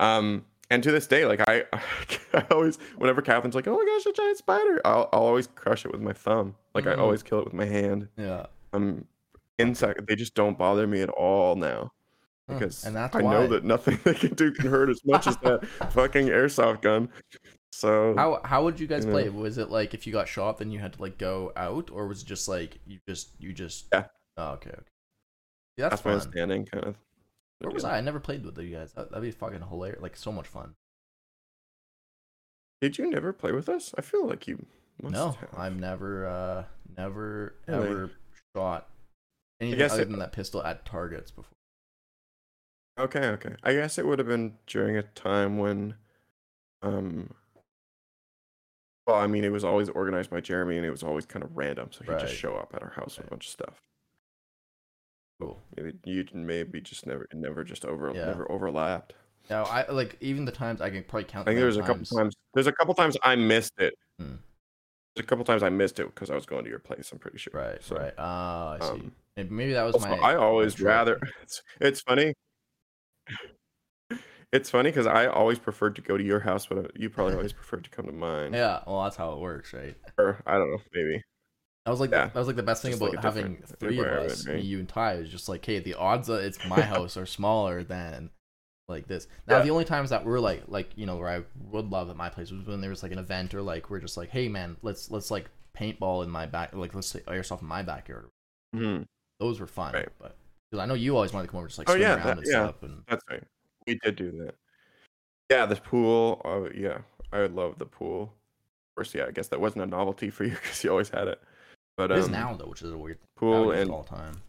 Um, 0.00 0.44
and 0.70 0.82
to 0.82 0.90
this 0.90 1.06
day, 1.06 1.26
like 1.26 1.40
I, 1.48 1.64
I 2.34 2.44
always, 2.50 2.76
whenever 2.96 3.20
Catherine's 3.20 3.54
like, 3.54 3.66
oh 3.68 3.76
my 3.76 3.84
gosh, 3.84 4.06
a 4.06 4.12
giant 4.16 4.38
spider, 4.38 4.80
I'll, 4.84 5.08
I'll 5.12 5.22
always 5.24 5.46
crush 5.46 5.84
it 5.84 5.92
with 5.92 6.00
my 6.00 6.12
thumb, 6.14 6.54
like 6.74 6.86
I 6.86 6.94
Mhm. 6.94 6.98
always 7.00 7.22
kill 7.22 7.40
it 7.40 7.44
with 7.44 7.54
my 7.54 7.66
hand. 7.66 8.08
Yeah. 8.16 8.46
Um, 8.72 9.04
insect, 9.58 10.06
they 10.06 10.16
just 10.16 10.34
don't 10.34 10.56
bother 10.56 10.86
me 10.86 11.02
at 11.02 11.10
all 11.10 11.56
now 11.56 11.92
because 12.48 12.84
I 12.86 12.90
why. 13.20 13.20
know 13.32 13.46
that 13.48 13.64
nothing 13.64 13.98
they 14.04 14.14
can 14.14 14.34
do 14.34 14.50
can 14.52 14.66
hurt 14.70 14.88
as 14.90 15.00
much 15.04 15.26
as 15.26 15.36
that 15.38 15.66
fucking 15.90 16.26
airsoft 16.28 16.80
gun. 16.82 17.08
So 17.72 18.14
How 18.16 18.40
how 18.44 18.64
would 18.64 18.78
you 18.78 18.86
guys 18.86 19.04
you 19.04 19.10
play? 19.10 19.22
know. 19.22 19.28
it? 19.28 19.34
Was 19.34 19.58
it 19.58 19.70
like 19.70 19.94
if 19.94 20.06
you 20.06 20.12
got 20.12 20.28
shot, 20.28 20.58
then 20.58 20.70
you 20.70 20.78
had 20.78 20.92
to 20.94 21.02
like 21.02 21.16
go 21.18 21.52
out, 21.56 21.90
or 21.90 22.06
was 22.06 22.22
it 22.22 22.26
just 22.26 22.46
like 22.48 22.78
you 22.86 22.98
just 23.08 23.30
you 23.38 23.52
just? 23.52 23.86
Yeah. 23.92 24.06
Oh, 24.36 24.50
okay. 24.52 24.70
okay. 24.70 24.80
Yeah, 25.78 25.88
that's, 25.88 26.02
that's 26.02 26.04
my 26.04 26.10
fun. 26.12 26.20
understanding, 26.20 26.64
kind 26.66 26.84
of. 26.84 26.96
Where 27.60 27.72
was 27.72 27.84
I? 27.84 27.98
I 27.98 28.00
never 28.02 28.20
played 28.20 28.44
with 28.44 28.58
you 28.58 28.76
guys. 28.76 28.92
That, 28.92 29.10
that'd 29.10 29.22
be 29.22 29.30
fucking 29.30 29.62
hilarious. 29.66 30.02
Like 30.02 30.16
so 30.16 30.30
much 30.32 30.46
fun. 30.48 30.74
Did 32.80 32.98
you 32.98 33.08
never 33.10 33.32
play 33.32 33.52
with 33.52 33.68
us? 33.68 33.94
I 33.96 34.00
feel 34.02 34.26
like 34.26 34.46
you 34.48 34.66
must 35.00 35.14
no, 35.14 35.30
have. 35.30 35.48
I've 35.56 35.76
never, 35.76 36.26
uh, 36.26 36.64
never 36.98 37.54
Really? 37.68 37.88
ever 37.88 38.10
shot 38.56 38.88
anything 39.60 39.80
other 39.82 40.02
it- 40.02 40.10
than 40.10 40.18
that 40.18 40.32
pistol 40.32 40.62
at 40.62 40.84
targets 40.84 41.30
before. 41.30 41.52
Okay, 42.98 43.20
okay. 43.28 43.54
I 43.62 43.72
guess 43.72 43.96
it 43.96 44.06
would 44.06 44.18
have 44.18 44.28
been 44.28 44.58
during 44.66 44.96
a 44.96 45.02
time 45.02 45.58
when, 45.58 45.94
um. 46.82 47.32
Well, 49.06 49.16
I 49.16 49.26
mean, 49.26 49.44
it 49.44 49.50
was 49.50 49.64
always 49.64 49.88
organized 49.88 50.30
by 50.30 50.40
Jeremy, 50.40 50.76
and 50.76 50.86
it 50.86 50.90
was 50.90 51.02
always 51.02 51.26
kind 51.26 51.44
of 51.44 51.56
random. 51.56 51.90
So 51.90 52.04
he'd 52.04 52.12
Right. 52.12 52.20
just 52.20 52.34
show 52.36 52.54
up 52.56 52.72
at 52.74 52.82
our 52.82 52.90
house 52.90 53.18
with 53.18 53.26
a 53.26 53.30
bunch 53.30 53.46
of 53.46 53.50
stuff. 53.50 53.80
Cool. 55.40 55.60
Maybe 55.76 55.98
you 56.04 56.24
maybe 56.32 56.80
just 56.80 57.04
never, 57.06 57.26
never 57.32 57.64
just 57.64 57.84
over, 57.84 58.12
Yeah. 58.14 58.26
never 58.26 58.50
overlapped. 58.50 59.14
No, 59.50 59.64
I 59.64 59.90
like 59.90 60.16
even 60.20 60.44
the 60.44 60.52
times 60.52 60.80
I 60.80 60.88
can 60.90 61.02
probably 61.02 61.24
count. 61.24 61.48
I 61.48 61.50
think 61.50 61.58
there's 61.60 61.74
there 61.74 61.82
was 61.82 61.90
a 61.90 61.94
couple 61.94 62.16
times. 62.16 62.34
There's 62.54 62.66
a 62.68 62.72
couple 62.72 62.94
times 62.94 63.16
I 63.24 63.34
missed 63.34 63.72
it. 63.78 63.94
Hmm. 64.18 64.36
There's 65.16 65.24
a 65.24 65.26
couple 65.26 65.44
times 65.44 65.64
I 65.64 65.68
missed 65.68 65.98
it 65.98 66.06
because 66.06 66.30
I 66.30 66.36
was 66.36 66.46
going 66.46 66.62
to 66.62 66.70
your 66.70 66.78
place. 66.78 67.10
I'm 67.10 67.18
pretty 67.18 67.38
sure. 67.38 67.52
Right, 67.52 67.82
So, 67.82 67.96
right. 67.96 68.14
Ah, 68.16 68.72
I 68.74 68.78
see. 68.78 68.86
Um, 68.92 69.12
Maybe, 69.36 69.50
maybe 69.50 69.72
that 69.72 69.82
was 69.84 69.98
my. 70.00 70.10
I 70.10 70.36
always 70.36 70.78
rather. 70.80 71.18
It's, 71.42 71.62
it's 71.80 72.00
funny. 72.02 72.34
It's 74.52 74.68
funny 74.68 74.90
because 74.90 75.06
I 75.06 75.26
always 75.26 75.58
preferred 75.58 75.96
to 75.96 76.02
go 76.02 76.16
to 76.18 76.22
your 76.22 76.40
house, 76.40 76.66
but 76.66 76.98
you 77.00 77.08
probably 77.08 77.34
always 77.34 77.52
preferred 77.54 77.84
to 77.84 77.90
come 77.90 78.04
to 78.06 78.12
mine. 78.12 78.52
Yeah, 78.52 78.80
well, 78.86 79.02
that's 79.04 79.16
how 79.16 79.32
it 79.32 79.38
works, 79.40 79.72
right? 79.72 79.96
Or 80.18 80.42
I 80.46 80.58
don't 80.58 80.70
know, 80.70 80.80
maybe. 80.92 81.22
That 81.86 81.90
was 81.90 82.00
like 82.00 82.10
Yeah. 82.10 82.26
the, 82.26 82.34
that 82.34 82.38
was 82.38 82.46
like 82.48 82.56
the 82.56 82.62
best 82.62 82.82
thing 82.82 82.90
Just 82.92 83.00
about 83.02 83.14
like 83.14 83.24
having 83.24 83.56
three 83.80 83.98
of 83.98 84.06
us, 84.06 84.46
right? 84.46 84.56
me, 84.56 84.62
you, 84.62 84.78
and 84.78 84.88
Ty. 84.88 85.14
Is 85.14 85.30
just 85.30 85.48
like, 85.48 85.64
hey, 85.64 85.78
the 85.78 85.94
odds 85.94 86.28
that 86.28 86.42
it's 86.44 86.64
my 86.66 86.80
house 86.94 87.16
are 87.16 87.26
smaller 87.26 87.82
than 87.82 88.30
like 88.88 89.08
this. 89.08 89.26
Now, 89.48 89.56
Yeah. 89.58 89.62
the 89.64 89.70
only 89.70 89.84
times 89.86 90.10
that 90.10 90.24
we're 90.24 90.38
like, 90.38 90.64
like 90.68 90.90
you 90.96 91.06
know, 91.06 91.16
where 91.16 91.28
I 91.30 91.42
would 91.70 91.90
love 91.90 92.10
at 92.10 92.16
my 92.16 92.28
place 92.28 92.50
was 92.52 92.66
when 92.66 92.82
there 92.82 92.90
was 92.90 93.02
like 93.02 93.12
an 93.12 93.18
event 93.18 93.54
or 93.54 93.62
like 93.62 93.88
we're 93.88 94.00
just 94.00 94.16
like, 94.18 94.28
hey, 94.30 94.48
man, 94.48 94.76
let's 94.82 95.10
let's 95.10 95.30
like 95.30 95.48
paintball 95.76 96.22
in 96.24 96.30
my 96.30 96.44
back, 96.44 96.74
like 96.74 96.94
let's 96.94 97.06
say 97.08 97.20
airsoft 97.20 97.62
in 97.62 97.68
my 97.68 97.82
backyard. 97.82 98.28
Mhm. 98.76 99.06
Those 99.40 99.58
were 99.60 99.66
fun, 99.66 99.94
Right. 99.94 100.08
but 100.20 100.36
because 100.70 100.82
I 100.82 100.86
know 100.86 100.94
you 100.94 101.16
always 101.16 101.32
wanted 101.32 101.46
to 101.46 101.50
come 101.52 101.58
over, 101.58 101.68
just 101.68 101.78
like 101.78 101.88
Oh, 101.88 101.94
swim 101.94 102.02
yeah, 102.02 102.14
around 102.16 102.26
that- 102.26 102.38
and 102.38 102.46
yeah. 102.46 102.52
stuff, 102.52 102.82
and 102.82 103.02
That's 103.08 103.24
right. 103.30 103.42
We 103.86 103.98
did 104.02 104.16
do 104.16 104.30
that. 104.32 104.54
Yeah, 105.50 105.66
the 105.66 105.76
pool. 105.76 106.40
Oh, 106.44 106.68
yeah, 106.74 106.98
I 107.32 107.46
love 107.46 107.78
the 107.78 107.86
pool. 107.86 108.22
Of 108.22 108.96
course, 108.96 109.14
yeah. 109.14 109.26
I 109.26 109.30
guess 109.30 109.48
that 109.48 109.60
wasn't 109.60 109.82
a 109.84 109.86
novelty 109.86 110.30
for 110.30 110.44
you 110.44 110.50
because 110.52 110.82
you 110.84 110.90
always 110.90 111.08
had 111.10 111.28
it. 111.28 111.40
But 111.96 112.10
it 112.10 112.18
is 112.18 112.26
um, 112.26 112.32
now 112.32 112.54
though, 112.54 112.66
which 112.66 112.82
is 112.82 112.90
a 112.90 112.96
weird. 112.96 113.18
now 113.20 113.40
pool 113.40 113.66
we 113.66 113.78
and 113.78 113.90
all 113.90 114.04
time. 114.04 114.40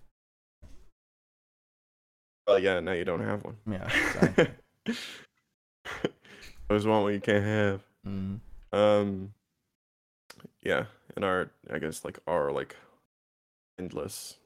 well, 2.48 2.60
yeah. 2.60 2.80
Now 2.80 2.94
you 2.94 3.04
don't 3.06 3.24
have 3.24 3.44
one. 3.44 3.58
Yeah, 3.70 3.84
exactly. 4.16 4.48
Always 6.70 6.86
want 6.86 7.04
what 7.04 7.14
you 7.14 7.20
can't 7.20 7.44
have. 7.44 7.84
Mhm. 8.08 8.40
Um, 8.72 9.34
yeah, 10.62 10.86
and 11.16 11.26
our 11.26 11.52
I 11.72 11.80
guess 11.80 12.06
like 12.06 12.20
our 12.28 12.52
like 12.52 12.76
endless 13.78 14.38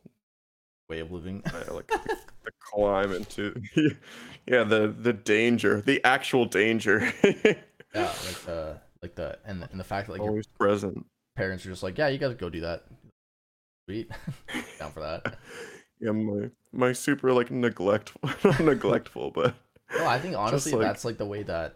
way 0.89 0.99
of 0.99 1.11
living. 1.11 1.43
uh, 1.45 1.73
like 1.73 1.91
the, 2.47 2.51
climb 2.59 3.11
into 3.11 3.61
yeah 4.47 4.63
the 4.63 4.87
the 4.97 5.13
danger 5.13 5.81
the 5.81 6.03
actual 6.03 6.45
danger 6.45 7.13
yeah, 7.23 8.11
like 8.25 8.41
the 8.45 8.77
like 9.01 9.15
the 9.15 9.37
and 9.45 9.61
the, 9.61 9.69
and 9.71 9.79
the 9.79 9.83
fact 9.83 10.07
that 10.07 10.13
like 10.13 10.21
always 10.21 10.47
present. 10.47 11.05
parents 11.35 11.65
are 11.65 11.69
just 11.69 11.83
like, 11.83 11.97
yeah, 11.97 12.07
you 12.07 12.17
gotta 12.17 12.33
go 12.33 12.49
do 12.49 12.61
that. 12.61 12.83
Sweet, 13.87 14.09
down 14.79 14.91
for 14.91 14.99
that. 15.01 15.37
Yeah, 15.99 16.11
my 16.11 16.49
my 16.71 16.93
super 16.93 17.31
like 17.31 17.51
neglectful, 17.51 18.29
not 18.43 18.59
neglectful, 18.59 19.31
but 19.31 19.55
No, 19.97 20.07
I 20.07 20.19
think 20.19 20.35
honestly 20.35 20.73
like- 20.73 20.81
that's 20.81 21.05
like 21.05 21.17
the 21.17 21.25
way 21.25 21.43
that, 21.43 21.75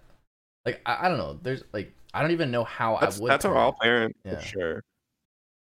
like 0.66 0.82
I, 0.86 1.06
I 1.06 1.10
don't 1.10 1.18
know. 1.18 1.40
There's 1.42 1.64
like 1.74 1.94
I 2.14 2.22
don't 2.22 2.32
even 2.32 2.52
know 2.52 2.64
how 2.64 2.96
I 2.96 3.06
would. 3.06 3.30
that's 3.30 3.46
how 3.46 3.54
I'll 3.56 3.74
parent. 3.82 4.16
Yeah. 4.26 4.36
for 4.36 4.46
sure. 4.46 4.84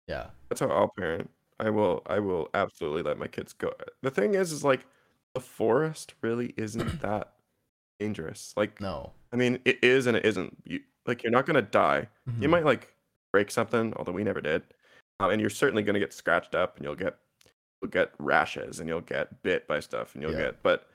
Yeah. 0.09 0.27
That's 0.49 0.61
how 0.61 0.69
I'll 0.69 0.93
parent. 0.99 1.31
I 1.61 1.71
will 1.71 2.03
I 2.07 2.19
will 2.19 2.49
absolutely 2.55 3.03
let 3.03 3.19
my 3.19 3.27
kids 3.29 3.53
go. 3.53 3.73
The 4.03 4.11
thing 4.11 4.35
is 4.35 4.51
is 4.53 4.65
like 4.65 4.87
the 5.35 5.41
forest 5.41 6.15
really 6.23 6.55
isn't 6.57 7.01
that 7.03 7.35
dangerous. 7.99 8.53
Like 8.57 8.81
No. 8.81 9.13
I 9.33 9.37
mean 9.37 9.61
it 9.65 9.83
is 9.85 10.07
and 10.07 10.17
it 10.17 10.25
isn't. 10.25 10.57
You 10.65 10.81
like 11.07 11.23
you're 11.23 11.33
not 11.33 11.47
gonna 11.47 11.63
die. 11.63 12.09
You 12.41 12.49
Mhm. 12.49 12.51
might 12.51 12.65
like 12.65 12.95
break 13.33 13.51
something, 13.51 13.93
although 13.97 14.13
we 14.13 14.25
never 14.25 14.41
did. 14.41 14.63
Um, 15.21 15.31
and 15.31 15.41
you're 15.41 15.51
certainly 15.51 15.83
gonna 15.83 15.99
get 16.01 16.13
scratched 16.13 16.55
up 16.55 16.77
and 16.77 16.85
you'll 16.85 16.95
get 16.97 17.19
you'll 17.83 17.91
get 17.91 18.13
rashes 18.19 18.81
and 18.81 18.89
you'll 18.89 19.01
get 19.03 19.43
bit 19.43 19.67
by 19.69 19.81
stuff 19.81 20.15
and 20.15 20.23
you'll 20.23 20.33
Yeah. 20.33 20.39
get 20.47 20.63
but 20.63 20.87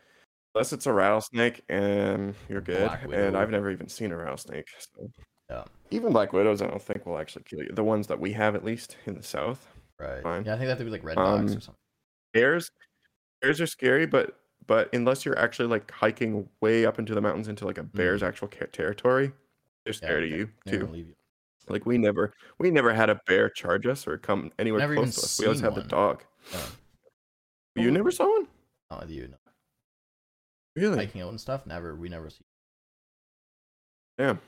unless 0.56 0.74
it's 0.74 0.86
a 0.88 0.94
rattlesnake 0.94 1.64
and 1.70 2.34
you're 2.50 2.62
good. 2.62 2.90
And. 3.14 3.36
I've 3.38 3.50
never 3.52 3.70
even 3.72 3.88
seen 3.90 4.12
a 4.12 4.18
rattlesnake. 4.18 4.68
So 4.80 5.12
Yeah. 5.50 5.66
even 5.92 6.12
black 6.14 6.34
widows 6.34 6.62
I 6.62 6.68
don't 6.68 6.82
think 6.82 7.06
will 7.06 7.18
actually 7.20 7.44
kill 7.44 7.62
you. 7.62 7.70
The 7.74 7.84
ones 7.84 8.08
that 8.08 8.20
we 8.20 8.34
have 8.34 8.56
at 8.56 8.64
least 8.66 8.98
in 9.06 9.14
the 9.16 9.24
south. 9.24 9.68
Right. 10.00 10.22
fine. 10.24 10.46
Yeah, 10.46 10.56
I 10.56 10.58
think 10.58 10.68
that 10.68 10.78
would 10.78 10.86
be 10.86 10.92
like 10.92 11.04
red 11.04 11.16
dogs 11.16 11.52
Um, 11.54 11.58
or 11.58 11.62
something. 11.62 11.82
bears 12.34 12.70
bears 13.42 13.62
are 13.62 13.68
scary 13.68 14.06
but 14.06 14.40
but 14.68 14.90
unless 14.94 15.26
you're 15.26 15.38
actually 15.40 15.68
like 15.68 15.90
hiking 15.92 16.50
way 16.62 16.86
up 16.86 17.00
into 17.00 17.14
the 17.14 17.22
mountains 17.22 17.48
into 17.48 17.66
like 17.66 17.78
a 17.78 17.84
bear's 17.84 18.24
actual 18.24 18.48
ca- 18.48 18.66
territory 18.72 19.32
they're 19.86 19.94
Mm. 19.94 20.02
Yeah, 20.02 20.08
scared 20.08 20.24
of 20.24 20.30
you 20.32 20.50
they're 20.66 20.80
too 20.80 20.88
leave 20.88 21.08
you. 21.08 21.16
like 21.70 21.86
we 21.86 21.98
never 21.98 22.34
we 22.60 22.72
never 22.72 22.94
had 22.94 23.10
a 23.10 23.22
bear 23.28 23.50
charge 23.50 23.86
us 23.88 24.06
or 24.08 24.18
come 24.18 24.52
anywhere 24.60 24.80
Never 24.80 24.96
close 24.96 25.16
to 25.16 25.22
us 25.22 25.40
we 25.40 25.46
always 25.46 25.60
seen 25.62 25.72
had 25.72 25.76
the 25.82 25.88
dog 25.88 26.24
Yeah. 26.52 26.66
you 27.84 27.88
Oh, 27.90 27.92
never 27.94 28.12
saw 28.12 28.26
one 28.30 28.48
Not 28.92 29.02
with 29.02 29.12
you. 29.12 29.28
No. 29.30 29.38
really 30.76 30.98
Hiking 30.98 31.22
out 31.22 31.30
and 31.30 31.40
stuff. 31.40 31.66
Never. 31.66 31.96
We 31.96 32.10
never 32.10 32.30
see. 32.30 32.44
yeah 34.20 34.34
'Cause 34.34 34.40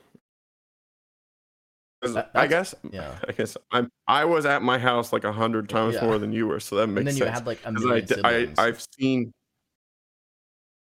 That- 2.01 2.31
i 2.35 2.45
guess 2.47 2.75
Yeah. 2.91 3.17
i 3.27 3.31
guess 3.31 3.57
i'm 3.71 3.89
i 4.07 4.23
was 4.25 4.45
at 4.45 4.61
my 4.61 4.77
house 4.77 5.11
like 5.11 5.23
a 5.23 5.31
hundred 5.33 5.67
times 5.69 5.95
Yeah. 5.95 6.05
more 6.05 6.17
than 6.19 6.31
you 6.31 6.47
were 6.47 6.59
so 6.59 6.75
that 6.75 6.87
makes 6.87 6.97
sense. 6.97 6.97
And 6.99 7.07
then 7.07 7.15
you 7.17 7.23
sense 7.25 7.37
had 7.39 7.47
like 7.47 7.63
a 7.63 7.67
I, 7.67 7.71
million 7.71 8.03
I 8.25 8.31
siblings. 8.39 8.59
i've 8.59 8.85
seen 8.99 9.33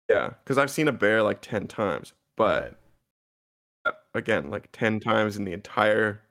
yeah 0.10 0.30
because 0.44 0.58
i've 0.58 0.72
seen 0.72 0.88
a 0.88 0.92
bear 0.92 1.24
like 1.24 1.42
10 1.42 1.68
times 1.68 2.14
but 2.38 2.64
Right. 3.86 3.94
uh, 3.94 3.98
again 4.14 4.50
like 4.50 4.70
10 4.72 5.00
times 5.00 5.36
in 5.38 5.46
the 5.46 5.54
entire 5.54 6.22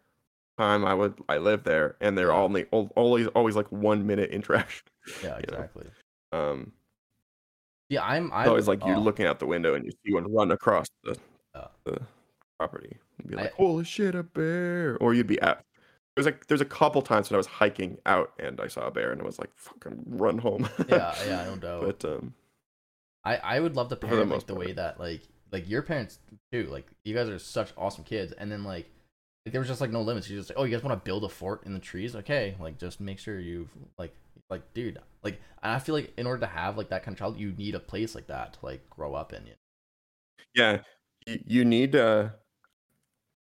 time 0.59 0.85
i 0.85 0.95
would 0.95 1.15
i 1.29 1.39
lived 1.39 1.65
there 1.65 1.97
and 2.01 2.17
they're 2.17 2.33
all 2.33 2.45
only 2.45 2.65
always 2.67 3.27
always 3.29 3.57
like 3.57 3.71
one 3.73 4.07
minute 4.07 4.31
interaction 4.39 4.87
Yeah. 5.23 5.39
you 5.39 5.53
know. 5.53 5.59
Exactly. 5.59 5.87
um 6.33 6.73
Yeah. 7.89 8.05
I'm. 8.05 8.31
I'm 8.33 8.49
always 8.49 8.69
like 8.69 8.85
you're 8.85 8.97
oh, 8.97 9.01
looking 9.01 9.25
out 9.27 9.39
the 9.39 9.47
window 9.47 9.75
and 9.75 9.85
you 9.85 9.91
see 10.05 10.13
one 10.13 10.31
run 10.33 10.51
across 10.51 10.87
the, 11.05 11.17
the 11.85 12.01
property 12.59 12.97
and 13.19 13.29
be 13.31 13.37
I- 13.37 13.43
like 13.43 13.53
holy 13.55 13.85
shit 13.85 14.15
a 14.15 14.23
bear 14.23 14.97
or 15.01 15.15
you'd 15.15 15.27
be 15.27 15.41
at 15.41 15.65
there's 16.17 16.27
like 16.27 16.47
there's 16.49 16.61
a 16.61 16.65
couple 16.65 17.01
times 17.03 17.31
when 17.31 17.37
i 17.37 17.39
was 17.39 17.47
hiking 17.47 17.99
out 18.07 18.33
and 18.41 18.61
i 18.61 18.67
saw 18.67 18.87
a 18.89 18.91
bear 18.91 19.13
and 19.13 19.21
i 19.23 19.25
was 19.25 19.39
like 19.39 19.51
fucking 19.57 20.03
run 20.07 20.39
home 20.39 20.69
Yeah. 20.89 21.15
yeah, 21.27 21.43
I 21.43 21.45
don't 21.45 21.63
know. 21.63 21.81
but 21.85 22.05
um 22.05 22.35
I 23.25 23.37
I 23.37 23.61
would 23.61 23.77
love 23.77 23.89
to 23.89 23.95
the 23.97 24.07
parent 24.07 24.31
like 24.31 24.47
the 24.47 24.55
way 24.55 24.73
that 24.73 24.99
like 24.99 25.23
like 25.53 25.69
your 25.69 25.83
parents 25.83 26.19
too. 26.53 26.65
Like 26.71 26.87
you 27.05 27.15
guys 27.15 27.29
are 27.29 27.39
such 27.39 27.73
awesome 27.77 28.05
kids, 28.05 28.33
and 28.33 28.51
then 28.53 28.65
like. 28.65 28.87
Like, 29.47 29.53
there 29.53 29.61
was 29.61 29.69
just 29.69 29.81
like 29.81 29.91
no 29.91 30.03
limits. 30.03 30.29
You 30.29 30.37
just 30.37 30.51
like, 30.51 30.59
oh, 30.59 30.65
you 30.65 30.77
guys 30.77 30.85
want 30.85 31.01
to 31.01 31.05
build 31.05 31.25
a 31.25 31.29
fort 31.29 31.65
in 31.65 31.73
the 31.73 31.79
trees? 31.79 32.15
Okay, 32.15 32.55
like 32.61 32.79
just 32.79 33.01
make 33.01 33.19
sure 33.19 33.41
you 33.41 33.67
like, 33.99 34.15
like, 34.51 34.75
dude, 34.75 34.99
like, 35.23 35.41
I 35.63 35.79
feel 35.79 35.95
like 35.95 36.13
in 36.19 36.27
order 36.27 36.41
to 36.41 36.47
have 36.47 36.77
like 36.77 36.91
that 36.91 37.03
kind 37.03 37.15
of 37.15 37.19
child, 37.19 37.39
you 37.39 37.53
need 37.53 37.75
a 37.75 37.81
place 37.81 38.15
like 38.15 38.27
that 38.27 38.55
to 38.55 38.59
like 38.63 38.89
grow 38.91 39.15
up 39.15 39.33
in. 39.33 39.47
You 39.47 39.53
yeah 40.55 40.79
you, 41.27 41.41
you 41.47 41.65
need 41.65 41.97
uh 41.97 42.29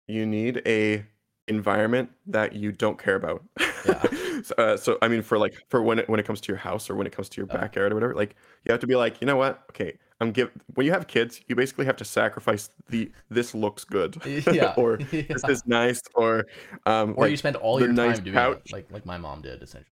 you 0.07 0.25
need 0.25 0.61
a 0.65 1.05
environment 1.47 2.09
that 2.27 2.53
you 2.53 2.71
don't 2.71 2.97
care 2.97 3.15
about 3.15 3.43
Yeah. 3.85 4.03
so, 4.43 4.55
uh, 4.57 4.77
so 4.77 4.97
i 5.01 5.07
mean 5.07 5.21
for 5.21 5.37
like 5.37 5.53
for 5.69 5.81
when 5.81 5.99
it 5.99 6.07
when 6.07 6.19
it 6.19 6.25
comes 6.25 6.39
to 6.41 6.47
your 6.51 6.57
house 6.57 6.89
or 6.89 6.95
when 6.95 7.07
it 7.07 7.11
comes 7.13 7.27
to 7.29 7.37
your 7.41 7.47
Yeah. 7.47 7.57
backyard 7.57 7.91
or 7.91 7.95
whatever 7.95 8.13
like 8.15 8.35
you 8.63 8.71
have 8.71 8.79
to 8.81 8.87
be 8.87 8.95
like 8.95 9.19
you 9.19 9.27
know 9.27 9.35
what 9.35 9.63
okay 9.71 9.97
i'm 10.21 10.31
give 10.31 10.51
when 10.75 10.85
you 10.85 10.91
have 10.93 11.07
kids 11.07 11.41
you 11.47 11.55
basically 11.55 11.85
have 11.85 11.97
to 11.97 12.05
sacrifice 12.05 12.69
the 12.89 13.11
this 13.29 13.53
looks 13.55 13.83
good 13.83 14.21
yeah, 14.51 14.73
or 14.77 14.99
yeah. 15.11 15.23
this 15.29 15.43
is 15.49 15.63
nice 15.65 16.01
or 16.15 16.45
um 16.85 17.15
or 17.17 17.23
like, 17.23 17.31
you 17.31 17.37
spend 17.37 17.55
all 17.57 17.79
your 17.79 17.91
nice 17.91 18.15
time 18.17 18.23
doing 18.23 18.35
couch. 18.35 18.61
it, 18.67 18.71
like 18.71 18.91
like 18.91 19.05
my 19.05 19.17
mom 19.17 19.41
did 19.41 19.61
essentially. 19.61 19.87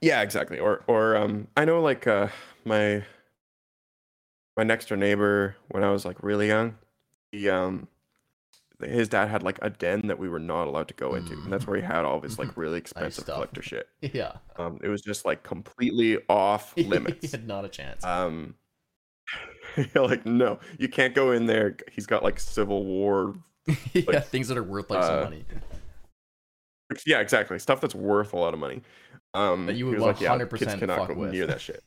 Yeah, 0.00 0.22
exactly. 0.22 0.58
Or 0.58 0.82
or 0.86 1.16
um 1.16 1.48
I 1.56 1.64
know 1.64 1.80
like 1.80 2.06
uh 2.06 2.28
my 2.64 3.04
my 4.56 4.64
next 4.64 4.88
door 4.88 4.98
neighbor 4.98 5.56
when 5.70 5.82
I 5.84 5.90
was 5.90 6.04
like 6.04 6.22
really 6.22 6.48
young, 6.48 6.76
he 7.32 7.48
um 7.48 7.88
his 8.80 9.08
dad 9.08 9.28
had 9.28 9.42
like 9.42 9.58
a 9.60 9.70
den 9.70 10.06
that 10.06 10.18
we 10.18 10.28
were 10.28 10.38
not 10.38 10.68
allowed 10.68 10.86
to 10.88 10.94
go 10.94 11.14
into. 11.16 11.32
And 11.32 11.52
that's 11.52 11.66
where 11.66 11.76
he 11.76 11.82
had 11.82 12.04
all 12.04 12.16
of 12.16 12.22
his 12.22 12.38
like 12.38 12.56
really 12.56 12.78
expensive 12.78 13.24
stuff. 13.24 13.34
collector 13.36 13.62
shit. 13.62 13.88
Yeah, 14.14 14.34
Um 14.56 14.78
it 14.82 14.88
was 14.88 15.02
just 15.02 15.24
like 15.24 15.42
completely 15.42 16.18
off 16.28 16.74
limits. 16.76 17.22
he 17.22 17.28
had 17.36 17.46
not 17.46 17.64
a 17.64 17.68
chance. 17.68 18.04
um 18.04 18.54
like 19.94 20.24
no, 20.26 20.58
you 20.78 20.88
can't 20.88 21.14
go 21.14 21.32
in 21.32 21.46
there. 21.46 21.76
He's 21.90 22.06
got 22.06 22.22
like 22.22 22.38
Civil 22.40 22.84
War 22.84 23.34
yeah, 23.92 24.20
things 24.20 24.48
that 24.48 24.56
are 24.56 24.62
worth 24.62 24.88
like 24.90 25.02
some 25.02 25.18
uh, 25.18 25.24
money. 25.24 25.44
yeah, 27.06 27.20
exactly. 27.20 27.58
Stuff 27.58 27.80
that's 27.80 27.94
worth 27.94 28.32
a 28.32 28.36
lot 28.38 28.54
of 28.54 28.60
money. 28.60 28.82
Um 29.34 29.66
That 29.66 29.76
you 29.76 29.86
would 29.88 29.98
like, 29.98 30.16
100% 30.18 30.56
kids 30.58 30.74
cannot 30.76 30.98
fuck 30.98 31.08
go 31.08 31.14
with. 31.14 31.32
near 31.32 31.46
that 31.46 31.60
shit. 31.60 31.82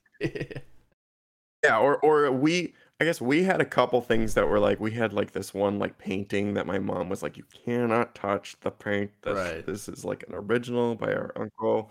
Yeah, 1.63 1.77
or 1.79 1.97
or 1.97 2.31
we 2.31 2.73
I 3.01 3.03
guess 3.03 3.19
we 3.19 3.41
had 3.41 3.59
a 3.61 3.65
couple 3.65 3.99
things 4.01 4.35
that 4.35 4.47
were 4.47 4.59
like 4.59 4.79
we 4.79 4.91
had 4.91 5.11
like 5.11 5.31
this 5.31 5.55
one 5.55 5.79
like 5.79 5.97
painting 5.97 6.53
that 6.53 6.67
my 6.67 6.77
mom 6.77 7.09
was 7.09 7.23
like 7.23 7.35
you 7.35 7.43
cannot 7.65 8.13
touch 8.13 8.55
the 8.61 8.69
paint. 8.69 9.09
This 9.23 9.35
Right. 9.35 9.65
this 9.65 9.89
is 9.89 10.05
like 10.05 10.23
an 10.27 10.35
original 10.35 10.93
by 10.93 11.11
our 11.11 11.31
uncle 11.35 11.89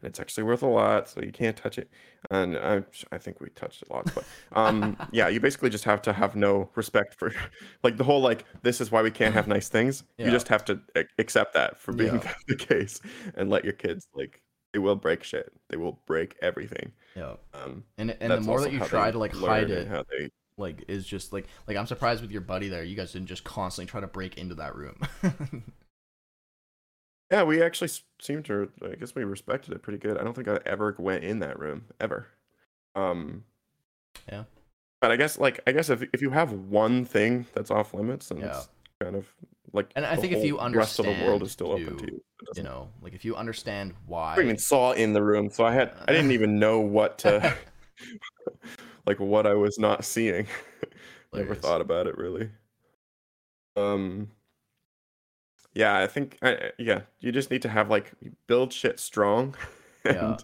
and 0.00 0.08
it's 0.08 0.20
actually 0.20 0.44
worth 0.44 0.62
a 0.62 0.66
lot, 0.68 1.08
so 1.08 1.22
you 1.22 1.32
can't 1.32 1.56
touch 1.56 1.76
it. 1.76 1.90
And 2.30 2.56
I 2.56 2.84
I 3.10 3.18
think 3.18 3.40
we 3.40 3.48
touched 3.50 3.82
it 3.82 3.90
lots, 3.90 4.12
but 4.12 4.22
um 4.52 4.96
yeah, 5.12 5.26
you 5.26 5.40
basically 5.40 5.70
just 5.70 5.82
have 5.86 6.00
to 6.02 6.12
have 6.12 6.36
no 6.36 6.70
respect 6.76 7.14
for 7.18 7.32
like 7.82 7.96
the 7.96 8.04
whole 8.04 8.20
like 8.20 8.44
this 8.62 8.80
is 8.80 8.92
why 8.92 9.02
we 9.02 9.10
can't 9.10 9.34
have 9.34 9.48
nice 9.48 9.68
things. 9.68 10.04
Yeah. 10.18 10.26
You 10.26 10.30
just 10.30 10.46
have 10.46 10.64
to 10.66 10.80
ac- 10.94 11.08
accept 11.18 11.54
that 11.54 11.78
for 11.78 11.92
being 11.92 12.14
Yeah. 12.14 12.32
the 12.46 12.54
case 12.54 13.00
and 13.34 13.50
let 13.50 13.64
your 13.64 13.72
kids 13.72 14.06
like 14.14 14.40
they 14.72 14.78
will 14.78 14.94
break 14.96 15.24
shit. 15.24 15.52
They 15.68 15.76
will 15.78 16.00
break 16.06 16.36
everything. 16.42 16.92
yeah, 17.16 17.34
Um 17.54 17.82
and 17.98 18.12
and 18.20 18.30
the 18.30 18.36
that's 18.36 18.46
more 18.46 18.58
also 18.58 18.66
that 18.66 18.72
you 18.72 18.78
how 18.78 18.86
try 18.86 19.06
they 19.06 19.12
to 19.12 19.18
like 19.18 19.34
learn 19.34 19.50
hide 19.50 19.70
and 19.70 19.72
it, 19.72 19.88
how 19.88 20.04
they 20.08 20.30
like 20.56 20.84
is 20.88 21.06
just 21.06 21.32
like 21.32 21.46
like 21.66 21.76
I'm 21.76 21.86
surprised 21.86 22.22
with 22.22 22.30
your 22.30 22.40
buddy 22.40 22.68
there. 22.68 22.84
You 22.84 22.96
guys 22.96 23.12
didn't 23.12 23.28
just 23.28 23.44
constantly 23.44 23.90
try 23.90 24.00
to 24.00 24.06
break 24.06 24.38
into 24.38 24.54
that 24.56 24.74
room. 24.76 24.98
Yeah, 27.30 27.42
we 27.42 27.62
actually 27.62 27.88
seemed 28.20 28.44
to. 28.44 28.70
I 28.82 28.94
guess 28.96 29.14
we 29.14 29.24
respected 29.24 29.72
it 29.72 29.82
pretty 29.82 29.98
good. 29.98 30.18
I 30.18 30.24
don't 30.24 30.34
think 30.34 30.46
I 30.46 30.58
ever 30.66 30.94
went 30.98 31.24
in 31.24 31.38
that 31.40 31.58
room 31.58 31.86
ever. 31.98 32.28
Um. 32.94 33.44
Yeah. 34.30 34.44
But 35.00 35.10
I 35.10 35.16
guess, 35.16 35.38
like, 35.38 35.60
I 35.66 35.72
guess 35.72 35.90
if 35.90 36.04
if 36.12 36.22
you 36.22 36.30
have 36.30 36.52
one 36.52 37.04
thing 37.04 37.46
that's 37.54 37.70
off 37.70 37.92
limits, 37.94 38.28
then 38.28 38.38
Yeah. 38.38 38.58
it's 38.58 38.68
kind 39.00 39.16
of 39.16 39.26
like. 39.72 39.90
And 39.96 40.06
I 40.06 40.16
think 40.16 40.32
if 40.32 40.44
you 40.44 40.58
whole 40.58 40.70
rest 40.70 40.98
of 40.98 41.06
the 41.06 41.24
world 41.24 41.42
is 41.42 41.50
still 41.50 41.72
open 41.72 41.96
to 41.96 42.04
you. 42.06 42.22
You 42.54 42.62
know, 42.62 42.90
like 43.02 43.14
if 43.14 43.24
you 43.24 43.34
understand 43.36 43.94
why. 44.06 44.36
I 44.36 44.40
even 44.40 44.58
saw 44.58 44.92
in 44.92 45.12
the 45.14 45.22
room, 45.22 45.50
so 45.50 45.64
I 45.64 45.72
had 45.72 45.92
I 46.06 46.12
didn't 46.12 46.32
even 46.32 46.58
know 46.58 46.78
what 46.80 47.18
to, 47.20 47.56
like, 49.06 49.20
what 49.20 49.46
I 49.46 49.54
was 49.54 49.78
not 49.78 50.04
seeing. 50.04 50.46
Never 51.32 51.54
thought 51.54 51.80
about 51.80 52.06
it 52.06 52.16
really. 52.16 52.50
Um. 53.76 54.30
Yeah, 55.74 55.98
I 55.98 56.06
think 56.06 56.38
I, 56.42 56.70
yeah, 56.78 57.00
you 57.18 57.32
just 57.32 57.50
need 57.50 57.62
to 57.62 57.68
have 57.68 57.90
like 57.90 58.12
build 58.46 58.72
shit 58.72 59.00
strong, 59.00 59.56
and 60.04 60.14
Yeah. 60.14 60.36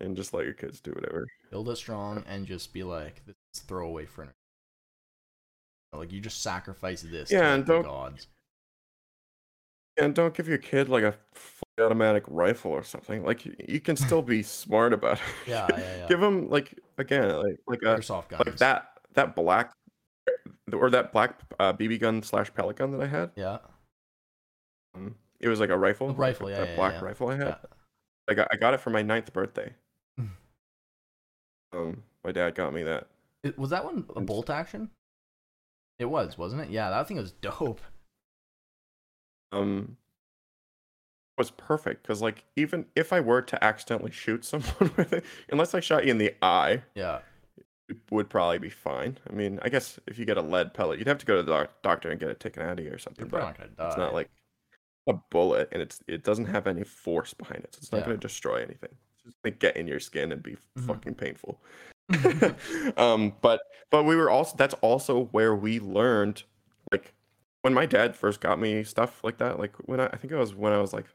and 0.00 0.16
just 0.16 0.34
let 0.34 0.44
your 0.44 0.54
kids 0.54 0.80
do 0.80 0.90
whatever. 0.90 1.28
build 1.52 1.68
it 1.68 1.76
strong 1.76 2.24
and 2.26 2.44
just 2.46 2.72
be 2.72 2.82
like 2.82 3.22
this 3.26 3.36
is 3.54 3.60
throwaway 3.60 4.06
furniture. 4.06 4.34
Like 5.92 6.10
you 6.12 6.20
just 6.20 6.42
sacrifice 6.42 7.02
this 7.02 7.30
Yeah, 7.30 7.42
to 7.42 7.46
and 7.54 7.66
the 7.66 7.72
don't- 7.74 7.84
gods. 7.84 8.26
And 10.00 10.14
don't 10.14 10.32
give 10.34 10.48
your 10.48 10.58
kid 10.58 10.88
like 10.88 11.02
a 11.02 11.14
automatic 11.80 12.24
rifle 12.28 12.70
or 12.70 12.82
something. 12.82 13.24
Like 13.24 13.44
you, 13.68 13.80
can 13.80 13.96
still 13.96 14.22
be 14.22 14.42
smart 14.42 14.92
about 14.92 15.14
it. 15.18 15.22
Yeah, 15.46 15.66
yeah, 15.70 15.78
yeah. 15.98 16.06
Give 16.08 16.20
them 16.20 16.48
like 16.48 16.78
again 16.98 17.28
like 17.36 17.58
like 17.66 17.82
a 17.82 17.98
Airsoft 18.00 18.28
guns. 18.28 18.46
like 18.46 18.56
that 18.58 18.92
that 19.14 19.34
black 19.34 19.72
or 20.72 20.90
that 20.90 21.12
black 21.12 21.40
uh, 21.58 21.72
BB 21.72 22.00
gun 22.00 22.22
slash 22.22 22.52
pellet 22.54 22.76
gun 22.76 22.92
that 22.92 23.00
I 23.00 23.06
had. 23.06 23.30
Yeah. 23.36 23.58
Um, 24.94 25.16
it 25.40 25.48
was 25.48 25.60
like 25.60 25.70
a 25.70 25.78
rifle. 25.78 26.10
A 26.10 26.12
rifle, 26.12 26.50
yeah, 26.50 26.58
That 26.58 26.68
yeah, 26.70 26.76
black 26.76 26.94
yeah. 26.94 27.04
rifle 27.04 27.28
I 27.28 27.36
had. 27.36 27.46
Yeah. 27.46 27.56
I 28.30 28.34
got 28.34 28.48
I 28.52 28.56
got 28.56 28.74
it 28.74 28.80
for 28.80 28.90
my 28.90 29.02
ninth 29.02 29.32
birthday. 29.32 29.72
Mm. 30.20 30.28
um, 31.72 32.02
my 32.24 32.32
dad 32.32 32.54
got 32.54 32.72
me 32.72 32.82
that. 32.84 33.08
It- 33.42 33.58
was 33.58 33.70
that 33.70 33.84
one 33.84 34.04
a 34.14 34.20
bolt 34.20 34.50
action? 34.50 34.90
It 35.98 36.04
was, 36.06 36.38
wasn't 36.38 36.62
it? 36.62 36.70
Yeah, 36.70 36.90
that 36.90 37.08
thing 37.08 37.16
was 37.16 37.32
dope. 37.32 37.80
Um, 39.52 39.96
was 41.36 41.50
perfect 41.52 42.02
because 42.02 42.20
like 42.20 42.44
even 42.56 42.84
if 42.96 43.12
I 43.12 43.20
were 43.20 43.42
to 43.42 43.62
accidentally 43.64 44.10
shoot 44.10 44.44
someone 44.44 44.90
with 44.96 45.12
it, 45.12 45.24
unless 45.50 45.74
I 45.74 45.80
shot 45.80 46.04
you 46.04 46.10
in 46.10 46.18
the 46.18 46.34
eye, 46.42 46.82
Yeah. 46.94 47.20
it 47.88 47.96
would 48.10 48.28
probably 48.28 48.58
be 48.58 48.70
fine. 48.70 49.18
I 49.30 49.32
mean, 49.32 49.58
I 49.62 49.68
guess 49.68 50.00
if 50.08 50.18
you 50.18 50.24
get 50.24 50.36
a 50.36 50.42
lead 50.42 50.74
pellet, 50.74 50.98
you'd 50.98 51.06
have 51.08 51.18
to 51.18 51.26
go 51.26 51.36
to 51.36 51.42
the 51.42 51.52
doc- 51.52 51.82
doctor 51.82 52.10
and 52.10 52.18
get 52.18 52.28
it 52.30 52.40
taken 52.40 52.62
out 52.62 52.78
of 52.78 52.84
you 52.84 52.92
or 52.92 52.98
something. 52.98 53.26
You're 53.26 53.30
But 53.30 53.40
not 53.40 53.56
gonna 53.58 53.70
die. 53.70 53.86
it's 53.86 53.96
not 53.96 54.14
like 54.14 54.28
a 55.08 55.12
bullet, 55.30 55.68
and 55.72 55.80
it's 55.80 56.00
it 56.08 56.24
doesn't 56.24 56.46
have 56.46 56.66
any 56.66 56.82
force 56.84 57.32
behind 57.34 57.62
it, 57.64 57.74
so 57.74 57.78
it's 57.80 57.92
not 57.92 57.98
Yeah. 57.98 58.06
going 58.06 58.18
to 58.20 58.26
destroy 58.26 58.56
anything. 58.56 58.90
It's 59.14 59.22
just 59.24 59.42
going 59.42 59.52
to 59.54 59.58
get 59.58 59.76
in 59.76 59.86
your 59.86 60.00
skin 60.00 60.32
and 60.32 60.42
be 60.42 60.56
Mhm. 60.76 60.86
fucking 60.86 61.14
painful. 61.14 61.62
um, 62.98 63.34
but 63.40 63.60
but 63.90 64.02
we 64.04 64.16
were 64.16 64.28
also 64.28 64.56
that's 64.56 64.74
also 64.82 65.26
where 65.26 65.54
we 65.54 65.78
learned 65.80 66.42
like 66.92 67.14
when 67.62 67.74
my 67.74 67.86
dad 67.86 68.14
first 68.16 68.40
got 68.40 68.58
me 68.60 68.84
stuff 68.84 69.22
like 69.24 69.38
that. 69.38 69.58
Like 69.58 69.74
when 69.86 70.00
I, 70.00 70.06
I 70.06 70.16
think 70.16 70.32
it 70.32 70.36
was 70.36 70.54
when 70.54 70.72
I 70.72 70.78
was 70.80 70.92
like 70.92 71.06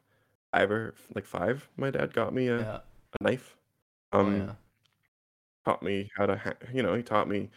five 0.52 0.72
or 0.72 0.94
like 1.16 1.26
five, 1.26 1.70
my 1.78 1.90
dad 1.92 2.14
got 2.14 2.34
me 2.34 2.48
a, 2.48 2.60
yeah. 2.60 2.80
a 3.20 3.24
knife. 3.24 3.56
Oh, 4.12 4.20
Um, 4.20 4.36
yeah. 4.38 4.52
taught 5.66 5.82
me 5.84 6.10
how 6.18 6.26
to 6.26 6.36
ha- 6.38 6.54
you 6.74 6.84
know 6.84 6.94
he 6.96 7.04
taught 7.04 7.28
me 7.28 7.50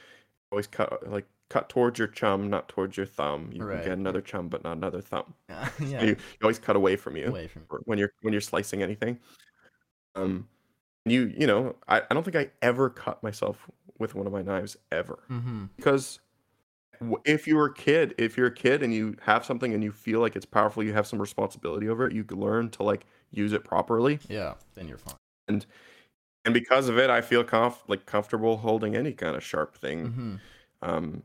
always 0.52 0.66
cut 0.66 1.10
like 1.10 1.26
cut 1.48 1.68
towards 1.68 1.98
your 1.98 2.08
chum 2.08 2.48
not 2.50 2.68
towards 2.68 2.96
your 2.96 3.06
thumb 3.06 3.50
you 3.52 3.62
Right. 3.64 3.76
can 3.82 3.84
get 3.90 3.98
another 3.98 4.20
chum 4.20 4.48
but 4.48 4.64
not 4.64 4.76
another 4.76 5.00
thumb 5.00 5.34
Yeah. 5.48 5.68
yeah. 5.80 6.02
you 6.04 6.16
always 6.42 6.58
cut 6.58 6.76
away 6.76 6.96
from 6.96 7.16
you 7.16 7.26
Away 7.26 7.46
from. 7.48 7.62
when 7.84 7.98
you're 7.98 8.12
when 8.22 8.32
you're 8.32 8.40
slicing 8.40 8.82
anything 8.82 9.18
um 10.14 10.48
you 11.04 11.32
you 11.36 11.46
know 11.46 11.76
I, 11.88 12.02
I 12.10 12.14
don't 12.14 12.22
think 12.24 12.36
i 12.36 12.50
ever 12.62 12.90
cut 12.90 13.22
myself 13.22 13.68
with 13.98 14.14
one 14.14 14.26
of 14.26 14.32
my 14.32 14.42
knives 14.42 14.76
ever 14.90 15.18
Mm-hmm. 15.30 15.64
because 15.76 16.20
if 17.24 17.46
you're 17.46 17.66
a 17.66 17.74
kid 17.74 18.14
if 18.18 18.36
you're 18.36 18.46
a 18.46 18.54
kid 18.54 18.82
and 18.82 18.92
you 18.94 19.16
have 19.22 19.44
something 19.44 19.72
and 19.74 19.82
you 19.84 19.92
feel 19.92 20.20
like 20.20 20.36
it's 20.36 20.46
powerful 20.46 20.82
you 20.82 20.92
have 20.92 21.06
some 21.06 21.20
responsibility 21.20 21.88
over 21.88 22.06
it 22.06 22.12
you 22.12 22.24
learn 22.30 22.68
to 22.70 22.82
like 22.82 23.06
use 23.30 23.52
it 23.52 23.64
properly 23.64 24.18
Yeah. 24.28 24.54
Then 24.74 24.88
you're 24.88 24.98
fine. 24.98 25.14
and 25.48 25.66
and 26.44 26.54
because 26.54 26.88
of 26.88 26.96
it 26.98 27.10
i 27.10 27.20
feel 27.20 27.42
comf- 27.44 27.82
like 27.88 28.06
comfortable 28.06 28.56
holding 28.58 28.94
any 28.96 29.12
kind 29.12 29.36
of 29.36 29.42
sharp 29.42 29.76
thing 29.76 30.06
Mm-hmm. 30.06 30.34
um 30.82 31.22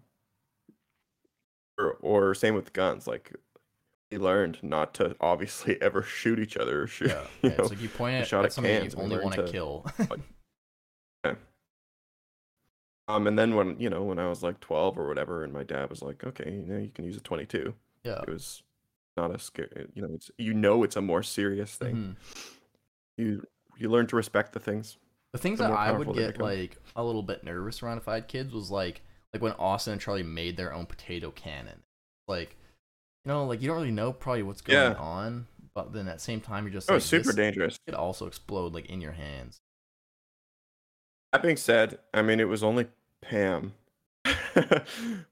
or, 1.77 1.97
or 2.01 2.33
same 2.35 2.55
with 2.55 2.73
guns 2.73 3.07
like 3.07 3.33
we 4.11 4.17
learned 4.17 4.57
not 4.61 4.93
to 4.95 5.15
obviously 5.21 5.77
ever 5.81 6.01
shoot 6.03 6.37
each 6.39 6.57
other 6.57 6.83
or 6.83 6.87
shoot 6.87 7.09
Yeah. 7.09 7.23
you 7.41 7.49
know 7.49 7.55
it's 7.59 7.69
like 7.69 7.81
you 7.81 7.89
point 7.89 8.15
I 8.15 8.19
at, 8.19 8.27
shot 8.27 8.45
at 8.45 8.53
cans 8.55 8.93
you 8.93 8.99
only 9.01 9.19
want 9.19 9.35
to 9.35 9.45
to- 9.45 9.51
kill. 9.51 9.85
um 13.15 13.27
and 13.27 13.37
then 13.37 13.55
when 13.55 13.79
you 13.79 13.89
know 13.89 14.03
when 14.03 14.19
i 14.19 14.27
was 14.27 14.41
like 14.43 14.59
12 14.59 14.97
or 14.97 15.07
whatever 15.07 15.43
and 15.43 15.53
my 15.53 15.63
dad 15.63 15.89
was 15.89 16.01
like 16.01 16.23
okay 16.23 16.49
you 16.51 16.65
know 16.73 16.77
you 16.79 16.89
can 16.93 17.05
use 17.05 17.17
a 17.17 17.21
22 17.21 17.73
yeah. 18.03 18.21
it 18.21 18.29
was 18.29 18.63
not 19.17 19.33
a 19.33 19.39
scary 19.39 19.87
you 19.93 20.01
know 20.01 20.09
it's 20.13 20.31
you 20.37 20.53
know 20.53 20.83
it's 20.83 20.95
a 20.95 21.01
more 21.01 21.21
serious 21.23 21.75
thing 21.75 21.95
Mhm. 21.95 22.15
you 23.17 23.45
you 23.77 23.89
learn 23.89 24.07
to 24.07 24.15
respect 24.15 24.53
the 24.53 24.59
things 24.59 24.97
The 25.33 25.37
things 25.39 25.59
the 25.59 25.67
that 25.67 25.73
I 25.73 25.91
would 25.91 26.13
get 26.13 26.39
like 26.39 26.77
a 26.95 27.03
little 27.03 27.23
bit 27.23 27.43
nervous 27.43 27.81
around 27.81 27.97
if 27.97 28.07
I 28.07 28.15
had 28.15 28.27
kids 28.27 28.53
was 28.53 28.69
like 28.71 29.01
like 29.33 29.41
when 29.41 29.53
Austin 29.53 29.93
and 29.93 30.01
Charlie 30.01 30.23
made 30.23 30.57
their 30.57 30.73
own 30.73 30.85
potato 30.85 31.31
cannon. 31.31 31.83
Like, 32.27 32.57
you 33.23 33.29
know, 33.29 33.45
like 33.45 33.61
you 33.61 33.67
don't 33.69 33.77
really 33.77 33.91
know 33.91 34.11
probably 34.11 34.43
what's 34.43 34.59
going 34.61 34.91
Yeah. 34.93 34.99
on, 34.99 35.47
but 35.73 35.93
then 35.93 36.07
at 36.09 36.15
the 36.17 36.19
same 36.23 36.41
time 36.41 36.65
you're 36.65 36.73
just 36.73 36.91
oh 36.91 36.95
like 36.95 37.01
super 37.01 37.31
dangerous 37.33 37.79
could 37.85 37.95
also 37.95 38.27
explode 38.27 38.73
like 38.73 38.87
in 38.87 38.99
your 39.01 39.13
hands. 39.13 39.61
That 41.31 41.41
being 41.41 41.57
said, 41.57 41.99
I 42.13 42.21
mean 42.21 42.39
it 42.39 42.47
was 42.49 42.63
only 42.63 42.87
Pam. 43.21 43.73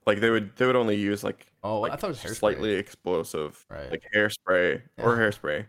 like 0.06 0.20
they 0.20 0.30
would 0.30 0.56
they 0.56 0.66
would 0.66 0.76
only 0.76 0.96
use 0.96 1.22
like, 1.22 1.46
Oh, 1.62 1.80
like 1.80 1.92
I 1.92 1.96
thought 1.96 2.08
it 2.08 2.10
was 2.10 2.18
hairspray. 2.22 2.36
slightly 2.36 2.72
explosive 2.72 3.64
right. 3.70 3.90
like 3.90 4.02
hairspray 4.14 4.82
or 4.98 5.16
hairspray. 5.16 5.66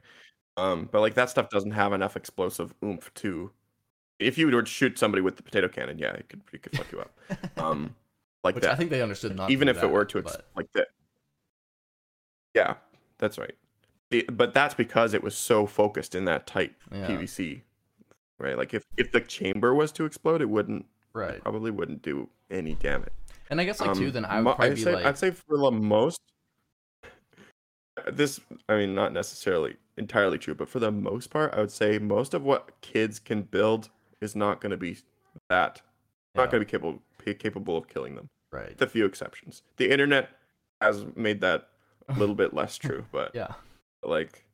Um, 0.58 0.90
but 0.92 1.02
like 1.02 1.14
that 1.16 1.30
stuff 1.30 1.50
doesn't 1.50 1.72
have 1.72 1.94
enough 1.94 2.16
explosive 2.18 2.74
oomph 2.84 3.14
to. 3.16 3.52
If 4.20 4.38
you 4.38 4.46
were 4.48 4.62
to 4.62 4.66
shoot 4.66 5.00
somebody 5.00 5.22
with 5.22 5.38
the 5.38 5.44
potato 5.44 5.68
cannon, 5.68 5.98
yeah, 5.98 6.14
it 6.14 6.30
could 6.30 6.42
it 6.54 6.62
could 6.62 6.78
fuck 6.78 6.92
you 6.92 7.00
up. 7.02 7.12
Um, 7.58 7.96
like 8.44 8.56
Which 8.56 8.64
that. 8.64 8.74
I 8.74 8.76
think 8.76 8.90
they 8.90 9.02
understood 9.02 9.36
not 9.36 9.52
even 9.52 9.68
if 9.68 9.82
it 9.84 9.88
were 9.90 10.06
to 10.06 10.20
ex- 10.20 10.32
but 10.32 10.46
like 10.56 10.72
that. 10.74 10.88
Yeah, 12.56 12.76
that's 13.18 13.38
right. 13.38 13.54
The- 14.10 14.26
but 14.32 14.54
that's 14.54 14.74
because 14.74 15.14
it 15.14 15.24
was 15.24 15.36
so 15.36 15.66
focused 15.66 16.16
in 16.16 16.26
that 16.26 16.48
tight 16.48 16.74
yeah, 16.92 17.08
PVC, 17.08 17.62
right? 18.40 18.58
Like 18.58 18.74
if 18.74 18.84
if 18.98 19.12
the 19.12 19.22
chamber 19.22 19.74
was 19.74 19.92
to 19.94 20.06
explode, 20.06 20.42
it 20.42 20.50
wouldn't 20.50 20.86
right. 21.14 21.42
probably 21.42 21.72
wouldn't 21.72 22.02
do 22.02 22.30
any 22.50 22.76
damage. 22.76 23.10
And 23.50 23.60
I 23.60 23.66
guess 23.66 23.82
like 23.82 23.94
too, 23.96 24.08
Um, 24.08 24.12
then 24.14 24.26
I 24.26 24.36
would 24.38 24.44
mo- 24.44 24.54
probably 24.54 24.68
I'd 24.70 24.76
be 24.76 24.82
say, 24.84 24.94
like, 24.94 25.06
I'd 25.06 25.18
say 25.18 25.32
for 25.32 25.58
the 25.58 25.72
most, 25.72 26.20
this 28.12 28.40
I 28.70 28.78
mean 28.78 28.96
not 28.96 29.14
necessarily 29.14 29.76
entirely 29.98 30.38
true, 30.38 30.56
but 30.56 30.70
for 30.70 30.80
the 30.80 30.92
most 30.92 31.30
part, 31.30 31.54
I 31.54 31.60
would 31.60 31.72
say 31.72 32.00
most 32.00 32.34
of 32.34 32.44
what 32.44 32.80
kids 32.82 33.20
can 33.20 33.44
build 33.44 33.90
is 34.22 34.36
not 34.36 34.62
going 34.62 34.72
to 34.72 34.78
be 34.78 34.98
that 35.50 35.82
yeah, 36.36 36.42
not 36.44 36.52
going 36.52 36.62
to 36.62 36.66
be 36.66 36.70
capable 36.72 37.00
be 37.24 37.34
capable 37.34 37.78
of 37.78 37.88
killing 37.88 38.16
them. 38.16 38.28
right. 38.52 38.70
With 38.70 38.82
a 38.82 38.88
few 38.88 39.06
exceptions, 39.06 39.64
the 39.78 39.92
internet 39.92 40.30
has 40.80 41.06
made 41.16 41.42
that 41.42 41.68
a 42.08 42.14
little 42.18 42.36
bit 42.36 42.54
less 42.54 42.78
true, 42.80 43.06
but 43.12 43.32
Yeah, 43.36 43.54
like 44.04 44.46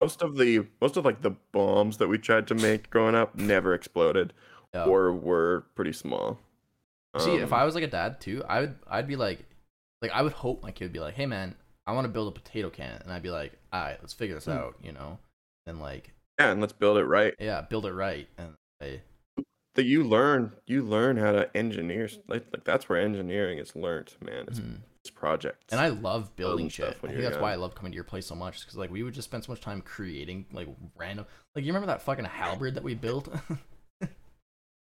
most 0.00 0.22
of 0.22 0.36
the 0.36 0.66
most 0.80 0.96
of 0.96 1.04
like 1.04 1.20
the 1.22 1.36
bombs 1.52 1.98
that 1.98 2.08
we 2.08 2.18
tried 2.18 2.46
to 2.48 2.54
make 2.54 2.88
growing 2.90 3.14
up 3.14 3.36
never 3.36 3.74
exploded 3.74 4.32
yeah. 4.74 4.84
or 4.84 5.12
were 5.12 5.66
pretty 5.74 5.92
small. 5.92 6.38
See, 7.18 7.36
if 7.36 7.52
Um, 7.52 7.58
I 7.58 7.64
was 7.64 7.74
like 7.74 7.84
a 7.84 7.88
dad 7.88 8.20
too, 8.20 8.42
I 8.48 8.60
would 8.60 8.74
I'd 8.86 9.08
be 9.08 9.16
like 9.16 9.44
like 10.02 10.10
I 10.12 10.22
would 10.22 10.32
hope 10.32 10.62
my 10.62 10.70
kid 10.70 10.84
would 10.86 10.92
be 10.92 11.00
like, 11.00 11.14
Hey 11.14 11.26
man, 11.26 11.54
I 11.86 11.92
want 11.92 12.04
to 12.04 12.08
build 12.08 12.28
a 12.28 12.38
potato 12.40 12.70
cannon 12.70 13.02
and 13.02 13.12
I'd 13.12 13.22
be 13.22 13.30
like, 13.30 13.52
Alright, 13.74 13.98
let's 14.00 14.12
figure 14.12 14.34
this 14.34 14.44
Hmm. 14.44 14.52
out, 14.52 14.76
you 14.82 14.92
know? 14.92 15.18
And 15.66 15.80
like, 15.80 16.12
yeah, 16.38 16.50
and 16.52 16.60
let's 16.60 16.72
build 16.72 16.98
it 16.98 17.04
right. 17.04 17.34
yeah, 17.40 17.60
build 17.62 17.86
it 17.86 17.92
right 17.92 18.28
and 18.38 18.54
I, 18.80 19.00
that 19.74 19.84
you 19.84 20.04
learn 20.04 20.52
you 20.66 20.82
learn 20.82 21.16
how 21.16 21.32
to 21.32 21.56
engineer 21.56 22.08
like, 22.28 22.46
like 22.52 22.64
that's 22.64 22.88
where 22.88 23.00
engineering 23.00 23.58
is 23.58 23.74
learned 23.76 24.12
man 24.24 24.46
it's, 24.48 24.60
it's 25.02 25.10
projects 25.10 25.72
and 25.72 25.80
I 25.80 25.88
love 25.88 26.34
building 26.36 26.68
shit. 26.68 26.88
I 26.88 27.06
think 27.06 27.20
that's 27.20 27.36
why 27.38 27.52
I 27.52 27.56
love 27.56 27.74
coming 27.74 27.92
to 27.92 27.94
your 27.94 28.04
place 28.04 28.26
so 28.26 28.34
much 28.34 28.60
because 28.60 28.76
like 28.76 28.90
we 28.90 29.02
would 29.02 29.14
just 29.14 29.28
spend 29.28 29.44
so 29.44 29.52
much 29.52 29.60
time 29.60 29.80
creating 29.80 30.46
like 30.52 30.68
random 30.96 31.26
like 31.54 31.64
you 31.64 31.70
remember 31.72 31.86
that 31.88 32.02
fucking 32.02 32.24
halberd 32.24 32.74
that 32.74 32.82
we 32.84 32.94
built? 32.94 33.28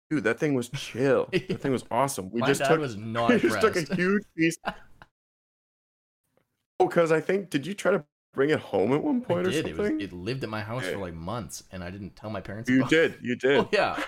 dude 0.09 0.23
that 0.23 0.39
thing 0.39 0.53
was 0.53 0.69
chill 0.69 1.29
Yeah. 1.31 1.39
that 1.49 1.61
thing 1.61 1.71
was 1.71 1.83
awesome 1.91 2.29
we 2.31 2.41
my 2.41 2.47
just 2.47 2.61
dad 2.61 2.69
took 2.69 2.79
was 2.79 2.95
not 2.97 3.29
we 3.29 3.39
just 3.39 3.61
took 3.61 3.75
a 3.75 3.95
huge 3.95 4.23
piece 4.37 4.57
oh 6.79 6.87
because 6.87 7.11
i 7.11 7.19
think 7.19 7.49
did 7.49 7.65
you 7.65 7.73
try 7.73 7.91
to 7.91 8.03
bring 8.33 8.49
it 8.49 8.59
home 8.59 8.91
at 8.93 9.03
one 9.03 9.21
I 9.21 9.25
point 9.25 9.47
or 9.47 9.51
did. 9.51 9.67
It 9.67 9.77
was 9.77 9.89
it 9.91 10.11
lived 10.11 10.43
at 10.43 10.49
my 10.49 10.61
house 10.61 10.83
Yeah. 10.85 10.93
for 10.93 10.97
like 10.97 11.13
months 11.13 11.63
and 11.71 11.83
I 11.83 11.91
didn't 11.91 12.15
tell 12.15 12.31
my 12.31 12.41
parents 12.41 12.67
you 12.67 12.83
did 12.87 13.15
you 13.21 13.33
oh, 13.33 13.47
did 13.47 13.57
Oh 13.59 13.69
yeah. 13.71 14.03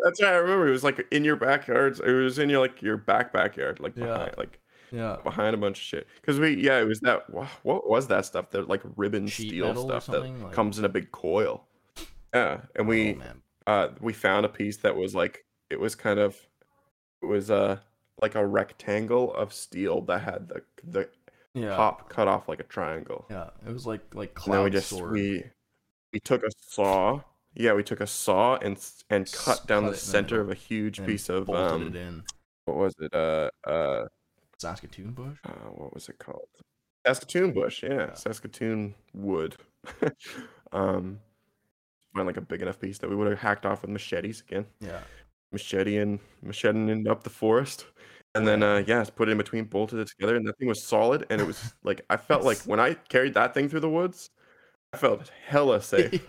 that's 0.00 0.20
right 0.22 0.32
i 0.32 0.36
remember 0.36 0.66
it 0.66 0.72
was 0.72 0.82
like 0.82 1.06
in 1.10 1.24
your 1.24 1.36
backyard 1.36 1.98
it 2.00 2.10
was 2.10 2.38
in 2.38 2.48
your 2.50 2.60
like 2.60 2.82
your 2.82 2.96
back 2.96 3.32
backyard 3.32 3.80
like 3.80 3.96
Yeah. 3.96 4.04
behind 4.06 4.34
like 4.38 4.58
Yeah. 4.90 5.16
behind 5.22 5.54
a 5.54 5.58
bunch 5.58 5.78
of 5.78 5.82
shit 5.84 6.06
because 6.20 6.40
we 6.40 6.54
yeah 6.56 6.80
it 6.80 6.84
was 6.84 7.00
that 7.00 7.24
what 7.30 7.88
was 7.88 8.08
that 8.08 8.24
stuff 8.24 8.50
that 8.50 8.68
like 8.68 8.82
ribbon 8.96 9.26
Sheet 9.26 9.48
steel 9.50 9.74
stuff 9.86 10.06
that 10.06 10.20
like- 10.22 10.52
comes 10.52 10.78
in 10.78 10.84
a 10.84 10.88
big 10.88 11.12
coil 11.12 11.66
yeah 12.34 12.60
and 12.74 12.80
oh, 12.80 12.84
we 12.84 13.14
oh. 13.14 13.22
Uh 13.66 13.88
we 14.00 14.12
found 14.12 14.46
a 14.46 14.48
piece 14.48 14.76
that 14.78 14.96
was 14.96 15.14
like 15.14 15.44
it 15.70 15.78
was 15.80 15.94
kind 15.94 16.18
of 16.18 16.36
it 17.22 17.26
was 17.26 17.50
a 17.50 17.82
like 18.22 18.34
a 18.34 18.46
rectangle 18.46 19.32
of 19.34 19.52
steel 19.52 20.00
that 20.02 20.20
had 20.22 20.48
the 20.48 20.62
the 20.84 21.08
Yeah. 21.54 21.76
top 21.76 22.08
cut 22.08 22.28
off 22.28 22.48
like 22.48 22.60
a 22.60 22.64
triangle 22.64 23.26
Yeah. 23.30 23.50
It 23.66 23.72
was 23.72 23.86
like 23.86 24.02
like 24.14 24.34
cloud 24.34 24.64
we 24.64 24.70
just 24.70 24.90
sword. 24.90 25.12
we 25.12 25.44
we 26.12 26.20
took 26.20 26.42
a 26.42 26.50
saw 26.68 27.20
yeah 27.54 27.72
we 27.74 27.82
took 27.82 28.00
a 28.00 28.06
saw 28.06 28.56
and 28.56 28.78
and 29.10 29.30
cut 29.32 29.66
down 29.66 29.82
the 29.84 29.88
it 29.88 29.92
in 29.92 29.94
the 29.94 29.98
center 30.00 30.40
of 30.40 30.50
a 30.50 30.54
huge 30.54 31.04
piece 31.04 31.28
of 31.28 31.48
um 31.50 31.88
it 31.88 31.96
in. 31.96 32.22
what 32.66 32.76
was 32.76 32.94
it 33.00 33.12
uh 33.14 33.50
uh 33.68 34.06
Saskatoon 34.58 35.10
bush. 35.12 35.36
uh, 35.44 35.50
what 35.74 35.92
was 35.92 36.08
it 36.08 36.18
called? 36.18 36.48
Saskatoon 37.06 37.52
bush, 37.52 37.82
yeah, 37.82 37.90
Yeah. 37.92 38.14
Saskatoon 38.14 38.94
wood. 39.12 39.56
um, 40.72 41.20
find 42.16 42.26
like 42.26 42.36
a 42.36 42.40
big 42.40 42.62
enough 42.62 42.80
piece 42.80 42.98
that 42.98 43.10
we 43.10 43.16
would 43.16 43.28
have 43.30 43.38
hacked 43.38 43.66
off 43.66 43.82
with 43.82 43.90
machetes 43.90 44.40
again, 44.48 44.66
Yeah. 44.80 45.00
machete 45.52 45.96
and 45.98 46.18
macheting 46.42 47.06
up 47.08 47.22
the 47.22 47.30
forest, 47.30 47.86
and 48.34 48.46
then 48.46 48.62
uh, 48.62 48.82
yeah, 48.86 49.04
put 49.14 49.28
it 49.28 49.32
in 49.32 49.38
between, 49.38 49.64
bolted 49.64 49.98
it 50.00 50.08
together, 50.08 50.36
and 50.36 50.46
that 50.46 50.58
thing 50.58 50.68
was 50.68 50.82
solid. 50.82 51.26
And 51.30 51.40
it 51.40 51.46
was 51.46 51.74
like 51.84 52.02
I 52.10 52.16
felt 52.16 52.42
like 52.44 52.58
when 52.62 52.80
I 52.80 52.94
carried 52.94 53.34
that 53.34 53.54
thing 53.54 53.68
through 53.68 53.80
the 53.80 53.90
woods, 53.90 54.30
I 54.92 54.96
felt 54.98 55.30
hella 55.46 55.80
safe. 55.94 56.12
it 56.14 56.24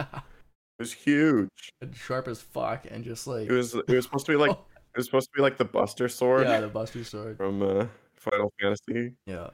was 0.79 0.93
huge. 0.93 1.49
And 1.81 1.95
sharp 1.95 2.27
as 2.27 2.41
fuck 2.41 2.85
and 2.89 3.03
just 3.03 3.27
like 3.27 3.49
It 3.49 3.53
was 3.53 3.73
it 3.75 3.87
was 3.89 4.05
supposed 4.05 4.25
to 4.27 4.31
be 4.33 4.37
like 4.37 4.51
it 4.95 4.97
was 4.97 5.05
supposed 5.05 5.29
to 5.33 5.35
be 5.37 5.41
like 5.41 5.57
the 5.57 5.65
Buster 5.65 6.07
sword 6.09 6.47
yeah, 6.47 6.59
the 6.61 6.67
Buster 6.67 7.03
sword. 7.03 7.37
from 7.37 7.61
uh, 7.61 7.85
Final 8.15 8.51
Fantasy. 8.61 9.13
Yeah. 9.25 9.49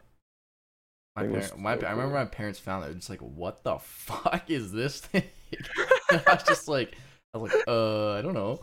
My 1.16 1.28
parent, 1.28 1.60
my, 1.60 1.78
so 1.78 1.86
I 1.86 1.92
remember 1.92 2.16
my 2.16 2.26
parents 2.26 2.58
found 2.58 2.86
it. 2.86 2.98
It's 2.98 3.08
like, 3.08 3.20
what 3.20 3.64
the 3.64 3.78
fuck 3.78 4.50
is 4.50 4.72
this 4.72 5.00
thing? 5.00 5.22
I 6.28 6.34
was 6.34 6.44
just 6.44 6.68
like, 6.68 6.96
I 7.34 7.38
was 7.38 7.54
like, 7.54 7.64
uh, 7.68 8.14
I 8.14 8.22
don't 8.22 8.34
know. 8.34 8.60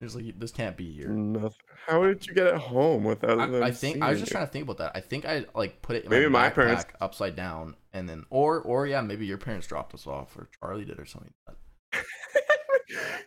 It's 0.00 0.16
like 0.16 0.36
this 0.38 0.50
can't 0.50 0.76
be 0.76 0.92
here. 0.92 1.08
Nothing. 1.10 1.52
How 1.86 2.02
did 2.04 2.26
you 2.26 2.34
get 2.34 2.48
it 2.48 2.56
home 2.56 3.04
without 3.04 3.38
I, 3.38 3.66
I 3.66 3.70
think 3.70 4.02
I 4.02 4.10
was 4.10 4.18
just 4.18 4.32
it? 4.32 4.34
trying 4.34 4.46
to 4.46 4.52
think 4.52 4.64
about 4.64 4.78
that. 4.78 4.92
I 4.96 5.00
think 5.00 5.24
I 5.24 5.44
like 5.54 5.80
put 5.80 5.94
it 5.94 6.04
in 6.04 6.10
Maybe 6.10 6.26
my 6.28 6.42
my 6.42 6.50
parents- 6.50 6.86
upside 7.00 7.36
down, 7.36 7.76
and 7.92 8.08
then 8.08 8.24
or 8.28 8.60
or 8.60 8.86
yeah, 8.88 9.00
maybe 9.00 9.26
your 9.26 9.38
parents 9.38 9.68
dropped 9.68 9.94
us 9.94 10.06
off, 10.08 10.36
or 10.36 10.48
Charlie 10.58 10.84
did, 10.84 10.98
or 10.98 11.04
something. 11.06 11.32
But 11.46 11.56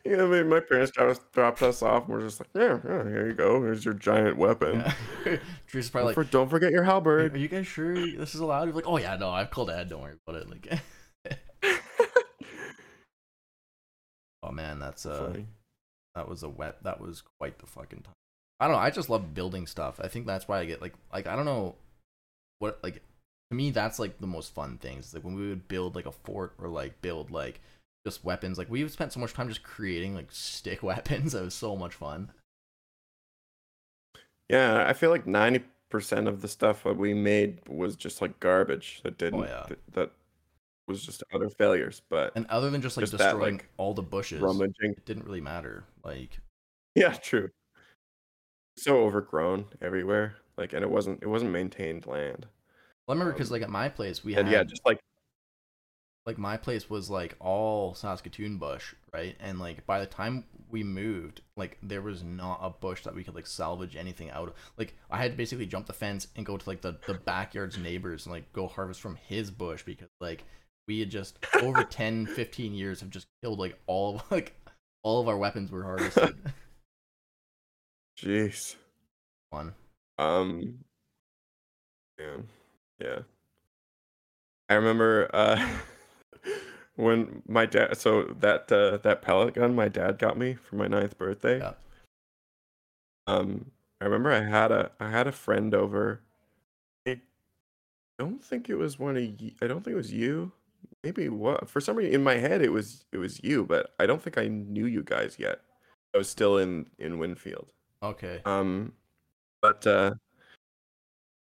Yeah, 0.03 0.23
I 0.23 0.25
mean, 0.27 0.49
my 0.49 0.59
parents 0.59 0.91
dropped, 0.91 1.31
dropped 1.33 1.61
us 1.63 1.81
off, 1.81 2.03
and 2.03 2.13
we're 2.13 2.21
just 2.21 2.39
like, 2.41 2.49
yeah, 2.53 2.77
yeah, 2.85 3.03
here 3.03 3.27
you 3.27 3.33
go. 3.33 3.61
Here's 3.63 3.83
your 3.85 3.93
giant 3.95 4.37
weapon. 4.37 4.83
Yeah. 5.25 5.37
Drews 5.67 5.85
is 5.85 5.89
Don't, 5.89 6.01
probably 6.01 6.13
for- 6.13 6.23
don't 6.25 6.49
forget 6.49 6.71
your 6.71 6.83
halberd. 6.83 7.33
"Are 7.35 7.37
you 7.39 7.47
guys 7.47 7.65
sure 7.67 7.95
this 7.95 8.35
is 8.35 8.41
allowed? 8.41 8.65
You're 8.65 8.73
like, 8.75 8.85
oh 8.87 8.97
yeah, 8.97 9.15
no, 9.15 9.29
I've 9.29 9.49
called 9.49 9.69
Ed. 9.69 9.87
Don't 9.89 10.01
worry 10.01 10.15
about 10.27 10.41
it. 10.41 10.49
Like, 10.49 10.79
oh 11.63 11.69
man, 14.55 14.79
that's 14.79 15.05
uh, 15.05 15.27
Funny. 15.31 15.45
that 16.15 16.27
was 16.29 16.41
a 16.43 16.49
wet. 16.49 16.81
That 16.83 16.99
was 17.01 17.23
quite 17.39 17.59
the 17.59 17.65
fucking 17.67 18.01
time. 18.01 18.13
I 18.59 18.67
don't 18.67 18.75
know. 18.75 18.81
I 18.81 18.89
just 18.89 19.09
love 19.09 19.33
building 19.33 19.67
stuff. 19.67 19.99
I 20.01 20.07
think 20.07 20.25
that's 20.25 20.47
why 20.47 20.59
I 20.59 20.65
get 20.65 20.81
like 20.81 20.93
like 21.13 21.27
I 21.27 21.35
don't 21.35 21.45
know 21.45 21.75
what 22.59 22.79
like 22.81 23.01
to 23.51 23.55
me 23.55 23.69
that's 23.71 23.99
like 23.99 24.19
the 24.19 24.27
most 24.27 24.53
fun 24.53 24.77
things. 24.77 25.13
Like 25.13 25.23
when 25.23 25.35
we 25.35 25.49
would 25.49 25.67
build 25.67 25.95
like 25.95 26.05
a 26.05 26.11
fort 26.11 26.53
or 26.57 26.69
like 26.69 27.01
build 27.01 27.31
like 27.31 27.59
just 28.05 28.23
weapons. 28.23 28.57
Like 28.57 28.69
we 28.71 28.87
spent 28.87 29.11
so 29.13 29.19
much 29.19 29.33
time 29.33 29.49
just 29.49 29.63
creating 29.63 30.15
like 30.15 30.31
stick 30.31 30.81
weapons. 30.83 31.35
It 31.35 31.43
was 31.43 31.53
so 31.53 31.75
much 31.75 31.93
fun. 31.95 32.31
Yeah, 34.49 34.85
I 34.87 34.93
feel 34.93 35.09
like 35.09 35.27
ninety 35.27 35.63
percent 35.89 36.27
of 36.27 36.41
the 36.41 36.47
stuff 36.47 36.83
that 36.83 36.97
we 36.97 37.13
made 37.13 37.59
was 37.67 37.95
just 37.95 38.21
like 38.21 38.39
garbage 38.39 39.01
that 39.03 39.17
didn't 39.17 39.41
Oh, 39.41 39.45
yeah. 39.45 39.65
that, 39.69 39.79
that 39.93 40.11
was 40.87 41.05
just 41.05 41.23
utter 41.33 41.49
failures. 41.49 42.01
But 42.09 42.35
And 42.35 42.45
other 42.47 42.69
than 42.69 42.81
just 42.81 42.97
like 42.97 43.05
Just 43.05 43.17
that, 43.17 43.39
destroying 43.39 43.39
like, 43.39 43.69
all 43.77 43.93
the 43.95 44.03
bushes, 44.03 44.41
rummaging, 44.41 44.91
it 44.97 45.05
didn't 45.05 45.25
really 45.25 45.41
matter. 45.41 45.85
Like 46.03 46.39
yeah, 46.95 47.13
true. 47.13 47.49
So 48.77 49.03
overgrown 49.03 49.65
everywhere, 49.81 50.37
like, 50.55 50.71
and 50.71 50.81
it 50.81 50.89
wasn't 50.89 51.21
it 51.21 51.27
wasn't 51.27 51.51
maintained 51.51 52.05
land. 52.07 52.47
well, 53.07 53.15
I 53.15 53.19
remember 53.19 53.33
because 53.33 53.51
Um, 53.51 53.51
like 53.51 53.61
at 53.61 53.69
my 53.69 53.89
place 53.89 54.23
we 54.23 54.33
had 54.33 54.47
yeah, 54.49 54.63
just 54.63 54.85
like 54.85 54.99
like 56.25 56.37
my 56.39 56.57
place 56.57 56.89
was 56.89 57.09
like 57.09 57.35
all 57.39 57.93
Saskatoon 57.93 58.57
bush, 58.57 58.95
right? 59.13 59.35
And 59.39 59.59
like 59.59 59.85
by 59.85 59.99
the 59.99 60.07
time 60.07 60.45
we 60.71 60.83
moved, 60.83 61.41
like 61.55 61.77
there 61.83 62.01
was 62.01 62.23
not 62.23 62.59
a 62.63 62.69
bush 62.71 63.03
that 63.03 63.13
we 63.13 63.23
could 63.23 63.35
like 63.35 63.45
salvage 63.45 63.95
anything 63.95 64.31
out 64.31 64.47
of. 64.49 64.55
Like 64.77 64.95
I 65.11 65.17
had 65.17 65.31
to 65.31 65.37
basically 65.37 65.67
jump 65.67 65.85
the 65.85 65.93
fence 65.93 66.27
and 66.35 66.45
go 66.45 66.57
to 66.57 66.69
like 66.69 66.81
the 66.81 66.97
the 67.05 67.13
backyard's 67.13 67.77
neighbors 67.77 68.25
and 68.25 68.33
like 68.33 68.51
go 68.53 68.67
harvest 68.67 69.01
from 69.01 69.17
his 69.17 69.51
bush 69.51 69.83
because 69.83 70.07
like 70.19 70.45
we 70.87 70.99
had 70.99 71.09
just 71.09 71.37
over 71.61 71.83
10 71.89 72.27
15 72.27 72.73
years 72.73 72.99
have 72.99 73.09
just 73.09 73.27
killed 73.41 73.59
like 73.59 73.77
all 73.87 74.15
of 74.15 74.31
like 74.31 74.55
all 75.03 75.21
of 75.21 75.27
our 75.27 75.37
weapons 75.37 75.71
were 75.71 75.83
harvested. 75.83 76.35
jeez. 78.19 78.75
one 79.49 79.73
Um, 80.17 80.79
yeah, 82.19 82.37
yeah. 82.99 83.19
I 84.69 84.73
remember 84.75 85.29
uh, 85.33 85.63
when 86.95 87.43
my 87.47 87.65
dad. 87.65 87.97
So 87.97 88.35
that 88.39 88.71
uh, 88.71 88.97
that 88.97 89.21
pellet 89.21 89.53
gun 89.53 89.75
my 89.75 89.89
dad 89.89 90.17
got 90.17 90.37
me 90.37 90.55
for 90.55 90.75
my 90.75 90.87
ninth 90.87 91.17
birthday. 91.17 91.59
Yeah. 91.59 91.73
Um, 93.27 93.71
I 94.01 94.05
remember 94.05 94.31
I 94.31 94.41
had 94.41 94.71
a 94.71 94.91
I 94.99 95.09
had 95.09 95.27
a 95.27 95.31
friend 95.31 95.73
over. 95.73 96.21
I 97.07 97.19
don't 98.17 98.43
think 98.43 98.69
it 98.69 98.75
was 98.75 98.97
one 98.97 99.17
of 99.17 99.23
you. 99.23 99.51
I 99.61 99.67
don't 99.67 99.83
think 99.83 99.93
it 99.93 99.97
was 99.97 100.13
you. 100.13 100.51
Maybe 101.03 101.29
what? 101.29 101.69
For 101.69 101.79
some 101.79 101.95
reason, 101.95 102.13
in 102.13 102.23
my 102.23 102.35
head, 102.35 102.61
it 102.61 102.71
was 102.71 103.05
it 103.11 103.17
was 103.17 103.43
you, 103.43 103.65
but 103.65 103.93
I 103.99 104.05
don't 104.05 104.21
think 104.21 104.37
I 104.37 104.47
knew 104.47 104.85
you 104.85 105.03
guys 105.03 105.37
yet. 105.39 105.61
I 106.13 106.17
was 106.17 106.29
still 106.29 106.57
in 106.57 106.87
in 106.97 107.17
Winfield. 107.17 107.71
Okay. 108.01 108.41
Um, 108.45 108.93
but 109.61 109.85
uh, 109.87 110.13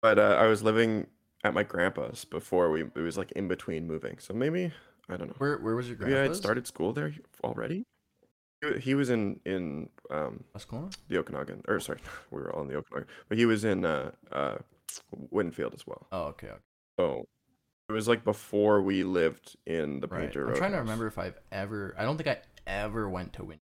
but 0.03 0.19
uh, 0.19 0.37
I 0.39 0.47
was 0.47 0.63
living 0.63 1.07
at 1.45 1.55
my 1.55 1.63
grandpa's 1.63 2.25
before 2.25 2.71
we. 2.71 2.83
It 2.83 2.97
was 2.97 3.19
like 3.19 3.33
in 3.33 3.49
between 3.49 3.87
moving, 3.87 4.19
so 4.19 4.35
maybe 4.35 4.73
I 5.09 5.17
don't 5.17 5.29
know. 5.29 5.35
Where 5.39 5.59
where 5.59 5.75
was 5.75 5.89
your 5.89 5.99
Maybe 5.99 6.17
I 6.17 6.23
had 6.23 6.37
started 6.37 6.67
school 6.67 6.93
there 6.93 7.15
already. 7.45 7.85
He 8.61 8.81
He 8.81 8.95
was 8.95 9.11
in 9.11 9.41
in 9.45 9.89
um 10.11 10.45
Kelowna? 10.57 10.95
the 11.09 11.19
Okanagan, 11.19 11.63
or 11.69 11.81
sorry, 11.81 12.01
we 12.31 12.41
were 12.41 12.53
all 12.55 12.63
in 12.63 12.69
the 12.69 12.77
Okanagan, 12.77 13.09
but 13.29 13.39
he 13.39 13.47
was 13.47 13.65
in 13.65 13.85
uh 13.85 14.11
uh 14.33 14.59
Winfield 15.31 15.75
as 15.75 15.87
well. 15.87 16.07
Oh, 16.13 16.25
okay. 16.25 16.49
okay. 16.49 16.57
So 16.99 17.25
it 17.89 17.93
was 17.93 18.09
like 18.09 18.25
before 18.25 18.83
we 18.83 19.03
lived 19.03 19.57
in 19.67 20.01
the 20.01 20.09
Right. 20.09 20.27
Painter 20.27 20.49
I'm 20.49 20.57
trying 20.57 20.73
to 20.73 20.79
remember 20.79 21.07
if 21.07 21.19
I've 21.19 21.39
ever. 21.51 21.95
I 21.99 22.05
don't 22.05 22.17
think 22.17 22.29
I 22.29 22.39
ever 22.67 23.09
went 23.09 23.33
to 23.35 23.43
Winfield. 23.43 23.61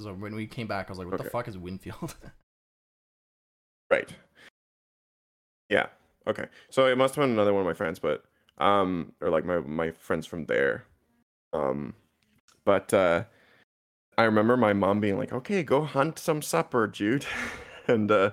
So 0.00 0.14
when 0.14 0.34
we 0.34 0.46
came 0.46 0.66
back, 0.66 0.88
I 0.88 0.92
was 0.92 0.98
like, 0.98 1.10
"What 1.10 1.18
the 1.22 1.28
fuck 1.28 1.48
is 1.48 1.58
Winfield?" 1.58 2.14
Right. 3.90 4.14
Yeah. 5.68 5.86
Okay. 6.28 6.46
So 6.70 6.86
it 6.86 6.96
must 6.96 7.16
have 7.16 7.24
been 7.24 7.32
another 7.32 7.52
one 7.52 7.62
of 7.62 7.66
my 7.66 7.74
friends, 7.74 7.98
but 7.98 8.24
um, 8.58 9.12
or 9.20 9.30
like 9.30 9.44
my 9.44 9.58
my 9.58 9.90
friends 9.90 10.26
from 10.26 10.46
there. 10.46 10.84
Um, 11.52 11.94
but 12.64 12.94
uh, 12.94 13.24
I 14.16 14.24
remember 14.24 14.56
my 14.56 14.72
mom 14.72 15.00
being 15.00 15.18
like, 15.18 15.32
"Okay, 15.32 15.64
go 15.64 15.82
hunt 15.82 16.20
some 16.20 16.40
supper, 16.40 16.86
Jude," 16.86 17.26
and 17.88 18.10
uh, 18.10 18.30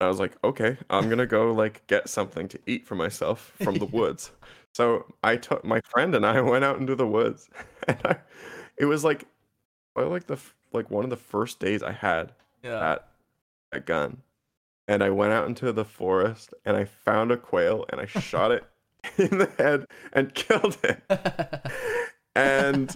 I 0.00 0.08
was 0.08 0.18
like, 0.18 0.36
"Okay, 0.44 0.76
I'm 0.90 1.08
gonna 1.08 1.26
go 1.26 1.52
like 1.52 1.86
get 1.86 2.08
something 2.08 2.48
to 2.48 2.58
eat 2.66 2.86
for 2.86 2.94
myself 2.94 3.52
from 3.62 3.76
the 3.76 3.86
woods." 3.92 4.30
So 4.74 5.06
I 5.22 5.36
took 5.36 5.64
my 5.64 5.80
friend 5.80 6.14
and 6.14 6.26
I 6.26 6.40
went 6.42 6.64
out 6.64 6.78
into 6.78 6.94
the 6.94 7.06
woods, 7.06 7.48
and 7.88 7.98
I, 8.04 8.16
it 8.76 8.84
was 8.84 9.04
like, 9.04 9.26
probably 9.94 10.12
like 10.12 10.26
the 10.26 10.38
like 10.72 10.90
one 10.90 11.04
of 11.04 11.10
the 11.10 11.16
first 11.16 11.58
days 11.60 11.82
I 11.82 11.92
had 11.92 12.32
yeah. 12.62 12.78
that 12.78 13.08
that 13.72 13.86
gun 13.86 14.22
and 14.88 15.02
I 15.02 15.10
went 15.10 15.32
out 15.32 15.48
into 15.48 15.72
the 15.72 15.84
forest 15.84 16.54
and 16.64 16.76
I 16.76 16.84
found 16.84 17.32
a 17.32 17.36
quail 17.36 17.84
and 17.90 18.00
I 18.00 18.06
shot 18.06 18.52
it 18.52 18.64
in 19.18 19.38
the 19.38 19.50
head 19.58 19.86
and 20.12 20.34
killed 20.34 20.76
it 20.84 21.02
and 22.34 22.94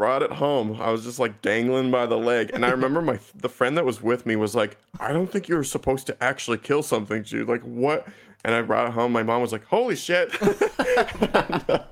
brought 0.00 0.22
it 0.22 0.32
home. 0.32 0.80
I 0.80 0.90
was 0.90 1.04
just 1.04 1.18
like 1.18 1.42
dangling 1.42 1.90
by 1.90 2.06
the 2.06 2.16
leg 2.16 2.52
and 2.54 2.64
I 2.64 2.70
remember 2.70 3.02
my 3.02 3.18
the 3.34 3.50
friend 3.50 3.76
that 3.76 3.84
was 3.84 4.00
with 4.00 4.24
me 4.24 4.34
was 4.34 4.54
like, 4.54 4.78
"I 4.98 5.12
don't 5.12 5.30
think 5.30 5.46
you 5.46 5.56
were 5.56 5.62
supposed 5.62 6.06
to 6.06 6.16
actually 6.24 6.56
kill 6.56 6.82
something, 6.82 7.22
dude. 7.22 7.46
Like 7.46 7.60
what?" 7.60 8.08
And 8.42 8.54
I 8.54 8.62
brought 8.62 8.86
it 8.86 8.94
home. 8.94 9.12
My 9.12 9.22
mom 9.22 9.42
was 9.42 9.52
like, 9.52 9.66
"Holy 9.66 9.96
shit." 9.96 10.34
And, 10.40 11.30
uh, 11.68 11.84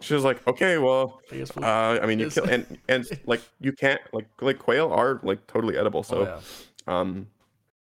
she 0.00 0.14
was 0.14 0.22
like, 0.22 0.46
"Okay, 0.46 0.78
well, 0.78 1.20
I 1.32 1.42
uh, 1.42 1.98
I 2.00 2.06
mean, 2.06 2.20
you 2.20 2.30
kill 2.30 2.48
and 2.48 2.78
and 2.88 3.04
like 3.26 3.42
you 3.58 3.72
can't 3.72 4.00
like 4.12 4.28
like 4.40 4.60
quail 4.60 4.92
are 4.92 5.18
like 5.24 5.44
totally 5.48 5.76
edible. 5.76 6.04
So, 6.04 6.18
oh, 6.18 6.40
yeah. 6.86 7.00
um, 7.00 7.26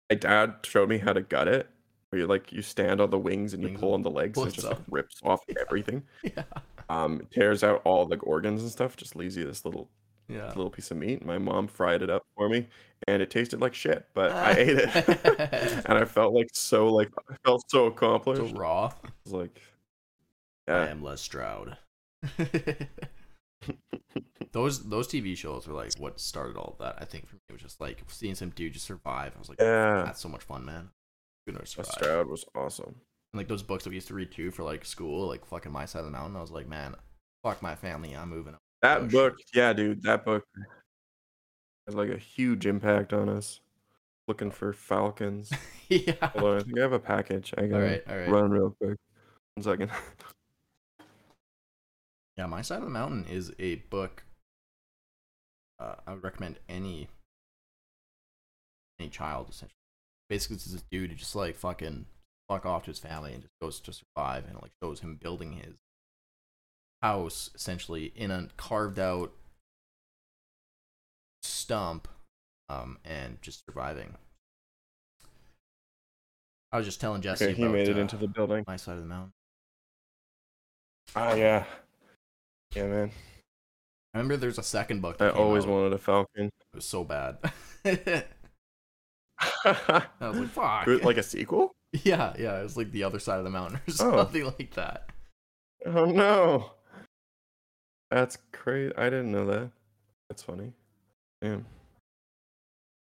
my 0.09 0.15
dad 0.15 0.55
showed 0.63 0.87
me 0.87 0.99
how 0.99 1.11
to 1.11 1.21
gut 1.21 1.49
it. 1.49 1.69
Where 2.11 2.21
you 2.21 2.27
like 2.27 2.53
you 2.53 2.61
stand 2.61 3.01
on 3.01 3.09
the 3.09 3.19
wings 3.19 3.53
and 3.53 3.61
you 3.61 3.67
Wings 3.67 3.81
pull 3.81 3.93
on 3.93 4.03
the 4.03 4.09
legs 4.09 4.37
and 4.37 4.47
it 4.47 4.53
it 4.53 4.55
just 4.55 4.67
like 4.67 4.79
rips 4.89 5.19
off 5.21 5.41
everything. 5.59 6.03
yeah. 6.23 6.43
Um, 6.89 7.27
tears 7.31 7.63
out 7.63 7.81
all 7.85 8.05
the 8.05 8.17
organs 8.17 8.61
and 8.61 8.71
stuff. 8.71 8.95
Just 8.95 9.15
leaves 9.15 9.35
you 9.37 9.45
this 9.45 9.65
little 9.65 9.89
Yeah. 10.27 10.47
little 10.49 10.69
piece 10.69 10.91
of 10.91 10.97
meat. 10.97 11.25
My 11.25 11.37
mom 11.37 11.67
fried 11.67 12.01
it 12.01 12.09
up 12.09 12.23
for 12.35 12.47
me, 12.49 12.67
and 13.07 13.21
it 13.21 13.29
tasted 13.29 13.61
like 13.61 13.73
shit, 13.73 14.07
but 14.13 14.31
I 14.31 14.51
ate 14.51 14.77
it, 14.77 14.95
and 15.85 15.97
I 15.97 16.05
felt 16.05 16.33
like 16.33 16.49
so 16.53 16.87
like 16.87 17.09
I 17.29 17.35
felt 17.43 17.63
so 17.69 17.85
accomplished. 17.87 18.51
so 18.51 18.57
raw. 18.57 18.91
I 19.03 19.09
was 19.23 19.33
like, 19.33 19.61
I 20.67 20.87
am 20.87 21.01
Les 21.03 21.21
Stroud. 21.21 21.77
those 24.51 24.87
those 24.87 25.07
TV 25.07 25.35
shows 25.35 25.67
were 25.67 25.73
like 25.73 25.91
what 25.97 26.19
started 26.19 26.55
all 26.57 26.75
that. 26.79 26.95
I 26.99 27.05
think 27.05 27.27
for 27.27 27.35
me 27.35 27.41
it 27.49 27.53
was 27.53 27.61
just 27.61 27.81
like 27.81 28.03
seeing 28.07 28.35
some 28.35 28.49
dude 28.51 28.73
just 28.73 28.85
survive. 28.85 29.33
I 29.35 29.39
was 29.39 29.49
like, 29.49 29.59
yeah. 29.61 30.03
that's 30.05 30.21
so 30.21 30.29
much 30.29 30.43
fun, 30.43 30.65
man. 30.65 30.89
Gonna 31.47 31.59
Les 31.59 31.69
survive. 31.71 31.91
Stroud 31.93 32.27
was 32.27 32.45
awesome. 32.55 32.95
And 33.35 33.37
like 33.41 33.49
those 33.49 33.63
books 33.63 33.83
that 33.83 33.89
we 33.89 33.97
used 33.97 34.07
to 34.07 34.13
read 34.13 34.31
too 34.31 34.49
for 34.49 34.63
like 34.63 34.85
school, 34.85 35.27
like 35.27 35.45
fucking 35.45 35.69
my 35.69 35.83
side 35.83 35.99
of 35.99 36.05
the 36.05 36.11
mountain. 36.11 36.37
I 36.37 36.41
was 36.41 36.51
like, 36.51 36.69
man, 36.69 36.95
fuck 37.43 37.61
my 37.61 37.75
family, 37.75 38.15
I'm 38.15 38.29
moving. 38.29 38.55
That 38.81 39.01
Oh, 39.01 39.07
book, 39.07 39.35
yeah, 39.53 39.73
dude, 39.73 40.03
that 40.03 40.23
book 40.23 40.45
had 41.85 41.95
like 41.95 42.09
a 42.09 42.17
huge 42.17 42.65
impact 42.65 43.11
on 43.11 43.27
us. 43.27 43.59
Looking 44.29 44.51
for 44.51 44.71
falcons. 44.71 45.51
yeah. 45.89 46.29
Hold 46.37 46.61
I 46.61 46.63
think 46.63 46.79
I 46.79 46.81
have 46.81 46.93
a 46.93 46.99
package. 46.99 47.53
I 47.57 47.65
gotta 47.67 47.83
right, 47.83 48.03
all 48.09 48.15
right. 48.15 48.29
run 48.29 48.51
real 48.51 48.73
quick. 48.81 48.97
One 49.55 49.63
second. 49.63 49.91
Yeah, 52.37 52.47
My 52.47 52.61
Side 52.61 52.79
of 52.79 52.83
the 52.83 52.89
Mountain 52.89 53.27
is 53.29 53.53
a 53.59 53.75
book 53.75 54.25
uh, 55.79 55.95
I 56.05 56.13
would 56.13 56.23
recommend 56.23 56.59
any 56.67 57.07
any 58.99 59.09
child 59.09 59.47
essentially. 59.49 59.71
Basically, 60.29 60.55
it's 60.55 60.65
this 60.65 60.83
dude 60.91 61.11
who 61.11 61.15
just 61.15 61.35
like 61.35 61.55
fucking 61.55 62.05
fuck 62.49 62.65
off 62.65 62.83
to 62.83 62.91
his 62.91 62.99
family 62.99 63.33
and 63.33 63.41
just 63.41 63.53
goes 63.61 63.79
to 63.79 63.93
survive 63.93 64.45
and 64.47 64.55
like 64.61 64.71
shows 64.81 64.99
him 65.01 65.17
building 65.21 65.53
his 65.53 65.75
house 67.01 67.49
essentially 67.55 68.11
in 68.15 68.31
a 68.31 68.47
carved 68.57 68.99
out 68.99 69.31
stump 71.43 72.07
um 72.69 72.97
and 73.05 73.41
just 73.41 73.65
surviving. 73.65 74.15
I 76.71 76.77
was 76.77 76.85
just 76.85 76.99
telling 76.99 77.21
Jesse 77.21 77.45
Okay, 77.45 77.53
he 77.53 77.63
about, 77.63 77.73
made 77.73 77.87
it 77.87 77.97
uh, 77.97 78.01
into 78.01 78.17
the 78.17 78.27
building. 78.27 78.63
My 78.67 78.75
Side 78.75 78.97
of 78.97 79.01
the 79.01 79.07
Mountain. 79.07 79.31
Ah, 81.15 81.33
yeah. 81.33 81.63
Yeah, 82.75 82.87
man. 82.87 83.11
I 84.13 84.17
remember 84.17 84.35
there's 84.35 84.57
a 84.57 84.63
second 84.63 85.01
book. 85.01 85.17
I 85.21 85.29
always 85.29 85.65
wanted 85.65 85.93
a 85.93 85.97
falcon. 85.97 86.45
It 86.47 86.75
was 86.75 86.85
so 86.85 87.03
bad. 87.03 87.37
I 87.85 88.25
was 90.19 90.37
like, 90.37 90.49
fuck. 90.49 90.87
Like 91.03 91.17
a 91.17 91.23
sequel? 91.23 91.73
Yeah, 92.03 92.33
yeah, 92.37 92.59
it 92.59 92.63
was 92.63 92.77
like 92.77 92.91
the 92.91 93.03
other 93.03 93.19
side 93.19 93.37
of 93.37 93.43
the 93.43 93.49
mountain 93.49 93.77
or 93.77 93.81
Oh. 93.99 94.17
something 94.17 94.45
like 94.45 94.73
that. 94.75 95.09
Oh 95.85 96.05
no. 96.05 96.71
That's 98.11 98.37
crazy. 98.51 98.93
I 98.97 99.05
didn't 99.05 99.31
know 99.31 99.45
that. 99.47 99.71
That's 100.29 100.43
funny. 100.43 100.73
Yeah. 101.41 101.57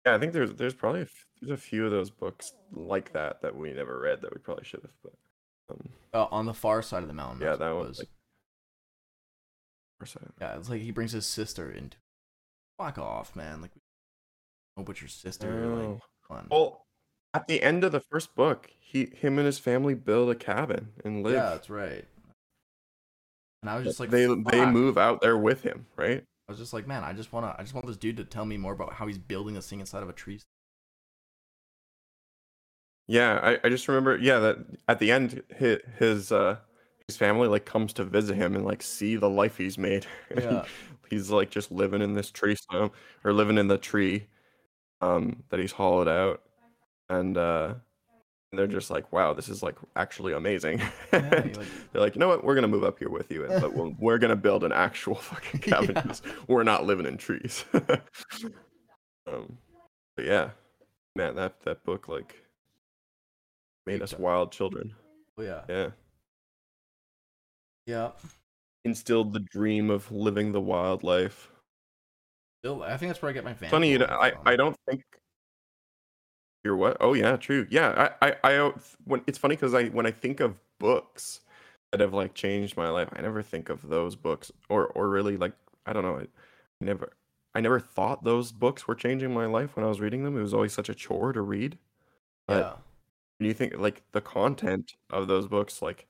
Yeah, 0.05 0.15
I 0.15 0.19
think 0.19 0.33
there's 0.33 0.53
there's 0.53 0.73
probably 0.73 1.01
a, 1.01 1.03
f- 1.03 1.25
there's 1.41 1.51
a 1.59 1.61
few 1.61 1.85
of 1.85 1.91
those 1.91 2.09
books 2.09 2.53
like 2.71 3.13
that 3.13 3.41
that 3.41 3.55
we 3.55 3.71
never 3.73 3.99
read 3.99 4.21
that 4.21 4.33
we 4.33 4.39
probably 4.39 4.65
should 4.65 4.81
have. 4.81 4.93
But 5.03 5.13
um, 5.71 5.89
Uh, 6.13 6.25
on 6.31 6.45
the 6.45 6.53
far 6.53 6.81
side 6.81 7.01
of 7.01 7.07
the 7.07 7.13
mountain. 7.13 7.41
yeah, 7.41 7.55
that 7.55 7.71
was 7.71 7.99
like. 7.99 8.07
Yeah, 10.39 10.57
it's 10.57 10.69
like 10.69 10.81
he 10.81 10.91
brings 10.91 11.11
his 11.11 11.25
sister 11.25 11.69
into. 11.71 11.97
Fuck 12.77 12.97
off, 12.97 13.35
man! 13.35 13.61
Like, 13.61 13.71
don't 14.77 14.85
put 14.85 15.01
your 15.01 15.09
sister 15.09 15.65
Oh. 15.65 15.75
like 16.29 16.37
on. 16.39 16.47
Well, 16.49 16.85
at 17.33 17.47
the 17.47 17.61
end 17.61 17.83
of 17.83 17.91
the 17.91 17.99
first 17.99 18.35
book, 18.35 18.71
he 18.79 19.05
him 19.15 19.37
and 19.37 19.45
his 19.45 19.59
family 19.59 19.93
build 19.93 20.29
a 20.29 20.35
cabin 20.35 20.89
and 21.03 21.23
live. 21.23 21.33
yeah, 21.33 21.49
that's 21.49 21.69
right. 21.69 22.05
And 23.61 23.69
I 23.69 23.75
was 23.75 23.85
just 23.85 23.99
like, 23.99 24.09
they 24.09 24.25
they 24.25 24.65
move 24.65 24.97
out 24.97 25.21
there 25.21 25.37
with 25.37 25.63
him, 25.63 25.85
right? 25.95 26.23
I 26.47 26.51
was 26.51 26.57
just 26.57 26.73
like, 26.73 26.87
man, 26.87 27.03
I 27.03 27.13
just 27.13 27.31
wanna, 27.31 27.55
I 27.57 27.61
just 27.61 27.73
want 27.75 27.85
this 27.85 27.97
dude 27.97 28.17
to 28.17 28.23
tell 28.23 28.45
me 28.45 28.57
more 28.57 28.73
about 28.73 28.93
how 28.93 29.05
he's 29.05 29.17
building 29.17 29.53
this 29.53 29.69
thing 29.69 29.79
inside 29.79 30.01
of 30.01 30.09
a 30.09 30.13
tree. 30.13 30.39
Yeah, 33.07 33.39
I, 33.41 33.59
I 33.63 33.69
just 33.69 33.87
remember, 33.87 34.17
yeah, 34.17 34.39
that 34.39 34.57
at 34.87 34.99
the 34.99 35.11
end, 35.11 35.43
his 35.55 35.79
his 35.97 36.31
uh 36.31 36.57
his 37.07 37.17
family 37.17 37.47
like 37.47 37.65
comes 37.65 37.91
to 37.93 38.03
visit 38.03 38.35
him 38.35 38.55
and 38.55 38.65
like 38.65 38.81
see 38.81 39.15
the 39.15 39.29
life 39.29 39.57
he's 39.57 39.77
made. 39.77 40.05
Yeah. 40.35 40.65
he's 41.09 41.31
like 41.31 41.49
just 41.49 41.71
living 41.71 42.01
in 42.03 42.13
this 42.13 42.29
tree 42.31 42.55
stump 42.55 42.93
or 43.23 43.33
living 43.33 43.57
in 43.57 43.67
the 43.67 43.79
tree 43.79 44.27
um 45.01 45.43
that 45.49 45.59
he's 45.59 45.71
hollowed 45.73 46.07
out, 46.07 46.41
and 47.09 47.37
uh 47.37 47.73
they're 48.51 48.65
just 48.67 48.89
like, 48.89 49.11
wow, 49.13 49.33
this 49.33 49.47
is 49.47 49.61
like 49.61 49.75
actually 49.95 50.33
amazing. 50.33 50.79
Yeah, 51.13 51.19
like, 51.31 51.67
they're 51.91 52.01
like, 52.01 52.15
you 52.15 52.19
know 52.19 52.27
what, 52.27 52.43
we're 52.43 52.55
gonna 52.55 52.67
move 52.67 52.83
up 52.83 52.97
here 52.97 53.09
with 53.09 53.31
you, 53.31 53.45
and 53.45 53.61
but 53.61 53.73
we'll, 53.75 53.95
we're 53.99 54.17
gonna 54.17 54.35
build 54.35 54.63
an 54.63 54.71
actual 54.71 55.15
fucking 55.29 55.59
cabin. 55.61 55.95
Yeah. 55.95 56.13
We're 56.47 56.63
not 56.63 56.85
living 56.85 57.05
in 57.05 57.17
trees. 57.17 57.63
um, 59.27 59.57
but 60.15 60.25
yeah, 60.25 60.49
man, 61.15 61.35
that 61.35 61.61
that 61.63 61.83
book 61.83 62.07
like 62.07 62.35
made 63.85 64.01
us 64.01 64.17
wild 64.17 64.51
children. 64.51 64.93
oh 65.37 65.43
yeah, 65.43 65.61
Yeah, 65.69 65.89
yeah. 67.85 68.11
instilled 68.83 69.33
the 69.33 69.39
dream 69.39 69.89
of 69.91 70.11
living 70.11 70.51
the 70.51 70.61
wild 70.61 71.03
life. 71.03 71.51
Still, 72.63 72.81
I 72.83 72.97
think 72.97 73.09
that's 73.11 73.21
where 73.21 73.29
I 73.29 73.33
get 73.33 73.43
my 73.43 73.53
fan. 73.53 73.69
Funny, 73.69 73.91
you 73.91 73.99
know, 73.99 74.05
I. 74.05 74.33
I 74.45 74.55
don't 74.55 74.75
think 74.89 75.03
you're 76.63 76.75
what? 76.75 76.97
Oh 76.99 77.13
yeah, 77.13 77.35
true. 77.37 77.67
Yeah, 77.69 78.09
I 78.21 78.29
I 78.29 78.35
I 78.43 78.71
when 79.05 79.21
it's 79.27 79.37
funny 79.37 79.55
because 79.55 79.73
I 79.73 79.85
when 79.85 80.05
I 80.05 80.11
think 80.11 80.39
of 80.39 80.55
books 80.79 81.41
that 81.91 82.01
have 82.01 82.13
like 82.13 82.33
changed 82.33 82.77
my 82.77 82.89
life, 82.89 83.09
I 83.13 83.21
never 83.21 83.41
think 83.41 83.69
of 83.69 83.87
those 83.89 84.15
books 84.15 84.51
or 84.69 84.87
or 84.87 85.09
really 85.09 85.37
like 85.37 85.53
I 85.85 85.93
don't 85.93 86.03
know. 86.03 86.19
I 86.19 86.27
never 86.81 87.13
I 87.55 87.61
never 87.61 87.79
thought 87.79 88.23
those 88.23 88.51
books 88.51 88.87
were 88.87 88.95
changing 88.95 89.33
my 89.33 89.45
life 89.45 89.75
when 89.75 89.85
I 89.85 89.89
was 89.89 89.99
reading 89.99 90.23
them. 90.23 90.37
It 90.37 90.41
was 90.41 90.53
always 90.53 90.73
such 90.73 90.89
a 90.89 90.95
chore 90.95 91.33
to 91.33 91.41
read. 91.41 91.77
But 92.47 92.57
Yeah, 92.59 92.73
when 93.37 93.47
you 93.47 93.53
think 93.53 93.77
like 93.77 94.03
the 94.11 94.21
content 94.21 94.93
of 95.09 95.27
those 95.27 95.47
books 95.47 95.81
like 95.81 96.07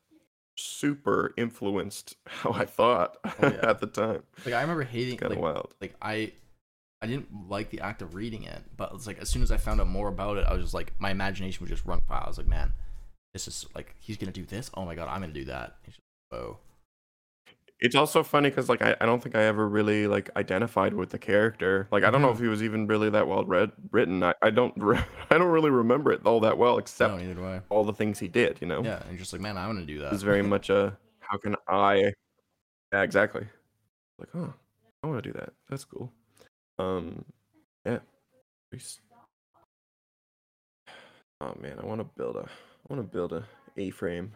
super 0.56 1.34
influenced 1.38 2.16
how 2.28 2.52
I 2.52 2.66
thought 2.66 3.18
Oh, 3.26 3.32
yeah. 3.42 3.70
at 3.70 3.80
the 3.80 3.88
time. 3.88 4.24
like 4.46 4.54
I 4.56 4.62
remember 4.62 4.84
hating 4.84 5.18
Kind 5.18 5.32
of 5.34 5.38
like 5.38 5.44
wild. 5.44 5.74
like 5.80 5.96
I 6.02 6.34
I 7.02 7.08
didn't 7.08 7.28
like 7.50 7.70
the 7.70 7.80
act 7.82 8.02
of 8.02 8.14
reading 8.16 8.44
it, 8.44 8.62
but 8.76 8.92
it's 8.94 9.08
like 9.08 9.20
as 9.20 9.30
soon 9.30 9.42
as 9.42 9.52
I 9.52 9.58
found 9.58 9.80
out 9.80 9.88
more 9.88 10.10
about 10.10 10.38
it, 10.38 10.46
I 10.48 10.54
was 10.54 10.64
just 10.64 10.74
like 10.74 10.94
my 11.00 11.12
imagination 11.12 11.64
would 11.64 11.70
just 11.70 11.86
run 11.86 12.02
wild. 12.10 12.24
I 12.26 12.28
was 12.28 12.38
like, 12.38 12.48
man, 12.48 12.74
this 13.34 13.48
is 13.48 13.66
like 13.74 13.96
he's 14.00 14.18
gonna 14.18 14.32
do 14.32 14.46
this. 14.46 14.70
Oh 14.74 14.86
my 14.86 14.96
god, 14.96 15.08
I'm 15.08 15.22
gonna 15.22 15.32
do 15.34 15.46
that. 15.46 15.76
It's 15.86 15.96
just, 15.96 16.00
oh 16.34 16.58
It's 17.80 17.96
also 17.96 18.24
funny 18.24 18.50
because 18.50 18.68
like 18.68 18.82
I, 18.82 18.98
I 19.00 19.06
don't 19.06 19.24
think 19.24 19.36
I 19.36 19.44
ever 19.44 19.66
really 19.70 20.08
like 20.08 20.30
identified 20.36 20.94
with 20.94 21.12
the 21.12 21.18
character. 21.20 21.88
Like 21.92 22.04
I 22.04 22.12
don't 22.12 22.22
know 22.22 22.32
if 22.32 22.38
Mhm. 22.40 22.42
he 22.42 22.48
was 22.48 22.62
even 22.64 22.86
really 22.88 23.10
that 23.12 23.26
well 23.30 23.46
read 23.46 23.72
written. 23.92 24.22
I, 24.22 24.34
I 24.42 24.50
don't 24.50 24.74
re- 24.76 25.00
I 25.30 25.38
don't 25.38 25.48
really 25.52 25.70
remember 25.70 26.12
it 26.12 26.26
all 26.26 26.42
that 26.42 26.58
well 26.58 26.74
no, 26.74 26.78
except 26.80 27.16
neither 27.16 27.34
do 27.36 27.46
I. 27.46 27.62
all 27.70 27.86
the 27.86 27.94
things 27.94 28.20
he 28.20 28.28
did. 28.28 28.58
You 28.60 28.68
know, 28.68 28.84
Yeah, 28.84 29.02
and 29.08 29.18
just 29.18 29.32
like, 29.32 29.42
man, 29.42 29.58
I'm 29.58 29.70
gonna 29.74 29.86
do 29.86 30.04
it 30.04 30.12
was 30.12 30.20
that. 30.20 30.26
very 30.26 30.44
much 30.44 30.70
a 30.70 30.98
how 31.22 31.38
can 31.38 31.56
I? 31.70 32.12
Yeah, 32.92 33.04
exactly. 33.04 33.48
Like 34.18 34.30
oh, 34.36 34.54
I 35.02 35.08
want 35.08 35.24
to 35.24 35.32
do 35.32 35.40
that. 35.40 35.54
That's 35.70 35.86
cool. 35.86 36.12
Um, 36.80 37.26
yeah. 37.86 38.00
Oh 41.42 41.56
man, 41.60 41.78
I 41.82 41.86
want 41.86 42.00
to 42.02 42.06
build 42.18 42.36
a 42.36 42.46
I 42.50 42.94
want 42.94 43.00
to 43.02 43.04
build 43.04 43.34
a 43.34 43.46
A 43.78 43.90
frame. 43.92 44.32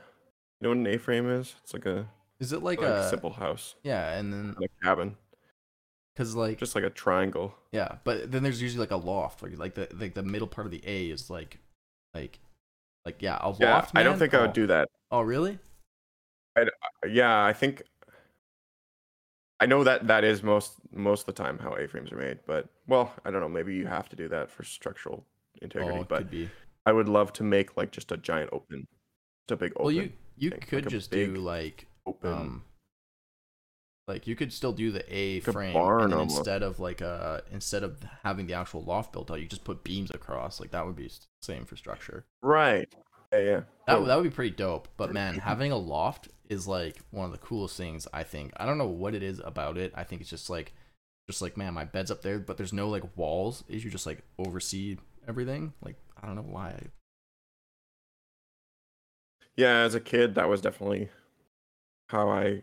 You 0.60 0.66
know 0.66 0.70
what 0.70 0.78
an 0.78 0.88
A 0.88 0.98
frame 0.98 1.30
is? 1.30 1.56
It's 1.64 1.74
like 1.74 1.86
a 1.86 2.08
Is 2.40 2.54
it 2.54 2.62
like, 2.64 2.80
like 2.82 2.90
a 2.90 3.10
simple 3.10 3.32
house, 3.34 3.76
yeah, 3.84 4.18
and 4.18 4.32
then 4.32 4.56
like 4.60 4.72
a 4.82 4.86
cabin, 4.86 5.16
because 6.16 6.36
like 6.36 6.58
just 6.58 6.76
like 6.76 6.84
a 6.84 6.90
triangle. 6.90 7.56
yeah, 7.72 7.98
but 8.04 8.32
then 8.32 8.44
there's 8.44 8.62
usually 8.62 8.80
like 8.82 8.92
a 8.92 8.98
loft, 8.98 9.44
like 9.44 9.58
like 9.58 9.76
the 9.76 9.88
like 9.94 10.14
the 10.14 10.24
middle 10.24 10.48
part 10.48 10.66
of 10.66 10.72
the 10.72 10.82
A 10.86 11.10
is 11.10 11.30
like 11.30 11.60
like 12.14 12.40
like 13.06 13.22
yeah, 13.22 13.38
a 13.42 13.50
loft. 13.50 13.62
Yeah. 13.94 14.00
I 14.00 14.04
don't 14.04 14.18
think 14.18 14.34
I 14.34 14.42
would 14.42 14.52
Oh. 14.52 14.54
do 14.54 14.68
that. 14.68 14.88
Oh 15.12 15.22
really? 15.22 15.60
I 16.58 16.66
Yeah, 17.08 17.44
I 17.44 17.54
think 17.54 17.84
I 19.60 19.66
know 19.66 19.84
that 19.84 20.08
that 20.08 20.24
is 20.24 20.44
most 20.44 20.74
most 20.94 21.22
of 21.22 21.26
the 21.28 21.44
time 21.44 21.58
how 21.60 21.74
A-frames 21.76 22.12
are 22.12 22.18
made, 22.18 22.40
but 22.46 22.68
well, 22.88 23.14
I 23.26 23.32
don't 23.32 23.42
know, 23.42 23.50
maybe 23.50 23.76
you 23.76 23.88
have 23.88 24.10
to 24.10 24.16
do 24.16 24.28
that 24.30 24.50
for 24.52 24.64
structural 24.64 25.26
integrity, 25.62 26.00
Oh, 26.00 26.06
but 26.08 26.18
could 26.20 26.32
be. 26.32 26.50
I 26.86 26.92
would 26.92 27.08
love 27.10 27.34
to 27.34 27.44
make 27.44 27.78
like 27.78 27.92
just 27.92 28.12
a 28.12 28.18
giant 28.18 28.50
open 28.52 28.88
just 29.48 29.52
a 29.52 29.56
big 29.58 29.72
open 29.76 29.84
Well, 29.86 29.92
you 29.92 30.12
you 30.38 30.50
thing, 30.52 30.60
could 30.62 30.86
a 30.88 30.90
just 30.90 31.12
do 31.12 31.36
like 31.36 31.88
open 32.06 32.32
um 32.34 32.64
like 34.08 34.28
you 34.28 34.36
could 34.36 34.52
still 34.52 34.74
do 34.74 34.92
the 34.92 35.04
A 35.16 35.38
a 35.38 35.40
frame 35.40 35.76
and 35.78 36.14
instead 36.14 36.62
of 36.62 36.80
like 36.80 37.02
uh 37.02 37.40
instead 37.52 37.84
of 37.84 38.04
having 38.24 38.48
the 38.48 38.54
actual 38.54 38.84
loft 38.84 39.14
built 39.14 39.32
out, 39.32 39.40
you 39.40 39.48
just 39.48 39.64
put 39.64 39.84
beams 39.84 40.12
across. 40.12 40.60
Like 40.60 40.72
that 40.72 40.86
would 40.86 40.96
be 40.98 41.10
same 41.42 41.66
for 41.66 41.76
structure. 41.78 42.26
Right. 42.42 42.94
Yeah, 43.32 43.40
yeah. 43.40 43.62
That 43.88 43.98
So- 44.00 44.06
that 44.06 44.16
would 44.16 44.24
be 44.24 44.30
pretty 44.30 44.56
dope. 44.56 44.90
But 44.98 45.14
man, 45.14 45.36
having 45.40 45.72
a 45.72 45.78
loft 45.78 46.28
is 46.50 46.68
like 46.68 46.98
one 47.12 47.26
of 47.26 47.32
the 47.32 47.38
coolest 47.38 47.78
things 47.78 48.06
I 48.14 48.24
think. 48.24 48.52
I 48.58 48.66
don't 48.66 48.78
know 48.78 48.88
what 48.88 49.16
it 49.16 49.24
is 49.24 49.40
about 49.44 49.78
it. 49.78 49.94
I 49.96 50.04
think 50.04 50.20
it's 50.22 50.30
just 50.30 50.50
like 50.50 50.74
just 51.28 51.42
like 51.42 51.58
man, 51.58 51.74
my 51.74 51.86
bed's 51.86 52.12
up 52.12 52.22
there, 52.22 52.40
but 52.40 52.58
there's 52.58 52.74
no 52.74 52.90
like 52.90 53.04
walls. 53.18 53.64
Is 53.68 53.84
you 53.84 53.92
just 53.92 54.06
like 54.06 54.24
oversee 54.38 54.98
everything? 55.28 55.74
Like 55.82 55.96
I 56.22 56.28
don't 56.28 56.36
know 56.36 56.42
why. 56.44 56.88
yeah, 59.56 59.80
as 59.80 59.96
a 59.96 60.00
kid 60.00 60.36
that 60.36 60.50
was 60.50 60.62
definitely 60.62 61.10
how 62.08 62.30
I 62.30 62.62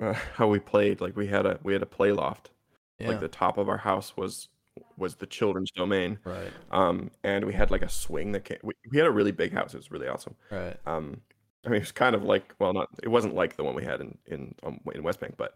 uh, 0.00 0.12
how 0.34 0.48
we 0.48 0.58
played. 0.58 1.00
Like 1.00 1.16
we 1.16 1.26
had 1.26 1.46
a 1.46 1.58
we 1.62 1.72
had 1.72 1.82
a 1.82 1.86
play 1.86 2.12
loft. 2.12 2.50
Yeah. 2.98 3.08
Like 3.08 3.20
the 3.20 3.28
top 3.28 3.58
of 3.58 3.68
our 3.68 3.78
house 3.78 4.16
was 4.16 4.48
was 4.96 5.16
the 5.16 5.26
children's 5.26 5.70
domain. 5.70 6.18
right. 6.24 6.52
Um, 6.70 7.10
and 7.22 7.44
we 7.44 7.52
had 7.52 7.70
like 7.70 7.82
a 7.82 7.88
swing 7.88 8.32
that 8.32 8.44
came. 8.44 8.58
We, 8.62 8.74
we 8.90 8.98
had 8.98 9.06
a 9.06 9.10
really 9.10 9.32
big 9.32 9.52
house. 9.52 9.74
It 9.74 9.78
was 9.78 9.90
really 9.90 10.08
awesome. 10.08 10.34
Right. 10.50 10.76
Um, 10.86 11.20
I 11.64 11.68
mean, 11.70 11.76
it 11.76 11.80
was 11.80 11.92
kind 11.92 12.14
of 12.14 12.24
like 12.24 12.54
well, 12.58 12.72
not 12.72 12.88
it 13.02 13.08
wasn't 13.08 13.34
like 13.34 13.56
the 13.56 13.64
one 13.64 13.74
we 13.74 13.84
had 13.84 14.00
in 14.00 14.18
in 14.26 14.54
um, 14.62 14.80
in 14.94 15.02
Westbank, 15.02 15.36
but 15.36 15.54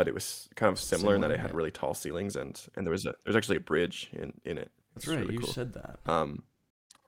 but 0.00 0.08
it 0.08 0.14
was 0.14 0.48
kind 0.54 0.72
of 0.72 0.78
similar, 0.80 1.14
in 1.14 1.20
that 1.20 1.30
it 1.30 1.38
had 1.38 1.54
really 1.54 1.70
tall 1.70 1.92
ceilings 1.92 2.34
and 2.34 2.58
and 2.74 2.86
there 2.86 2.90
was 2.90 3.04
a 3.04 3.14
there's 3.22 3.36
actually 3.36 3.58
a 3.58 3.60
bridge 3.60 4.08
in 4.14 4.32
in 4.46 4.56
it. 4.56 4.70
That's 4.94 5.06
right. 5.06 5.20
really 5.20 5.34
you 5.34 5.40
cool. 5.40 5.52
said 5.52 5.74
that. 5.74 5.98
Um, 6.06 6.42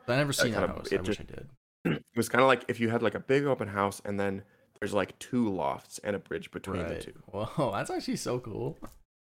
I 0.07 0.17
never 0.17 0.35
seen 0.35 0.53
that 0.53 0.69
house. 0.69 0.93
I 0.93 0.97
wish 0.97 1.19
I 1.19 1.23
did. 1.23 1.49
it 1.87 2.05
was 2.15 2.29
kind 2.29 2.43
of 2.43 2.49
like 2.49 2.67
if 2.69 2.81
you 2.81 2.91
had 2.91 3.03
like 3.03 3.15
a 3.15 3.19
big 3.21 3.47
open 3.47 3.67
house 3.67 4.03
and 4.05 4.21
then 4.21 4.43
there's 4.79 4.93
like 4.93 5.19
two 5.19 5.49
lofts 5.49 6.01
and 6.05 6.15
a 6.15 6.19
bridge 6.19 6.51
between 6.51 6.87
the 6.87 6.97
two, 6.97 7.15
Whoa, 7.31 7.73
that's 7.75 7.89
actually 7.89 8.17
so 8.17 8.39
cool. 8.39 8.77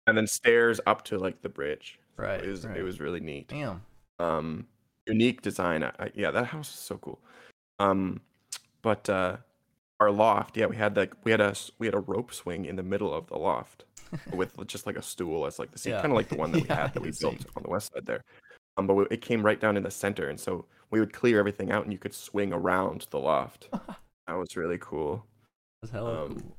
and 0.08 0.18
then 0.18 0.26
stairs 0.26 0.82
up 0.88 1.04
to 1.06 1.20
like 1.20 1.44
the 1.44 1.50
bridge. 1.50 2.00
Right. 2.18 2.44
It 2.44 2.50
was 2.50 2.66
right. 2.66 2.76
it 2.78 2.82
was 2.82 3.00
really 3.00 3.20
neat. 3.20 3.50
Damn. 3.50 3.84
um 4.18 4.66
unique 5.06 5.44
design 5.44 5.84
I- 5.84 6.12
yeah 6.16 6.32
that 6.32 6.46
house 6.48 6.70
is 6.70 6.80
so 6.80 6.98
cool 6.98 7.20
um 7.78 8.20
but 8.82 9.08
uh 9.10 9.38
our 10.00 10.12
loft 10.12 10.56
yeah 10.58 10.66
we 10.66 10.76
had 10.76 10.96
like 10.96 11.14
we 11.24 11.32
had 11.32 11.42
a 11.42 11.54
we 11.78 11.88
had 11.88 11.94
a 11.94 12.00
rope 12.00 12.34
swing 12.34 12.66
in 12.66 12.76
the 12.76 12.84
middle 12.84 13.14
of 13.14 13.28
the 13.28 13.38
loft 13.38 13.86
with 14.34 14.56
just 14.68 14.86
like 14.88 14.96
a 14.98 15.02
stool 15.02 15.46
as 15.46 15.60
like 15.60 15.72
the 15.72 15.78
seat 15.80 15.92
Yeah. 15.92 16.02
kind 16.02 16.12
of 16.14 16.16
like 16.18 16.30
the 16.30 16.36
one 16.36 16.52
that 16.52 16.62
we 16.62 16.68
Yeah, 16.70 16.82
had 16.84 16.94
that 16.94 17.02
we 17.04 17.12
built 17.20 17.46
on 17.56 17.64
the 17.64 17.70
west 17.70 17.92
side 17.94 18.06
there 18.06 18.22
um 18.78 18.88
but 18.88 18.94
we, 18.96 19.06
it 19.12 19.22
came 19.22 19.44
right 19.44 19.60
down 19.60 19.78
in 19.78 19.84
the 19.84 19.92
center 19.92 20.30
and 20.30 20.40
so 20.40 20.66
we 20.92 21.00
would 21.00 21.14
clear 21.14 21.38
everything 21.40 21.72
out 21.72 21.84
and 21.84 21.92
you 21.92 22.00
could 22.00 22.14
swing 22.14 22.54
around 22.54 23.08
the 23.12 23.20
loft 23.20 23.70
that 24.28 24.34
was 24.38 24.56
really 24.56 24.78
cool 24.80 25.26
That's 25.82 25.92
hella 25.92 26.26
Um, 26.26 26.36
cool. 26.40 26.58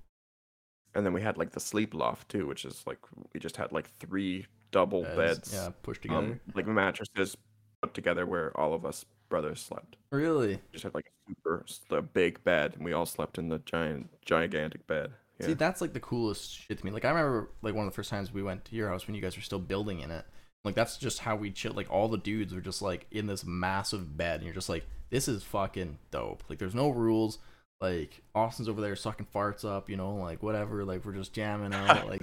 and 0.95 1.07
then 1.07 1.13
we 1.13 1.23
had 1.23 1.39
like 1.39 1.53
the 1.53 1.61
sleep 1.61 1.95
loft 1.95 2.29
too 2.29 2.47
which 2.47 2.65
is 2.65 2.83
like 2.87 2.99
we 3.33 3.41
just 3.41 3.57
had 3.57 3.73
like 3.73 3.89
three 3.99 4.47
double 4.73 5.03
beds, 5.03 5.53
Yeah, 5.53 5.71
pushed 5.83 6.03
together. 6.03 6.19
um, 6.19 6.41
like 6.55 6.67
mattresses 6.69 7.37
put 7.83 7.93
together 7.95 8.25
where 8.27 8.57
all 8.57 8.73
of 8.73 8.85
us 8.87 9.05
brothers 9.31 9.61
slept 9.61 9.97
really? 10.11 10.59
just 10.73 10.85
had 10.85 10.95
like 10.95 11.07
a 11.07 11.31
super 11.31 11.65
a 11.91 12.03
big 12.03 12.45
bed 12.45 12.75
and 12.75 12.85
we 12.85 12.93
all 12.93 13.07
slept 13.07 13.39
in 13.39 13.49
the 13.49 13.59
giant 13.61 14.11
gigantic 14.27 14.87
bed 14.87 15.13
yeah 15.39 15.47
See, 15.47 15.55
that's 15.55 15.81
like 15.81 15.95
the 15.95 16.01
coolest 16.01 16.55
shit 16.55 16.79
to 16.79 16.85
me. 16.85 16.93
Like 16.93 17.05
I 17.05 17.09
remember 17.09 17.51
like 17.63 17.75
one 17.75 17.87
of 17.87 17.93
the 17.93 17.97
first 17.97 18.11
times 18.11 18.33
we 18.33 18.43
went 18.43 18.65
to 18.67 18.77
your 18.77 18.89
house 18.89 19.07
when 19.07 19.15
you 19.15 19.23
guys 19.23 19.37
were 19.37 19.43
still 19.43 19.59
building 19.59 20.01
in 20.01 20.11
it. 20.11 20.27
Like 20.65 20.75
that's 20.75 20.99
just 20.99 21.21
how 21.21 21.37
we 21.37 21.51
chill. 21.51 21.73
Like 21.73 21.91
all 21.91 22.09
the 22.09 22.19
dudes 22.19 22.55
were 22.55 22.61
just 22.61 22.83
like 22.83 23.07
in 23.11 23.27
this 23.27 23.45
massive 23.45 24.17
bed, 24.17 24.37
and 24.37 24.45
you're 24.45 24.55
just 24.55 24.69
like, 24.69 24.85
this 25.09 25.29
is 25.29 25.43
fucking 25.43 25.99
dope. 26.11 26.45
Like 26.49 26.59
there's 26.59 26.75
no 26.75 26.91
rules. 26.91 27.39
Like 27.81 28.23
Austin's 28.35 28.69
over 28.69 28.83
there 28.83 28.95
sucking 28.95 29.29
farts 29.35 29.65
up, 29.65 29.89
you 29.89 29.97
know, 29.97 30.15
like 30.17 30.43
whatever. 30.43 30.85
Like 30.85 31.05
we're 31.05 31.15
just 31.15 31.33
jamming 31.33 31.73
out. 31.73 32.07
Like 32.07 32.21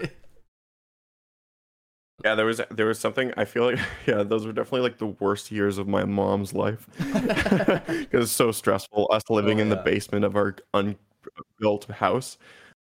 Yeah, 2.22 2.34
there 2.36 2.46
was 2.46 2.60
there 2.70 2.86
was 2.86 2.98
something 2.98 3.32
I 3.36 3.44
feel 3.44 3.64
like 3.64 3.78
yeah, 4.06 4.22
those 4.22 4.46
were 4.46 4.52
definitely 4.52 4.82
like 4.82 4.98
the 4.98 5.06
worst 5.06 5.50
years 5.50 5.78
of 5.78 5.88
my 5.88 6.04
mom's 6.04 6.52
life. 6.52 6.86
Because 6.98 8.24
it's 8.24 8.32
so 8.32 8.52
stressful 8.52 9.08
us 9.10 9.22
living 9.30 9.58
Oh, 9.58 9.62
in 9.62 9.68
the 9.68 9.76
yeah. 9.76 9.82
basement 9.82 10.24
of 10.24 10.36
our 10.36 10.54
unbuilt 10.72 11.86
house. 11.86 12.38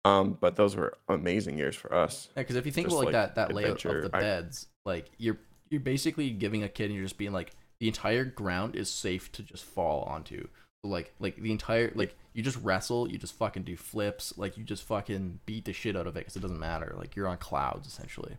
Um, 0.05 0.39
but 0.41 0.57
those 0.57 0.77
were 0.77 0.95
amazing 1.09 1.59
years 1.59 1.77
for 1.77 1.93
us. 1.93 2.29
Yeah, 2.37 2.43
because 2.43 2.57
if 2.57 2.65
you 2.65 2.73
think 2.73 2.87
Just, 2.89 2.95
about 2.97 3.07
like, 3.07 3.15
like, 3.15 3.35
that 3.35 3.49
that 3.49 3.55
layout 3.55 3.85
of 3.85 4.11
the 4.11 4.17
I- 4.17 4.21
beds, 4.21 4.67
like 4.87 5.11
you're 5.19 5.39
you're 5.71 5.81
basically 5.81 6.31
giving 6.31 6.63
a 6.63 6.69
kid 6.69 6.87
and 6.87 6.95
you're 6.95 7.05
just 7.05 7.19
being 7.19 7.33
like 7.33 7.53
the 7.81 7.89
entire 7.89 8.25
ground 8.25 8.75
is 8.77 8.91
safe 8.91 9.31
to 9.33 9.43
just 9.43 9.65
fall 9.65 10.03
onto. 10.05 10.49
Like 10.85 11.13
like 11.19 11.37
the 11.37 11.51
entire 11.53 11.93
like 11.95 12.17
you 12.33 12.43
just 12.43 12.57
wrestle, 12.63 13.11
you 13.11 13.19
just 13.19 13.35
fucking 13.35 13.65
do 13.65 13.77
flips, 13.77 14.39
like 14.39 14.57
you 14.57 14.65
just 14.65 14.85
fucking 14.85 15.41
beat 15.45 15.65
the 15.67 15.73
shit 15.73 15.97
out 15.97 16.07
of 16.07 16.17
it 16.17 16.21
because 16.21 16.37
it 16.37 16.41
doesn't 16.41 16.59
matter. 16.59 16.95
Like 16.97 17.15
you're 17.17 17.29
on 17.29 17.37
clouds 17.37 17.87
essentially. 17.87 18.37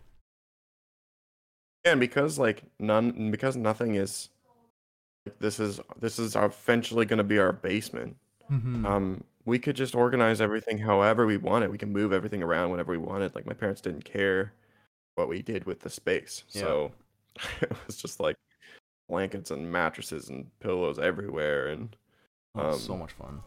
And 1.85 1.99
because 1.99 2.37
like 2.37 2.63
none 2.79 3.31
because 3.31 3.55
nothing 3.55 3.95
is 3.95 4.29
like 5.25 5.39
this 5.39 5.59
is 5.59 5.79
this 5.99 6.19
is 6.19 6.35
eventually 6.35 7.05
gonna 7.05 7.23
be 7.23 7.39
our 7.39 7.53
basement. 7.53 8.15
Mm-hmm. 8.51 8.85
Um, 8.85 9.23
we 9.45 9.59
could 9.59 9.75
just 9.75 9.95
organize 9.95 10.41
everything 10.41 10.77
however 10.77 11.25
we 11.25 11.37
wanted. 11.37 11.71
We 11.71 11.77
can 11.77 11.91
move 11.91 12.13
everything 12.13 12.43
around 12.43 12.71
whenever 12.71 12.91
we 12.91 12.97
wanted. 12.97 13.33
Like 13.35 13.45
my 13.45 13.53
parents 13.53 13.81
didn't 13.81 14.05
care 14.05 14.53
what 15.15 15.29
we 15.29 15.41
did 15.41 15.65
with 15.65 15.79
the 15.79 15.89
space. 15.89 16.43
Yeah. 16.51 16.61
So 16.61 16.91
it 17.61 17.71
was 17.85 17.95
just 17.97 18.19
like 18.19 18.35
blankets 19.07 19.51
and 19.51 19.71
mattresses 19.71 20.29
and 20.29 20.47
pillows 20.59 20.99
everywhere 20.99 21.67
and 21.67 21.95
oh, 22.55 22.77
so 22.77 22.93
um, 22.93 22.99
much 22.99 23.11
fun. 23.13 23.41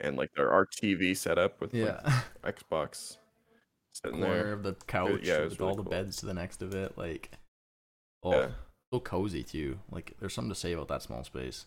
and 0.00 0.16
like 0.16 0.30
our, 0.38 0.50
our 0.50 0.66
TV 0.66 1.16
set 1.16 1.38
up 1.38 1.60
with 1.60 1.74
Yeah. 1.74 2.00
like 2.42 2.58
Xbox 2.70 3.18
sitting 3.92 4.20
Corner 4.20 4.42
there. 4.44 4.52
of 4.54 4.62
the 4.62 4.74
couch 4.86 5.20
yeah, 5.22 5.40
with 5.40 5.60
really 5.60 5.70
all 5.70 5.76
the 5.76 5.82
beds 5.82 6.16
to 6.18 6.26
the 6.26 6.34
next 6.34 6.62
of 6.62 6.74
it, 6.74 6.96
like 6.96 7.30
oh 8.22 8.32
Yeah. 8.40 8.48
so 8.92 9.00
cozy 9.00 9.42
too. 9.42 9.78
Like 9.90 10.14
there's 10.20 10.34
something 10.34 10.50
to 10.52 10.58
say 10.58 10.72
about 10.72 10.88
that 10.88 11.02
small 11.02 11.24
space. 11.24 11.66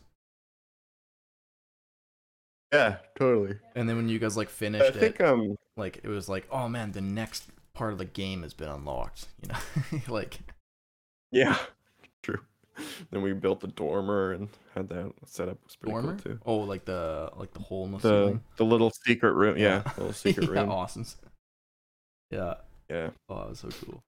Yeah, 2.72 2.98
totally. 3.18 3.60
And 3.76 3.88
then 3.88 3.98
when 3.98 4.10
you 4.10 4.18
guys 4.20 4.36
like 4.36 4.48
I 4.48 4.52
finished 4.52 4.96
it, 4.96 5.00
think 5.00 5.22
um 5.22 5.56
like 5.78 6.00
it 6.04 6.08
was 6.08 6.28
like 6.28 6.48
oh 6.52 6.68
man 6.68 6.92
the 6.92 7.02
next 7.02 7.46
part 7.74 7.92
of 7.92 7.98
the 8.00 8.06
game 8.06 8.44
has 8.44 8.54
been 8.54 8.70
unlocked 8.70 9.28
you 9.42 9.50
know 9.50 10.02
like 10.14 10.40
yeah, 11.32 11.58
true. 12.22 12.40
Then 13.12 13.22
we 13.22 13.34
built 13.34 13.60
the 13.62 13.68
dormer 13.68 14.32
and 14.34 14.50
had 14.76 14.90
that 14.90 15.14
set 15.26 15.50
up. 15.50 15.58
Was 15.64 15.76
pretty 15.76 15.94
dormer 15.94 16.14
cool 16.18 16.34
too. 16.34 16.40
oh 16.46 16.58
like 16.58 16.86
the 16.86 17.30
like 17.36 17.54
the 17.54 17.60
hole 17.60 17.86
in 17.86 17.92
the, 17.92 17.98
The 18.00 18.08
ceiling 18.10 18.42
the 18.58 18.66
little 18.66 18.92
secret 19.06 19.34
room, 19.34 19.58
yeah, 19.58 19.84
Yeah. 19.86 19.92
little 19.98 20.14
secret 20.26 20.50
yeah 20.52 20.60
room. 20.62 20.72
awesome 20.72 21.06
yeah 22.32 22.56
Yeah, 22.90 23.10
oh 23.30 23.40
that 23.42 23.50
was 23.50 23.60
so 23.60 23.70
cool 23.86 24.04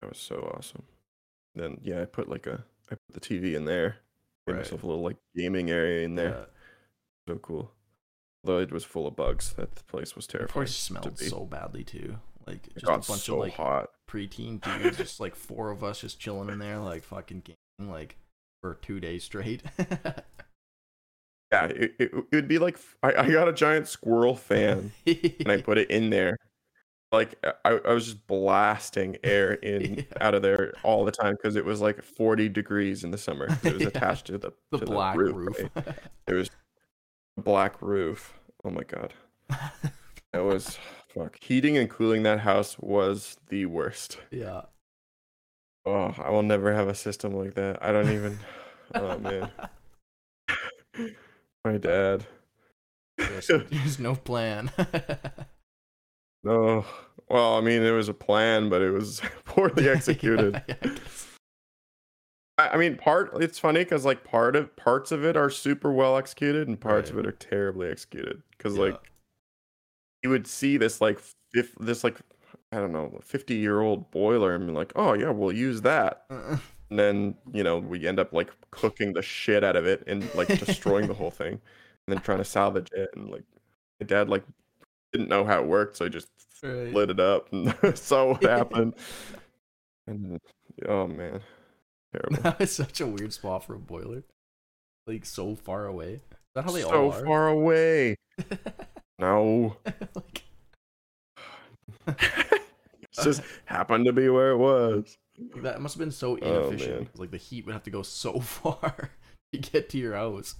that 0.00 0.08
was 0.10 0.18
so 0.18 0.52
awesome. 0.56 0.82
Then 1.54 1.78
yeah, 1.82 2.02
I 2.02 2.04
put 2.04 2.28
like 2.28 2.46
a 2.46 2.64
I 2.90 2.96
put 3.10 3.14
the 3.14 3.20
TV 3.20 3.54
in 3.54 3.64
there. 3.64 3.96
Made 4.46 4.54
Right. 4.54 4.62
myself 4.62 4.82
a 4.82 4.86
little 4.86 5.02
like 5.02 5.16
gaming 5.34 5.70
area 5.70 6.04
in 6.04 6.14
there. 6.14 6.30
yeah 6.30 6.44
So 7.28 7.38
cool. 7.38 7.72
Although 8.44 8.60
it 8.60 8.70
was 8.72 8.84
full 8.84 9.06
of 9.06 9.16
bugs. 9.16 9.52
That 9.54 9.74
place 9.88 10.14
was 10.14 10.26
of 10.26 10.30
terrifying. 10.32 10.52
course 10.52 10.74
to 10.74 10.80
smelled 10.80 11.18
so 11.18 11.44
badly 11.44 11.84
too 11.84 12.18
like 12.46 12.68
It 12.76 12.84
just 12.84 12.84
a 12.84 13.12
bunch 13.12 13.22
so 13.22 13.34
of 13.34 13.40
like 13.40 13.54
hot. 13.54 13.90
preteen 14.08 14.60
dudes 14.82 14.98
just 14.98 15.18
like 15.18 15.34
four 15.34 15.70
of 15.70 15.82
us 15.82 16.00
just 16.00 16.20
chilling 16.20 16.48
in 16.48 16.58
there 16.60 16.78
like 16.78 17.02
fucking 17.02 17.40
gaming 17.44 17.90
like 17.90 18.16
for 18.62 18.74
two 18.74 19.00
days 19.00 19.24
straight 19.24 19.62
Yeah, 21.52 21.66
it, 21.66 21.94
it, 21.98 22.10
it 22.12 22.32
would 22.32 22.48
be 22.48 22.58
like 22.58 22.78
I, 23.02 23.14
I 23.14 23.30
got 23.30 23.48
a 23.48 23.52
giant 23.52 23.86
squirrel 23.86 24.34
fan 24.34 24.92
and 25.06 25.48
I 25.48 25.60
put 25.62 25.78
it 25.78 25.90
in 25.90 26.10
there. 26.10 26.36
Like 27.16 27.34
uh, 27.44 27.52
I, 27.64 27.80
I 27.88 27.92
was 27.92 28.04
just 28.04 28.26
blasting 28.26 29.16
air 29.24 29.52
in 29.72 29.94
Yeah. 29.94 30.02
out 30.20 30.34
of 30.34 30.42
there 30.42 30.72
all 30.82 31.04
the 31.04 31.12
time 31.12 31.34
because 31.34 31.56
it 31.56 31.64
was 31.64 31.80
like 31.80 32.02
40 32.02 32.48
degrees 32.48 33.04
in 33.04 33.10
the 33.10 33.18
summer. 33.18 33.46
It 33.64 33.72
was 33.72 33.82
Yeah. 33.82 33.88
attached 33.88 34.26
to 34.26 34.38
the 34.38 34.52
the 34.70 34.78
to 34.78 34.84
black 34.86 35.16
the 35.16 35.24
roof. 35.24 35.36
roof, 35.58 35.70
right? 35.74 35.86
It 36.28 36.34
was 36.34 36.50
a 37.38 37.42
black 37.42 37.80
roof. 37.82 38.34
Oh 38.64 38.70
my 38.70 38.82
god, 38.82 39.12
that 40.32 40.42
was 40.44 40.78
fuck. 41.14 41.36
Heating 41.40 41.76
and 41.76 41.88
cooling 41.88 42.22
that 42.24 42.40
house 42.40 42.76
was 42.78 43.36
the 43.48 43.66
worst. 43.66 44.18
yeah 44.30 44.62
Oh, 45.84 46.12
I 46.18 46.30
will 46.30 46.42
never 46.42 46.72
have 46.74 46.88
a 46.88 46.94
system 46.96 47.32
like 47.32 47.54
that. 47.54 47.80
I 47.82 47.92
don't 47.92 48.10
even. 48.10 48.38
oh 48.94 49.18
man, 49.18 49.50
my 51.64 51.76
dad. 51.78 52.26
there's, 53.16 53.46
there's 53.70 53.98
no 54.00 54.14
plan 54.16 54.70
No. 56.46 56.84
Well, 57.28 57.56
I 57.56 57.60
mean, 57.60 57.82
it 57.82 57.90
was 57.90 58.08
a 58.08 58.14
plan, 58.14 58.68
but 58.68 58.80
it 58.82 58.90
was 58.92 59.20
poorly 59.44 59.88
executed. 59.96 60.62
Yeah, 60.68 60.74
I. 60.84 60.90
I, 62.58 62.68
I 62.68 62.76
mean, 62.76 62.96
part. 62.96 63.30
It's 63.42 63.58
funny 63.58 63.80
because 63.80 64.04
like 64.04 64.24
part 64.24 64.54
of 64.56 64.74
parts 64.76 65.10
of 65.12 65.24
it 65.24 65.36
are 65.36 65.50
super 65.50 65.90
well 65.92 66.16
executed, 66.16 66.68
and 66.68 66.80
parts 66.80 67.10
of 67.10 67.18
it 67.18 67.26
are 67.26 67.32
terribly 67.32 67.88
executed. 67.90 68.42
Because 68.56 68.76
Yeah. 68.76 68.84
like 68.84 69.00
you 70.22 70.30
would 70.30 70.46
see 70.46 70.76
this 70.76 71.00
like 71.00 71.20
fif- 71.52 71.74
this 71.80 72.04
like 72.04 72.16
I 72.72 72.76
don't 72.76 72.92
know, 72.92 73.18
fifty 73.22 73.56
year 73.56 73.80
old 73.80 74.10
boiler, 74.10 74.54
and 74.54 74.66
be 74.66 74.72
like, 74.72 74.92
oh 74.96 75.12
yeah, 75.14 75.30
we'll 75.30 75.52
use 75.52 75.82
that. 75.82 76.24
Uh, 76.30 76.56
And 76.90 76.98
then 77.00 77.34
you 77.52 77.64
know 77.64 77.78
we 77.78 78.06
end 78.06 78.20
up 78.20 78.32
like 78.32 78.50
cooking 78.70 79.12
the 79.12 79.22
shit 79.22 79.64
out 79.64 79.74
of 79.74 79.84
it 79.86 80.04
and 80.06 80.32
like 80.36 80.46
destroying 80.46 81.08
the 81.08 81.14
whole 81.14 81.32
thing, 81.32 81.54
and 82.06 82.16
then 82.16 82.20
trying 82.20 82.38
to 82.38 82.44
salvage 82.44 82.88
it. 82.92 83.10
And 83.16 83.28
like 83.30 83.42
my 84.00 84.06
dad 84.06 84.28
like 84.30 84.44
didn't 85.12 85.28
know 85.28 85.44
how 85.44 85.60
it 85.60 85.66
worked, 85.66 85.96
so 85.96 86.04
he 86.04 86.10
just 86.10 86.28
right. 86.62 86.92
lit 86.92 87.10
it 87.10 87.20
up 87.20 87.48
and 87.52 87.74
saw 87.98 88.32
what 88.32 88.42
happened. 88.44 88.94
and 90.06 90.40
oh 90.88 91.06
man, 91.06 91.40
terrible. 92.12 92.42
That 92.42 92.60
is 92.60 92.72
such 92.72 93.00
a 93.00 93.06
weird 93.06 93.32
spot 93.32 93.64
for 93.64 93.74
a 93.74 93.78
boiler. 93.78 94.22
Like 95.06 95.24
so 95.24 95.54
far 95.54 95.86
away. 95.86 96.14
Is 96.14 96.20
that 96.54 96.64
how 96.64 96.72
they 96.72 96.82
so 96.82 96.90
all 96.90 97.12
are? 97.12 97.18
So 97.20 97.24
far 97.24 97.48
away. 97.48 98.16
No, 99.18 99.74
like, 100.14 100.42
it 102.06 102.58
just 103.14 103.40
happened 103.64 104.04
to 104.04 104.12
be 104.12 104.28
where 104.28 104.50
it 104.50 104.58
was. 104.58 105.16
that 105.56 105.80
must 105.80 105.94
have 105.94 106.00
been 106.00 106.10
so 106.10 106.38
Oh, 106.42 106.68
inefficient. 106.68 107.10
'cause, 107.12 107.20
like 107.20 107.30
the 107.30 107.38
heat 107.38 107.64
would 107.64 107.72
have 107.72 107.82
to 107.84 107.90
go 107.90 108.02
so 108.02 108.40
far 108.40 109.10
to 109.52 109.58
get 109.58 109.88
to 109.88 109.96
your 109.98 110.14
house. 110.14 110.56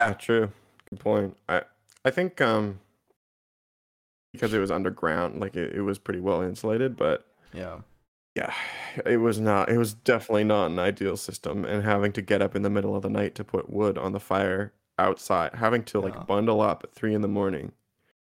Yeah, 0.00 0.14
true. 0.14 0.50
Good 0.90 0.98
point. 0.98 1.36
I 1.48 1.62
I 2.04 2.10
think 2.10 2.40
um 2.40 2.80
because 4.32 4.52
it 4.52 4.58
was 4.58 4.70
underground, 4.70 5.40
like 5.40 5.56
it, 5.56 5.74
it 5.74 5.82
was 5.82 5.98
pretty 5.98 6.20
well 6.20 6.42
insulated, 6.42 6.96
but 6.96 7.26
Yeah. 7.52 7.80
yeah, 8.34 8.52
it 9.04 9.16
was 9.18 9.38
not. 9.40 9.68
It 9.70 9.78
was 9.78 9.94
definitely 9.94 10.44
not 10.44 10.66
an 10.70 10.78
ideal 10.78 11.16
system, 11.16 11.64
and 11.64 11.82
having 11.82 12.12
to 12.12 12.22
get 12.22 12.42
up 12.42 12.54
in 12.54 12.62
the 12.62 12.70
middle 12.70 12.94
of 12.94 13.02
the 13.02 13.10
night 13.10 13.34
to 13.36 13.44
put 13.44 13.70
wood 13.70 13.96
on 13.98 14.12
the 14.12 14.20
fire 14.20 14.72
outside, 14.98 15.54
having 15.54 15.82
to 15.84 16.00
like 16.00 16.14
Yeah. 16.14 16.24
bundle 16.24 16.60
up 16.60 16.82
at 16.84 16.94
three 16.94 17.14
in 17.14 17.20
the 17.22 17.28
morning, 17.28 17.72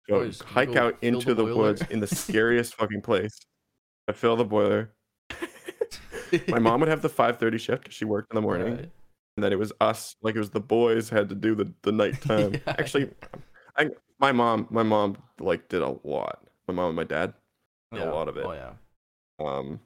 go 0.07 0.19
Boys, 0.19 0.41
hike 0.41 0.73
go 0.73 0.87
out 0.87 0.97
into 1.01 1.33
the 1.33 1.45
the, 1.45 1.55
woods 1.55 1.81
in 1.89 1.99
the 1.99 2.07
scariest 2.07 2.75
fucking 2.75 3.01
place, 3.01 3.37
to 4.07 4.13
fill 4.13 4.35
the 4.35 4.45
boiler. 4.45 4.91
My 6.47 6.59
mom 6.59 6.79
would 6.81 6.89
have 6.89 7.01
the 7.01 7.09
five 7.09 7.37
thirty 7.39 7.57
shift 7.57 7.83
because 7.83 7.95
she 7.95 8.05
worked 8.05 8.31
in 8.31 8.35
the 8.35 8.41
morning, 8.41 8.75
Right. 8.75 8.91
and 9.37 9.43
then 9.43 9.51
it 9.51 9.57
was 9.59 9.73
us, 9.81 10.15
like 10.21 10.35
it 10.35 10.39
was 10.39 10.51
the 10.51 10.59
boys 10.59 11.09
had 11.09 11.29
to 11.29 11.35
do 11.35 11.55
the 11.55 11.73
the 11.81 11.91
nighttime. 11.91 12.53
Yeah. 12.53 12.59
Actually, 12.67 13.09
I 13.75 13.89
my 14.19 14.31
mom 14.31 14.67
my 14.69 14.83
mom 14.83 15.17
like 15.39 15.69
did 15.69 15.81
a 15.81 15.95
lot. 16.03 16.43
My 16.67 16.73
mom 16.73 16.87
and 16.87 16.95
my 16.95 17.03
dad 17.03 17.33
did 17.91 18.01
Yeah. 18.01 18.11
a 18.11 18.13
lot 18.13 18.27
of 18.27 18.37
it 18.37 18.45
Oh 18.45 18.53
yeah. 18.53 18.73
um, 19.39 19.79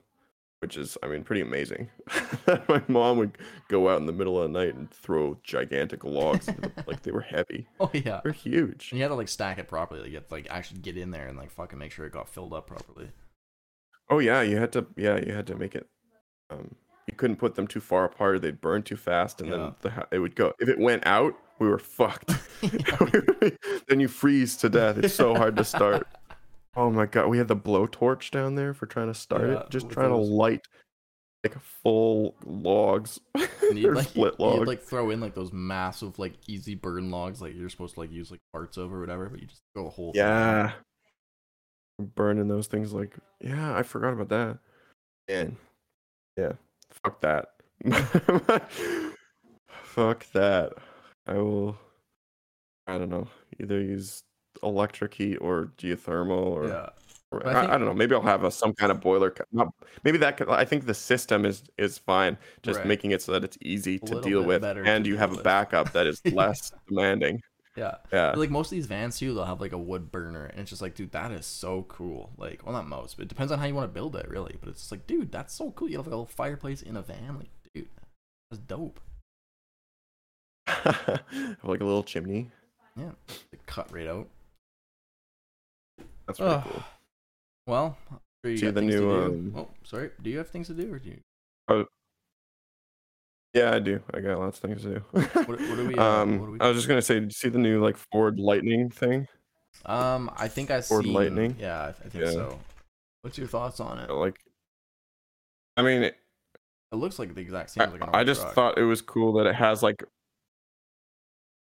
which 0.60 0.78
is, 0.78 0.98
I 1.04 1.08
mean, 1.08 1.24
pretty 1.26 1.42
amazing. 1.42 1.90
My 2.70 2.82
mom 2.88 3.18
would 3.18 3.38
go 3.68 3.90
out 3.90 4.00
in 4.00 4.06
the 4.06 4.14
middle 4.14 4.42
of 4.42 4.50
the 4.52 4.58
night 4.58 4.76
and 4.76 4.90
throw 4.90 5.38
gigantic 5.44 6.06
logs, 6.06 6.46
the, 6.46 6.72
like 6.88 7.02
they 7.04 7.12
were 7.12 7.20
heavy. 7.20 7.68
Oh 7.82 7.90
yeah. 7.94 8.22
They're 8.24 8.32
huge. 8.32 8.88
And 8.92 8.98
you 8.98 9.04
had 9.04 9.10
to 9.10 9.16
like 9.16 9.28
stack 9.28 9.58
it 9.60 9.68
properly. 9.68 10.00
Like, 10.02 10.10
you 10.12 10.16
had 10.16 10.30
to 10.30 10.34
like 10.34 10.48
actually 10.50 10.80
get 10.80 10.96
in 10.98 11.12
there 11.12 11.28
and 11.28 11.38
like 11.38 11.52
fucking 11.52 11.78
make 11.78 11.92
sure 11.92 12.06
it 12.06 12.14
got 12.14 12.30
filled 12.30 12.54
up 12.54 12.68
properly. 12.68 13.10
Oh 14.10 14.20
yeah, 14.20 14.42
you 14.42 14.58
had 14.58 14.72
to, 14.72 14.88
yeah, 14.96 15.18
you 15.18 15.34
had 15.34 15.48
to 15.48 15.56
make 15.56 15.76
it. 15.76 15.86
Um, 16.50 16.76
you 17.08 17.14
couldn't 17.18 17.38
put 17.38 17.56
them 17.56 17.68
too 17.68 17.82
far 17.82 18.06
apart; 18.06 18.42
they'd 18.42 18.62
burn 18.62 18.84
too 18.84 18.96
fast, 18.96 19.42
and 19.42 19.50
Yeah. 19.50 19.58
then 19.58 19.76
the 19.82 20.08
it 20.16 20.20
would 20.20 20.36
go. 20.36 20.54
If 20.60 20.70
it 20.70 20.80
went 20.80 21.06
out, 21.06 21.34
we 21.60 21.68
were 21.68 21.80
fucked. 21.80 22.32
then 23.88 24.00
you 24.00 24.08
freeze 24.08 24.56
to 24.58 24.70
death. 24.70 24.98
It's 24.98 25.14
so 25.14 25.36
hard 25.36 25.56
to 25.58 25.64
start. 25.64 26.08
Oh 26.76 26.90
my 26.90 27.06
god, 27.06 27.28
we 27.28 27.38
had 27.38 27.48
the 27.48 27.56
blowtorch 27.56 28.32
down 28.32 28.56
there 28.56 28.74
for 28.74 28.88
trying 28.88 29.06
to 29.06 29.14
start 29.14 29.48
Yeah, 29.48 29.60
it. 29.60 29.70
Just 29.70 29.92
trying 29.92 30.10
those- 30.10 30.28
to 30.28 30.34
light 30.34 30.66
like 31.44 31.60
full 31.62 32.34
logs 32.46 33.20
And 33.36 33.78
you'd 33.78 33.90
or 33.90 33.96
like, 33.96 34.08
split 34.08 34.34
you'd 34.40 34.68
like 34.68 34.82
throw 34.82 35.12
in 35.12 35.20
like 35.20 35.36
those 35.36 35.54
massive 35.54 36.18
like 36.18 36.34
easy 36.48 36.74
burn 36.74 37.12
logs 37.12 37.44
like 37.44 37.54
you're 37.56 37.70
supposed 37.70 37.94
to 37.94 38.00
like 38.00 38.12
use 38.12 38.32
like 38.32 38.40
parts 38.52 38.78
of 38.78 38.92
or 38.92 39.00
whatever, 39.02 39.30
but 39.30 39.40
you 39.40 39.46
just 39.46 39.62
throw 39.76 39.86
a 39.86 39.90
whole 39.92 40.14
thing. 40.14 40.22
Yeah. 40.22 40.72
Burning 42.16 42.48
those 42.48 42.66
things 42.66 42.92
like 42.92 43.18
yeah, 43.40 43.78
I 43.78 43.84
forgot 43.84 44.14
about 44.14 44.30
that. 44.30 44.58
Man. 45.30 45.58
Yeah. 46.36 46.54
Fuck 47.04 47.22
that. 47.22 47.50
Fuck 49.84 50.26
that. 50.32 50.74
I 51.28 51.34
will 51.34 51.78
I 52.88 52.98
don't 52.98 53.10
know. 53.10 53.28
Either 53.60 53.80
use 53.80 54.24
electric 54.62 55.14
heat 55.14 55.38
or 55.38 55.72
geothermal 55.78 56.32
or 56.46 56.68
Yeah. 56.68 56.90
I 57.32 57.38
I, 57.38 57.54
think- 57.62 57.72
I 57.72 57.78
don't 57.78 57.86
know. 57.86 57.94
Maybe 57.96 58.14
I'll 58.14 58.22
have 58.22 58.44
a, 58.44 58.52
some 58.52 58.74
kind 58.74 58.92
of 58.92 59.02
boiler. 59.02 59.34
Not, 59.52 59.70
maybe 60.04 60.20
that. 60.20 60.38
Could, 60.38 60.50
I 60.50 60.66
think 60.66 60.86
the 60.86 60.94
system 60.94 61.46
is 61.46 61.64
is 61.80 61.98
fine. 61.98 62.38
Just 62.62 62.78
Right. 62.80 62.88
making 62.88 63.10
it 63.12 63.24
so 63.24 63.32
that 63.32 63.44
it's 63.44 63.58
easy 63.62 63.98
to 64.00 64.22
deal 64.22 64.44
with, 64.44 64.64
and 64.64 65.08
you 65.08 65.18
have 65.18 65.36
a 65.36 65.42
backup 65.52 65.94
that 65.94 66.06
is 66.06 66.22
less 66.32 66.72
demanding. 66.88 67.42
Yeah. 67.76 67.96
Yeah. 68.12 68.30
But, 68.34 68.38
like 68.38 68.50
most 68.52 68.68
of 68.68 68.76
these 68.76 68.86
vans 68.86 69.18
too, 69.18 69.34
they'll 69.34 69.46
have 69.46 69.62
like 69.62 69.72
a 69.72 69.80
wood 69.80 70.12
burner, 70.12 70.46
and 70.46 70.60
it's 70.60 70.70
just 70.70 70.84
like, 70.84 70.94
dude, 70.94 71.12
that 71.14 71.32
is 71.32 71.48
so 71.48 71.84
cool. 71.90 72.34
Like, 72.38 72.64
well, 72.64 72.74
not 72.74 72.88
most, 72.88 73.18
but 73.18 73.24
it 73.24 73.30
depends 73.30 73.52
on 73.52 73.58
how 73.58 73.66
you 73.66 73.74
want 73.74 73.90
to 73.90 73.94
build 73.94 74.16
it, 74.16 74.30
really. 74.30 74.56
But 74.60 74.70
it's 74.70 74.82
just 74.82 74.92
like, 74.92 75.08
dude, 75.08 75.32
that's 75.32 75.56
so 75.56 75.72
cool. 75.72 75.90
You 75.90 75.98
have 75.98 76.06
like 76.06 76.14
a 76.14 76.18
little 76.18 76.28
fireplace 76.28 76.84
in 76.84 76.96
a 76.98 77.02
van, 77.02 77.40
like, 77.40 77.50
dude, 77.74 77.88
that's 78.52 78.62
dope. 78.62 79.00
Like 81.64 81.82
a 81.82 81.86
little 81.86 82.04
chimney. 82.04 82.50
Yeah, 82.96 83.12
cut 83.66 83.92
right 83.92 84.08
out. 84.08 84.28
That's 86.28 86.40
pretty 86.40 86.62
cool. 86.64 86.84
Well, 87.68 87.98
sure 88.44 88.52
you 88.52 88.58
See 88.58 88.66
got 88.68 88.76
the 88.76 88.82
new, 88.82 89.00
do. 89.00 89.16
um, 89.16 89.54
Oh, 89.58 89.68
sorry. 89.84 90.12
Do 90.22 90.30
you 90.30 90.38
have 90.38 90.50
things 90.50 90.68
to 90.68 90.74
do, 90.74 90.94
or 90.94 91.00
do 91.00 91.10
you? 91.10 91.88
Yeah, 93.54 93.76
I 93.76 93.80
do. 93.80 94.02
I 94.14 94.20
got 94.20 94.40
lots 94.40 94.58
of 94.58 94.64
things 94.70 94.82
to 94.82 94.96
do. 94.96 95.00
What, 95.12 95.48
what 95.48 95.60
are 95.80 95.86
we? 95.86 95.96
Uh, 95.96 96.04
um, 96.04 96.40
what 96.40 96.50
are 96.50 96.52
we 96.52 96.60
I 96.60 96.68
was 96.68 96.78
just 96.78 96.88
gonna 96.88 97.02
say, 97.04 97.16
did 97.16 97.26
you 97.26 97.32
see 97.32 97.50
the 97.50 97.60
new 97.60 97.84
like 97.84 97.98
Ford 98.12 98.40
Lightning 98.40 98.90
thing? 98.90 99.28
Um, 99.86 100.32
I 100.38 100.48
think 100.48 100.72
I 100.72 100.82
Ford 100.82 101.04
seen. 101.06 101.14
Lightning? 101.14 101.56
Yeah, 101.60 101.80
I, 101.82 101.88
I 101.90 101.92
think 101.94 102.26
Yeah. 102.26 102.32
so. 102.32 102.60
What's 103.22 103.38
your 103.38 103.48
thoughts 103.48 103.80
on 103.80 104.00
it? 104.00 104.10
Like, 104.10 104.40
I 105.78 105.82
mean, 105.82 106.04
it, 106.04 106.18
It 106.92 106.96
looks 106.96 107.20
like 107.20 107.34
the 107.36 107.42
exact 107.42 107.70
same. 107.72 107.84
I, 107.84 107.86
like 107.92 108.16
I 108.16 108.24
just 108.24 108.42
truck. 108.42 108.54
thought 108.54 108.78
it 108.78 108.84
was 108.84 109.02
cool 109.02 109.34
that 109.34 109.46
it 109.46 109.56
has 109.56 109.82
like, 109.82 110.04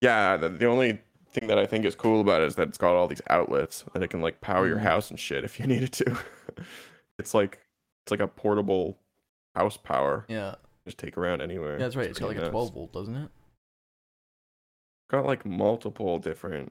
yeah. 0.01 0.37
The, 0.37 0.49
the 0.49 0.67
only 0.67 1.01
thing 1.31 1.49
that 1.49 1.59
I 1.59 1.67
think 1.67 1.85
is 1.85 1.95
cool 1.95 2.21
about 2.21 2.41
it 2.43 2.47
is 2.47 2.55
that 2.57 2.69
it's 2.69 2.79
got 2.79 2.95
all 2.95 3.07
these 3.09 3.21
outlets 3.29 3.85
and 3.95 4.03
it 4.03 4.09
can 4.09 4.21
like 4.21 4.41
power 4.41 4.67
your 4.67 4.79
Mhm. 4.79 4.83
house 4.83 5.11
and 5.11 5.19
shit 5.21 5.45
if 5.45 5.59
you 5.61 5.67
needed 5.75 5.93
to. 5.93 6.19
it's 7.19 7.35
like 7.35 7.61
it's 8.05 8.11
like 8.11 8.21
a 8.21 8.29
portable 8.29 8.99
house 9.55 9.77
power. 9.77 10.25
Yeah, 10.29 10.55
Just 10.87 10.99
take 10.99 11.19
around 11.19 11.43
anywhere. 11.43 11.73
yeah, 11.73 11.79
that's 11.85 11.97
right. 11.97 12.09
It's 12.09 12.19
got 12.19 12.27
like 12.29 12.37
pretty 12.37 12.49
a 12.49 12.51
12 12.53 12.73
volt, 12.75 12.93
doesn't 12.93 13.15
it? 13.17 13.31
got 15.11 15.25
like 15.27 15.45
multiple 15.47 16.19
different 16.19 16.71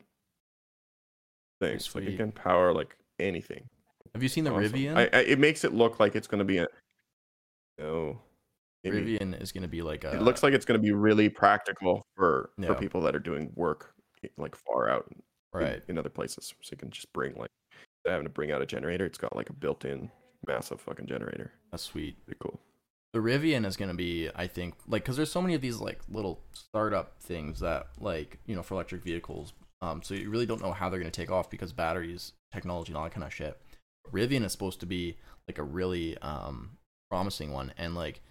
things. 1.59 1.93
Like 1.95 2.03
it 2.05 2.17
can 2.17 2.31
power 2.31 2.71
like 2.73 2.95
anything. 3.19 3.67
Have 4.13 4.23
you 4.23 4.29
seen 4.29 4.43
the 4.43 4.51
Awesome. 4.53 4.73
Rivian? 4.73 4.95
I, 4.95 5.03
I, 5.17 5.21
it 5.21 5.39
makes 5.39 5.63
it 5.63 5.73
look 5.73 5.99
like 5.99 6.15
it's 6.15 6.27
gonna 6.27 6.43
be 6.45 6.57
a. 6.59 6.67
No. 7.79 8.19
Maybe. 8.89 9.17
Rivian 9.17 9.41
is 9.41 9.51
going 9.51 9.63
to 9.63 9.67
be 9.67 9.81
like 9.81 10.03
a. 10.03 10.15
It 10.15 10.21
looks 10.21 10.43
like 10.43 10.53
it's 10.53 10.65
gonna 10.65 10.79
be 10.79 10.91
really 10.91 11.29
practical 11.29 12.05
for 12.15 12.51
for 12.65 12.75
people 12.75 13.01
that 13.01 13.15
are 13.15 13.19
doing 13.19 13.51
work 13.55 13.93
like 14.37 14.55
far 14.55 14.89
out 14.89 15.11
right. 15.53 15.81
in, 15.87 15.97
other 15.97 16.09
places. 16.09 16.53
So 16.61 16.69
you 16.71 16.77
can 16.77 16.89
just 16.89 17.11
bring 17.13 17.35
like 17.35 17.51
having 18.05 18.25
to 18.25 18.29
bring 18.29 18.51
out 18.51 18.61
a 18.61 18.65
generator. 18.65 19.05
It's 19.05 19.17
got 19.17 19.35
like 19.35 19.49
a 19.49 19.53
built-in 19.53 20.09
massive 20.47 20.81
fucking 20.81 21.07
generator. 21.07 21.51
That's 21.71 21.83
sweet. 21.83 22.23
Pretty 22.25 22.39
cool. 22.41 22.59
The 23.13 23.19
Rivian 23.19 23.65
is 23.65 23.77
going 23.77 23.89
to 23.89 23.95
be, 23.95 24.29
I 24.35 24.47
think, 24.47 24.75
like, 24.87 25.03
because 25.03 25.15
there's 25.15 25.31
so 25.31 25.41
many 25.41 25.55
of 25.55 25.61
these 25.61 25.79
like 25.79 25.99
little 26.09 26.41
startup 26.51 27.21
things 27.21 27.59
that, 27.61 27.87
like, 27.99 28.39
you 28.45 28.55
know, 28.55 28.61
for 28.63 28.75
electric 28.75 29.03
vehicles. 29.03 29.53
Um, 29.81 30.01
so 30.03 30.13
you 30.13 30.29
really 30.29 30.45
don't 30.45 30.61
know 30.61 30.73
how 30.73 30.89
they're 30.89 30.99
going 30.99 31.11
to 31.11 31.21
take 31.21 31.31
off 31.31 31.49
because 31.49 31.71
batteries, 31.71 32.33
technology, 32.51 32.91
and 32.91 32.97
all 32.97 33.03
that 33.03 33.13
kind 33.13 33.23
of 33.23 33.33
shit. 33.33 33.57
Rivian 34.11 34.43
is 34.43 34.51
supposed 34.51 34.79
to 34.81 34.85
be 34.85 35.17
like 35.47 35.57
a 35.57 35.63
really 35.63 36.17
um 36.19 36.77
promising 37.09 37.51
one, 37.51 37.73
and 37.77 37.95
like 37.95 38.21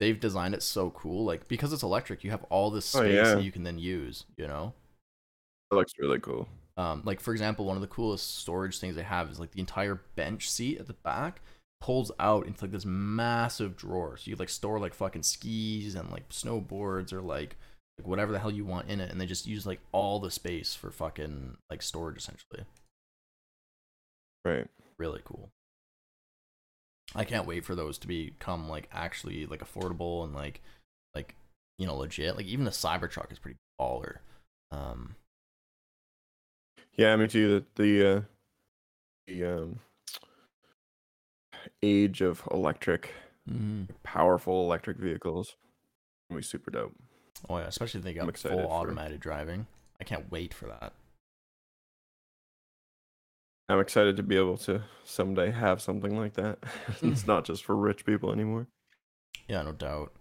they've 0.00 0.18
designed 0.18 0.54
it 0.54 0.62
so 0.62 0.90
cool. 0.90 1.24
Like 1.24 1.48
because 1.48 1.72
it's 1.72 1.82
electric, 1.82 2.24
you 2.24 2.30
have 2.30 2.44
all 2.50 2.70
this 2.70 2.94
Oh, 2.94 3.00
space 3.00 3.14
yeah. 3.14 3.34
that 3.34 3.42
you 3.42 3.52
can 3.52 3.62
then 3.64 3.78
use. 3.78 4.24
You 4.36 4.46
know. 4.48 4.72
It 5.70 5.74
looks 5.74 5.92
really 5.98 6.18
cool. 6.20 6.48
Um, 6.76 7.02
like 7.04 7.20
for 7.20 7.32
example, 7.32 7.64
one 7.64 7.76
of 7.76 7.82
the 7.82 7.88
coolest 7.88 8.38
storage 8.38 8.78
things 8.78 8.94
they 8.96 9.02
have 9.02 9.30
is 9.30 9.40
like 9.40 9.50
the 9.50 9.60
entire 9.60 9.96
bench 10.16 10.48
seat 10.50 10.78
at 10.78 10.86
the 10.86 10.94
back 10.94 11.40
pulls 11.80 12.10
out 12.18 12.46
into 12.46 12.64
like 12.64 12.72
this 12.72 12.86
massive 12.86 13.76
drawer. 13.76 14.16
So 14.16 14.30
you 14.30 14.36
like 14.36 14.48
store 14.48 14.78
like 14.78 14.94
fucking 14.94 15.22
skis 15.24 15.94
and 15.94 16.10
like 16.10 16.28
snowboards 16.30 17.12
or 17.12 17.20
like 17.20 17.56
like 17.98 18.06
whatever 18.06 18.30
the 18.32 18.38
hell 18.38 18.50
you 18.50 18.64
want 18.64 18.88
in 18.88 19.00
it, 19.00 19.10
and 19.10 19.20
they 19.20 19.26
just 19.26 19.46
use 19.46 19.66
like 19.66 19.80
all 19.92 20.20
the 20.20 20.30
space 20.30 20.74
for 20.74 20.90
fucking 20.90 21.56
like 21.68 21.82
storage 21.82 22.16
essentially. 22.18 22.64
Right. 24.44 24.66
Really 24.98 25.20
cool. 25.24 25.50
I 27.14 27.24
can't 27.24 27.46
wait 27.46 27.64
for 27.64 27.74
those 27.74 27.98
to 27.98 28.06
become 28.06 28.68
like 28.68 28.88
actually 28.92 29.46
like 29.46 29.60
affordable 29.60 30.24
and 30.24 30.34
like 30.34 30.60
like 31.14 31.34
you 31.78 31.86
know 31.86 31.96
legit. 31.96 32.36
Like 32.36 32.46
even 32.46 32.64
the 32.64 32.70
Cybertruck 32.70 33.32
is 33.32 33.38
pretty 33.38 33.56
baller. 33.80 34.18
Um, 34.70 35.16
Yeah, 36.96 37.16
me 37.16 37.28
too. 37.28 37.64
The 37.76 37.82
the 37.82 38.16
uh, 38.16 38.20
the 39.26 39.44
um 39.44 39.80
age 41.82 42.20
of 42.20 42.42
electric, 42.50 43.12
powerful 44.02 44.64
electric 44.64 44.98
vehicles. 44.98 45.56
Gonna 46.28 46.40
be 46.40 46.44
super 46.44 46.70
dope. 46.70 46.94
Oh 47.48 47.58
yeah, 47.58 47.66
especially 47.66 47.98
if 47.98 48.04
they 48.04 48.12
got 48.14 48.36
full 48.36 48.66
automated 48.66 49.20
driving. 49.20 49.66
I 50.00 50.04
can't 50.04 50.30
wait 50.30 50.52
for 50.52 50.66
that. 50.66 50.92
I'm 53.68 53.80
excited 53.80 54.16
to 54.16 54.22
be 54.22 54.36
able 54.36 54.56
to 54.58 54.82
someday 55.04 55.50
have 55.50 55.82
something 55.82 56.18
like 56.18 56.34
that. 56.34 56.58
it's 57.02 57.26
not 57.26 57.44
just 57.44 57.64
for 57.64 57.76
rich 57.76 58.06
people 58.06 58.32
anymore. 58.32 58.66
Yeah, 59.46 59.62
no 59.62 59.72
doubt. 59.72 60.12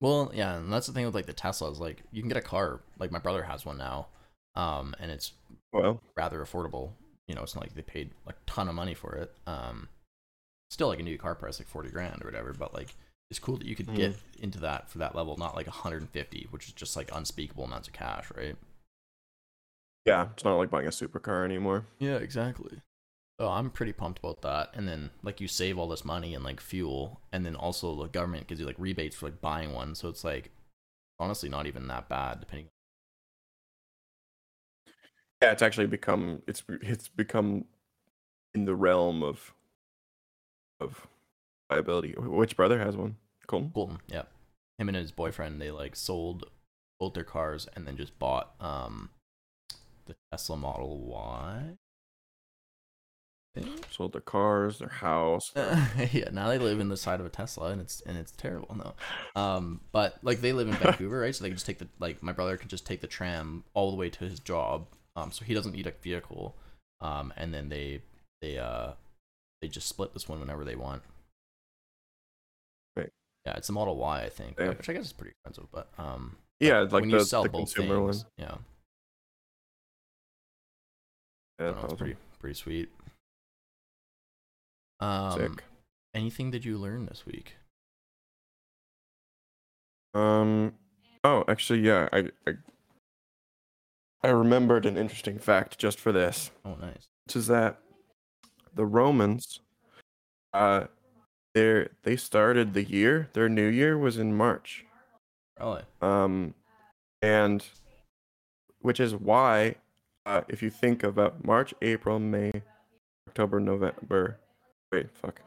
Well, 0.00 0.30
yeah, 0.34 0.56
and 0.56 0.70
that's 0.70 0.86
the 0.86 0.92
thing 0.92 1.06
with 1.06 1.14
like 1.14 1.26
the 1.26 1.32
Teslas. 1.32 1.78
Like, 1.78 2.02
you 2.12 2.20
can 2.20 2.28
get 2.28 2.36
a 2.36 2.42
car. 2.42 2.80
Like 2.98 3.10
my 3.10 3.18
brother 3.18 3.44
has 3.44 3.64
one 3.64 3.78
now, 3.78 4.08
um, 4.54 4.94
and 5.00 5.10
it's 5.10 5.32
Well, 5.72 6.00
rather 6.16 6.40
affordable. 6.44 6.90
You 7.28 7.34
know, 7.34 7.42
it's 7.42 7.54
not 7.54 7.64
like 7.64 7.74
they 7.74 7.82
paid 7.82 8.10
a 8.26 8.34
ton 8.46 8.68
of 8.68 8.74
money 8.74 8.94
for 8.94 9.14
it. 9.14 9.32
Um, 9.46 9.88
still 10.70 10.88
like 10.88 11.00
a 11.00 11.02
new 11.02 11.16
car 11.16 11.34
price, 11.34 11.58
like 11.58 11.68
forty 11.68 11.88
grand 11.88 12.22
or 12.22 12.26
whatever. 12.26 12.52
But 12.52 12.74
like, 12.74 12.94
it's 13.30 13.40
cool 13.40 13.56
that 13.56 13.66
you 13.66 13.74
could 13.74 13.92
get 13.94 14.14
into 14.38 14.60
that 14.60 14.90
for 14.90 14.98
that 14.98 15.16
level, 15.16 15.36
not 15.36 15.56
like 15.56 15.66
150, 15.66 16.48
which 16.50 16.66
is 16.66 16.72
just 16.72 16.94
like 16.96 17.10
unspeakable 17.12 17.64
amounts 17.64 17.88
of 17.88 17.94
cash, 17.94 18.26
right? 18.36 18.56
Yeah, 20.06 20.28
it's 20.32 20.44
not 20.44 20.56
like 20.56 20.70
buying 20.70 20.86
a 20.86 20.90
supercar 20.90 21.44
anymore. 21.44 21.86
Yeah, 21.98 22.16
exactly. 22.16 22.80
So 23.38 23.48
I'm 23.48 23.70
pretty 23.70 23.92
pumped 23.92 24.20
about 24.20 24.40
that. 24.42 24.70
And 24.72 24.88
then 24.88 25.10
like 25.22 25.40
you 25.40 25.48
save 25.48 25.78
all 25.78 25.88
this 25.88 26.04
money 26.04 26.34
and 26.34 26.44
like 26.44 26.60
fuel, 26.60 27.20
and 27.32 27.44
then 27.44 27.56
also 27.56 27.94
the 27.94 28.08
government 28.08 28.46
gives 28.46 28.60
you 28.60 28.66
like 28.66 28.78
rebates 28.78 29.16
for 29.16 29.26
like 29.26 29.40
buying 29.40 29.74
one. 29.74 29.94
So 29.94 30.08
it's 30.08 30.24
like 30.24 30.50
honestly 31.18 31.48
not 31.48 31.66
even 31.66 31.88
that 31.88 32.08
bad 32.08 32.40
depending. 32.40 32.68
Yeah, 35.42 35.52
it's 35.52 35.62
actually 35.62 35.88
become 35.88 36.42
it's 36.46 36.62
it's 36.68 37.08
become 37.08 37.66
in 38.54 38.64
the 38.64 38.74
realm 38.74 39.22
of 39.22 39.52
of 40.80 41.06
viability. 41.70 42.14
Which 42.16 42.56
brother 42.56 42.78
has 42.78 42.96
one? 42.96 43.16
Colton. 43.46 43.70
Colton, 43.74 43.98
yeah. 44.08 44.22
Him 44.78 44.88
and 44.88 44.96
his 44.96 45.12
boyfriend, 45.12 45.60
they 45.60 45.70
like 45.70 45.94
sold 45.96 46.44
both 46.98 47.12
their 47.12 47.24
cars 47.24 47.68
and 47.74 47.86
then 47.86 47.96
just 47.98 48.18
bought 48.18 48.54
um 48.60 49.10
the 50.06 50.16
Tesla 50.32 50.56
Model 50.56 50.98
Y. 50.98 51.76
Sold 53.90 54.12
their 54.12 54.20
cars, 54.20 54.78
their 54.80 54.88
house. 54.88 55.50
yeah, 56.12 56.28
now 56.30 56.48
they 56.48 56.58
live 56.58 56.78
in 56.78 56.90
the 56.90 56.96
side 56.96 57.20
of 57.20 57.26
a 57.26 57.30
Tesla, 57.30 57.70
and 57.70 57.80
it's 57.80 58.02
and 58.02 58.18
it's 58.18 58.32
terrible. 58.32 58.74
No, 58.76 58.94
um, 59.40 59.80
but 59.92 60.18
like 60.22 60.42
they 60.42 60.52
live 60.52 60.68
in 60.68 60.74
Vancouver, 60.82 61.20
right? 61.20 61.34
So 61.34 61.42
they 61.42 61.48
can 61.48 61.56
just 61.56 61.64
take 61.64 61.78
the 61.78 61.88
like 61.98 62.22
my 62.22 62.32
brother 62.32 62.58
can 62.58 62.68
just 62.68 62.84
take 62.86 63.00
the 63.00 63.06
tram 63.06 63.64
all 63.72 63.90
the 63.90 63.96
way 63.96 64.10
to 64.10 64.24
his 64.24 64.40
job. 64.40 64.86
Um, 65.16 65.32
so 65.32 65.42
he 65.46 65.54
doesn't 65.54 65.72
need 65.72 65.86
a 65.86 65.92
vehicle. 66.02 66.54
Um, 67.00 67.32
and 67.38 67.54
then 67.54 67.70
they 67.70 68.02
they 68.42 68.58
uh 68.58 68.92
they 69.62 69.68
just 69.68 69.88
split 69.88 70.12
this 70.12 70.28
one 70.28 70.38
whenever 70.38 70.62
they 70.62 70.76
want. 70.76 71.00
Right. 72.94 73.10
Yeah, 73.46 73.54
it's 73.56 73.70
a 73.70 73.72
Model 73.72 73.96
Y, 73.96 74.22
I 74.22 74.28
think, 74.28 74.56
Yeah. 74.58 74.68
which 74.68 74.88
I 74.90 74.92
guess 74.92 75.06
is 75.06 75.12
pretty 75.14 75.30
expensive, 75.30 75.70
but 75.72 75.88
um, 75.96 76.36
Yeah, 76.60 76.80
like 76.80 76.92
when 76.92 77.08
the, 77.08 77.18
you 77.18 77.24
sell 77.24 77.44
both 77.44 77.72
consumer 77.74 77.96
things, 77.96 78.24
one. 78.24 78.32
yeah, 78.36 78.54
Yeah, 81.58 81.66
I 81.66 81.70
that's 81.70 81.74
don't 81.74 81.76
know, 81.76 81.84
it's 81.84 81.92
awesome. 81.94 81.96
pretty 81.98 82.16
pretty 82.40 82.54
sweet. 82.54 82.88
Um, 85.00 85.38
Sick. 85.38 85.64
anything 86.14 86.50
did 86.50 86.64
you 86.64 86.78
learn 86.78 87.06
this 87.06 87.24
week? 87.26 87.56
Um. 90.14 90.74
Oh, 91.24 91.44
actually, 91.48 91.80
yeah. 91.80 92.08
I, 92.12 92.30
I 92.46 92.52
I 94.22 94.28
remembered 94.28 94.86
an 94.86 94.96
interesting 94.96 95.38
fact 95.38 95.78
just 95.78 95.98
for 96.00 96.12
this, 96.12 96.50
Oh, 96.64 96.74
nice. 96.80 97.06
which 97.26 97.36
is 97.36 97.46
that 97.48 97.78
the 98.74 98.86
Romans, 98.86 99.60
uh, 100.54 100.84
they 101.54 101.88
they 102.02 102.16
started 102.16 102.74
the 102.74 102.84
year. 102.84 103.28
Their 103.34 103.48
new 103.48 103.66
year 103.68 103.98
was 103.98 104.16
in 104.18 104.34
March. 104.36 104.84
Really? 105.60 105.82
Um, 106.00 106.54
and 107.22 107.64
which 108.80 109.00
is 109.00 109.14
why, 109.14 109.76
uh, 110.26 110.42
if 110.48 110.62
you 110.62 110.70
think 110.70 111.02
about 111.02 111.44
March, 111.44 111.72
April, 111.82 112.18
May, 112.18 112.52
October, 113.28 113.60
November. 113.60 114.38
Wait, 114.92 115.10
fuck. 115.16 115.40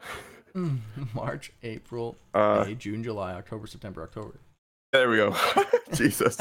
March, 1.14 1.52
April, 1.62 2.16
Uh, 2.34 2.64
May, 2.66 2.74
June, 2.74 3.02
July, 3.04 3.32
October, 3.34 3.66
September, 3.66 4.02
October. 4.02 4.40
There 4.92 5.08
we 5.08 5.16
go. 5.18 5.34
Jesus. 5.94 6.36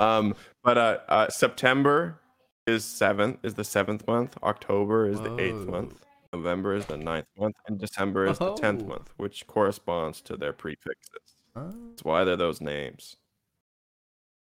Um, 0.00 0.34
but 0.64 0.76
uh, 0.78 0.98
uh, 1.08 1.28
September 1.28 2.20
is 2.66 2.84
seventh 2.84 3.38
is 3.44 3.54
the 3.54 3.62
seventh 3.64 4.06
month. 4.08 4.36
October 4.42 5.06
is 5.08 5.20
the 5.20 5.38
eighth 5.38 5.66
month. 5.68 6.00
November 6.32 6.74
is 6.74 6.86
the 6.86 6.96
ninth 6.96 7.26
month, 7.38 7.54
and 7.68 7.78
December 7.78 8.26
is 8.26 8.38
the 8.38 8.54
tenth 8.54 8.82
Oh. 8.82 8.86
month, 8.88 9.10
which 9.18 9.46
corresponds 9.46 10.20
to 10.22 10.36
their 10.36 10.52
prefixes. 10.52 11.36
Oh. 11.54 11.70
That's 11.90 12.02
why 12.02 12.24
they're 12.24 12.34
those 12.36 12.60
names. 12.60 13.16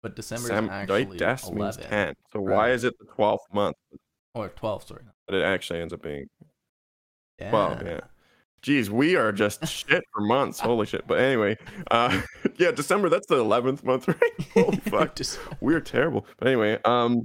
But 0.03 0.15
December 0.17 0.49
Sem- 0.49 0.65
is 0.67 0.71
actually 0.71 1.05
right? 1.07 1.19
Des 1.19 1.51
means 1.53 1.77
ten. 1.77 2.15
So 2.33 2.41
why 2.41 2.71
is 2.71 2.85
it 2.85 2.95
the 2.99 3.07
twelfth 3.07 3.45
month? 3.53 3.77
Or 4.35 4.49
12, 4.49 4.85
sorry. 4.85 5.03
But 5.27 5.35
it 5.37 5.43
actually 5.43 5.81
ends 5.81 5.93
up 5.93 6.03
being 6.03 6.27
Yeah. 7.41 7.51
twelve. 7.51 7.83
Yeah. 7.85 8.01
Geez, 8.63 8.91
we 8.91 9.17
are 9.17 9.33
just 9.33 9.67
shit 9.69 10.03
for 10.13 10.21
months. 10.21 10.61
Holy 10.61 10.87
shit. 10.87 11.07
But 11.07 11.19
anyway, 11.21 11.57
uh, 11.91 12.21
yeah, 12.59 12.71
December. 12.71 13.09
That's 13.09 13.27
the 13.27 13.39
eleventh 13.39 13.83
month, 13.85 14.07
right? 14.09 14.47
Holy 14.55 14.77
fuck. 14.79 15.17
Just- 15.17 15.39
We're 15.61 15.81
terrible. 15.81 16.27
But 16.39 16.49
anyway, 16.49 16.79
um, 16.85 17.23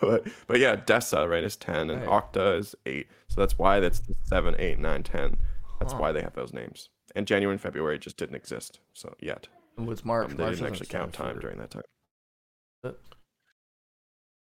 but 0.00 0.26
but 0.46 0.58
yeah, 0.60 0.76
Dessa 0.76 1.28
right 1.28 1.44
is 1.44 1.56
ten, 1.56 1.90
and 1.90 2.06
Right. 2.06 2.22
Octa 2.32 2.58
is 2.58 2.74
eight. 2.86 3.08
So 3.28 3.40
that's 3.40 3.58
why 3.58 3.80
that's 3.80 4.00
the 4.00 4.14
seven, 4.24 4.54
eight, 4.58 4.78
nine, 4.78 5.02
ten. 5.02 5.36
That's 5.80 5.92
Huh. 5.92 5.98
why 6.00 6.12
they 6.12 6.22
have 6.22 6.34
those 6.34 6.52
names. 6.52 6.88
And 7.14 7.26
January 7.26 7.54
and 7.54 7.60
February 7.60 7.98
just 7.98 8.16
didn't 8.16 8.36
exist. 8.36 8.80
So 8.92 9.14
yet, 9.20 9.48
What's 9.76 10.04
March? 10.04 10.30
um, 10.30 10.36
they 10.36 10.44
March 10.44 10.56
didn't 10.56 10.70
actually 10.72 10.86
count 10.86 11.12
time 11.12 11.34
for- 11.34 11.40
during 11.40 11.58
that 11.58 11.70
time. 11.70 11.82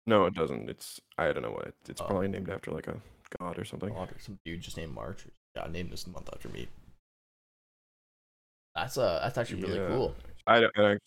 No, 0.07 0.27
it 0.27 0.35
doesn't. 0.35 0.69
It's 0.69 1.01
I 1.17 1.33
don't 1.33 1.43
know 1.43 1.53
what 1.53 1.75
it's 1.89 2.01
Oh. 2.01 2.07
probably 2.07 2.27
named 2.29 2.51
after 2.51 2.73
like 2.73 2.89
a 2.89 3.01
god 3.39 3.57
or 3.59 3.65
something. 3.65 3.91
God, 3.95 4.11
or 4.11 4.19
some 4.19 4.39
dude 4.45 4.61
just 4.61 4.77
named 4.77 4.93
March. 4.93 5.27
Yeah, 5.55 5.67
named 5.69 5.93
this 5.93 6.07
month 6.09 6.29
after 6.33 6.49
me. 6.49 6.67
That's 8.75 8.99
uh 8.99 9.21
that's 9.23 9.39
actually 9.39 9.63
really 9.63 9.79
Yeah. 9.79 9.89
cool. 9.89 10.17
I 10.47 10.61
don't. 10.61 10.77
I, 10.79 10.93
I 10.93 10.99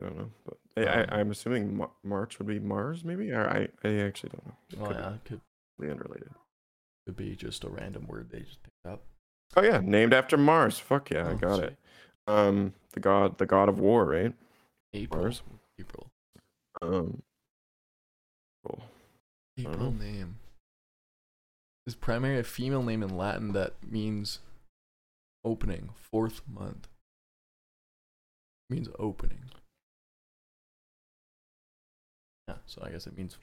don't 0.00 0.16
know, 0.18 0.30
but 0.44 0.58
I, 0.76 0.82
Um, 0.86 1.06
I, 1.10 1.20
I'm 1.20 1.30
assuming 1.32 1.76
Mar- 1.78 1.90
March 2.04 2.38
would 2.38 2.46
be 2.46 2.60
Mars, 2.60 3.02
maybe. 3.02 3.32
Or 3.32 3.48
I, 3.48 3.68
I 3.82 3.94
actually 4.00 4.30
don't 4.30 4.46
know. 4.46 4.56
It 4.70 4.78
Oh 4.80 4.86
could 4.86 4.96
yeah, 4.96 5.14
it 5.14 5.24
could 5.24 5.40
be 5.80 5.90
unrelated. 5.90 6.30
could 7.06 7.16
be 7.16 7.34
just 7.34 7.64
a 7.64 7.68
random 7.68 8.06
word 8.06 8.30
they 8.30 8.40
just 8.42 8.62
picked 8.62 8.86
up. 8.86 9.02
Oh 9.56 9.62
yeah, 9.62 9.80
named 9.82 10.12
after 10.14 10.36
Mars. 10.36 10.78
Fuck 10.78 11.10
yeah, 11.10 11.26
I 11.26 11.32
Oh, 11.32 11.36
got 11.36 11.56
sweet. 11.56 11.64
it. 11.70 11.78
Um, 12.26 12.74
the 12.92 13.00
god, 13.00 13.38
the 13.38 13.46
god 13.46 13.68
of 13.68 13.78
war, 13.78 14.04
right? 14.04 14.32
April. 14.92 15.22
Mars. 15.22 15.42
April. 15.78 16.06
Um, 16.82 17.22
cool. 18.64 18.82
April 19.58 19.92
name. 19.92 20.36
Is 21.86 21.94
primary 21.94 22.38
a 22.38 22.42
female 22.42 22.82
name 22.82 23.02
in 23.02 23.16
Latin 23.16 23.52
that 23.52 23.74
means 23.88 24.40
opening, 25.44 25.90
fourth 25.94 26.40
month. 26.48 26.88
Means 28.68 28.88
opening. 28.98 29.44
Yeah, 32.48 32.56
so 32.66 32.82
I 32.84 32.90
guess 32.90 33.06
it 33.06 33.16
means. 33.16 33.38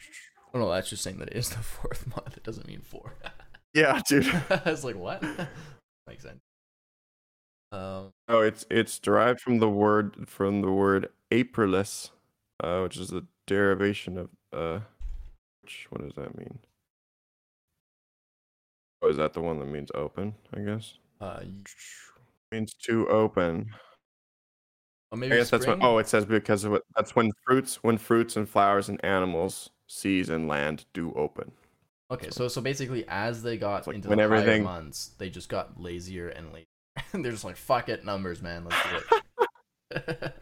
Oh 0.54 0.60
no, 0.60 0.70
that's 0.70 0.90
just 0.90 1.04
saying 1.04 1.20
that 1.20 1.30
it 1.30 1.38
is 1.38 1.50
the 1.50 1.58
fourth 1.64 2.06
month. 2.08 2.36
It 2.36 2.44
doesn't 2.44 2.68
mean 2.68 2.82
four. 2.82 3.14
Yeah, 3.76 4.00
dude. 4.08 4.28
I 4.52 4.62
was 4.70 4.84
like, 4.86 4.96
what? 4.96 5.24
Makes 6.06 6.22
sense. 6.26 6.42
Um, 7.74 8.14
Oh, 8.30 8.42
it's 8.42 8.66
it's 8.70 9.00
derived 9.00 9.42
from 9.42 9.58
the 9.58 9.70
word 9.70 10.30
from 10.30 10.62
the 10.62 10.72
word 10.72 11.10
Aprilis, 11.32 12.12
uh, 12.64 12.82
which 12.82 12.98
is 12.98 13.12
a 13.12 13.24
derivation 13.48 14.18
of 14.18 14.30
uh, 14.54 14.80
which 15.64 15.88
what 15.90 16.02
does 16.02 16.14
that 16.14 16.38
mean? 16.38 16.60
Oh, 19.02 19.10
is 19.10 19.18
that 19.18 19.34
the 19.34 19.42
one 19.42 19.60
that 19.60 19.66
means 19.66 19.90
open? 19.96 20.36
I 20.56 20.60
guess 20.62 20.94
uh, 21.20 21.42
means 22.52 22.76
to 22.86 23.08
open. 23.10 23.72
oh, 25.12 25.16
maybe 25.16 25.34
I 25.34 25.38
guess 25.38 25.50
that's 25.50 25.66
what. 25.66 25.80
Oh, 25.82 25.98
it 25.98 26.08
says 26.08 26.26
because 26.26 26.64
of 26.64 26.74
what? 26.74 26.84
That's 26.96 27.16
when 27.16 27.32
fruits, 27.46 27.84
when 27.84 27.98
fruits 27.98 28.38
and 28.38 28.48
flowers 28.48 28.88
and 28.88 29.04
animals, 29.04 29.72
seas 29.88 30.30
and 30.30 30.48
land 30.48 30.86
do 30.94 31.12
open. 31.14 31.52
Okay, 32.12 32.30
so 32.30 32.48
so 32.48 32.62
basically, 32.62 33.04
as 33.08 33.42
they 33.42 33.58
got 33.58 33.88
like 33.88 33.96
into 33.96 34.10
the 34.10 34.16
higher 34.16 34.26
everything- 34.26 34.64
months, 34.64 35.12
they 35.18 35.32
just 35.32 35.50
got 35.50 35.82
lazier 35.82 36.30
and 36.30 36.54
lazier. 36.54 36.68
They're 37.14 37.32
just 37.32 37.44
like, 37.44 37.58
fuck 37.58 37.90
it, 37.90 38.06
numbers, 38.06 38.42
man, 38.42 38.66
let's 38.66 38.84
do 38.90 39.18
it. 39.92 40.34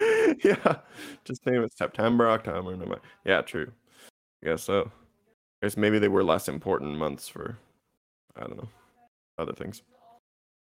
yeah, 0.44 0.76
just 1.24 1.44
name 1.46 1.62
it 1.62 1.76
September, 1.76 2.28
October, 2.28 2.72
November. 2.72 3.00
Yeah, 3.24 3.40
true. 3.42 3.70
I 4.42 4.50
guess 4.50 4.62
so. 4.62 4.90
I 5.62 5.66
guess 5.66 5.76
maybe 5.76 5.98
they 5.98 6.08
were 6.08 6.24
less 6.24 6.48
important 6.48 6.96
months 6.96 7.28
for, 7.28 7.56
I 8.36 8.40
don't 8.40 8.56
know, 8.56 8.68
other 9.38 9.52
things. 9.52 9.82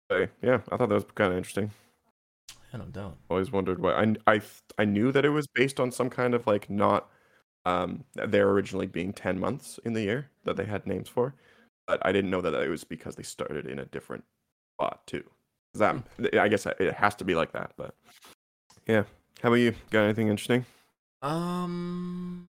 But 0.10 0.30
yeah, 0.41 0.61
I 0.72 0.77
thought 0.77 0.90
that 0.90 0.95
was 0.95 1.06
kind 1.15 1.31
of 1.31 1.38
interesting. 1.38 1.72
I 2.73 2.77
don't 2.77 2.91
doubt. 2.91 3.18
Always 3.30 3.52
wondered 3.52 3.80
why. 3.80 3.94
I 3.94 4.15
I 4.35 4.41
I 4.80 4.85
knew 4.85 5.11
that 5.11 5.26
it 5.26 5.30
was 5.30 5.48
based 5.48 5.80
on 5.80 5.91
some 5.91 6.10
kind 6.10 6.34
of 6.34 6.48
like 6.48 6.69
not, 6.69 7.10
um, 7.65 8.03
there 8.15 8.49
originally 8.49 8.88
being 8.88 9.14
ten 9.14 9.40
months 9.40 9.80
in 9.85 9.94
the 9.94 10.02
year 10.02 10.30
that 10.45 10.56
they 10.57 10.65
had 10.65 10.88
names 10.88 11.07
for, 11.07 11.35
but 11.88 12.03
I 12.06 12.11
didn't 12.11 12.31
know 12.31 12.41
that 12.41 12.53
it 12.53 12.69
was 12.69 12.84
because 12.84 13.15
they 13.15 13.23
started 13.23 13.68
in 13.68 13.80
a 13.80 13.85
different 13.85 14.23
spot 14.75 15.05
too. 15.07 15.23
Is 15.73 15.79
That 15.79 15.97
I 16.39 16.47
guess 16.47 16.65
it 16.65 16.93
has 16.93 17.15
to 17.15 17.25
be 17.25 17.35
like 17.35 17.51
that, 17.53 17.71
but 17.77 17.95
yeah. 18.87 19.03
How 19.41 19.49
about 19.49 19.55
you? 19.55 19.73
Got 19.91 20.03
anything 20.03 20.27
interesting? 20.27 20.65
Um, 21.21 22.47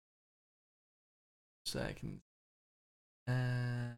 second. 1.67 2.21
Uh, 3.27 3.95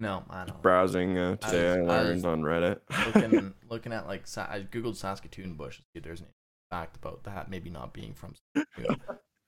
no, 0.00 0.24
I 0.30 0.44
don't. 0.46 0.60
Browsing 0.62 1.16
uh, 1.18 1.36
today, 1.36 1.72
I, 1.72 1.76
was- 1.80 1.88
I 1.88 2.02
learned 2.02 2.14
was 2.16 2.24
on 2.24 2.42
Reddit. 2.42 2.80
looking 3.14 3.54
looking 3.70 3.92
at 3.92 4.06
like 4.06 4.24
I 4.36 4.60
googled 4.70 4.96
Saskatoon 4.96 5.54
bush 5.54 5.76
to 5.76 5.82
see 5.82 5.98
if 5.98 6.02
there's 6.02 6.20
any 6.22 6.30
fact 6.70 6.96
about 6.96 7.22
that 7.24 7.50
maybe 7.50 7.70
not 7.70 7.92
being 7.92 8.14
from 8.14 8.34
Saskatoon. 8.56 9.00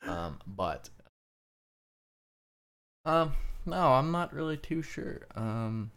um, 0.07 0.39
but 0.47 0.91
um, 3.05 3.33
no, 3.67 3.95
I'm 3.95 4.13
not 4.13 4.33
really 4.33 4.57
too 4.57 4.83
sure. 4.83 5.23
Um, 5.35 5.91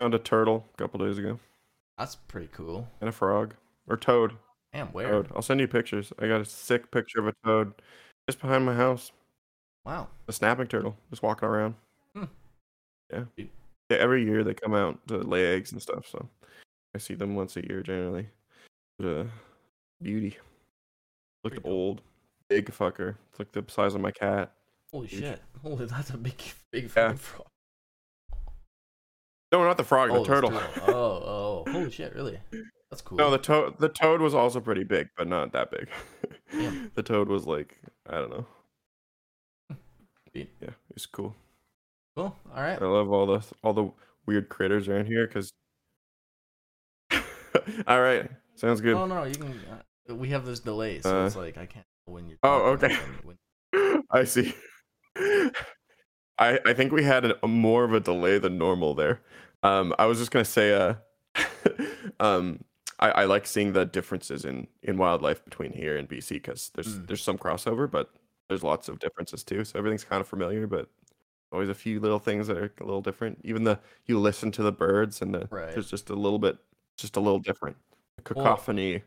Found 0.00 0.14
a 0.14 0.18
turtle 0.18 0.64
a 0.74 0.76
couple 0.76 1.04
days 1.04 1.18
ago 1.18 1.38
that's 1.96 2.14
pretty 2.14 2.48
cool. 2.52 2.86
and 3.00 3.08
a 3.08 3.12
frog 3.12 3.54
or 3.88 3.96
toad. 3.96 4.32
Damn, 4.72 4.88
where? 4.88 5.10
Toad. 5.10 5.32
I'll 5.34 5.42
send 5.42 5.58
you 5.58 5.66
pictures. 5.66 6.12
I 6.20 6.28
got 6.28 6.40
a 6.40 6.44
sick 6.44 6.90
picture 6.92 7.18
of 7.18 7.26
a 7.26 7.34
toad 7.44 7.72
just 8.28 8.40
behind 8.40 8.64
my 8.64 8.74
house. 8.74 9.10
Wow. 9.84 10.06
A 10.28 10.32
snapping 10.32 10.68
turtle 10.68 10.96
just 11.10 11.22
walking 11.24 11.48
around. 11.48 11.74
Hmm. 12.14 12.24
Yeah. 13.12 13.24
Yeah. 13.36 13.46
Every 13.90 14.22
year 14.24 14.44
they 14.44 14.54
come 14.54 14.74
out 14.74 15.04
to 15.08 15.16
lay 15.18 15.46
eggs 15.46 15.72
and 15.72 15.82
stuff. 15.82 16.06
So 16.06 16.28
I 16.94 16.98
see 16.98 17.14
them 17.14 17.34
once 17.34 17.56
a 17.56 17.66
year 17.66 17.82
generally. 17.82 18.28
But, 18.98 19.08
uh, 19.08 19.24
beauty. 20.00 20.36
Looked 21.42 21.56
Pretty 21.56 21.68
old. 21.68 22.02
Big 22.48 22.70
fucker. 22.70 23.16
It's 23.30 23.38
like 23.40 23.50
the 23.52 23.64
size 23.66 23.94
of 23.94 24.00
my 24.00 24.10
cat. 24.12 24.52
Holy 24.92 25.06
Huge. 25.08 25.22
shit! 25.22 25.42
Holy, 25.62 25.84
that's 25.86 26.10
a 26.10 26.16
big, 26.16 26.40
big 26.70 26.90
Yeah. 26.96 27.14
frog. 27.14 27.46
No, 29.52 29.64
not 29.64 29.76
the 29.76 29.84
frog. 29.84 30.10
Oh, 30.10 30.20
the 30.20 30.24
turtle. 30.26 30.52
Oh, 30.86 30.92
oh, 30.92 31.64
holy 31.72 31.90
shit! 31.90 32.14
Really? 32.14 32.38
That's 32.90 33.02
cool. 33.02 33.18
No, 33.18 33.30
the 33.30 33.38
toad. 33.38 33.78
The 33.78 33.88
toad 33.88 34.20
was 34.20 34.34
also 34.34 34.60
pretty 34.60 34.84
big, 34.84 35.08
but 35.16 35.26
not 35.26 35.52
that 35.52 35.70
big. 35.70 35.88
Damn. 36.52 36.90
the 36.94 37.02
toad 37.02 37.28
was 37.28 37.46
like 37.46 37.78
I 38.08 38.16
don't 38.16 38.30
know. 38.30 38.46
Sweet. 40.32 40.50
Yeah, 40.60 40.70
it's 40.94 41.06
cool. 41.06 41.34
cool. 42.16 42.36
All 42.54 42.62
right. 42.62 42.80
I 42.80 42.84
love 42.84 43.10
all 43.10 43.26
the 43.26 43.44
all 43.62 43.72
the 43.72 43.90
weird 44.26 44.48
critters 44.48 44.88
around 44.88 45.06
here 45.06 45.26
because. 45.26 45.50
all 47.86 48.00
right, 48.00 48.30
sounds 48.54 48.80
good. 48.80 48.94
No, 48.94 49.06
no, 49.06 49.24
you 49.24 49.34
can. 49.34 49.60
Uh, 50.10 50.14
we 50.14 50.28
have 50.28 50.44
this 50.44 50.60
delay, 50.60 51.00
so 51.00 51.22
Uh, 51.22 51.26
it's 51.26 51.36
like 51.36 51.56
I 51.58 51.66
can't 51.66 51.86
when 52.06 52.28
you're. 52.28 52.38
oh, 52.42 52.70
okay. 52.72 52.96
when- 53.22 54.02
I 54.10 54.24
see. 54.24 54.54
I 56.38 56.60
I 56.66 56.74
think 56.74 56.92
we 56.92 57.02
had 57.04 57.24
a, 57.24 57.44
a 57.44 57.48
more 57.48 57.84
of 57.84 57.92
a 57.92 58.00
delay 58.00 58.38
than 58.38 58.58
normal 58.58 58.94
there. 58.94 59.20
Um, 59.62 59.94
I 59.98 60.06
was 60.06 60.18
just 60.18 60.30
gonna 60.30 60.44
say, 60.44 60.72
uh, 60.74 60.94
um, 62.20 62.64
I, 63.00 63.10
I 63.10 63.24
like 63.24 63.46
seeing 63.46 63.72
the 63.72 63.84
differences 63.86 64.44
in 64.44 64.66
in 64.82 64.96
wildlife 64.98 65.44
between 65.44 65.72
here 65.72 65.96
and 65.96 66.08
BC 66.08 66.36
because 66.36 66.70
there's 66.74 66.98
Mm. 66.98 67.06
there's 67.08 67.22
some 67.22 67.38
crossover, 67.38 67.90
but 67.90 68.12
there's 68.48 68.62
lots 68.62 68.88
of 68.88 68.98
differences 68.98 69.44
too. 69.44 69.64
So 69.64 69.78
everything's 69.78 70.04
kind 70.04 70.20
of 70.20 70.28
familiar, 70.28 70.66
but 70.66 70.88
always 71.52 71.68
a 71.68 71.74
few 71.74 72.00
little 72.00 72.18
things 72.18 72.46
that 72.48 72.56
are 72.58 72.72
a 72.80 72.84
little 72.84 73.02
different. 73.02 73.40
Even 73.44 73.64
the 73.64 73.80
you 74.06 74.18
listen 74.18 74.50
to 74.52 74.62
the 74.62 74.72
birds 74.72 75.22
and 75.22 75.34
the 75.34 75.48
Right. 75.50 75.72
there's 75.72 75.90
just 75.90 76.10
a 76.10 76.14
little 76.14 76.38
bit, 76.38 76.58
just 76.96 77.16
a 77.16 77.20
little 77.20 77.40
different. 77.40 77.76
The 78.16 78.22
cacophony, 78.22 78.96
a 78.96 79.02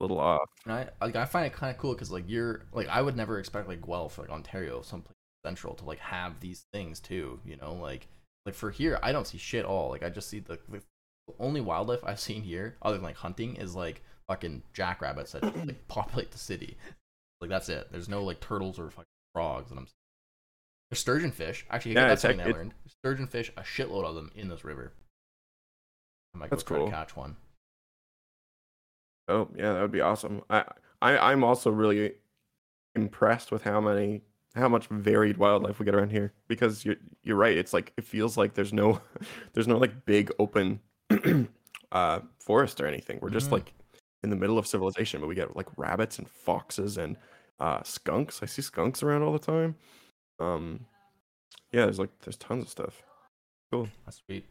little 0.00 0.20
off. 0.20 0.48
And 0.64 0.74
I 0.74 0.90
like 1.00 1.16
I 1.16 1.24
find 1.26 1.46
it 1.46 1.52
kind 1.52 1.70
of 1.74 1.78
cool 1.78 1.94
because 1.94 2.10
like 2.10 2.24
you're 2.28 2.66
like 2.72 2.88
I 2.88 3.02
would 3.02 3.16
never 3.16 3.38
expect 3.38 3.68
like 3.68 3.82
Guelph 3.82 4.18
like 4.18 4.30
Ontario 4.30 4.82
someplace 4.82 5.14
central 5.44 5.74
to 5.74 5.84
like 5.84 5.98
have 5.98 6.40
these 6.40 6.66
things 6.72 7.00
too. 7.00 7.40
You 7.44 7.56
know 7.56 7.74
like 7.74 8.08
like 8.46 8.54
for 8.54 8.70
here 8.70 8.98
I 9.02 9.12
don't 9.12 9.26
see 9.26 9.38
shit 9.38 9.64
all. 9.64 9.90
Like 9.90 10.02
I 10.02 10.08
just 10.08 10.28
see 10.28 10.40
the, 10.40 10.58
the 10.68 10.82
only 11.38 11.60
wildlife 11.60 12.04
I've 12.04 12.20
seen 12.20 12.42
here 12.42 12.76
other 12.82 12.96
than 12.96 13.04
like 13.04 13.16
hunting 13.16 13.56
is 13.56 13.74
like 13.74 14.02
fucking 14.28 14.62
jackrabbits 14.72 15.32
that 15.32 15.42
like 15.42 15.76
populate 15.88 16.30
the 16.30 16.38
city. 16.38 16.76
Like 17.40 17.50
that's 17.50 17.68
it. 17.68 17.88
There's 17.90 18.08
no 18.08 18.22
like 18.22 18.40
turtles 18.40 18.78
or 18.78 18.90
fucking 18.90 19.04
frogs. 19.34 19.70
And 19.70 19.80
I'm 19.80 19.86
there's 20.90 20.98
sturgeon 21.00 21.30
fish. 21.30 21.64
Actually, 21.70 21.94
Yeah, 21.94 22.08
that's 22.08 22.22
something 22.22 22.40
I 22.40 22.46
learned. 22.50 22.74
Sturgeon 22.88 23.26
fish, 23.28 23.52
a 23.56 23.62
shitload 23.62 24.04
of 24.04 24.14
them 24.16 24.30
in 24.34 24.48
this 24.48 24.64
river. 24.64 24.92
I 26.34 26.38
might 26.38 26.50
That's 26.50 26.62
go 26.62 26.68
try 26.68 26.76
cool. 26.78 26.86
to 26.86 26.92
catch 26.92 27.16
one. 27.16 27.36
Oh 29.28 29.48
yeah, 29.56 29.72
that 29.72 29.82
would 29.82 29.92
be 29.92 30.00
awesome. 30.00 30.42
I, 30.50 30.64
I 31.00 31.16
I'm 31.32 31.44
also 31.44 31.70
really 31.70 32.14
impressed 32.96 33.52
with 33.52 33.62
how 33.62 33.80
many 33.80 34.22
how 34.54 34.68
much 34.68 34.88
varied 34.88 35.36
wildlife 35.36 35.78
we 35.78 35.84
get 35.84 35.94
around 35.94 36.10
here 36.10 36.32
because 36.48 36.84
you're 36.84 36.96
you're 37.22 37.36
right. 37.36 37.56
It's 37.56 37.72
like 37.72 37.92
it 37.96 38.04
feels 38.04 38.36
like 38.36 38.54
there's 38.54 38.72
no 38.72 39.00
there's 39.52 39.68
no 39.68 39.78
like 39.78 40.04
big 40.06 40.32
open 40.38 40.80
uh 41.92 42.20
forest 42.38 42.80
or 42.80 42.86
anything. 42.86 43.18
We're 43.22 43.30
just 43.30 43.48
Mhm. 43.48 43.52
like 43.52 43.72
in 44.22 44.30
the 44.30 44.36
middle 44.36 44.58
of 44.58 44.66
civilization, 44.66 45.20
but 45.20 45.28
we 45.28 45.34
get 45.34 45.56
like 45.56 45.68
rabbits 45.76 46.18
and 46.18 46.28
foxes 46.28 46.98
and 46.98 47.16
uh 47.60 47.82
skunks. 47.84 48.42
I 48.42 48.46
see 48.46 48.62
skunks 48.62 49.02
around 49.02 49.22
all 49.22 49.32
the 49.32 49.38
time. 49.38 49.76
Um 50.40 50.86
yeah, 51.72 51.84
there's 51.84 51.98
like 52.00 52.10
there's 52.20 52.36
tons 52.36 52.64
of 52.64 52.68
stuff. 52.68 53.02
Cool. 53.70 53.88
That's 54.04 54.20
sweet. 54.26 54.44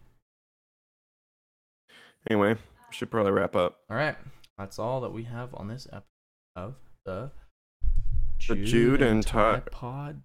Anyway, 2.30 2.56
should 2.92 3.12
probably 3.12 3.32
wrap 3.32 3.56
up. 3.56 3.80
All 3.90 3.98
right, 3.98 4.16
that's 4.58 4.80
all 4.80 5.02
that 5.02 5.12
we 5.12 5.24
have 5.24 5.54
on 5.56 5.68
this 5.68 5.88
episode 5.88 6.06
of 6.56 6.76
the 7.06 7.32
The 8.50 8.56
Jude 8.56 9.04
and 9.04 9.24
Ty- 9.24 9.62
pod. 9.72 10.24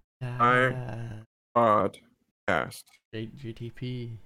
Podcast. 1.55 2.83
J- 3.13 3.29
GTP. 3.37 4.17